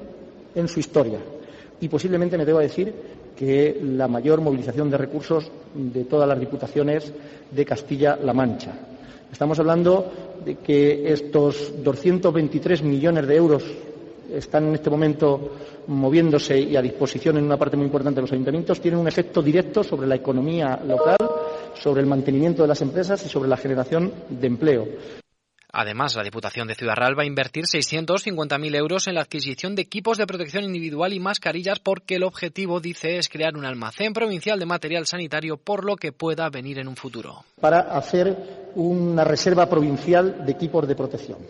en 0.54 0.68
su 0.68 0.80
historia. 0.80 1.18
Y 1.80 1.88
posiblemente 1.88 2.38
me 2.38 2.44
debo 2.44 2.58
decir 2.58 2.94
que 3.36 3.78
la 3.82 4.08
mayor 4.08 4.40
movilización 4.40 4.90
de 4.90 4.98
recursos 4.98 5.50
de 5.74 6.04
todas 6.04 6.28
las 6.28 6.40
diputaciones 6.40 7.12
de 7.50 7.64
Castilla-La 7.64 8.32
Mancha. 8.32 8.72
Estamos 9.30 9.58
hablando 9.58 10.10
de 10.44 10.56
que 10.56 11.12
estos 11.12 11.82
223 11.82 12.82
millones 12.82 13.26
de 13.26 13.36
euros 13.36 13.64
están 14.32 14.68
en 14.68 14.74
este 14.74 14.90
momento 14.90 15.52
moviéndose 15.88 16.58
y 16.58 16.76
a 16.76 16.82
disposición 16.82 17.36
en 17.36 17.44
una 17.44 17.56
parte 17.56 17.76
muy 17.76 17.86
importante 17.86 18.16
de 18.16 18.22
los 18.22 18.32
ayuntamientos, 18.32 18.80
tienen 18.80 19.00
un 19.00 19.08
efecto 19.08 19.42
directo 19.42 19.84
sobre 19.84 20.06
la 20.06 20.16
economía 20.16 20.80
local, 20.86 21.18
sobre 21.74 22.00
el 22.00 22.06
mantenimiento 22.06 22.62
de 22.62 22.68
las 22.68 22.82
empresas 22.82 23.24
y 23.24 23.28
sobre 23.28 23.48
la 23.48 23.56
generación 23.56 24.12
de 24.28 24.46
empleo. 24.46 24.86
Además, 25.78 26.16
la 26.16 26.22
Diputación 26.22 26.66
de 26.66 26.74
Ciudad 26.74 26.94
Real 26.96 27.18
va 27.18 27.24
a 27.24 27.26
invertir 27.26 27.64
650.000 27.64 28.76
euros 28.76 29.08
en 29.08 29.14
la 29.16 29.20
adquisición 29.20 29.74
de 29.74 29.82
equipos 29.82 30.16
de 30.16 30.26
protección 30.26 30.64
individual 30.64 31.12
y 31.12 31.20
mascarillas 31.20 31.80
porque 31.80 32.14
el 32.14 32.22
objetivo, 32.22 32.80
dice, 32.80 33.18
es 33.18 33.28
crear 33.28 33.54
un 33.58 33.66
almacén 33.66 34.14
provincial 34.14 34.58
de 34.58 34.64
material 34.64 35.04
sanitario 35.04 35.58
por 35.58 35.84
lo 35.84 35.96
que 35.96 36.12
pueda 36.12 36.48
venir 36.48 36.78
en 36.78 36.88
un 36.88 36.96
futuro. 36.96 37.44
Para 37.60 37.80
hacer 37.94 38.72
una 38.74 39.22
reserva 39.22 39.68
provincial 39.68 40.46
de 40.46 40.52
equipos 40.52 40.88
de 40.88 40.94
protección. 40.96 41.40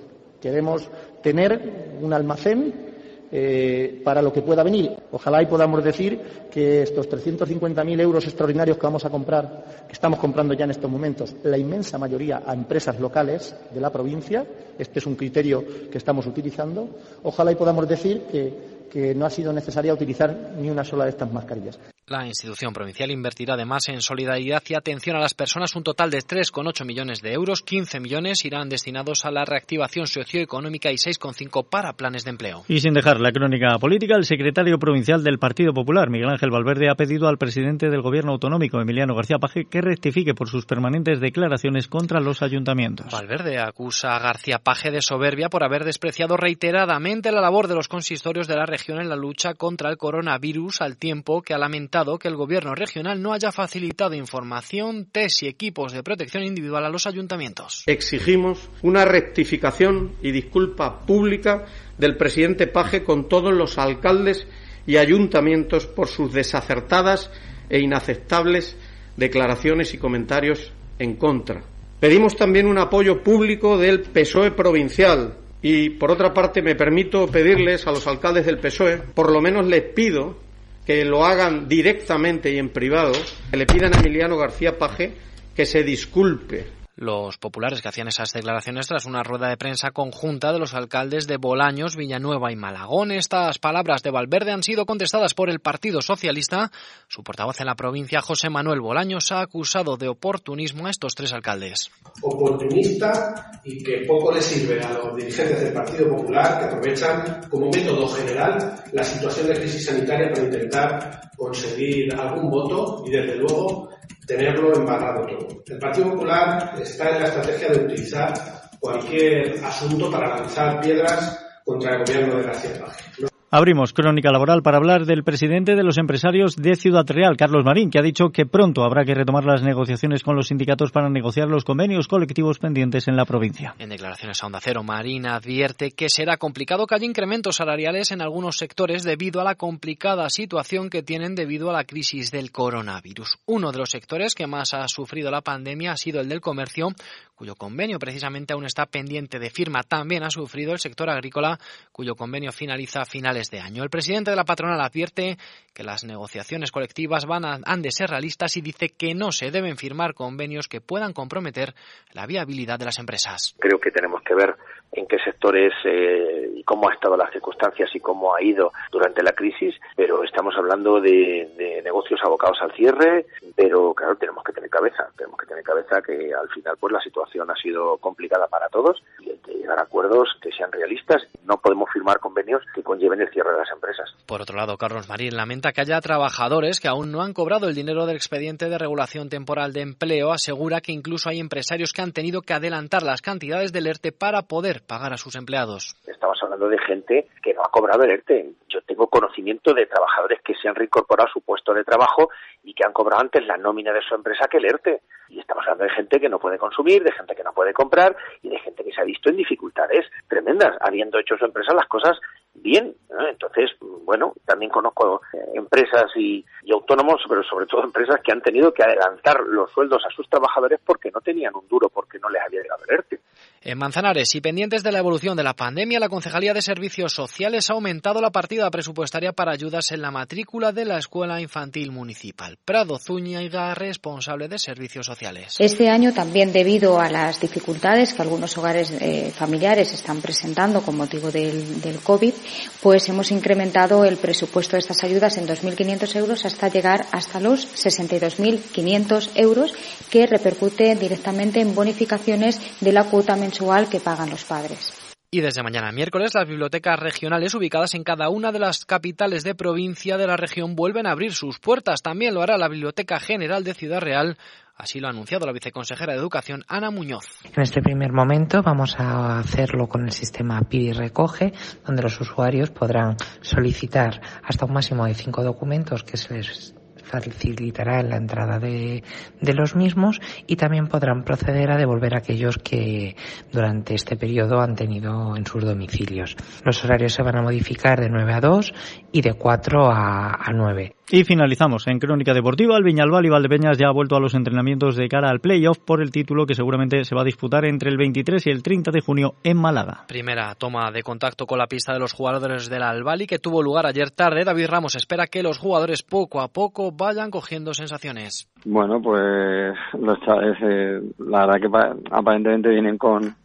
Queremos 0.43 0.91
tener 1.23 1.99
un 2.01 2.13
almacén 2.13 2.96
eh, 3.31 4.01
para 4.05 4.23
lo 4.23 4.33
que 4.33 4.43
pueda 4.43 4.63
venir. 4.63 4.91
Ojalá 5.13 5.43
y 5.43 5.47
podamos 5.47 5.83
decir 5.83 6.21
que 6.51 6.83
estos 6.83 7.09
350.000 7.09 8.01
euros 8.01 8.25
extraordinarios 8.25 8.79
que 8.79 8.87
vamos 8.87 9.05
a 9.05 9.11
comprar, 9.11 9.85
que 9.87 9.93
estamos 9.93 10.19
comprando 10.19 10.55
ya 10.55 10.65
en 10.65 10.71
estos 10.71 10.91
momentos, 10.91 11.35
la 11.43 11.59
inmensa 11.59 11.99
mayoría 11.99 12.43
a 12.47 12.55
empresas 12.55 12.99
locales 13.01 13.55
de 13.73 13.81
la 13.81 13.91
provincia, 13.91 14.47
este 14.79 14.99
es 14.99 15.07
un 15.07 15.17
criterio 15.17 15.65
que 15.91 15.99
estamos 15.99 16.27
utilizando, 16.27 16.89
ojalá 17.23 17.53
y 17.53 17.57
podamos 17.57 17.89
decir 17.89 18.23
que 18.31 18.77
que 18.97 19.15
no 19.15 19.27
ha 19.27 19.31
sido 19.31 19.53
necesaria 19.53 19.93
utilizar 19.93 20.55
ni 20.59 20.71
una 20.71 20.85
sola 20.85 21.05
de 21.05 21.11
estas 21.11 21.33
mascarillas. 21.33 21.79
La 22.09 22.25
institución 22.25 22.73
provincial 22.73 23.11
invertirá 23.11 23.55
además 23.55 23.89
en 23.89 24.01
solidaridad 24.01 24.63
y 24.69 24.75
atención 24.75 25.17
a 25.17 25.19
las 25.19 25.35
personas 25.35 25.75
un 25.75 25.83
total 25.83 26.09
de 26.09 26.19
3,8 26.19 26.85
millones 26.85 27.21
de 27.21 27.33
euros. 27.33 27.63
15 27.63 27.99
millones 27.99 28.45
irán 28.45 28.69
destinados 28.69 29.25
a 29.25 29.33
la 29.33 29.45
reactivación 29.45 30.07
socioeconómica 30.07 30.93
y 30.93 30.99
6,5 30.99 31.69
para 31.69 31.95
planes 31.95 32.23
de 32.23 32.31
empleo. 32.31 32.63
Y 32.69 32.79
sin 32.79 32.95
dejar 32.95 33.19
la 33.19 33.33
crónica 33.33 33.77
política, 33.81 34.15
el 34.15 34.25
secretario 34.25 34.79
provincial 34.79 35.25
del 35.25 35.41
Partido 35.41 35.75
Popular, 35.75 36.09
Miguel 36.09 36.29
Ángel 36.29 36.53
Valverde, 36.53 36.89
ha 36.89 36.95
pedido 36.95 37.27
al 37.27 37.39
presidente 37.39 37.91
del 37.91 38.03
Gobierno 38.03 38.31
autonómico, 38.31 38.81
Emiliano 38.81 39.17
García 39.17 39.41
Paje, 39.41 39.65
que 39.65 39.81
rectifique 39.81 40.33
por 40.33 40.49
sus 40.49 40.65
permanentes 40.65 41.19
declaraciones 41.19 41.89
contra 41.89 42.21
los 42.21 42.41
ayuntamientos. 42.41 43.11
Valverde 43.11 43.59
acusa 43.59 44.15
a 44.15 44.21
García 44.21 44.61
Paje 44.61 44.93
de 44.93 45.03
soberbia 45.03 45.49
por 45.49 45.65
haber 45.65 45.83
despreciado 45.83 46.37
reiteradamente 46.37 47.33
la 47.33 47.41
labor 47.41 47.67
de 47.67 47.75
los 47.75 47.89
consistorios 47.89 48.47
de 48.47 48.55
la 48.55 48.65
región 48.65 49.01
en 49.01 49.09
la 49.09 49.17
lucha 49.17 49.55
contra 49.55 49.91
el 49.91 49.97
coronavirus, 49.97 50.83
al 50.83 50.99
tiempo 50.99 51.43
que 51.43 51.53
ha 51.53 51.59
lamentado 51.59 51.96
que 52.19 52.29
el 52.29 52.37
gobierno 52.37 52.75
regional 52.75 53.23
no 53.23 53.33
haya 53.33 53.51
facilitado 53.51 54.15
información, 54.15 55.07
test 55.07 55.45
y 55.45 55.49
equipos 55.49 55.93
de 55.93 56.03
protección 56.03 56.45
individual 56.45 56.85
a 56.85 56.91
los 56.91 57.07
ayuntamientos. 57.07 57.85
Exigimos 57.87 58.69
una 58.83 59.07
rectificación 59.07 60.13
y 60.23 60.31
disculpa 60.31 61.01
pública 61.01 61.65
del 61.97 62.17
presidente 62.19 62.67
Paje 62.67 63.03
con 63.03 63.31
todos 63.31 63.55
los 63.55 63.79
alcaldes 63.79 64.47
y 64.87 64.99
ayuntamientos 64.99 65.87
por 65.87 66.09
sus 66.09 66.35
desacertadas 66.35 67.31
e 67.71 67.81
inaceptables 67.81 68.77
declaraciones 69.17 69.95
y 69.95 69.99
comentarios 69.99 70.73
en 70.99 71.17
contra. 71.17 71.63
Pedimos 71.99 72.37
también 72.37 72.67
un 72.67 72.77
apoyo 72.77 73.23
público 73.23 73.79
del 73.79 74.03
PSOE 74.03 74.51
provincial 74.51 75.35
y, 75.63 75.89
por 75.91 76.11
otra 76.11 76.35
parte, 76.35 76.61
me 76.61 76.75
permito 76.75 77.27
pedirles 77.27 77.87
a 77.87 77.91
los 77.91 78.07
alcaldes 78.07 78.45
del 78.45 78.59
PSOE, 78.59 78.99
por 78.99 79.33
lo 79.33 79.41
menos 79.41 79.67
les 79.67 79.83
pido 79.95 80.45
que 80.87 81.05
lo 81.05 81.27
hagan 81.27 81.69
directamente 81.69 82.53
y 82.53 82.59
en 82.59 82.71
privado, 82.71 83.13
que 83.51 83.57
le 83.57 83.67
pidan 83.67 83.95
a 83.95 83.99
Emiliano 83.99 84.37
García 84.37 84.79
Paje 84.79 85.13
que 85.55 85.67
se 85.67 85.83
disculpe 85.83 86.76
los 86.97 87.37
populares 87.37 87.83
que 87.83 87.89
hacían 87.89 88.09
esas 88.09 88.33
declaraciones 88.33 88.87
tras 88.87 89.05
una 89.05 89.23
rueda 89.23 89.49
de 89.49 89.59
prensa 89.59 89.91
conjunta 89.91 90.53
de 90.53 90.59
los 90.59 90.75
alcaldes 90.75 91.27
de 91.27 91.37
Bolaños, 91.37 91.95
Villanueva 91.95 92.51
y 92.51 92.57
Malagón. 92.57 93.13
Estas 93.13 93.59
palabras 93.59 94.03
de 94.03 94.11
Valverde 94.11 94.53
han 94.53 94.63
sido 94.63 94.87
contestadas 94.87 95.35
por 95.35 95.51
el 95.51 95.61
Partido 95.61 96.01
Socialista. 96.01 96.73
Su 97.07 97.23
portavoz 97.23 97.61
en 97.61 97.67
la 97.67 97.75
provincia, 97.75 98.23
José 98.23 98.49
Manuel 98.49 98.81
Bolaños, 98.81 99.31
ha 99.31 99.41
acusado 99.41 99.99
de 99.99 100.09
oportunismo 100.09 100.87
a 100.87 100.91
estos 100.91 101.15
tres 101.15 101.35
alcaldes. 101.35 101.91
Oportunista 102.23 103.61
y 103.65 103.85
que 103.85 104.07
poco 104.07 104.33
le 104.33 104.41
sirve 104.41 104.81
a 104.81 104.93
los 104.93 105.15
dirigentes 105.17 105.61
del 105.61 105.75
Partido 105.75 106.09
Popular 106.17 106.59
que 106.59 106.65
aprovechan 106.65 107.49
como 107.51 107.71
método 107.71 108.09
general 108.09 108.83
la 108.93 109.05
situación 109.05 109.49
de 109.49 109.55
crisis 109.55 109.85
sanitaria 109.85 110.31
para 110.31 110.45
intentar 110.47 111.21
conseguir 111.37 112.15
algún 112.15 112.51
voto 112.51 113.05
y, 113.07 113.11
desde 113.11 113.37
luego, 113.37 113.91
tenerlo 114.27 114.75
embarrado 114.75 115.27
todo. 115.27 115.63
El 115.67 115.79
Partido 115.79 116.11
Popular 116.11 116.75
está 116.87 117.11
en 117.11 117.23
la 117.23 117.29
estrategia 117.29 117.69
de 117.69 117.85
utilizar 117.85 118.33
cualquier 118.81 119.65
asunto 119.65 120.11
para 120.11 120.37
lanzar 120.37 120.81
piedras 120.81 121.39
contra 121.65 121.97
el 121.97 122.05
gobierno 122.05 122.37
de 122.37 122.43
García 122.45 122.81
Paje. 122.81 123.36
Abrimos 123.57 123.95
crónica 123.95 124.31
laboral 124.31 124.61
para 124.61 124.77
hablar 124.77 125.07
del 125.07 125.25
presidente 125.25 125.77
de 125.77 125.83
los 125.83 125.97
empresarios 125.97 126.57
de 126.57 126.77
Ciudad 126.77 127.07
Real, 127.09 127.39
Carlos 127.39 127.65
Marín, 127.65 127.89
que 127.89 127.99
ha 127.99 128.03
dicho 128.03 128.29
que 128.29 128.45
pronto 128.45 128.85
habrá 128.85 129.07
que 129.07 129.15
retomar 129.15 129.47
las 129.47 129.63
negociaciones 129.63 130.23
con 130.23 130.37
los 130.37 130.49
sindicatos 130.49 130.93
para 130.93 131.09
negociar 131.09 131.49
los 131.49 131.65
convenios 131.65 132.07
colectivos 132.07 132.59
pendientes 132.59 133.09
en 133.09 133.17
la 133.17 133.25
provincia. 133.25 133.75
En 133.79 133.89
declaraciones 133.89 134.43
a 134.43 134.47
Onda 134.49 134.61
Cero, 134.61 134.83
Marín 134.83 135.27
advierte 135.27 135.93
que 135.93 136.11
será 136.11 136.37
complicado 136.37 136.87
que 136.87 136.97
haya 136.97 137.07
incrementos 137.07 137.57
salariales 137.57 138.11
en 138.11 138.21
algunos 138.21 138.59
sectores 138.59 139.05
debido 139.05 139.41
a 139.41 139.45
la 139.45 139.55
complicada 139.55 140.29
situación 140.29 140.91
que 140.91 141.03
tienen 141.03 141.35
debido 141.35 141.71
a 141.71 141.73
la 141.73 141.85
crisis 141.85 142.31
del 142.31 142.53
coronavirus. 142.53 143.39
Uno 143.47 143.73
de 143.73 143.79
los 143.79 143.89
sectores 143.89 144.35
que 144.35 144.47
más 144.47 144.75
ha 144.75 144.87
sufrido 144.87 145.31
la 145.31 145.41
pandemia 145.41 145.93
ha 145.93 145.97
sido 145.97 146.21
el 146.21 146.29
del 146.29 146.43
comercio, 146.43 146.89
cuyo 147.37 147.55
convenio 147.55 147.99
precisamente 147.99 148.55
aún 148.55 148.65
está 148.65 148.87
pendiente 148.87 149.39
de 149.39 149.51
firma. 149.51 149.83
También 149.83 150.25
ha 150.25 150.31
sufrido 150.31 150.73
el 150.73 150.79
sector 150.79 151.11
agrícola, 151.11 151.59
cuyo 151.93 152.15
convenio 152.15 152.51
finaliza 152.51 153.03
a 153.03 153.05
finales 153.05 153.51
de 153.51 153.61
año. 153.61 153.83
El 153.83 153.91
presidente 153.91 154.31
de 154.31 154.37
la 154.37 154.45
patronal 154.45 154.81
advierte 154.81 155.37
que 155.75 155.85
las 155.85 156.05
negociaciones 156.05 156.73
colectivas 156.73 157.27
van 157.27 157.45
a, 157.45 157.59
han 157.65 157.83
de 157.83 157.91
ser 157.91 158.11
realistas 158.11 158.57
y 158.57 158.63
dice 158.63 158.89
que 158.89 159.15
no 159.15 159.31
se 159.31 159.51
deben 159.51 159.77
firmar 159.77 160.15
convenios 160.15 160.67
que 160.67 160.81
puedan 160.81 161.13
comprometer 161.13 161.75
la 162.13 162.27
viabilidad 162.27 162.79
de 162.79 162.87
las 162.87 162.99
empresas. 162.99 163.55
Creo 163.59 163.79
que 163.79 163.91
tenemos 163.91 164.23
que 164.23 164.35
ver 164.35 164.57
en 164.93 165.07
qué 165.07 165.19
sectores 165.19 165.73
eh, 165.85 166.51
y 166.55 166.63
cómo 166.63 166.89
ha 166.89 166.95
estado 166.95 167.17
las 167.17 167.31
circunstancias 167.31 167.91
y 167.95 168.01
cómo 168.01 168.35
ha 168.35 168.43
ido 168.43 168.73
durante 168.91 169.23
la 169.23 169.33
crisis, 169.33 169.75
pero 169.95 170.25
estamos 170.25 170.55
hablando 170.57 171.01
de, 171.01 171.51
de, 171.57 171.83
negocios 171.83 172.21
abocados 172.25 172.59
al 172.63 172.73
cierre, 172.73 173.27
pero 173.55 173.93
claro, 173.95 174.17
tenemos 174.17 174.43
que 174.43 174.53
tener 174.53 174.71
cabeza, 174.71 175.09
tenemos 175.17 175.39
que 175.39 175.47
tener 175.47 175.63
cabeza 175.63 176.01
que 176.01 176.33
al 176.33 176.49
final 176.49 176.77
pues 176.81 176.93
la 176.93 177.01
situación 177.01 177.26
ha 177.49 177.63
sido 177.63 177.99
complicada 177.99 178.47
para 178.49 178.69
todos 178.69 179.03
y 179.21 179.31
hay 179.31 179.39
que 179.39 179.53
llegar 179.53 179.79
a 179.79 179.83
acuerdos 179.83 180.29
que 180.41 180.51
sean 180.53 180.73
realistas. 180.73 181.23
No 181.45 181.59
podemos 181.59 181.89
firmar 181.93 182.19
convenios 182.19 182.63
que 182.75 182.83
conlleven 182.83 183.21
el 183.21 183.31
cierre 183.31 183.53
de 183.53 183.59
las 183.59 183.71
empresas. 183.71 184.15
Por 184.27 184.43
otro 184.43 184.57
lado, 184.57 184.77
Carlos 184.77 185.09
Marín 185.09 185.37
lamenta 185.37 185.73
que 185.73 185.81
haya 185.81 186.01
trabajadores 186.01 186.81
que 186.81 186.89
aún 186.89 187.13
no 187.13 187.23
han 187.23 187.33
cobrado 187.33 187.69
el 187.69 187.75
dinero 187.75 188.07
del 188.07 188.17
expediente 188.17 188.69
de 188.69 188.79
regulación 188.79 189.29
temporal 189.29 189.73
de 189.73 189.83
empleo. 189.83 190.33
Asegura 190.33 190.81
que 190.81 190.93
incluso 190.93 191.29
hay 191.29 191.41
empresarios 191.41 191.93
que 191.93 192.03
han 192.03 192.13
tenido 192.13 192.43
que 192.43 192.55
adelantar 192.55 193.03
las 193.03 193.23
cantidades 193.23 193.73
del 193.73 193.87
ERTE 193.87 194.13
para 194.13 194.43
poder 194.43 194.83
pagar 194.87 195.13
a 195.13 195.17
sus 195.17 195.37
empleados. 195.37 195.95
Estamos 196.07 196.39
hablando 196.43 196.69
de 196.69 196.79
gente 196.87 197.29
que 197.43 197.55
no 197.55 197.63
ha 197.63 197.71
cobrado 197.71 198.05
el 198.05 198.11
ERTE. 198.11 198.53
Yo 198.77 198.83
tengo 198.83 199.07
conocimiento 199.07 199.73
de 199.73 199.87
trabajadores 199.87 200.43
que 200.43 200.55
se 200.55 200.69
han 200.69 200.75
reincorporado 200.75 201.31
a 201.31 201.33
su 201.33 201.41
puesto 201.41 201.73
de 201.73 201.83
trabajo 201.83 202.29
y 202.63 202.75
que 202.75 202.85
han 202.85 202.93
cobrado 202.93 203.23
antes 203.23 203.47
la 203.47 203.57
nómina 203.57 203.91
de 203.91 204.03
su 204.03 204.15
empresa 204.15 204.49
que 204.51 204.59
el 204.59 204.67
ERTE. 204.67 205.01
Y 205.31 205.41
estamos 205.41 205.65
hablando 205.65 205.85
de 205.85 205.91
gente 205.91 206.21
que 206.21 206.29
no 206.29 206.39
puede 206.39 206.59
consumir, 206.59 207.03
de 207.03 207.11
gente 207.11 207.35
que 207.35 207.43
no 207.43 207.55
puede 207.55 207.73
comprar 207.73 208.15
y 208.43 208.51
de 208.51 208.59
gente 208.59 208.85
que 208.85 208.93
se 208.93 209.01
ha 209.01 209.05
visto 209.05 209.31
en 209.31 209.39
dificultades 209.39 210.05
tremendas, 210.29 210.77
habiendo 210.81 211.19
hecho 211.19 211.39
su 211.39 211.47
empresa 211.47 211.73
las 211.73 211.87
cosas 211.87 212.21
bien. 212.63 212.95
¿no? 213.11 213.29
Entonces, 213.29 213.71
bueno, 214.05 214.35
también 214.45 214.71
conozco 214.71 215.21
eh, 215.33 215.39
empresas 215.55 216.11
y, 216.17 216.45
y, 216.65 216.73
autónomos, 216.73 217.23
pero 217.29 217.43
sobre 217.45 217.67
todo 217.67 217.85
empresas 217.85 218.21
que 218.25 218.33
han 218.33 218.41
tenido 218.41 218.73
que 218.73 218.83
adelantar 218.83 219.41
los 219.41 219.71
sueldos 219.73 220.03
a 220.07 220.15
sus 220.15 220.29
trabajadores 220.29 220.81
porque 220.85 221.11
no 221.11 221.21
tenían 221.21 221.55
un 221.55 221.67
duro, 221.69 221.89
porque 221.89 222.19
no 222.19 222.29
les 222.29 222.43
había 222.43 222.63
llegado 222.63 222.83
el 222.89 222.95
ERTE. 222.95 223.21
En 223.63 223.79
Manzanares 223.79 224.33
y 224.35 224.41
pendientes 224.41 224.85
de 224.85 224.93
la 224.93 225.01
evolución 225.01 225.37
de 225.37 225.43
la 225.43 225.55
pandemia, 225.55 225.99
la 225.99 226.09
Concejalía 226.09 226.55
de 226.55 226.63
Servicios 226.63 227.13
Sociales 227.13 227.69
ha 227.69 227.73
aumentado 227.73 228.21
la 228.21 228.31
partida 228.31 228.71
presupuestaria 228.71 229.33
para 229.33 229.53
ayudas 229.53 229.91
en 229.91 230.03
la 230.03 230.13
matrícula 230.13 230.71
de 230.71 230.85
la 230.85 230.99
Escuela 230.99 231.41
Infantil 231.41 231.91
Municipal. 231.91 232.59
Prado 232.65 232.97
Zúñiga, 232.99 233.75
responsable 233.75 234.47
de 234.47 234.59
Servicios 234.59 235.07
Sociales. 235.07 235.57
Este 235.59 235.89
año, 235.89 236.13
también 236.15 236.53
debido 236.53 237.01
a 237.01 237.11
las 237.11 237.41
dificultades 237.41 238.15
que 238.15 238.23
algunos 238.23 238.57
hogares 238.57 238.91
eh, 239.01 239.33
familiares 239.35 239.93
están 239.93 240.21
presentando 240.23 240.81
con 240.81 240.97
motivo 240.97 241.33
del, 241.33 241.81
del 241.81 241.99
COVID, 242.01 242.35
pues 242.83 243.09
hemos 243.09 243.31
incrementado 243.31 244.05
el 244.05 244.17
presupuesto 244.17 244.77
de 244.77 244.81
estas 244.81 245.05
ayudas 245.05 245.37
en 245.39 245.47
2.500 245.47 246.17
euros 246.17 246.45
hasta 246.45 246.69
llegar 246.69 247.07
hasta 247.13 247.41
los 247.41 247.67
62.500 247.75 249.31
euros 249.35 249.75
que 250.11 250.27
repercute 250.27 250.95
directamente 250.97 251.61
en 251.61 251.75
bonificaciones 251.75 252.61
de 252.81 252.93
la 252.93 253.05
cuota 253.05 253.37
mensual 253.37 253.89
que 253.89 254.01
pagan 254.01 254.31
los 254.31 254.45
padres. 254.45 254.93
Y 255.29 255.41
desde 255.41 255.63
mañana 255.63 255.91
miércoles, 255.91 256.35
las 256.35 256.47
bibliotecas 256.47 256.99
regionales 256.99 257.55
ubicadas 257.55 257.95
en 257.95 258.05
cada 258.05 258.29
una 258.29 258.53
de 258.53 258.61
las 258.61 258.85
capitales 258.85 259.43
de 259.43 259.55
provincia 259.57 260.17
de 260.17 260.27
la 260.27 260.37
región 260.37 260.77
vuelven 260.77 261.07
a 261.07 261.11
abrir 261.11 261.35
sus 261.35 261.59
puertas. 261.59 262.01
También 262.01 262.33
lo 262.33 262.43
hará 262.43 262.57
la 262.57 262.69
Biblioteca 262.69 263.19
General 263.19 263.65
de 263.65 263.75
Ciudad 263.75 264.01
Real. 264.01 264.39
Así 264.77 265.01
lo 265.01 265.07
ha 265.07 265.11
anunciado 265.11 265.47
la 265.47 265.53
viceconsejera 265.53 266.13
de 266.13 266.19
Educación, 266.19 266.65
Ana 266.69 266.91
Muñoz. 266.91 267.25
En 267.45 267.63
este 267.63 267.81
primer 267.81 268.13
momento 268.13 268.63
vamos 268.63 268.97
a 268.99 269.39
hacerlo 269.39 269.89
con 269.89 270.05
el 270.05 270.13
sistema 270.13 270.61
PIDI 270.61 270.93
Recoge, 270.93 271.53
donde 271.87 272.03
los 272.03 272.21
usuarios 272.21 272.71
podrán 272.71 273.17
solicitar 273.41 274.21
hasta 274.45 274.67
un 274.67 274.75
máximo 274.75 275.07
de 275.07 275.15
cinco 275.15 275.43
documentos 275.43 276.05
que 276.05 276.19
se 276.19 276.35
les 276.35 276.75
facilitará 277.07 278.03
la 278.03 278.17
entrada 278.17 278.59
de, 278.59 279.03
de, 279.41 279.55
los 279.55 279.77
mismos 279.77 280.21
y 280.47 280.57
también 280.57 280.89
podrán 280.89 281.23
proceder 281.23 281.71
a 281.71 281.77
devolver 281.77 282.15
aquellos 282.17 282.59
que 282.59 283.17
durante 283.53 283.95
este 283.95 284.17
periodo 284.17 284.61
han 284.61 284.75
tenido 284.75 285.37
en 285.37 285.47
sus 285.47 285.65
domicilios. 285.65 286.37
Los 286.65 286.85
horarios 286.85 287.13
se 287.15 287.23
van 287.23 287.37
a 287.37 287.43
modificar 287.43 288.01
de 288.01 288.11
9 288.11 288.33
a 288.35 288.41
2 288.41 288.73
y 289.13 289.23
de 289.23 289.35
4 289.35 289.87
a, 289.87 290.35
a 290.35 290.53
9. 290.53 290.96
Y 291.09 291.23
finalizamos 291.23 291.87
en 291.87 292.01
Crónica 292.01 292.35
Deportiva. 292.35 292.77
El 292.77 292.83
Viñalbal 292.83 293.25
y 293.25 293.29
Valdepeñas 293.29 293.79
ya 293.79 293.87
ha 293.87 293.93
vuelto 293.93 294.17
a 294.17 294.21
los 294.21 294.35
entrenamientos 294.35 294.97
de 294.97 295.07
cara 295.07 295.31
al 295.31 295.39
playoff 295.39 295.79
por 295.79 296.03
el 296.03 296.11
título 296.11 296.47
que 296.47 296.57
seguramente 296.57 297.05
se 297.05 297.15
va 297.15 297.21
a 297.21 297.25
disputar 297.25 297.65
entre 297.65 297.91
el 297.91 297.97
23 297.97 298.45
y 298.45 298.51
el 298.51 298.65
30 298.65 298.91
de 298.91 299.03
junio 299.03 299.35
en 299.45 299.57
Málaga. 299.57 300.03
Primera 300.09 300.53
toma 300.57 300.91
de 300.91 301.05
contacto 301.05 301.47
con 301.47 301.59
la 301.59 301.69
pista 301.69 301.93
de 301.93 302.01
los 302.01 302.13
jugadores 302.13 302.69
del 302.69 302.83
Albali 302.83 303.29
que 303.29 303.39
tuvo 303.39 303.63
lugar 303.63 303.87
ayer 303.87 304.11
tarde. 304.11 304.43
David 304.43 304.67
Ramos 304.69 304.97
espera 304.97 305.29
que 305.29 305.45
los 305.45 305.59
jugadores 305.59 306.03
poco 306.03 306.41
a 306.41 306.49
poco 306.49 306.91
vayan 306.91 307.31
cogiendo 307.31 307.73
sensaciones. 307.73 308.49
Bueno, 308.65 309.01
pues 309.01 309.77
los 310.01 310.19
chavales, 310.23 310.59
eh, 310.61 311.01
la 311.21 311.47
verdad 311.47 311.61
que 311.61 312.05
aparentemente 312.11 312.69
vienen 312.71 312.99
con, 312.99 313.37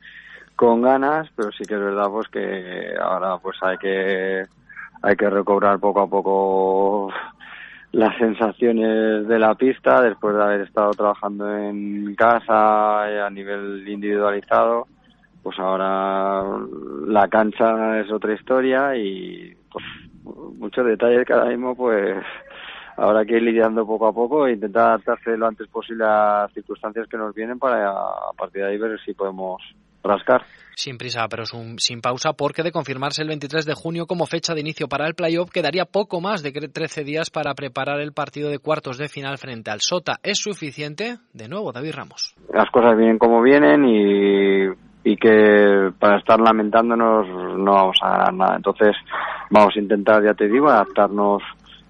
con 0.55 0.81
ganas, 0.81 1.29
pero 1.35 1.51
sí 1.51 1.63
que 1.67 1.75
es 1.75 1.79
verdad 1.79 2.09
pues 2.09 2.27
que 2.29 2.95
ahora 2.99 3.37
pues 3.37 3.55
hay 3.61 3.77
que 3.77 4.45
hay 5.03 5.15
que 5.15 5.29
recobrar 5.29 5.79
poco 5.79 6.01
a 6.01 6.07
poco 6.07 7.13
las 7.91 8.17
sensaciones 8.17 9.27
de 9.27 9.39
la 9.39 9.55
pista 9.55 10.01
después 10.01 10.35
de 10.35 10.43
haber 10.43 10.61
estado 10.61 10.91
trabajando 10.91 11.57
en 11.57 12.15
casa 12.15 13.25
a 13.25 13.29
nivel 13.29 13.87
individualizado 13.87 14.87
pues 15.43 15.57
ahora 15.59 16.43
la 17.07 17.27
cancha 17.27 17.99
es 17.99 18.11
otra 18.11 18.33
historia 18.33 18.95
y 18.95 19.55
pues 19.71 19.83
muchos 20.57 20.85
detalles 20.85 21.25
que 21.25 21.33
ahora 21.33 21.49
mismo 21.49 21.75
pues 21.75 22.23
habrá 22.95 23.25
que 23.25 23.37
ir 23.37 23.43
lidiando 23.43 23.85
poco 23.85 24.07
a 24.07 24.13
poco 24.13 24.45
e 24.45 24.53
intentar 24.53 24.89
adaptarse 24.89 25.35
lo 25.35 25.47
antes 25.47 25.67
posible 25.67 26.03
a 26.05 26.43
las 26.43 26.53
circunstancias 26.53 27.07
que 27.07 27.17
nos 27.17 27.33
vienen 27.33 27.57
para 27.57 27.89
a 27.89 28.33
partir 28.37 28.61
de 28.61 28.69
ahí 28.69 28.77
ver 28.77 28.99
si 29.01 29.13
podemos 29.13 29.61
rascar. 30.03 30.43
Sin 30.75 30.97
prisa, 30.97 31.27
pero 31.29 31.43
sin 31.45 32.01
pausa, 32.01 32.33
porque 32.33 32.63
de 32.63 32.71
confirmarse 32.71 33.21
el 33.21 33.27
23 33.27 33.65
de 33.65 33.73
junio 33.73 34.07
como 34.07 34.25
fecha 34.25 34.53
de 34.53 34.61
inicio 34.61 34.87
para 34.87 35.05
el 35.05 35.15
playoff, 35.15 35.51
quedaría 35.51 35.85
poco 35.85 36.21
más 36.21 36.41
de 36.41 36.51
13 36.51 37.03
días 37.03 37.29
para 37.29 37.53
preparar 37.53 37.99
el 37.99 38.13
partido 38.13 38.49
de 38.49 38.59
cuartos 38.59 38.97
de 38.97 39.09
final 39.09 39.37
frente 39.37 39.69
al 39.69 39.81
Sota. 39.81 40.19
¿Es 40.23 40.39
suficiente? 40.39 41.17
De 41.33 41.47
nuevo, 41.47 41.71
David 41.71 41.93
Ramos. 41.93 42.33
Las 42.53 42.69
cosas 42.71 42.97
vienen 42.97 43.19
como 43.19 43.41
vienen 43.41 43.85
y 43.85 44.91
y 45.03 45.15
que 45.15 45.91
para 45.99 46.17
estar 46.19 46.39
lamentándonos 46.39 47.27
no 47.57 47.71
vamos 47.71 47.97
a 48.01 48.11
ganar 48.11 48.33
nada. 48.33 48.55
Entonces 48.55 48.95
vamos 49.49 49.73
a 49.75 49.79
intentar, 49.79 50.23
ya 50.23 50.33
te 50.33 50.47
digo, 50.47 50.69
adaptarnos 50.69 51.41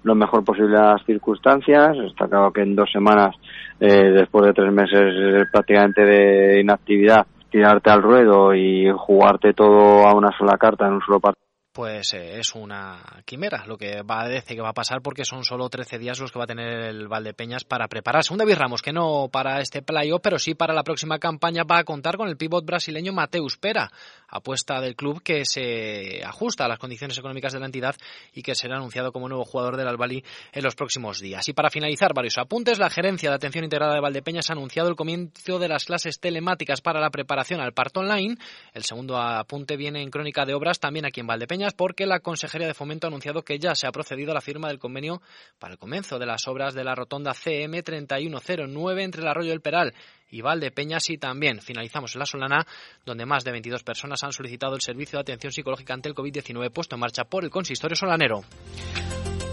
lo 0.04 0.14
mejor 0.14 0.44
posible 0.44 0.78
a 0.78 0.94
las 0.94 1.04
circunstancias. 1.04 1.96
Está 2.06 2.26
claro 2.26 2.52
que 2.52 2.62
en 2.62 2.74
dos 2.74 2.90
semanas, 2.90 3.36
eh, 3.80 4.10
después 4.10 4.46
de 4.46 4.52
tres 4.54 4.72
meses 4.72 5.46
prácticamente 5.52 6.02
de 6.04 6.60
inactividad, 6.60 7.26
tirarte 7.52 7.90
al 7.90 8.02
ruedo 8.02 8.54
y 8.54 8.90
jugarte 8.90 9.52
todo 9.52 10.08
a 10.08 10.14
una 10.14 10.36
sola 10.36 10.56
carta 10.56 10.86
en 10.88 10.94
un 10.94 11.02
solo 11.02 11.20
partido 11.20 11.51
pues 11.72 12.12
eh, 12.12 12.38
es 12.38 12.54
una 12.54 13.22
quimera 13.24 13.64
lo 13.66 13.78
que 13.78 14.02
va 14.02 14.22
a 14.22 14.28
decir 14.28 14.56
que 14.56 14.62
va 14.62 14.70
a 14.70 14.74
pasar 14.74 15.00
porque 15.00 15.24
son 15.24 15.44
solo 15.44 15.68
13 15.68 15.98
días 15.98 16.20
los 16.20 16.30
que 16.30 16.38
va 16.38 16.44
a 16.44 16.48
tener 16.48 16.68
el 16.82 17.08
Valdepeñas 17.08 17.64
para 17.64 17.88
prepararse. 17.88 18.32
Un 18.32 18.38
David 18.38 18.56
Ramos 18.56 18.82
que 18.82 18.92
no 18.92 19.28
para 19.32 19.60
este 19.60 19.82
playoff, 19.82 20.20
pero 20.22 20.38
sí 20.38 20.54
para 20.54 20.74
la 20.74 20.84
próxima 20.84 21.18
campaña 21.18 21.64
va 21.64 21.78
a 21.78 21.84
contar 21.84 22.16
con 22.16 22.28
el 22.28 22.36
pívot 22.36 22.64
brasileño 22.64 23.12
Mateus 23.12 23.56
Pera, 23.56 23.90
apuesta 24.28 24.80
del 24.80 24.94
club 24.94 25.22
que 25.22 25.44
se 25.44 26.22
ajusta 26.24 26.66
a 26.66 26.68
las 26.68 26.78
condiciones 26.78 27.16
económicas 27.16 27.52
de 27.52 27.60
la 27.60 27.66
entidad 27.66 27.96
y 28.34 28.42
que 28.42 28.54
será 28.54 28.76
anunciado 28.76 29.10
como 29.10 29.28
nuevo 29.28 29.44
jugador 29.44 29.76
del 29.76 29.88
Albali 29.88 30.24
en 30.52 30.62
los 30.62 30.74
próximos 30.74 31.20
días. 31.20 31.48
Y 31.48 31.54
para 31.54 31.70
finalizar 31.70 32.12
varios 32.14 32.36
apuntes, 32.38 32.78
la 32.78 32.90
gerencia 32.90 33.30
de 33.30 33.36
atención 33.36 33.64
integrada 33.64 33.94
de 33.94 34.00
Valdepeñas 34.00 34.50
ha 34.50 34.52
anunciado 34.52 34.88
el 34.88 34.96
comienzo 34.96 35.58
de 35.58 35.68
las 35.68 35.86
clases 35.86 36.20
telemáticas 36.20 36.80
para 36.82 37.00
la 37.00 37.10
preparación 37.10 37.60
al 37.60 37.72
parto 37.72 38.00
online. 38.00 38.36
El 38.74 38.84
segundo 38.84 39.16
apunte 39.16 39.76
viene 39.76 40.02
en 40.02 40.10
crónica 40.10 40.44
de 40.44 40.54
obras 40.54 40.78
también 40.78 41.06
aquí 41.06 41.20
en 41.20 41.26
Valdepeñas 41.26 41.61
porque 41.70 42.06
la 42.06 42.20
Consejería 42.20 42.66
de 42.66 42.74
Fomento 42.74 43.06
ha 43.06 43.08
anunciado 43.08 43.42
que 43.42 43.58
ya 43.58 43.74
se 43.74 43.86
ha 43.86 43.92
procedido 43.92 44.32
a 44.32 44.34
la 44.34 44.40
firma 44.40 44.68
del 44.68 44.78
convenio 44.78 45.22
para 45.58 45.74
el 45.74 45.78
comienzo 45.78 46.18
de 46.18 46.26
las 46.26 46.48
obras 46.48 46.74
de 46.74 46.84
la 46.84 46.94
rotonda 46.94 47.32
CM 47.34 47.82
3109 47.82 49.04
entre 49.04 49.22
el 49.22 49.28
Arroyo 49.28 49.50
del 49.50 49.60
Peral 49.60 49.94
y 50.30 50.40
Valdepeñas 50.40 51.08
y 51.10 51.18
también 51.18 51.60
finalizamos 51.60 52.14
en 52.14 52.18
La 52.18 52.26
Solana, 52.26 52.66
donde 53.04 53.26
más 53.26 53.44
de 53.44 53.52
22 53.52 53.84
personas 53.84 54.24
han 54.24 54.32
solicitado 54.32 54.74
el 54.74 54.80
servicio 54.80 55.18
de 55.18 55.22
atención 55.22 55.52
psicológica 55.52 55.94
ante 55.94 56.08
el 56.08 56.14
COVID-19 56.14 56.72
puesto 56.72 56.96
en 56.96 57.00
marcha 57.00 57.24
por 57.24 57.44
el 57.44 57.50
consistorio 57.50 57.94
solanero. 57.94 58.42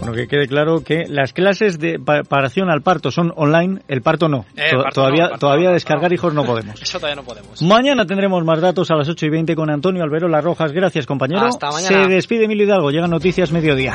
Bueno, 0.00 0.14
que 0.14 0.26
quede 0.26 0.48
claro 0.48 0.82
que 0.82 1.04
las 1.08 1.32
clases 1.32 1.78
de 1.78 1.98
preparación 1.98 2.70
al 2.70 2.80
parto 2.80 3.10
son 3.10 3.32
online, 3.36 3.82
el 3.86 4.00
parto 4.00 4.28
no. 4.28 4.46
Eh, 4.56 4.70
todavía 4.94 5.30
todavía 5.38 5.70
descargar 5.70 6.12
hijos 6.12 6.32
no 6.32 6.44
podemos. 6.44 6.80
Eso 6.82 6.98
todavía 6.98 7.16
no 7.16 7.24
podemos. 7.24 7.60
Mañana 7.62 8.06
tendremos 8.06 8.42
más 8.44 8.60
datos 8.60 8.90
a 8.90 8.96
las 8.96 9.08
8 9.08 9.26
y 9.26 9.30
20 9.30 9.54
con 9.54 9.70
Antonio 9.70 10.02
Albero 10.02 10.28
Las 10.28 10.42
Rojas. 10.42 10.72
Gracias, 10.72 11.06
compañero. 11.06 11.46
Hasta 11.46 11.70
mañana. 11.70 12.04
Se 12.04 12.08
despide 12.08 12.44
Emilio 12.44 12.64
Hidalgo. 12.64 12.90
Llegan 12.90 13.10
noticias 13.10 13.52
mediodía. 13.52 13.94